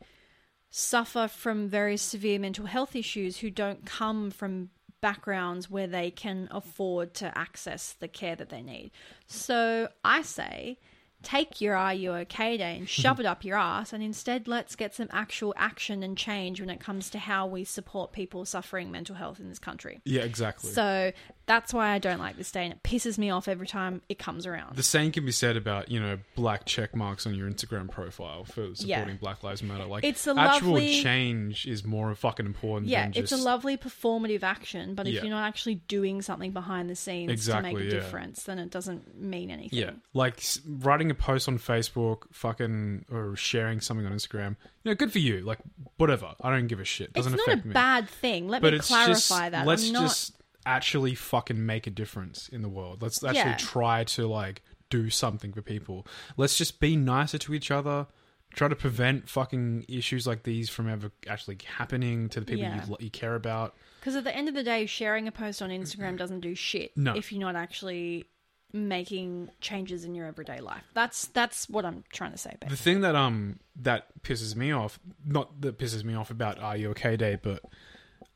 suffer 0.70 1.28
from 1.28 1.68
very 1.68 1.98
severe 1.98 2.38
mental 2.38 2.64
health 2.64 2.96
issues 2.96 3.38
who 3.38 3.50
don't 3.50 3.84
come 3.84 4.30
from 4.30 4.70
backgrounds 5.02 5.68
where 5.68 5.86
they 5.86 6.10
can 6.10 6.48
afford 6.50 7.12
to 7.12 7.36
access 7.36 7.92
the 7.92 8.08
care 8.08 8.34
that 8.36 8.48
they 8.48 8.62
need. 8.62 8.90
So 9.26 9.88
I 10.02 10.22
say, 10.22 10.78
take 11.22 11.60
your 11.60 11.76
Are 11.76 11.94
You 11.94 12.12
OK 12.14 12.56
Day 12.56 12.76
and 12.78 12.88
shove 12.88 13.20
it 13.20 13.26
up 13.26 13.44
your 13.44 13.56
ass, 13.56 13.92
and 13.92 14.02
instead 14.02 14.48
let's 14.48 14.76
get 14.76 14.94
some 14.94 15.08
actual 15.10 15.54
action 15.56 16.02
and 16.02 16.16
change 16.16 16.60
when 16.60 16.70
it 16.70 16.80
comes 16.80 17.10
to 17.10 17.18
how 17.18 17.46
we 17.46 17.64
support 17.64 18.12
people 18.12 18.44
suffering 18.44 18.90
mental 18.90 19.14
health 19.16 19.40
in 19.40 19.48
this 19.48 19.58
country. 19.58 20.00
Yeah, 20.04 20.22
exactly. 20.22 20.70
So 20.70 21.12
that's 21.46 21.74
why 21.74 21.90
I 21.90 21.98
don't 21.98 22.18
like 22.18 22.36
this 22.36 22.50
day, 22.50 22.64
and 22.64 22.72
it 22.72 22.82
pisses 22.82 23.18
me 23.18 23.30
off 23.30 23.48
every 23.48 23.66
time 23.66 24.02
it 24.08 24.18
comes 24.18 24.46
around. 24.46 24.76
the 24.76 24.82
same 24.82 25.12
can 25.12 25.24
be 25.24 25.32
said 25.32 25.56
about 25.56 25.90
you 25.90 26.00
know 26.00 26.18
black 26.34 26.64
check 26.64 26.94
marks 26.94 27.26
on 27.26 27.34
your 27.34 27.48
Instagram 27.50 27.90
profile 27.90 28.44
for 28.44 28.74
supporting 28.74 28.88
Yeah. 28.88 29.14
Black 29.20 29.42
Lives 29.42 29.62
Matter. 29.62 29.84
Like 29.84 30.04
It's 30.04 30.26
a 30.26 30.34
actual 30.38 30.72
lovely- 30.72 31.02
change 31.02 31.66
is 31.66 31.84
more 31.84 32.14
fucking 32.14 32.46
important. 32.46 32.88
yeah, 32.90 33.08
it's 33.14 33.30
just, 33.30 33.32
a 33.32 33.36
lovely 33.36 33.76
performative 33.76 34.42
action, 34.42 34.94
but 34.94 35.06
if 35.06 35.14
Yeah. 35.14 35.22
you're 35.22 35.30
not 35.30 35.46
actually 35.46 35.76
doing 35.76 36.22
something 36.22 36.52
behind 36.52 36.88
the 36.90 36.96
scenes 36.96 37.46
to 37.46 37.60
make 37.62 37.76
a 37.76 37.84
yeah. 37.84 37.90
difference, 37.90 38.42
then 38.44 38.58
it 38.58 38.70
doesn't 38.70 39.20
mean 39.20 39.50
anything. 39.50 39.78
Yeah, 39.78 39.90
like 40.14 40.42
writing 40.66 41.10
a 41.12 41.14
post 41.14 41.48
on 41.48 41.58
Facebook, 41.58 42.22
fucking, 42.32 43.04
or 43.10 43.36
sharing 43.36 43.80
something 43.80 44.04
on 44.04 44.12
Instagram. 44.12 44.56
You 44.84 44.90
know, 44.90 44.94
good 44.94 45.12
for 45.12 45.18
you. 45.20 45.40
Like 45.40 45.58
whatever. 45.96 46.34
I 46.40 46.50
don't 46.50 46.66
give 46.66 46.80
a 46.80 46.84
shit. 46.84 47.08
It's 47.08 47.14
Doesn't 47.14 47.32
not 47.32 47.40
affect 47.46 47.64
a 47.64 47.68
me. 47.68 47.74
bad 47.74 48.08
thing. 48.08 48.48
Let 48.48 48.62
but 48.62 48.72
me 48.72 48.78
clarify 48.80 49.12
just, 49.12 49.28
that. 49.30 49.66
Let's 49.66 49.86
I'm 49.86 49.92
not 49.92 50.02
just 50.02 50.32
actually 50.66 51.14
fucking 51.14 51.64
make 51.64 51.86
a 51.86 51.90
difference 51.90 52.48
in 52.48 52.62
the 52.62 52.68
world. 52.68 53.02
Let's 53.02 53.22
actually 53.24 53.38
Yeah. 53.50 53.56
try 53.56 54.04
to 54.04 54.26
like 54.26 54.62
do 54.90 55.08
something 55.10 55.52
for 55.52 55.62
people. 55.62 56.06
Let's 56.36 56.56
just 56.58 56.80
be 56.80 56.96
nicer 56.96 57.38
to 57.38 57.54
each 57.54 57.70
other. 57.70 58.06
Try 58.54 58.68
to 58.68 58.76
prevent 58.76 59.30
fucking 59.30 59.86
issues 59.88 60.26
like 60.26 60.42
these 60.42 60.68
from 60.68 60.86
ever 60.88 61.10
actually 61.26 61.56
happening 61.78 62.28
to 62.28 62.40
the 62.40 62.46
people 62.46 62.64
Yeah. 62.64 62.84
you, 62.86 62.96
you 63.00 63.10
care 63.10 63.34
about. 63.34 63.74
Because 63.98 64.14
at 64.14 64.24
the 64.24 64.36
end 64.36 64.48
of 64.48 64.54
the 64.54 64.62
day, 64.62 64.84
sharing 64.84 65.26
a 65.26 65.32
post 65.32 65.62
on 65.62 65.70
Instagram 65.70 66.18
doesn't 66.18 66.40
do 66.40 66.54
shit 66.54 66.94
No. 66.96 67.16
if 67.16 67.32
you're 67.32 67.40
not 67.40 67.56
actually 67.56 68.26
making 68.72 69.50
changes 69.60 70.04
in 70.04 70.14
your 70.14 70.26
everyday 70.26 70.60
life. 70.60 70.82
That's 70.94 71.26
that's 71.26 71.68
what 71.68 71.84
I'm 71.84 72.04
trying 72.12 72.32
to 72.32 72.38
say. 72.38 72.56
The 72.68 72.76
thing 72.76 73.00
that 73.02 73.14
um 73.14 73.58
that 73.76 74.06
pisses 74.22 74.56
me 74.56 74.72
off, 74.72 74.98
not 75.24 75.60
that 75.60 75.78
pisses 75.78 76.04
me 76.04 76.14
off 76.14 76.30
about 76.30 76.58
Are 76.58 76.76
You 76.76 76.90
Okay 76.90 77.16
Day, 77.16 77.38
but 77.40 77.62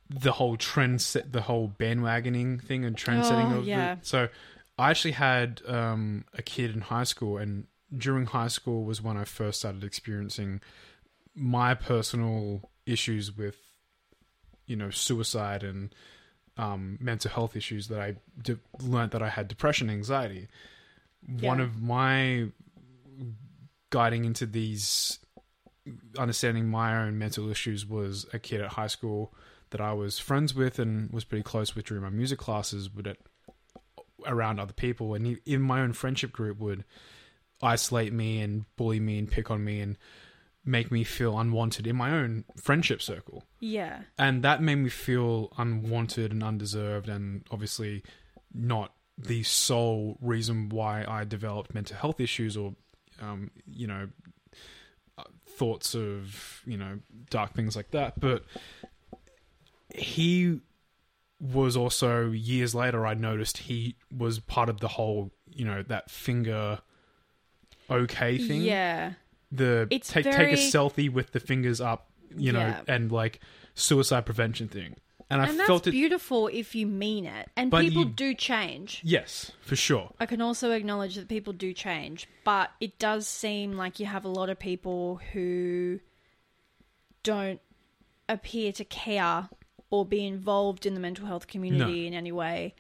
the 0.09 0.33
whole 0.33 0.57
trend 0.57 1.01
set, 1.03 1.33
the 1.33 1.43
whole 1.43 1.69
bandwagoning 1.79 2.63
thing 2.63 2.85
and 2.85 2.97
trend 2.97 3.25
setting 3.25 3.53
Oh, 3.53 3.59
of 3.61 3.67
yeah. 3.67 3.93
it. 3.95 3.99
So 4.03 4.29
I 4.79 4.91
actually 4.91 5.13
had 5.13 5.63
um 5.67 6.25
a 6.35 6.43
kid 6.43 6.73
in 6.75 6.83
high 6.83 7.05
school, 7.05 7.39
and 7.39 7.67
during 7.97 8.27
high 8.27 8.49
school 8.49 8.85
was 8.85 9.01
when 9.03 9.17
I 9.17 9.25
first 9.25 9.61
started 9.61 9.85
experiencing 9.85 10.61
my 11.35 11.75
personal 11.75 12.71
issues 12.85 13.37
with 13.37 13.57
you 14.67 14.77
know 14.77 14.91
suicide 14.91 15.63
and 15.63 15.95
um, 16.57 16.99
mental 17.01 17.31
health 17.31 17.57
issues 17.57 17.89
that 17.89 18.01
I 18.01 18.17
de- 18.43 18.59
learned 18.81 19.13
that 19.13 19.23
I 19.23 19.29
had 19.29 19.49
depression, 19.49 19.91
anxiety. 19.91 20.49
One 21.41 21.61
of 21.61 21.83
my 21.83 22.49
guiding 23.91 24.25
into 24.25 24.47
these 24.47 25.19
understanding 26.19 26.69
my 26.69 26.97
own 26.97 27.19
mental 27.19 27.49
issues 27.51 27.87
was 27.87 28.27
a 28.33 28.39
kid 28.39 28.61
at 28.61 28.73
high 28.73 28.87
school 28.87 29.33
that 29.71 29.81
I 29.81 29.93
was 29.93 30.19
friends 30.19 30.55
with 30.55 30.79
and 30.79 31.11
was 31.13 31.25
pretty 31.25 31.43
close 31.43 31.75
with 31.75 31.87
during 31.87 32.03
my 32.03 32.11
music 32.11 32.39
classes, 32.39 32.89
but 32.89 33.07
at, 33.07 33.19
around 34.27 34.59
other 34.59 34.73
people, 34.73 35.15
and 35.15 35.27
he, 35.27 35.39
in 35.45 35.63
my 35.63 35.81
own 35.81 35.93
friendship 35.93 36.33
group 36.33 36.59
would 36.59 36.85
isolate 37.63 38.13
me 38.13 38.41
and 38.41 38.65
bully 38.77 39.01
me 39.01 39.19
and 39.19 39.31
pick 39.31 39.51
on 39.51 39.65
me 39.65 39.81
and 39.81 39.97
make 40.67 40.91
me 40.91 41.05
feel 41.05 41.39
unwanted 41.39 41.87
in 41.87 41.97
my 41.97 42.11
own 42.11 42.45
friendship 42.61 43.01
circle. 43.01 43.45
Yeah, 43.61 44.03
and 44.19 44.43
that 44.43 44.61
made 44.61 44.77
me 44.77 44.91
feel 44.91 45.53
unwanted 45.57 46.33
and 46.33 46.43
undeserved 46.43 47.09
and 47.09 47.47
obviously 47.51 48.03
not 48.53 48.93
the 49.19 49.43
sole 49.43 50.19
reason 50.21 50.69
why 50.69 51.03
i 51.09 51.25
developed 51.25 51.73
mental 51.75 51.97
health 51.97 52.21
issues 52.21 52.55
or 52.55 52.75
um, 53.23 53.51
you 53.67 53.87
know 53.87 54.09
uh, 55.17 55.23
thoughts 55.47 55.95
of 55.95 56.63
you 56.67 56.77
know 56.77 56.99
dark 57.31 57.55
things 57.55 57.77
like 57.77 57.91
that. 57.93 58.21
But 58.21 58.45
he 59.95 60.61
was 61.39 61.77
also 61.77 62.31
years 62.31 62.75
later 62.75 63.07
i 63.07 63.13
noticed 63.13 63.59
he 63.59 63.95
was 64.11 64.39
part 64.39 64.71
of 64.71 64.81
the 64.81 64.89
whole 64.89 65.31
you 65.51 65.67
know 65.67 65.83
that 65.83 66.11
finger 66.11 66.79
okay 67.91 68.39
thing. 68.39 68.63
Yeah, 68.63 69.13
the 69.53 69.87
It's 69.91 70.09
take 70.11 70.25
take 70.25 70.53
a 70.53 70.57
selfie 70.57 71.11
with 71.11 71.33
the 71.33 71.41
fingers 71.41 71.81
up, 71.81 72.11
you 72.37 72.53
know, 72.53 72.61
Yeah. 72.61 72.83
and 72.89 73.11
like 73.13 73.41
suicide 73.75 74.27
prevention 74.27 74.69
thing. 74.69 74.97
And 75.29 75.43
I 75.43 75.49
and 75.49 75.59
that's 75.59 75.67
felt 75.67 75.87
it. 75.89 75.91
beautiful 75.91 76.47
if 76.47 76.77
you 76.77 76.87
mean 76.87 77.25
it. 77.27 77.49
And 77.57 77.73
people 77.73 78.05
you- 78.05 78.11
do 78.11 78.33
change. 78.35 79.01
yes, 79.05 79.51
for 79.61 79.75
sure. 79.75 80.13
I 80.21 80.27
can 80.27 80.41
also 80.41 80.71
acknowledge 80.71 81.17
that 81.17 81.27
people 81.29 81.53
do 81.53 81.73
change, 81.73 82.29
but 82.45 82.71
it 82.81 82.99
does 83.01 83.27
seem 83.27 83.73
like 83.73 83.99
you 83.99 84.07
have 84.07 84.25
a 84.25 84.29
lot 84.29 84.51
of 84.51 84.59
people 84.61 85.21
who 85.33 85.99
don't 87.25 87.61
appear 88.29 88.73
to 88.73 88.85
care 88.85 89.49
or 89.91 90.05
be 90.05 90.25
involved 90.25 90.87
in 90.87 90.95
the 90.95 91.01
mental 91.01 91.27
health 91.27 91.47
community 91.49 92.07
in 92.07 92.15
any 92.15 92.31
way. 92.33 92.75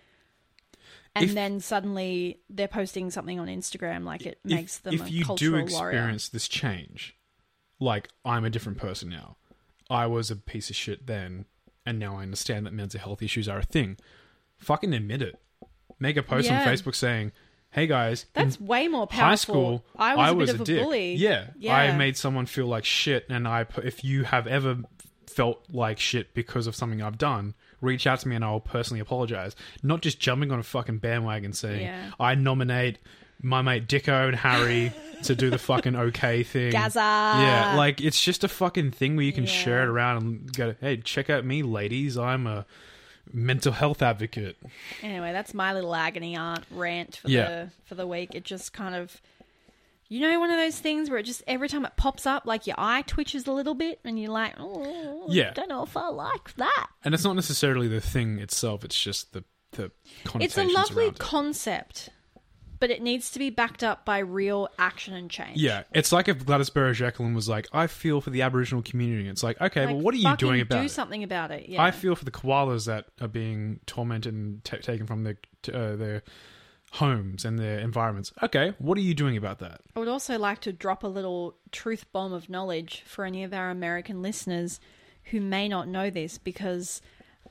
And 1.16 1.24
If- 1.30 1.34
then 1.34 1.60
suddenly 1.60 2.40
they're 2.50 2.68
posting 2.68 3.10
something 3.10 3.40
on 3.40 3.48
Instagram 3.48 4.04
like 4.04 4.26
it 4.26 4.38
makes 4.44 4.76
if, 4.76 4.82
them 4.82 4.94
if 4.94 5.06
a 5.06 5.10
you 5.10 5.24
do 5.36 5.56
experience 5.56 6.28
this 6.28 6.46
change, 6.46 7.16
like 7.80 8.08
I'm 8.24 8.44
a 8.44 8.50
different 8.50 8.76
person 8.78 9.08
now. 9.08 9.36
I 9.88 10.06
was 10.06 10.30
a 10.30 10.36
piece 10.36 10.68
of 10.68 10.76
shit 10.76 11.06
then, 11.06 11.46
and 11.86 11.98
now 11.98 12.16
I 12.18 12.22
understand 12.22 12.66
that 12.66 12.74
mental 12.74 13.00
health 13.00 13.22
issues 13.22 13.48
are 13.48 13.58
a 13.60 13.62
thing. 13.64 13.96
Fucking 14.58 14.92
admit 14.92 15.22
it. 15.22 15.40
Make 15.98 16.16
a 16.18 16.22
post 16.22 16.48
Yeah. 16.48 16.60
on 16.60 16.66
Facebook 16.68 16.94
saying, 16.94 17.32
"Hey 17.70 17.86
guys. 17.86 18.26
That's 18.34 18.60
way 18.60 18.88
more 18.88 19.06
powerful. 19.06 19.26
high 19.26 19.34
school, 19.36 19.86
I 19.96 20.32
was 20.32 20.50
a 20.50 20.52
bit 20.52 20.54
of 20.56 20.60
a 20.60 20.64
dick. 20.64 20.82
bully. 20.82 21.14
Yeah, 21.14 21.46
Yeah. 21.56 21.74
I 21.76 21.96
made 21.96 22.18
someone 22.18 22.44
feel 22.44 22.66
like 22.66 22.84
shit, 22.84 23.24
and 23.30 23.48
I. 23.48 23.64
If 23.82 24.04
you 24.04 24.24
have 24.24 24.46
ever 24.46 24.82
felt 25.26 25.64
like 25.70 25.98
shit 25.98 26.34
because 26.34 26.66
of 26.66 26.76
something 26.76 27.00
I've 27.00 27.16
done, 27.18 27.54
reach 27.80 28.06
out 28.06 28.20
to 28.20 28.28
me 28.28 28.36
and 28.36 28.44
I'll 28.44 28.60
personally 28.60 29.00
apologize. 29.00 29.54
Not 29.82 30.02
just 30.02 30.18
jumping 30.20 30.50
on 30.52 30.58
a 30.58 30.62
fucking 30.62 30.98
bandwagon 30.98 31.52
saying 31.52 31.82
Yeah. 31.82 32.10
I 32.18 32.34
nominate 32.34 32.98
my 33.42 33.60
mate 33.62 33.86
Dicko 33.86 34.28
and 34.28 34.36
Harry 34.36 34.92
to 35.24 35.34
do 35.34 35.50
the 35.50 35.58
fucking 35.58 35.94
okay 36.08 36.42
thing. 36.42 36.72
Gaza. 36.72 36.98
Yeah, 37.00 37.74
like 37.76 38.00
it's 38.00 38.20
just 38.22 38.44
a 38.44 38.48
fucking 38.48 38.92
thing 38.92 39.16
where 39.16 39.24
you 39.26 39.32
can 39.32 39.44
share 39.46 39.82
it 39.82 39.88
around 39.88 40.22
and 40.22 40.52
go, 40.56 40.74
"Hey, 40.80 40.96
check 40.98 41.28
out 41.28 41.44
me, 41.44 41.62
ladies. 41.62 42.16
I'm 42.16 42.46
a 42.46 42.64
mental 43.32 43.72
health 43.72 44.00
advocate." 44.02 44.56
Anyway, 45.02 45.32
that's 45.32 45.52
my 45.52 45.74
little 45.74 45.94
agony 45.94 46.34
aunt 46.36 46.64
rant 46.70 47.16
for 47.16 47.28
Yeah. 47.28 47.48
the 47.48 47.70
for 47.84 47.94
the 47.94 48.06
week. 48.06 48.34
It 48.34 48.44
just 48.44 48.72
kind 48.72 48.94
of 48.94 49.20
You 50.08 50.20
know, 50.20 50.38
one 50.38 50.50
of 50.50 50.56
those 50.56 50.78
things 50.78 51.10
where 51.10 51.18
it 51.18 51.24
just 51.24 51.42
every 51.46 51.68
time 51.68 51.84
it 51.84 51.92
pops 51.96 52.26
up, 52.26 52.46
like 52.46 52.66
your 52.66 52.76
eye 52.78 53.02
twitches 53.06 53.46
a 53.46 53.52
little 53.52 53.74
bit, 53.74 53.98
and 54.04 54.18
you're 54.20 54.30
like, 54.30 54.54
"Oh, 54.58 55.26
Yeah. 55.28 55.52
don't 55.52 55.68
know 55.68 55.82
if 55.82 55.96
I 55.96 56.08
like 56.08 56.54
that." 56.56 56.86
And 57.04 57.12
it's 57.14 57.24
not 57.24 57.34
necessarily 57.34 57.88
the 57.88 58.00
thing 58.00 58.38
itself; 58.38 58.84
it's 58.84 59.00
just 59.00 59.32
the 59.32 59.42
the 59.72 59.84
It's 59.86 60.24
connotations 60.24 60.70
a 60.70 60.74
lovely 60.74 61.04
around 61.06 61.14
it. 61.16 61.18
concept, 61.18 62.08
but 62.78 62.90
it 62.90 63.02
needs 63.02 63.30
to 63.32 63.38
be 63.40 63.50
backed 63.50 63.82
up 63.82 64.04
by 64.04 64.18
real 64.20 64.68
action 64.78 65.12
and 65.12 65.28
change. 65.30 65.58
Yeah, 65.60 65.82
it's 65.92 66.12
like 66.12 66.28
if 66.28 66.46
Gladys 66.46 66.70
Berejiklian 66.70 67.34
was 67.34 67.48
like, 67.48 67.66
"I 67.72 67.86
feel 67.88 68.20
for 68.20 68.30
the 68.30 68.42
Aboriginal 68.42 68.82
community." 68.82 69.28
It's 69.28 69.42
like, 69.42 69.60
okay, 69.60 69.86
Like, 69.86 69.94
well, 69.96 70.02
what 70.04 70.14
are 70.14 70.18
you 70.18 70.22
fucking 70.22 70.46
doing 70.48 70.60
about 70.60 70.78
do 70.80 70.84
it? 70.86 70.90
something 70.90 71.24
about 71.24 71.50
it. 71.50 71.68
Yeah. 71.68 71.82
I 71.82 71.90
feel 71.90 72.14
for 72.14 72.24
the 72.24 72.30
koalas 72.30 72.86
that 72.86 73.06
are 73.20 73.28
being 73.28 73.80
tormented 73.86 74.32
and 74.34 74.62
ta 74.64 74.76
taken 74.76 75.06
from 75.06 75.24
their 75.24 75.36
uh, 75.74 75.96
their 75.96 76.22
homes 76.96 77.44
and 77.44 77.58
their 77.58 77.78
environments. 77.78 78.32
Okay, 78.42 78.74
what 78.78 78.98
are 78.98 79.02
you 79.02 79.14
doing 79.14 79.36
about 79.36 79.58
that? 79.60 79.80
I 79.94 79.98
would 80.00 80.08
also 80.08 80.38
like 80.38 80.60
to 80.62 80.72
drop 80.72 81.02
a 81.02 81.08
little 81.08 81.54
truth 81.72 82.04
bomb 82.12 82.32
of 82.32 82.48
knowledge 82.50 83.02
for 83.06 83.24
any 83.24 83.42
of 83.44 83.52
our 83.52 83.70
American 83.70 84.22
listeners 84.22 84.80
who 85.30 85.40
may 85.40 85.68
not 85.68 85.88
know 85.88 86.10
this 86.10 86.38
because 86.38 87.00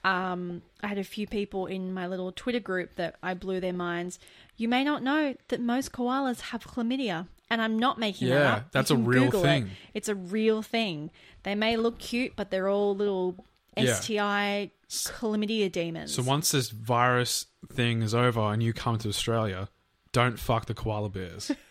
um, 0.03 0.61
I 0.83 0.87
had 0.87 0.97
a 0.97 1.03
few 1.03 1.27
people 1.27 1.65
in 1.65 1.93
my 1.93 2.07
little 2.07 2.31
Twitter 2.31 2.59
group 2.59 2.95
that 2.95 3.15
I 3.23 3.33
blew 3.33 3.59
their 3.59 3.73
minds. 3.73 4.19
You 4.55 4.67
may 4.67 4.83
not 4.83 5.03
know 5.03 5.35
that 5.47 5.59
most 5.61 5.91
koalas 5.91 6.41
have 6.41 6.65
chlamydia. 6.65 7.27
And 7.47 7.61
I'm 7.61 7.77
not 7.77 7.99
making 7.99 8.29
that 8.29 8.33
Yeah, 8.39 8.53
up. 8.53 8.59
You 8.63 8.65
that's 8.71 8.89
a 8.89 8.97
real 8.97 9.25
Google 9.25 9.41
it. 9.41 9.43
thing. 9.43 9.69
It's 9.93 10.09
a 10.09 10.15
real 10.15 10.63
thing. 10.63 11.11
They 11.43 11.53
may 11.53 11.77
look 11.77 11.99
cute, 11.99 12.33
but 12.35 12.49
they're 12.49 12.67
all 12.67 12.95
little 12.95 13.45
Yeah. 13.77 13.95
STI 13.95 14.71
chlamydia 14.89 15.71
demons. 15.71 16.13
So 16.13 16.23
once 16.23 16.51
this 16.51 16.69
virus 16.69 17.45
thing 17.71 18.01
is 18.01 18.13
over 18.13 18.39
and 18.41 18.61
you 18.63 18.73
come 18.73 18.97
to 18.99 19.09
Australia, 19.09 19.69
don't 20.11 20.39
fuck 20.39 20.65
the 20.65 20.73
koala 20.73 21.09
bears. 21.09 21.51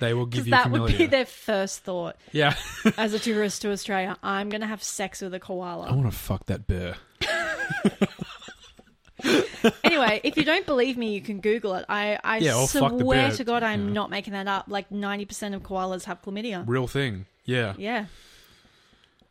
They 0.00 0.12
will 0.12 0.26
give 0.26 0.46
you 0.46 0.50
that 0.52 0.70
would 0.72 0.96
be 0.98 1.06
their 1.06 1.24
first 1.24 1.80
thought 1.84 2.16
yeah, 2.32 2.54
as 2.98 3.14
a 3.14 3.18
tourist 3.20 3.62
to 3.62 3.70
Australia. 3.70 4.16
I'm 4.24 4.48
going 4.48 4.60
to 4.60 4.66
have 4.66 4.82
sex 4.82 5.20
with 5.20 5.34
a 5.34 5.40
koala. 5.40 5.86
I 5.88 5.92
want 5.92 6.10
to 6.10 6.16
fuck 6.16 6.46
that 6.46 6.66
bear. 6.66 6.96
anyway, 9.84 10.20
if 10.22 10.36
you 10.36 10.44
don't 10.44 10.66
believe 10.66 10.96
me, 10.96 11.14
you 11.14 11.20
can 11.20 11.40
Google 11.40 11.74
it. 11.74 11.84
I, 11.88 12.18
I 12.22 12.38
Yeah, 12.38 12.56
or 12.56 12.68
fuck 12.68 12.96
the 12.96 13.04
swear 13.04 13.30
to 13.32 13.44
God, 13.44 13.62
I'm 13.62 13.88
Yeah. 13.88 13.92
not 13.94 14.10
making 14.10 14.32
that 14.34 14.46
up. 14.46 14.66
Like 14.68 14.90
90% 14.90 15.54
of 15.54 15.62
koalas 15.62 16.04
have 16.04 16.22
chlamydia. 16.22 16.64
Real 16.66 16.86
thing. 16.86 17.26
Yeah, 17.44 17.74
Yeah. 17.78 18.06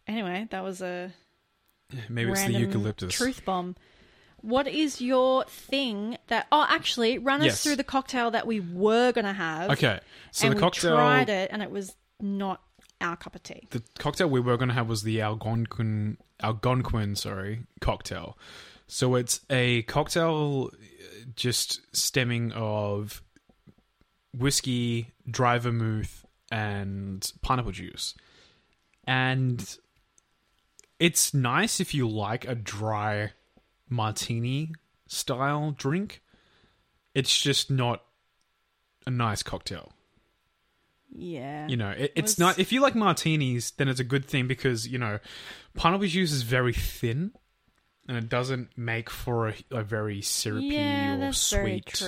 Anyway, 0.07 0.47
that 0.51 0.63
was 0.63 0.81
a 0.81 1.11
maybe 2.09 2.31
it's 2.31 2.45
the 2.45 2.53
eucalyptus. 2.53 3.13
truth 3.13 3.43
bomb. 3.45 3.75
What 4.41 4.67
is 4.67 5.01
your 5.01 5.45
thing 5.45 6.17
that? 6.27 6.47
Oh, 6.51 6.65
actually, 6.69 7.17
run 7.17 7.41
us 7.41 7.45
Yes. 7.45 7.63
through 7.63 7.75
the 7.77 7.83
cocktail 7.83 8.31
that 8.31 8.45
we 8.45 8.59
were 8.59 9.11
gonna 9.11 9.33
have. 9.33 9.71
Okay, 9.71 9.99
so 10.31 10.45
and 10.45 10.51
the 10.53 10.55
we 10.57 10.59
cocktail. 10.61 10.95
tried 10.95 11.29
it, 11.29 11.49
and 11.51 11.61
it 11.63 11.71
was 11.71 11.95
not 12.21 12.61
our 13.01 13.15
cup 13.15 13.35
of 13.35 13.43
tea. 13.43 13.67
the 13.71 13.83
cocktail 13.99 14.27
we 14.29 14.39
were 14.39 14.57
going 14.57 14.69
to 14.69 14.73
have 14.73 14.87
was 14.89 15.03
the 15.03 15.21
Algonquin, 15.21 16.17
Algonquin, 16.41 17.15
sorry, 17.15 17.61
cocktail. 17.79 18.35
So 18.87 19.13
it's 19.15 19.41
a 19.51 19.83
cocktail 19.83 20.71
uh, 20.73 20.77
just 21.35 21.81
stemming 21.95 22.51
of 22.53 23.21
whiskey, 24.33 25.11
dry 25.29 25.57
vermouth, 25.59 26.25
and 26.51 27.31
pineapple 27.41 27.71
juice. 27.71 28.15
And 29.05 29.77
it's 30.99 31.33
nice 31.33 31.79
if 31.79 31.93
you 31.93 32.07
like 32.09 32.47
a 32.47 32.55
dry 32.55 33.31
martini 33.89 34.73
style 35.07 35.71
drink. 35.71 36.21
It's 37.13 37.39
just 37.39 37.71
not 37.71 38.03
a 39.05 39.09
nice 39.09 39.41
cocktail. 39.43 39.93
Yeah. 41.11 41.67
You 41.67 41.77
know, 41.77 41.89
it, 41.89 42.13
it's 42.15 42.33
Was- 42.33 42.39
not. 42.39 42.59
If 42.59 42.71
you 42.71 42.81
like 42.81 42.95
martinis, 42.95 43.71
then 43.71 43.87
it's 43.87 43.99
a 43.99 44.03
good 44.03 44.25
thing 44.25 44.47
because 44.47 44.87
you 44.87 44.99
know, 44.99 45.19
pineapple 45.75 46.07
juice 46.07 46.31
is 46.31 46.43
very 46.43 46.73
thin, 46.73 47.31
and 48.07 48.17
it 48.17 48.29
doesn't 48.29 48.77
make 48.77 49.09
for 49.09 49.49
a, 49.49 49.55
a 49.71 49.83
very 49.83 50.21
syrupy 50.21 50.67
yeah, 50.67 51.29
or 51.29 51.33
sweet 51.33 52.03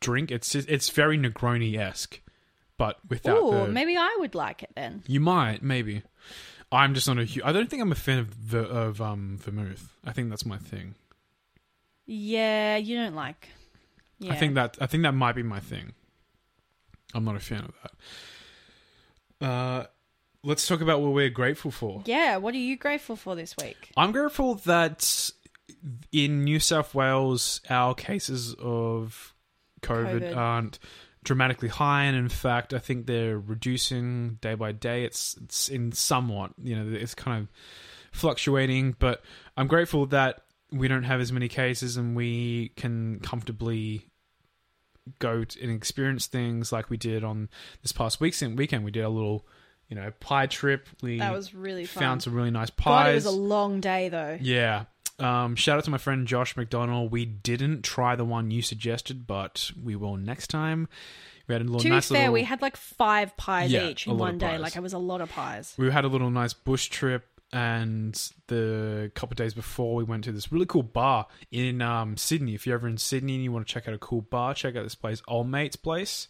drink. 0.00 0.30
It's 0.30 0.54
it's 0.54 0.90
very 0.90 1.18
Negroni 1.18 1.78
esque, 1.78 2.20
but 2.76 2.98
without 3.08 3.38
Ooh, 3.38 3.50
the. 3.50 3.68
maybe 3.68 3.96
I 3.96 4.16
would 4.20 4.34
like 4.34 4.62
it 4.62 4.70
then. 4.76 5.02
You 5.06 5.20
might, 5.20 5.62
maybe. 5.62 6.02
I'm 6.72 6.94
just 6.94 7.06
not 7.06 7.18
a 7.18 7.24
huge. 7.24 7.44
I 7.44 7.52
don't 7.52 7.70
think 7.70 7.82
I'm 7.82 7.92
a 7.92 7.96
fan 7.96 8.18
of 8.18 8.26
ver, 8.28 8.62
of 8.62 9.00
um 9.00 9.38
vermouth. 9.38 9.88
I 10.04 10.12
think 10.12 10.30
that's 10.30 10.46
my 10.46 10.58
thing. 10.58 10.94
Yeah, 12.06 12.76
you 12.76 12.96
don't 12.96 13.14
like. 13.14 13.48
Yeah. 14.18 14.32
I 14.32 14.36
think 14.36 14.54
that 14.54 14.76
I 14.80 14.86
think 14.86 15.02
that 15.02 15.12
might 15.12 15.34
be 15.34 15.42
my 15.42 15.60
thing. 15.60 15.92
I'm 17.14 17.24
not 17.24 17.36
a 17.36 17.40
fan 17.40 17.64
of 17.64 17.72
that. 17.82 19.46
Uh, 19.46 19.86
let's 20.42 20.66
talk 20.66 20.80
about 20.80 21.00
what 21.00 21.12
we're 21.12 21.30
grateful 21.30 21.70
for. 21.70 22.02
Yeah, 22.04 22.36
what 22.38 22.54
are 22.54 22.58
you 22.58 22.76
grateful 22.76 23.16
for 23.16 23.34
this 23.34 23.54
week? 23.60 23.92
I'm 23.96 24.12
grateful 24.12 24.56
that 24.66 25.30
in 26.12 26.44
New 26.44 26.60
South 26.60 26.94
Wales, 26.94 27.60
our 27.68 27.94
cases 27.94 28.54
of 28.58 29.34
COVID, 29.82 30.20
COVID. 30.20 30.36
aren't 30.36 30.78
dramatically 31.26 31.68
high, 31.68 32.04
and 32.04 32.16
in 32.16 32.28
fact, 32.30 32.72
I 32.72 32.78
think 32.78 33.06
they're 33.06 33.38
reducing 33.38 34.38
day 34.40 34.54
by 34.54 34.72
day. 34.72 35.04
It's 35.04 35.36
it's 35.42 35.68
in 35.68 35.92
somewhat, 35.92 36.52
you 36.62 36.74
know, 36.74 36.96
it's 36.96 37.14
kind 37.14 37.42
of 37.42 37.48
fluctuating, 38.12 38.96
but 38.98 39.22
I'm 39.56 39.66
grateful 39.66 40.06
that 40.06 40.42
we 40.72 40.88
don't 40.88 41.02
have 41.02 41.20
as 41.20 41.32
many 41.32 41.48
cases 41.48 41.96
and 41.96 42.16
we 42.16 42.70
can 42.76 43.20
comfortably 43.20 44.06
go 45.18 45.44
and 45.62 45.70
experience 45.70 46.26
things 46.26 46.72
like 46.72 46.90
we 46.90 46.96
did 46.96 47.22
on 47.22 47.48
this 47.82 47.92
past 47.92 48.20
weekend. 48.20 48.58
Weekend 48.58 48.84
we 48.84 48.90
did 48.90 49.04
a 49.04 49.08
little, 49.08 49.46
you 49.88 49.94
know, 49.96 50.10
pie 50.20 50.46
trip. 50.46 50.88
We 51.02 51.18
That 51.18 51.32
was 51.32 51.54
really 51.54 51.84
fun. 51.86 52.00
found 52.02 52.22
some 52.22 52.34
really 52.34 52.50
nice 52.50 52.70
God, 52.70 52.76
pies. 52.82 53.12
it 53.12 53.14
was 53.14 53.26
a 53.26 53.30
long 53.38 53.80
day 53.80 54.08
though. 54.08 54.38
Yeah. 54.40 54.84
Um, 55.18 55.56
shout 55.56 55.78
out 55.78 55.84
to 55.84 55.90
my 55.90 55.98
friend 55.98 56.26
Josh 56.26 56.56
McDonald. 56.56 57.10
We 57.10 57.24
didn't 57.24 57.82
try 57.82 58.16
the 58.16 58.24
one 58.24 58.50
you 58.50 58.60
suggested, 58.62 59.26
but 59.26 59.70
we 59.82 59.96
will 59.96 60.16
next 60.16 60.48
time. 60.48 60.88
We 61.48 61.54
had 61.54 61.62
a 61.62 61.64
little 61.64 61.80
To 61.80 61.88
nice 61.88 62.08
be 62.08 62.14
fair, 62.16 62.22
little. 62.24 62.34
we 62.34 62.42
had 62.42 62.60
like 62.60 62.76
five 62.76 63.36
pies 63.36 63.70
Yeah, 63.72 63.86
each 63.86 64.06
in 64.06 64.18
one 64.18 64.36
day. 64.36 64.58
Like 64.58 64.76
it 64.76 64.82
was 64.82 64.92
a 64.92 64.98
lot 64.98 65.20
of 65.20 65.30
pies. 65.30 65.74
we 65.78 65.90
had 65.90 66.04
a 66.04 66.08
little 66.08 66.30
nice 66.30 66.52
bush 66.52 66.88
trip, 66.88 67.24
and 67.52 68.12
the 68.48 69.10
couple 69.14 69.32
of 69.34 69.36
days 69.36 69.54
before 69.54 69.94
we 69.94 70.02
went 70.04 70.24
to 70.24 70.32
this 70.32 70.50
really 70.50 70.66
cool 70.66 70.82
bar 70.82 71.26
in 71.52 71.80
um, 71.80 72.16
Sydney. 72.16 72.54
If 72.54 72.66
you're 72.66 72.74
ever 72.74 72.88
in 72.88 72.98
Sydney 72.98 73.36
and 73.36 73.44
you 73.44 73.52
want 73.52 73.66
to 73.66 73.72
check 73.72 73.86
out 73.86 73.94
a 73.94 73.98
cool 73.98 74.22
bar, 74.22 74.52
check 74.54 74.74
out 74.76 74.82
this 74.82 74.96
place, 74.96 75.22
Old 75.28 75.48
Mate's 75.48 75.76
Place. 75.76 76.26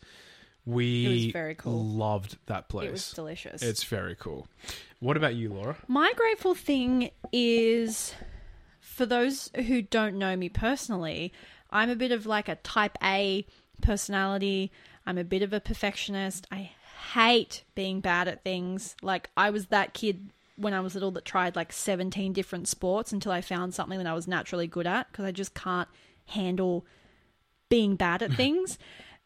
We 0.66 1.30
very 1.32 1.54
cool. 1.54 1.82
loved 1.84 2.36
that 2.46 2.68
place. 2.68 2.88
It 2.88 2.92
was 2.92 3.10
delicious. 3.12 3.62
It's 3.62 3.84
very 3.84 4.16
cool. 4.16 4.48
What 5.00 5.16
about 5.16 5.34
you, 5.36 5.52
Laura? 5.54 5.76
My 5.88 6.12
grateful 6.16 6.54
thing 6.54 7.10
is 7.32 8.12
for 8.96 9.04
those 9.04 9.50
who 9.54 9.82
don't 9.82 10.16
know 10.16 10.34
me 10.36 10.48
personally, 10.48 11.30
I'm 11.70 11.90
a 11.90 11.96
bit 11.96 12.12
of 12.12 12.24
like 12.24 12.48
a 12.48 12.54
type 12.56 12.96
A 13.02 13.46
personality. 13.82 14.72
I'm 15.04 15.18
a 15.18 15.24
bit 15.24 15.42
of 15.42 15.52
a 15.52 15.60
perfectionist. 15.60 16.46
I 16.50 16.70
hate 17.12 17.62
being 17.74 18.00
bad 18.00 18.26
at 18.26 18.42
things. 18.42 18.96
Like 19.02 19.28
I 19.36 19.50
was 19.50 19.66
that 19.66 19.92
kid 19.92 20.30
when 20.56 20.72
I 20.72 20.80
was 20.80 20.94
little 20.94 21.10
that 21.10 21.26
tried 21.26 21.56
like 21.56 21.74
17 21.74 22.32
different 22.32 22.68
sports 22.68 23.12
until 23.12 23.32
I 23.32 23.42
found 23.42 23.74
something 23.74 23.98
that 23.98 24.06
I 24.06 24.14
was 24.14 24.26
naturally 24.26 24.66
good 24.66 24.86
at 24.86 25.12
because 25.12 25.26
I 25.26 25.30
just 25.30 25.52
can't 25.52 25.88
handle 26.28 26.86
being 27.68 27.96
bad 27.96 28.22
at 28.22 28.32
things. 28.42 28.78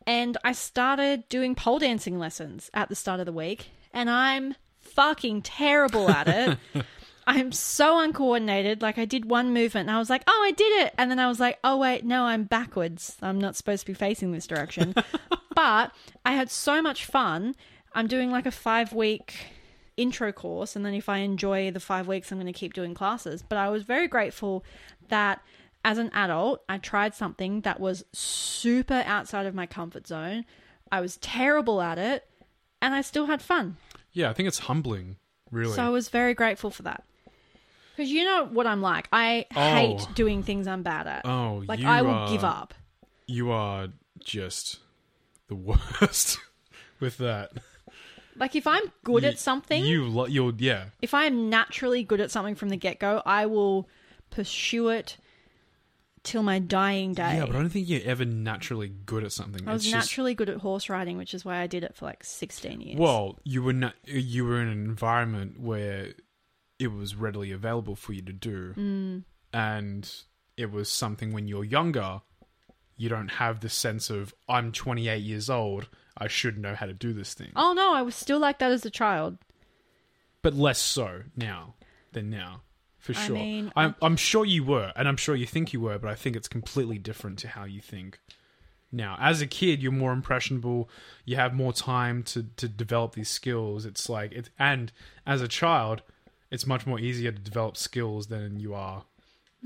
And 0.04 0.36
I 0.42 0.50
started 0.50 1.28
doing 1.28 1.54
pole 1.54 1.78
dancing 1.78 2.18
lessons 2.18 2.70
at 2.74 2.88
the 2.88 2.96
start 2.96 3.20
of 3.20 3.26
the 3.26 3.32
week, 3.32 3.70
and 3.92 4.10
I'm 4.10 4.56
fucking 4.80 5.42
terrible 5.42 6.10
at 6.10 6.26
it. 6.26 6.58
I'm 7.26 7.52
so 7.52 8.00
uncoordinated. 8.00 8.82
Like 8.82 8.98
I 8.98 9.04
did 9.04 9.30
one 9.30 9.52
movement 9.52 9.88
and 9.88 9.96
I 9.96 9.98
was 9.98 10.10
like, 10.10 10.22
"Oh, 10.26 10.42
I 10.46 10.52
did 10.52 10.84
it." 10.84 10.94
And 10.98 11.10
then 11.10 11.18
I 11.18 11.28
was 11.28 11.38
like, 11.40 11.58
"Oh 11.62 11.76
wait, 11.78 12.04
no, 12.04 12.24
I'm 12.24 12.44
backwards. 12.44 13.16
I'm 13.22 13.38
not 13.38 13.56
supposed 13.56 13.86
to 13.86 13.92
be 13.92 13.94
facing 13.94 14.32
this 14.32 14.46
direction." 14.46 14.94
but 15.54 15.92
I 16.24 16.32
had 16.32 16.50
so 16.50 16.82
much 16.82 17.04
fun. 17.04 17.54
I'm 17.92 18.06
doing 18.06 18.30
like 18.30 18.46
a 18.46 18.50
5-week 18.50 19.34
intro 19.96 20.32
course 20.32 20.76
and 20.76 20.86
then 20.86 20.94
if 20.94 21.08
I 21.08 21.18
enjoy 21.18 21.70
the 21.70 21.80
5 21.80 22.06
weeks 22.06 22.30
I'm 22.30 22.38
going 22.38 22.52
to 22.52 22.58
keep 22.58 22.72
doing 22.72 22.94
classes. 22.94 23.42
But 23.46 23.58
I 23.58 23.68
was 23.68 23.82
very 23.82 24.08
grateful 24.08 24.64
that 25.08 25.42
as 25.84 25.98
an 25.98 26.10
adult, 26.12 26.62
I 26.68 26.78
tried 26.78 27.14
something 27.14 27.62
that 27.62 27.80
was 27.80 28.04
super 28.12 29.02
outside 29.06 29.46
of 29.46 29.54
my 29.54 29.66
comfort 29.66 30.06
zone. 30.06 30.44
I 30.92 31.00
was 31.00 31.16
terrible 31.18 31.80
at 31.80 31.98
it 31.98 32.26
and 32.80 32.94
I 32.94 33.00
still 33.00 33.26
had 33.26 33.42
fun. 33.42 33.76
Yeah, 34.12 34.30
I 34.30 34.32
think 34.32 34.48
it's 34.48 34.60
humbling, 34.60 35.16
really. 35.50 35.74
So 35.74 35.84
I 35.84 35.88
was 35.88 36.08
very 36.08 36.34
grateful 36.34 36.70
for 36.70 36.82
that. 36.82 37.04
Because 38.00 38.12
you 38.12 38.24
know 38.24 38.46
what 38.46 38.66
I'm 38.66 38.80
like. 38.80 39.08
I 39.12 39.44
Oh. 39.54 39.74
hate 39.74 40.06
doing 40.14 40.42
things 40.42 40.66
I'm 40.66 40.82
bad 40.82 41.06
at. 41.06 41.26
oh, 41.26 41.62
like 41.68 41.80
you 41.80 41.86
I 41.86 42.00
will 42.00 42.10
are, 42.10 42.30
give 42.30 42.44
up. 42.44 42.72
You 43.26 43.50
are 43.50 43.88
just 44.24 44.78
the 45.48 45.54
worst 46.00 46.38
with 46.98 47.18
that. 47.18 47.52
Like 48.36 48.56
if 48.56 48.66
I'm 48.66 48.84
good 49.04 49.24
at 49.24 49.38
something, 49.38 49.84
You, 49.84 50.06
lo- 50.06 50.24
you're, 50.24 50.54
yeah. 50.56 50.84
if 51.02 51.12
I 51.12 51.24
am 51.26 51.50
naturally 51.50 52.02
good 52.02 52.22
at 52.22 52.30
something 52.30 52.54
from 52.54 52.70
the 52.70 52.76
get 52.78 52.98
go, 52.98 53.20
I 53.26 53.44
will 53.44 53.86
pursue 54.30 54.88
it 54.88 55.18
till 56.22 56.42
my 56.42 56.58
dying 56.58 57.12
day. 57.12 57.36
Yeah, 57.36 57.44
but 57.44 57.56
I 57.56 57.58
don't 57.58 57.68
think 57.68 57.86
you're 57.86 58.00
ever 58.04 58.24
naturally 58.24 58.88
good 58.88 59.24
at 59.24 59.32
something. 59.32 59.68
I 59.68 59.74
was 59.74 59.82
It's 59.82 59.90
just- 59.92 60.06
naturally 60.06 60.34
good 60.34 60.48
at 60.48 60.56
horse 60.58 60.88
riding, 60.88 61.18
which 61.18 61.34
is 61.34 61.44
why 61.44 61.58
I 61.58 61.66
did 61.66 61.84
it 61.84 61.94
for 61.94 62.06
like 62.06 62.24
16 62.24 62.80
years. 62.80 62.98
Well, 62.98 63.38
you 63.44 63.62
were 63.62 63.74
not, 63.74 63.94
you 64.06 64.46
were 64.46 64.62
in 64.62 64.68
an 64.68 64.84
environment 64.86 65.60
where 65.60 66.14
it 66.80 66.88
was 66.92 67.14
readily 67.14 67.52
available 67.52 67.94
for 67.94 68.12
you 68.12 68.22
to 68.22 68.32
do, 68.32 68.72
Mm. 68.74 69.22
and 69.52 70.12
it 70.56 70.70
was 70.72 70.90
something 70.90 71.32
when 71.32 71.46
you're 71.46 71.64
younger, 71.64 72.22
you 72.96 73.08
don't 73.08 73.28
have 73.32 73.60
the 73.60 73.68
sense 73.68 74.10
of 74.10 74.34
I'm 74.48 74.72
28 74.72 75.22
years 75.22 75.48
old, 75.48 75.88
I 76.18 76.26
should 76.28 76.58
know 76.58 76.74
how 76.74 76.86
to 76.86 76.92
do 76.92 77.12
this 77.12 77.34
thing. 77.34 77.52
Oh 77.54 77.72
no, 77.72 77.94
I 77.94 78.02
was 78.02 78.14
still 78.14 78.38
like 78.38 78.58
that 78.58 78.72
as 78.72 78.84
a 78.84 78.90
child. 78.90 79.38
But 80.42 80.54
less 80.54 80.78
so 80.78 81.22
now 81.36 81.74
than 82.12 82.30
now, 82.30 82.62
for 82.98 83.12
I 83.16 83.26
sure. 83.26 83.36
mean, 83.36 83.72
I'm 83.76 83.94
I'm 84.02 84.16
sure 84.16 84.44
you 84.44 84.64
were, 84.64 84.92
and 84.96 85.06
I'm 85.06 85.16
sure 85.16 85.34
you 85.36 85.46
think 85.46 85.72
you 85.72 85.80
were, 85.80 85.98
but 85.98 86.10
I 86.10 86.14
think 86.14 86.34
it's 86.36 86.48
completely 86.48 86.98
different 86.98 87.38
to 87.40 87.48
how 87.48 87.64
you 87.64 87.80
think. 87.80 88.18
Now, 88.92 89.16
as 89.20 89.40
a 89.40 89.46
kid, 89.46 89.80
you're 89.82 89.92
more 89.92 90.12
impressionable. 90.12 90.90
You 91.24 91.36
have 91.36 91.54
more 91.54 91.72
time 91.72 92.24
to, 92.24 92.42
to 92.56 92.68
develop 92.68 93.14
these 93.14 93.28
skills. 93.28 93.86
It's 93.86 94.08
like 94.08 94.32
it, 94.32 94.50
and 94.58 94.90
as 95.26 95.40
a 95.42 95.46
child, 95.48 96.02
it's 96.50 96.66
much 96.66 96.86
more 96.86 96.98
easier 96.98 97.32
to 97.32 97.38
develop 97.38 97.76
skills 97.76 98.26
than 98.28 98.58
you 98.60 98.74
are 98.74 99.04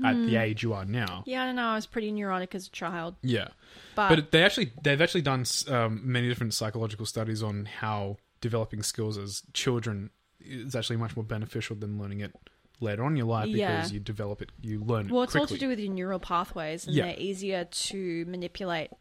at 0.03 0.13
Hmm. 0.15 0.25
the 0.25 0.35
age 0.35 0.61
you 0.61 0.73
are 0.73 0.83
now. 0.85 1.23
Yeah, 1.25 1.43
I 1.43 1.45
don't 1.45 1.55
know. 1.55 1.67
I 1.67 1.75
was 1.75 1.85
pretty 1.85 2.11
neurotic 2.11 2.53
as 2.53 2.67
a 2.67 2.69
child, 2.71 3.15
Yeah, 3.21 3.47
but, 3.95 4.09
but 4.09 4.31
they 4.31 4.43
actually 4.43 4.71
they've 4.83 5.01
actually 5.01 5.21
done 5.21 5.45
um, 5.69 6.01
many 6.03 6.27
different 6.27 6.53
psychological 6.53 7.05
studies 7.05 7.41
on 7.41 7.65
how 7.65 8.17
developing 8.41 8.83
skills 8.83 9.17
as 9.17 9.41
children 9.53 10.09
is 10.41 10.75
actually 10.75 10.97
much 10.97 11.15
more 11.15 11.23
beneficial 11.23 11.75
than 11.75 11.97
learning 11.97 12.19
it 12.19 12.35
later 12.81 13.03
on 13.05 13.13
in 13.13 13.17
your 13.17 13.25
life 13.25 13.49
because 13.51 13.91
you 13.93 13.99
develop 14.01 14.41
it, 14.41 14.51
you 14.61 14.79
learn 14.81 15.05
it 15.07 15.11
well, 15.13 15.23
it's 15.23 15.33
all 15.33 15.41
quickly. 15.43 15.57
to 15.57 15.65
do 15.65 15.69
with 15.69 15.79
your 15.79 15.93
neural 15.93 16.19
pathways, 16.19 16.85
and 16.85 16.93
Yeah. 16.95 17.05
they're 17.05 17.19
easier 17.19 17.63
to 17.63 18.25
manipulate. 18.25 18.91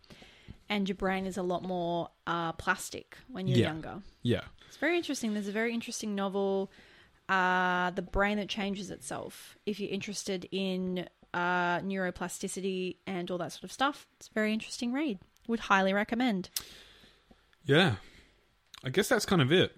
And 0.68 0.88
your 0.88 0.94
brain 0.96 1.26
is 1.26 1.36
a 1.36 1.42
lot 1.42 1.62
more 1.64 2.08
uh, 2.26 2.52
plastic 2.52 3.18
when 3.28 3.48
you're 3.48 3.58
Yeah. 3.58 3.66
younger. 3.66 4.02
yeah, 4.22 4.42
It's 4.68 4.76
very 4.78 4.96
interesting. 4.96 5.34
There's 5.34 5.48
a 5.48 5.52
very 5.52 5.74
interesting 5.74 6.14
novel, 6.14 6.70
uh, 7.28 7.90
The 7.90 8.02
Brain 8.02 8.36
That 8.38 8.48
Changes 8.48 8.90
Itself. 8.90 9.56
If 9.66 9.80
you're 9.80 9.90
interested 9.90 10.48
in 10.50 11.08
uh, 11.32 11.80
neuroplasticity 11.80 12.96
and 13.06 13.30
all 13.30 13.38
that 13.38 13.52
sort 13.52 13.64
of 13.64 13.72
stuff, 13.72 14.06
it's 14.16 14.28
a 14.28 14.32
very 14.32 14.52
interesting 14.52 14.92
read. 14.92 15.18
Would 15.48 15.60
highly 15.60 15.92
recommend. 15.92 16.50
yeah. 17.64 17.96
I 18.86 18.90
guess 18.90 19.08
that's 19.08 19.24
kind 19.24 19.40
of 19.40 19.50
it. 19.50 19.74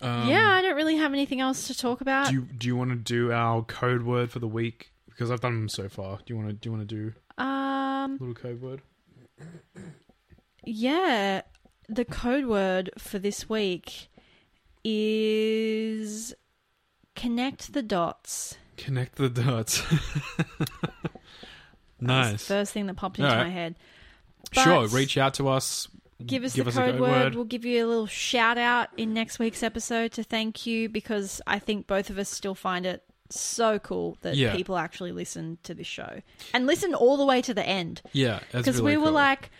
Um, 0.00 0.26
yeah, 0.26 0.48
I 0.50 0.62
don't 0.62 0.76
really 0.76 0.96
have 0.96 1.12
anything 1.12 1.40
else 1.40 1.66
to 1.66 1.76
talk 1.76 2.00
about. 2.00 2.28
Do 2.28 2.32
you 2.32 2.42
do 2.42 2.66
you 2.66 2.74
want 2.74 2.90
to 2.90 2.96
do 2.96 3.30
our 3.32 3.62
code 3.62 4.02
word 4.02 4.30
for 4.30 4.38
the 4.38 4.48
week? 4.48 4.92
Because 5.06 5.30
I've 5.30 5.40
done 5.40 5.54
them 5.54 5.68
so 5.68 5.90
far. 5.90 6.16
Do 6.16 6.24
you 6.28 6.36
want 6.36 6.48
to 6.48 6.54
do 6.54 6.70
you 6.70 6.72
want 6.74 6.88
to 6.88 6.94
do 6.94 7.12
um, 7.36 8.12
a 8.12 8.16
little 8.18 8.34
code 8.34 8.62
word? 8.62 8.80
yeah, 10.64 11.42
the 11.88 12.04
code 12.04 12.46
word 12.46 12.90
for 12.96 13.18
this 13.18 13.48
week 13.48 14.08
is 14.84 16.34
connect 17.14 17.72
the 17.72 17.82
dots. 17.82 18.56
Connect 18.76 19.16
the 19.16 19.28
dots. 19.28 19.82
Nice. 22.00 22.32
the 22.32 22.38
first 22.38 22.72
thing 22.72 22.86
that 22.86 22.96
popped 22.96 23.18
into 23.20 23.30
Alright. 23.30 23.46
my 23.46 23.52
head. 23.52 23.76
Sure, 24.52 24.88
reach 24.88 25.16
out 25.16 25.34
to 25.34 25.48
us. 25.48 25.86
give 26.26 26.42
us 26.42 26.52
give 26.52 26.64
the 26.64 26.70
us 26.70 26.74
code 26.76 26.90
code 26.92 27.00
word. 27.00 27.10
word. 27.10 27.34
We'll 27.36 27.44
give 27.44 27.64
you 27.64 27.84
a 27.84 27.86
little 27.86 28.08
shout 28.08 28.58
out 28.58 28.88
in 28.96 29.14
next 29.14 29.38
week's 29.38 29.62
episode 29.62 30.10
to 30.12 30.24
thank 30.24 30.66
you 30.66 30.88
because 30.88 31.40
I 31.46 31.60
think 31.60 31.86
both 31.86 32.10
of 32.10 32.18
us 32.18 32.28
still 32.28 32.56
find 32.56 32.84
it 32.86 33.04
so 33.30 33.78
cool 33.78 34.18
that 34.22 34.34
Yeah. 34.34 34.54
people 34.56 34.76
actually 34.76 35.12
listen 35.12 35.58
to 35.62 35.74
this 35.74 35.86
show 35.86 36.22
and 36.52 36.66
listen 36.66 36.92
all 36.92 37.16
the 37.16 37.24
way 37.24 37.40
to 37.40 37.54
the 37.54 37.64
end 37.64 38.02
Yeah, 38.12 38.40
because 38.52 38.80
really 38.80 38.96
we 38.96 38.96
were 38.96 39.04
cool. 39.06 39.12
like. 39.12 39.50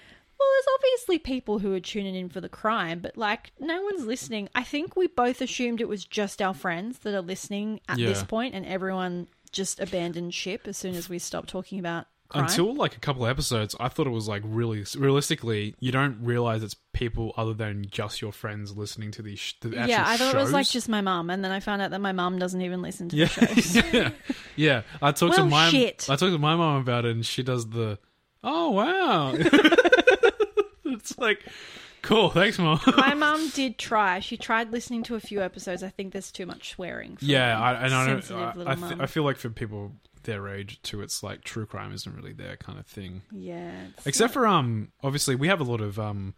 Well, 0.42 0.50
there's 0.54 0.74
obviously 0.74 1.18
people 1.18 1.58
who 1.58 1.72
are 1.74 1.80
tuning 1.80 2.14
in 2.14 2.28
for 2.28 2.40
the 2.40 2.48
crime, 2.48 3.00
but 3.00 3.16
like 3.16 3.52
no 3.60 3.80
one's 3.82 4.04
listening. 4.04 4.48
I 4.54 4.64
think 4.64 4.96
we 4.96 5.06
both 5.06 5.40
assumed 5.40 5.80
it 5.80 5.88
was 5.88 6.04
just 6.04 6.42
our 6.42 6.54
friends 6.54 6.98
that 7.00 7.14
are 7.14 7.22
listening 7.22 7.80
at 7.88 7.98
this 7.98 8.24
point, 8.24 8.54
and 8.54 8.66
everyone 8.66 9.28
just 9.52 9.78
abandoned 9.80 10.34
ship 10.34 10.66
as 10.66 10.76
soon 10.76 10.94
as 10.94 11.08
we 11.08 11.18
stopped 11.18 11.48
talking 11.48 11.78
about 11.78 12.06
crime. 12.32 12.44
Until 12.44 12.74
like 12.74 12.96
a 12.96 13.00
couple 13.00 13.24
of 13.24 13.30
episodes, 13.30 13.76
I 13.78 13.88
thought 13.88 14.06
it 14.06 14.10
was 14.10 14.26
like 14.26 14.42
really 14.44 14.84
realistically, 14.96 15.76
you 15.78 15.92
don't 15.92 16.18
realize 16.22 16.62
it's 16.62 16.76
people 16.92 17.32
other 17.36 17.54
than 17.54 17.86
just 17.88 18.20
your 18.20 18.32
friends 18.32 18.76
listening 18.76 19.12
to 19.12 19.22
these. 19.22 19.38
Sh- 19.38 19.54
the 19.60 19.68
actual 19.68 19.88
yeah, 19.88 20.04
I 20.06 20.16
thought 20.16 20.34
it 20.34 20.38
was 20.38 20.52
like 20.52 20.66
shows. 20.66 20.72
just 20.72 20.88
my 20.88 21.00
mum, 21.00 21.30
and 21.30 21.44
then 21.44 21.52
I 21.52 21.60
found 21.60 21.82
out 21.82 21.90
that 21.92 22.00
my 22.00 22.12
mum 22.12 22.38
doesn't 22.38 22.60
even 22.60 22.82
listen 22.82 23.08
to 23.10 23.16
yeah, 23.16 23.26
the 23.26 23.62
shows. 23.62 23.76
yeah, 23.92 24.10
yeah. 24.56 24.82
I 25.00 25.12
talked 25.12 25.34
to 25.36 25.42
Well, 25.42 25.50
my 25.50 25.68
shit. 25.68 26.06
I 26.08 26.16
talked 26.16 26.32
to 26.32 26.38
my 26.38 26.56
mom 26.56 26.80
about 26.80 27.04
it, 27.04 27.12
and 27.12 27.24
she 27.24 27.42
does 27.42 27.68
the. 27.68 27.98
Oh 28.42 28.70
wow! 28.70 29.34
it's 30.92 31.18
like 31.18 31.44
cool. 32.02 32.30
Thanks, 32.30 32.58
mom. 32.58 32.80
My 32.96 33.14
mum 33.26 33.50
did 33.50 33.78
try. 33.78 34.20
She 34.20 34.36
tried 34.36 34.70
listening 34.72 35.02
to 35.04 35.14
a 35.14 35.20
few 35.20 35.40
episodes. 35.42 35.82
I 35.82 35.88
think 35.90 36.12
there's 36.12 36.30
too 36.32 36.46
much 36.46 36.70
swearing. 36.70 37.16
For 37.16 37.24
yeah, 37.24 37.60
I, 37.60 37.72
and 37.84 37.94
I 37.94 38.06
don't. 38.06 38.22
sensitive 38.22 38.42
I, 38.42 38.54
little 38.54 38.72
I, 38.72 38.74
th- 38.74 38.90
mum. 38.90 39.00
I 39.00 39.06
feel 39.06 39.22
like 39.24 39.36
for 39.36 39.50
people 39.50 39.92
their 40.24 40.46
age 40.48 40.80
too, 40.82 41.00
it's 41.02 41.22
like 41.22 41.42
true 41.42 41.66
crime 41.66 41.92
isn't 41.92 42.14
really 42.14 42.32
their 42.32 42.56
kind 42.56 42.78
of 42.78 42.86
thing. 42.86 43.22
yeah, 43.32 43.72
it's 43.96 44.06
Except 44.06 44.32
for 44.32 44.46
um, 44.46 44.92
obviously 45.02 45.34
we 45.34 45.48
have 45.48 45.60
a 45.60 45.64
lot 45.64 45.80
of 45.80 45.98
um, 45.98 46.34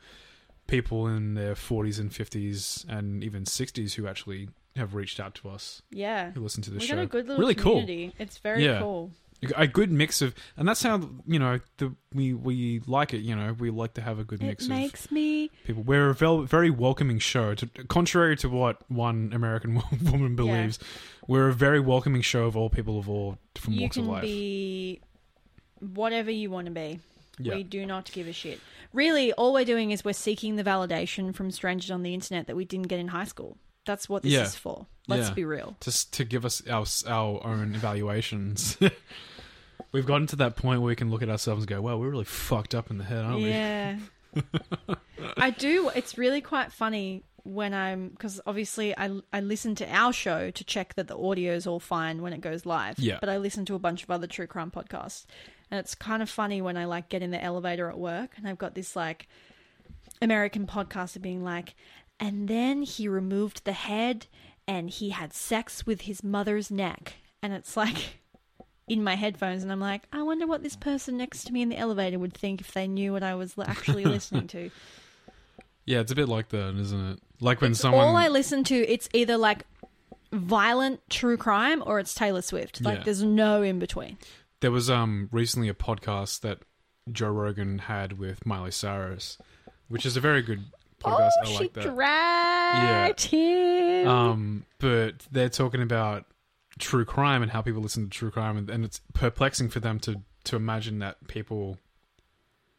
people 0.66 1.06
in 1.06 1.34
their 1.34 1.54
forties 1.54 1.98
and 1.98 2.14
fifties 2.14 2.86
and 2.88 3.22
even 3.22 3.44
sixties 3.44 3.94
who 3.94 4.06
actually 4.06 4.48
have 4.76 4.94
reached 4.94 5.20
out 5.20 5.34
to 5.36 5.48
us 5.48 5.82
yeah, 5.90 6.32
who 6.32 6.40
listen 6.40 6.62
to 6.62 6.70
the 6.70 6.78
we 6.78 6.84
show. 6.86 6.96
got 6.96 7.02
a 7.02 7.06
good 7.06 7.28
little 7.28 7.40
really 7.40 7.54
cool. 7.54 7.80
community. 7.80 8.12
It's 8.18 8.38
very 8.38 8.64
Yeah. 8.64 8.80
cool. 8.80 9.10
A 9.56 9.66
good 9.66 9.90
mix 9.92 10.22
of, 10.22 10.34
and 10.56 10.66
that's 10.68 10.82
how 10.82 11.08
you 11.26 11.38
know 11.38 11.60
the 11.78 11.94
we 12.12 12.32
we 12.34 12.80
like 12.86 13.12
it. 13.14 13.18
You 13.18 13.34
know, 13.36 13.52
we 13.58 13.70
like 13.70 13.94
to 13.94 14.00
have 14.00 14.18
a 14.18 14.24
good 14.24 14.42
It 14.42 14.46
mix 14.46 14.64
of 14.64 14.70
makes 14.70 15.10
me 15.10 15.50
people. 15.64 15.82
We're 15.82 16.10
a 16.10 16.14
vel- 16.14 16.42
very 16.42 16.70
welcoming 16.70 17.18
show. 17.18 17.54
To, 17.54 17.66
contrary 17.88 18.36
to 18.38 18.48
what 18.48 18.78
one 18.90 19.32
American 19.34 19.82
woman 20.04 20.36
believes, 20.36 20.78
we're 21.26 21.48
a 21.48 21.54
very 21.54 21.80
welcoming 21.80 22.22
show 22.22 22.44
of 22.44 22.56
all 22.56 22.70
people 22.70 22.98
of 22.98 23.08
all 23.08 23.38
different 23.54 23.76
you 23.78 23.82
walks 23.84 23.96
of 23.96 24.02
can 24.04 24.12
life. 24.12 24.22
be 24.22 25.00
whatever 25.80 26.30
you 26.30 26.50
want 26.50 26.66
to 26.66 26.72
be. 26.72 27.00
yeah, 27.38 27.54
We 27.54 27.62
do 27.62 27.84
not 27.86 28.10
give 28.12 28.26
a 28.28 28.32
shit. 28.32 28.60
Really, 28.92 29.32
all 29.32 29.52
we're 29.52 29.64
doing 29.64 29.90
is 29.90 30.04
we're 30.04 30.12
seeking 30.12 30.56
the 30.56 30.64
validation 30.64 31.34
from 31.34 31.50
strangers 31.50 31.90
on 31.90 32.02
the 32.02 32.14
internet 32.14 32.46
that 32.46 32.56
we 32.56 32.64
didn't 32.64 32.86
get 32.88 33.00
in 33.00 33.08
high 33.08 33.24
school. 33.24 33.56
That's 33.86 34.08
what 34.08 34.22
this 34.22 34.32
Yeah. 34.32 34.44
is 34.44 34.54
for. 34.54 34.86
Let's 35.08 35.28
Yeah. 35.28 35.34
be 35.34 35.44
real. 35.44 35.76
just 35.82 36.12
to 36.14 36.24
give 36.24 36.46
us 36.46 36.62
our 36.66 36.86
our 37.06 37.44
own 37.46 37.74
evaluations. 37.74 38.78
We've 39.92 40.06
gotten 40.06 40.26
to 40.28 40.36
that 40.36 40.56
point 40.56 40.80
where 40.80 40.88
we 40.88 40.96
can 40.96 41.10
look 41.10 41.22
at 41.22 41.28
ourselves 41.28 41.62
and 41.62 41.68
go, 41.68 41.80
"Well, 41.80 42.00
we're 42.00 42.10
really 42.10 42.24
fucked 42.24 42.74
up 42.74 42.90
in 42.90 42.98
the 42.98 43.04
head, 43.04 43.24
aren't 43.24 43.38
we? 43.38 43.48
Yeah. 43.48 43.98
I 45.36 45.50
do. 45.50 45.90
It's 45.94 46.18
really 46.18 46.40
quite 46.40 46.72
funny 46.72 47.24
when 47.44 47.74
I'm 47.74 48.08
because 48.08 48.40
obviously 48.46 48.96
I 48.96 49.20
I 49.32 49.40
listen 49.40 49.74
to 49.76 49.94
our 49.94 50.12
show 50.12 50.50
to 50.50 50.64
check 50.64 50.94
that 50.94 51.08
the 51.08 51.16
audio 51.16 51.52
is 51.52 51.66
all 51.66 51.80
fine 51.80 52.22
when 52.22 52.32
it 52.32 52.40
goes 52.40 52.66
live. 52.66 52.98
Yeah. 52.98 53.18
But 53.20 53.28
I 53.28 53.36
listen 53.36 53.64
to 53.66 53.74
a 53.74 53.78
bunch 53.78 54.02
of 54.02 54.10
other 54.10 54.26
true 54.26 54.46
crime 54.46 54.70
podcasts, 54.70 55.26
and 55.70 55.78
it's 55.78 55.94
kind 55.94 56.22
of 56.22 56.30
funny 56.30 56.60
when 56.62 56.76
I 56.76 56.86
like 56.86 57.08
get 57.08 57.22
in 57.22 57.30
the 57.30 57.42
elevator 57.42 57.88
at 57.88 57.98
work 57.98 58.32
and 58.36 58.48
I've 58.48 58.58
got 58.58 58.74
this 58.74 58.96
like 58.96 59.28
American 60.20 60.66
podcaster 60.66 61.20
being 61.20 61.44
like, 61.44 61.74
and 62.18 62.48
then 62.48 62.82
he 62.82 63.08
removed 63.08 63.64
the 63.64 63.72
head 63.72 64.26
and 64.66 64.88
he 64.88 65.10
had 65.10 65.34
sex 65.34 65.84
with 65.84 66.02
his 66.02 66.24
mother's 66.24 66.70
neck, 66.70 67.14
and 67.42 67.52
it's 67.52 67.76
like. 67.76 68.20
In 68.86 69.02
my 69.02 69.14
headphones, 69.14 69.62
and 69.62 69.72
I'm 69.72 69.80
like, 69.80 70.02
I 70.12 70.22
wonder 70.22 70.46
what 70.46 70.62
this 70.62 70.76
person 70.76 71.16
next 71.16 71.44
to 71.44 71.52
me 71.54 71.62
in 71.62 71.70
the 71.70 71.78
elevator 71.78 72.18
would 72.18 72.34
think 72.34 72.60
if 72.60 72.72
they 72.72 72.86
knew 72.86 73.12
what 73.12 73.22
I 73.22 73.34
was 73.34 73.54
actually 73.58 74.04
listening 74.16 74.46
to. 74.48 74.70
Yeah, 75.86 76.00
it's 76.00 76.12
a 76.12 76.14
bit 76.14 76.28
like 76.28 76.50
that, 76.50 76.74
isn't 76.78 77.10
it? 77.12 77.20
Like 77.40 77.60
when 77.62 77.74
someone 77.74 78.04
All 78.04 78.16
I 78.16 78.28
listen 78.28 78.62
to, 78.64 78.74
it's 78.74 79.08
either 79.14 79.38
like 79.38 79.64
violent 80.32 81.00
true 81.08 81.36
crime 81.38 81.82
or 81.86 81.98
it's 81.98 82.12
Taylor 82.14 82.42
Swift. 82.42 82.82
Like, 82.82 82.98
Yeah. 82.98 83.04
there's 83.04 83.22
no 83.22 83.62
in 83.62 83.78
between. 83.78 84.18
there 84.60 84.70
was 84.70 84.88
um 84.90 85.28
recently 85.32 85.68
a 85.68 85.74
podcast 85.74 86.40
that 86.40 86.58
Joe 87.12 87.30
Rogan 87.30 87.78
had 87.78 88.18
with 88.18 88.44
Miley 88.46 88.70
Cyrus, 88.70 89.38
which 89.88 90.04
is 90.06 90.16
a 90.16 90.20
very 90.20 90.42
good 90.42 90.60
podcast. 91.00 91.30
oh, 91.36 91.40
I 91.42 91.44
she 91.46 91.54
like 91.58 91.72
that. 91.74 91.84
dragged 91.84 93.22
him. 93.24 94.08
Um, 94.08 94.66
but 94.78 95.26
they're 95.30 95.48
talking 95.50 95.82
about 95.82 96.24
true 96.78 97.04
crime 97.04 97.42
and 97.42 97.50
how 97.50 97.62
people 97.62 97.82
listen 97.82 98.04
to 98.04 98.10
true 98.10 98.30
crime, 98.30 98.56
and, 98.56 98.70
and 98.70 98.84
it's 98.84 99.00
perplexing 99.12 99.68
for 99.68 99.80
them 99.80 99.98
to 100.00 100.20
to 100.44 100.56
imagine 100.56 100.98
that 100.98 101.26
people 101.26 101.78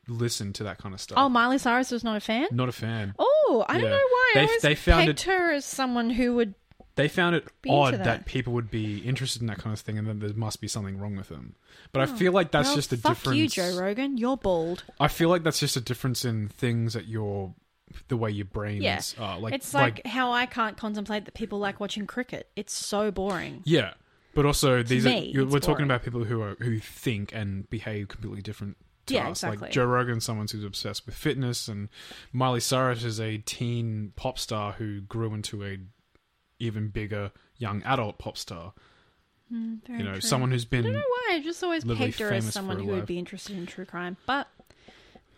listen 0.08 0.54
to 0.54 0.64
that 0.64 0.78
kind 0.78 0.94
of 0.94 1.02
stuff. 1.02 1.18
oh, 1.18 1.30
Miley 1.30 1.58
Cyrus 1.58 1.92
was 1.92 2.04
not 2.04 2.16
a 2.16 2.20
fan. 2.20 2.48
Not 2.52 2.70
a 2.70 2.74
fan. 2.74 3.16
Oh, 3.18 3.66
I 3.68 3.80
don't 3.80 3.90
know 3.90 3.98
why. 3.98 4.32
They- 4.36 4.40
I 4.42 4.46
always 4.46 4.62
they 4.62 4.76
found 4.76 5.08
pegged 5.08 5.22
her 5.24 5.54
as 5.54 5.66
someone 5.66 6.10
who 6.10 6.36
would. 6.36 6.54
They 6.96 7.10
found 7.10 7.36
it 7.36 7.46
odd 7.68 7.96
that. 7.96 8.04
that. 8.06 8.26
people 8.26 8.54
would 8.54 8.72
be 8.72 9.00
interested 9.00 9.42
in 9.42 9.48
that 9.48 9.58
kind 9.58 9.74
of 9.74 9.80
thing, 9.82 9.98
and 9.98 10.08
then 10.08 10.20
there 10.20 10.30
must 10.34 10.62
be 10.62 10.68
something 10.70 10.98
wrong 10.98 11.18
with 11.18 11.28
them. 11.28 11.56
But 11.92 12.08
I 12.08 12.14
oh, 12.14 12.16
feel 12.16 12.32
like 12.32 12.52
that's 12.52 12.70
Oh, 12.70 12.72
well, 12.72 12.76
just 12.78 12.94
a 12.94 12.98
fuck 12.98 13.16
difference. 13.16 13.38
you, 13.38 13.50
Joe 13.50 13.78
Rogan. 13.78 14.18
You're 14.18 14.38
bald. 14.38 14.86
I 14.98 15.10
feel 15.10 15.28
like 15.28 15.44
that's 15.44 15.60
just 15.60 15.76
a 15.76 15.82
difference 15.82 16.24
in 16.24 16.48
things 16.48 16.94
that 16.94 17.08
your 17.08 17.54
the 18.08 18.18
way 18.18 18.32
your 18.32 18.46
brains 18.46 18.84
Yeah. 18.84 19.02
are. 19.24 19.40
Like 19.40 19.54
it's 19.54 19.74
like, 19.74 20.06
how 20.06 20.32
I 20.32 20.46
can't 20.46 20.76
contemplate 20.78 21.26
that 21.26 21.34
people 21.34 21.60
like 21.60 21.80
watching 21.80 22.08
cricket. 22.08 22.50
It's 22.56 22.74
so 22.74 23.12
boring. 23.12 23.62
yeah, 23.66 23.94
But 24.34 24.46
also, 24.46 24.82
these 24.84 25.06
me, 25.06 25.34
are 25.38 25.46
we're 25.46 25.60
talking 25.60 25.86
about 25.86 26.04
people 26.04 26.24
who 26.24 26.42
are 26.42 26.56
who 26.60 26.80
think 26.80 27.34
and 27.34 27.70
behave 27.70 28.08
completely 28.08 28.42
different. 28.42 28.78
To 29.08 29.14
Yeah, 29.14 29.26
us. 29.30 29.44
exactly. 29.44 29.58
Like 29.68 29.72
Joe 29.72 29.86
Rogan, 29.86 30.20
someone 30.20 30.48
who's 30.52 30.64
obsessed 30.64 31.06
with 31.06 31.14
fitness, 31.14 31.68
and 31.68 31.90
Miley 32.34 32.60
Cyrus 32.60 33.04
is 33.04 33.20
a 33.22 33.38
teen 33.38 34.14
pop 34.16 34.40
star 34.40 34.74
who 34.74 35.02
grew 35.02 35.32
into 35.36 35.64
a 35.64 35.78
even 36.58 36.88
bigger 36.88 37.32
young 37.58 37.84
adult 37.84 38.18
pop 38.18 38.36
star. 38.36 38.74
Mm, 39.54 39.86
very 39.86 40.00
you 40.00 40.06
know, 40.06 40.14
true. 40.14 40.22
someone 40.22 40.50
who's 40.50 40.66
been. 40.66 40.80
I 40.80 40.84
don't 40.88 40.94
know 40.94 41.00
why. 41.08 41.36
I 41.36 41.40
just 41.40 41.64
always 41.64 41.86
pegged 41.86 42.18
her 42.18 42.32
as 42.32 42.52
someone 42.52 42.80
who 42.80 42.88
her 42.90 42.96
would 42.96 43.06
be 43.06 43.20
interested 43.20 43.56
in 43.56 43.68
true 43.68 43.86
crime, 43.86 44.18
but 44.26 44.48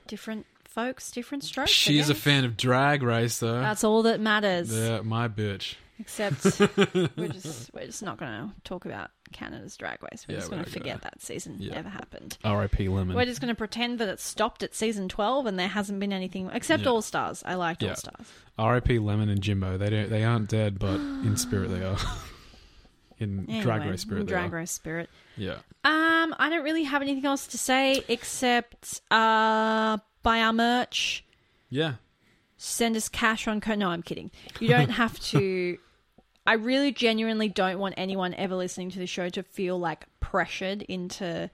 different 0.07 0.45
folks, 0.67 1.11
different 1.11 1.43
strokes. 1.43 1.71
I 1.71 1.73
She's 1.73 2.09
a 2.09 2.15
fan 2.15 2.45
of 2.45 2.57
Drag 2.57 3.03
Race, 3.03 3.39
though. 3.39 3.59
That's 3.61 3.83
all 3.83 4.03
that 4.03 4.19
matters. 4.19 4.71
yeah, 4.75 5.01
my 5.01 5.27
bitch. 5.27 5.75
Except 5.99 6.43
we're 7.17 7.27
just 7.29 7.73
we're 7.73 7.87
just 7.87 8.03
not 8.03 8.17
going 8.19 8.31
to 8.31 8.53
talk 8.63 8.85
about 8.85 9.09
Canada's 9.33 9.75
Drag 9.75 9.97
Race. 10.03 10.27
We're 10.27 10.35
Yeah, 10.35 10.39
just 10.41 10.51
we're 10.51 10.57
going 10.57 10.65
to 10.65 10.69
not 10.69 10.73
gonna. 10.83 10.93
forget 10.93 11.01
that 11.01 11.21
season 11.23 11.55
Yeah. 11.57 11.73
ever 11.73 11.89
happened. 11.89 12.37
R.I.P. 12.43 12.87
Lemon. 12.87 13.15
We're 13.15 13.25
just 13.25 13.41
going 13.41 13.49
to 13.49 13.55
pretend 13.57 13.97
that 13.97 14.07
it 14.07 14.19
stopped 14.19 14.61
at 14.61 14.75
season 14.75 15.09
twelve 15.09 15.47
and 15.47 15.57
there 15.57 15.67
hasn't 15.67 15.99
been 15.99 16.13
anything 16.13 16.51
except 16.53 16.83
Yeah. 16.83 16.89
All 16.89 17.01
Stars. 17.01 17.41
I 17.47 17.55
liked 17.55 17.81
Yeah. 17.81 17.89
All 17.89 17.95
Stars. 17.95 18.27
R.I.P. 18.59 18.99
Lemon 18.99 19.29
and 19.29 19.41
Jimbo. 19.41 19.79
They 19.79 19.89
don't. 19.89 20.09
They 20.11 20.23
aren't 20.23 20.49
dead, 20.49 20.77
but 20.77 20.95
in 20.99 21.35
spirit 21.35 21.69
they 21.71 21.83
are. 21.83 21.97
in 23.19 23.45
Drag 23.61 23.81
Anyway, 23.81 23.89
Race 23.91 24.01
spirit, 24.01 24.27
they 24.27 24.31
Drag 24.33 24.53
are. 24.53 24.57
Race 24.57 24.71
spirit. 24.71 25.09
Yeah. 25.35 25.55
Um, 25.83 26.35
I 26.37 26.49
don't 26.51 26.63
really 26.63 26.83
have 26.83 27.01
anything 27.01 27.25
else 27.25 27.47
to 27.47 27.57
say 27.57 28.03
except 28.07 29.01
uh, 29.09 29.97
buy 30.27 30.41
our 30.41 30.53
merch. 30.53 31.23
Yeah. 31.69 31.93
send 32.57 32.95
us 32.97 33.07
cash 33.09 33.47
on 33.47 33.61
code. 33.61 33.79
No, 33.79 33.89
I'm 33.89 34.01
kidding. 34.03 34.31
You 34.59 34.67
don't 34.69 34.89
have 35.03 35.19
to. 35.31 35.77
I 36.45 36.53
really 36.53 36.91
genuinely 36.91 37.49
don't 37.49 37.79
want 37.79 37.95
anyone 37.97 38.33
ever 38.33 38.55
listening 38.55 38.89
to 38.91 38.99
the 38.99 39.05
show 39.07 39.29
to 39.29 39.43
feel 39.43 39.77
like 39.77 40.05
pressured 40.19 40.81
into 40.83 41.49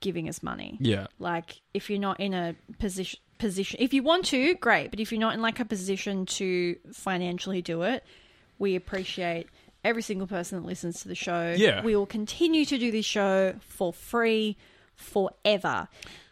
giving 0.00 0.28
us 0.28 0.42
money. 0.42 0.76
Yeah. 0.80 1.06
Like 1.18 1.60
if 1.74 1.88
you're 1.90 1.98
not 1.98 2.20
in 2.20 2.34
a 2.34 2.54
position 2.78 3.20
position 3.38 3.76
if 3.82 3.92
you 3.92 4.02
want 4.02 4.24
to, 4.26 4.54
great, 4.54 4.90
but 4.90 4.98
if 5.00 5.12
you're 5.12 5.20
not 5.20 5.34
in 5.34 5.42
like 5.42 5.60
a 5.60 5.64
position 5.64 6.24
to 6.24 6.76
financially 6.92 7.60
do 7.60 7.82
it, 7.82 8.02
we 8.58 8.76
appreciate 8.76 9.46
every 9.84 10.02
single 10.02 10.26
person 10.26 10.58
that 10.60 10.66
listens 10.66 11.02
to 11.02 11.08
the 11.08 11.14
show. 11.14 11.54
Yeah. 11.56 11.82
We 11.84 11.94
will 11.96 12.06
continue 12.06 12.64
to 12.66 12.78
do 12.78 12.90
this 12.90 13.04
show 13.04 13.54
for 13.60 13.92
free 13.92 14.56
forever. 14.96 15.88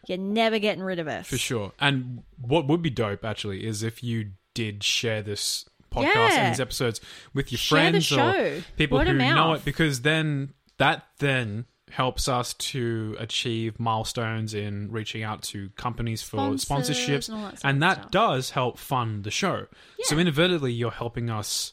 You're 0.07 0.17
never 0.17 0.59
getting 0.59 0.83
rid 0.83 0.99
of 0.99 1.07
us. 1.07 1.27
For 1.27 1.37
sure. 1.37 1.71
And 1.79 2.23
what 2.39 2.67
would 2.67 2.81
be 2.81 2.89
dope 2.89 3.25
actually 3.25 3.65
is 3.65 3.81
if 3.83 4.03
you 4.03 4.31
did 4.53 4.83
share 4.83 5.21
this 5.21 5.65
podcast 5.91 6.03
Yeah. 6.13 6.43
and 6.45 6.53
these 6.53 6.59
episodes 6.59 7.01
with 7.33 7.51
your 7.51 7.57
Share 7.59 7.91
friends 7.91 8.11
or 8.11 8.61
people 8.77 8.97
Word 8.97 9.07
who 9.07 9.13
know 9.13 9.53
it 9.53 9.63
because 9.65 10.01
then 10.01 10.53
that 10.77 11.05
then 11.19 11.65
helps 11.89 12.27
us 12.27 12.53
to 12.55 13.15
achieve 13.19 13.79
milestones 13.79 14.53
in 14.53 14.91
reaching 14.91 15.23
out 15.23 15.41
to 15.43 15.69
companies 15.77 16.21
for 16.21 16.57
Sponsors 16.57 16.97
sponsorships 16.99 17.29
and 17.29 17.43
that 17.43 17.61
and 17.63 17.81
that 17.83 18.11
does 18.11 18.49
help 18.51 18.77
fund 18.77 19.23
the 19.23 19.31
show. 19.31 19.67
So 20.01 20.17
inadvertently 20.17 20.73
you're 20.73 20.91
helping 20.91 21.29
us 21.29 21.71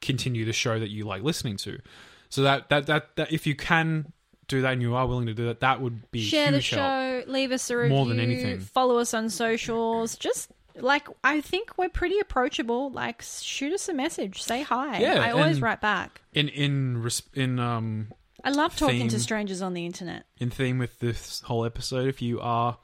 continue 0.00 0.44
the 0.44 0.52
show 0.52 0.78
that 0.78 0.90
you 0.90 1.04
like 1.04 1.22
listening 1.22 1.56
to. 1.58 1.78
So 2.30 2.42
that 2.42 2.68
that 2.70 2.86
that, 2.86 3.16
that 3.16 3.32
if 3.32 3.46
you 3.46 3.54
can 3.54 4.12
do 4.48 4.62
that 4.62 4.72
and 4.74 4.82
you 4.82 4.94
are 4.94 5.06
willing 5.06 5.26
to 5.26 5.34
do 5.34 5.46
that, 5.46 5.60
that 5.60 5.80
would 5.80 6.10
be 6.10 6.22
share 6.22 6.46
the 6.50 6.58
help. 6.60 6.62
show, 6.62 7.22
leave 7.26 7.52
us 7.52 7.68
a 7.70 7.76
review, 7.76 7.94
More 7.96 8.06
than 8.06 8.20
anything. 8.20 8.60
follow 8.60 8.98
us 8.98 9.14
on 9.14 9.28
socials. 9.30 10.16
Just 10.16 10.50
like 10.76 11.06
I 11.22 11.40
think 11.40 11.78
we're 11.78 11.88
pretty 11.88 12.18
approachable. 12.18 12.90
Like 12.90 13.22
shoot 13.22 13.72
us 13.72 13.88
a 13.88 13.94
message, 13.94 14.42
say 14.42 14.62
hi. 14.62 14.98
Yeah, 14.98 15.20
I 15.20 15.30
always 15.30 15.60
write 15.60 15.80
back. 15.80 16.20
In 16.32 16.48
in 16.48 17.08
in 17.34 17.58
um 17.58 18.08
I 18.42 18.50
love 18.50 18.76
talking 18.76 19.08
to 19.08 19.18
strangers 19.18 19.62
on 19.62 19.72
the 19.74 19.86
internet. 19.86 20.24
in 20.38 20.50
theme 20.50 20.78
with 20.78 20.98
this 20.98 21.40
whole 21.42 21.64
episode. 21.64 22.08
If 22.08 22.20
you 22.20 22.40
are 22.40 22.76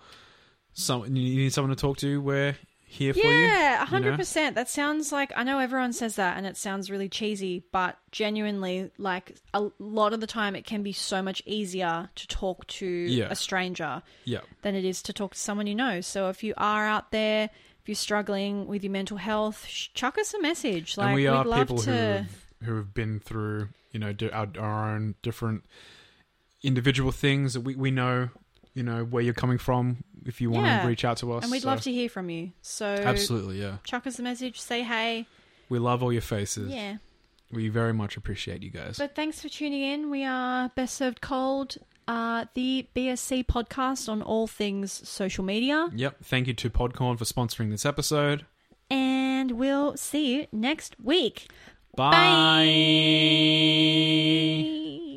some 0.73 1.05
you 1.05 1.13
need 1.37 1.53
someone 1.53 1.75
to 1.75 1.81
talk 1.81 1.97
to, 1.99 2.21
we're 2.21 2.57
here 2.93 3.15
for 3.15 3.21
you. 3.21 3.25
Yeah, 3.29 3.73
you 3.75 3.79
know? 3.79 3.85
hundred 3.87 4.17
percent. 4.17 4.57
That 4.57 4.69
sounds 4.69 5.13
like 5.13 5.33
I 5.37 5.45
know 5.45 5.61
everyone 5.61 5.93
says 5.93 6.17
that, 6.17 6.37
and 6.37 6.45
it 6.45 6.57
sounds 6.57 6.91
really 6.91 7.09
cheesy, 7.09 7.63
but 7.71 7.97
genuinely, 8.11 8.91
like 8.99 9.37
a 9.55 9.69
lot 9.79 10.13
of 10.13 10.21
the 10.21 10.27
time, 10.27 10.57
it 10.57 10.65
can 10.67 10.83
be 10.83 10.93
so 10.93 11.23
much 11.23 11.41
easier 11.47 12.11
to 12.17 12.27
talk 12.29 12.67
to 12.67 12.87
Yeah. 12.87 13.29
a 13.31 13.37
stranger 13.37 14.03
Yeah. 14.25 14.41
than 14.63 14.75
it 14.75 14.85
is 14.85 15.03
to 15.03 15.13
talk 15.13 15.35
to 15.35 15.39
someone 15.39 15.67
you 15.69 15.75
know. 15.77 16.01
So 16.01 16.29
if 16.31 16.43
you 16.43 16.53
are 16.57 16.85
out 16.85 17.13
there, 17.13 17.49
if 17.81 17.89
you're 17.89 17.95
struggling 17.95 18.67
with 18.67 18.83
your 18.83 18.91
mental 18.93 19.19
health, 19.19 19.67
sh- 19.69 19.89
chuck 19.95 20.19
us 20.19 20.35
a 20.35 20.41
message. 20.43 20.97
Like 20.97 21.07
and 21.07 21.15
we 21.15 21.23
we'd 21.23 21.29
are 21.29 21.45
love 21.45 21.69
people 21.69 21.79
to. 21.85 21.91
who 21.91 21.97
have, 21.97 22.47
who 22.65 22.77
have 22.77 22.93
been 22.93 23.21
through, 23.21 23.69
you 23.93 24.01
know, 24.01 24.13
our, 24.33 24.49
our 24.59 24.95
own 24.97 25.15
different 25.23 25.63
individual 26.63 27.13
things. 27.13 27.55
That 27.55 27.61
we 27.61 27.75
we 27.77 27.91
know, 27.91 28.31
you 28.75 28.83
know, 28.83 29.05
where 29.05 29.23
you're 29.23 29.35
coming 29.35 29.59
from. 29.59 30.05
If 30.27 30.41
you 30.41 30.51
want 30.51 30.67
Yeah. 30.67 30.83
to 30.83 30.89
reach 30.89 31.05
out 31.05 31.17
to 31.19 31.33
us, 31.33 31.43
and 31.45 31.51
we'd 31.53 31.63
so- 31.63 31.69
love 31.69 31.81
to 31.83 31.93
hear 31.93 32.09
from 32.09 32.29
you. 32.31 32.53
So 32.63 32.87
Absolutely, 32.87 33.61
yeah. 33.61 33.79
chuck 33.85 34.07
us 34.07 34.19
a 34.19 34.23
message, 34.23 34.61
say 34.61 34.83
hey. 34.83 35.27
We 35.69 35.79
love 35.79 36.03
all 36.03 36.13
your 36.13 36.23
faces. 36.23 36.71
Yeah. 36.71 36.97
We 37.53 37.69
very 37.69 37.93
much 37.93 38.17
appreciate 38.17 38.63
you 38.63 38.71
guys. 38.71 38.97
But 38.99 39.15
thanks 39.17 39.41
for 39.41 39.49
tuning 39.49 39.83
in. 39.83 40.09
We 40.11 40.25
are 40.25 40.69
Best 40.77 40.95
Served 40.97 41.21
Cold, 41.21 41.79
uh, 42.07 42.45
the 42.55 42.87
BSC 42.95 43.43
podcast 43.45 44.09
on 44.09 44.23
all 44.23 44.47
things 44.47 45.09
social 45.09 45.43
media. 45.45 45.89
yep. 45.95 46.17
Thank 46.23 46.47
you 46.47 46.55
to 46.55 46.71
Podcorn 46.71 47.19
for 47.19 47.25
sponsoring 47.25 47.71
this 47.71 47.85
episode. 47.85 48.47
And 48.89 49.53
we'll 49.53 49.97
see 49.97 50.35
you 50.35 50.47
next 50.53 50.95
week. 51.03 51.49
Bye. 51.97 52.11
Bye. 54.63 55.10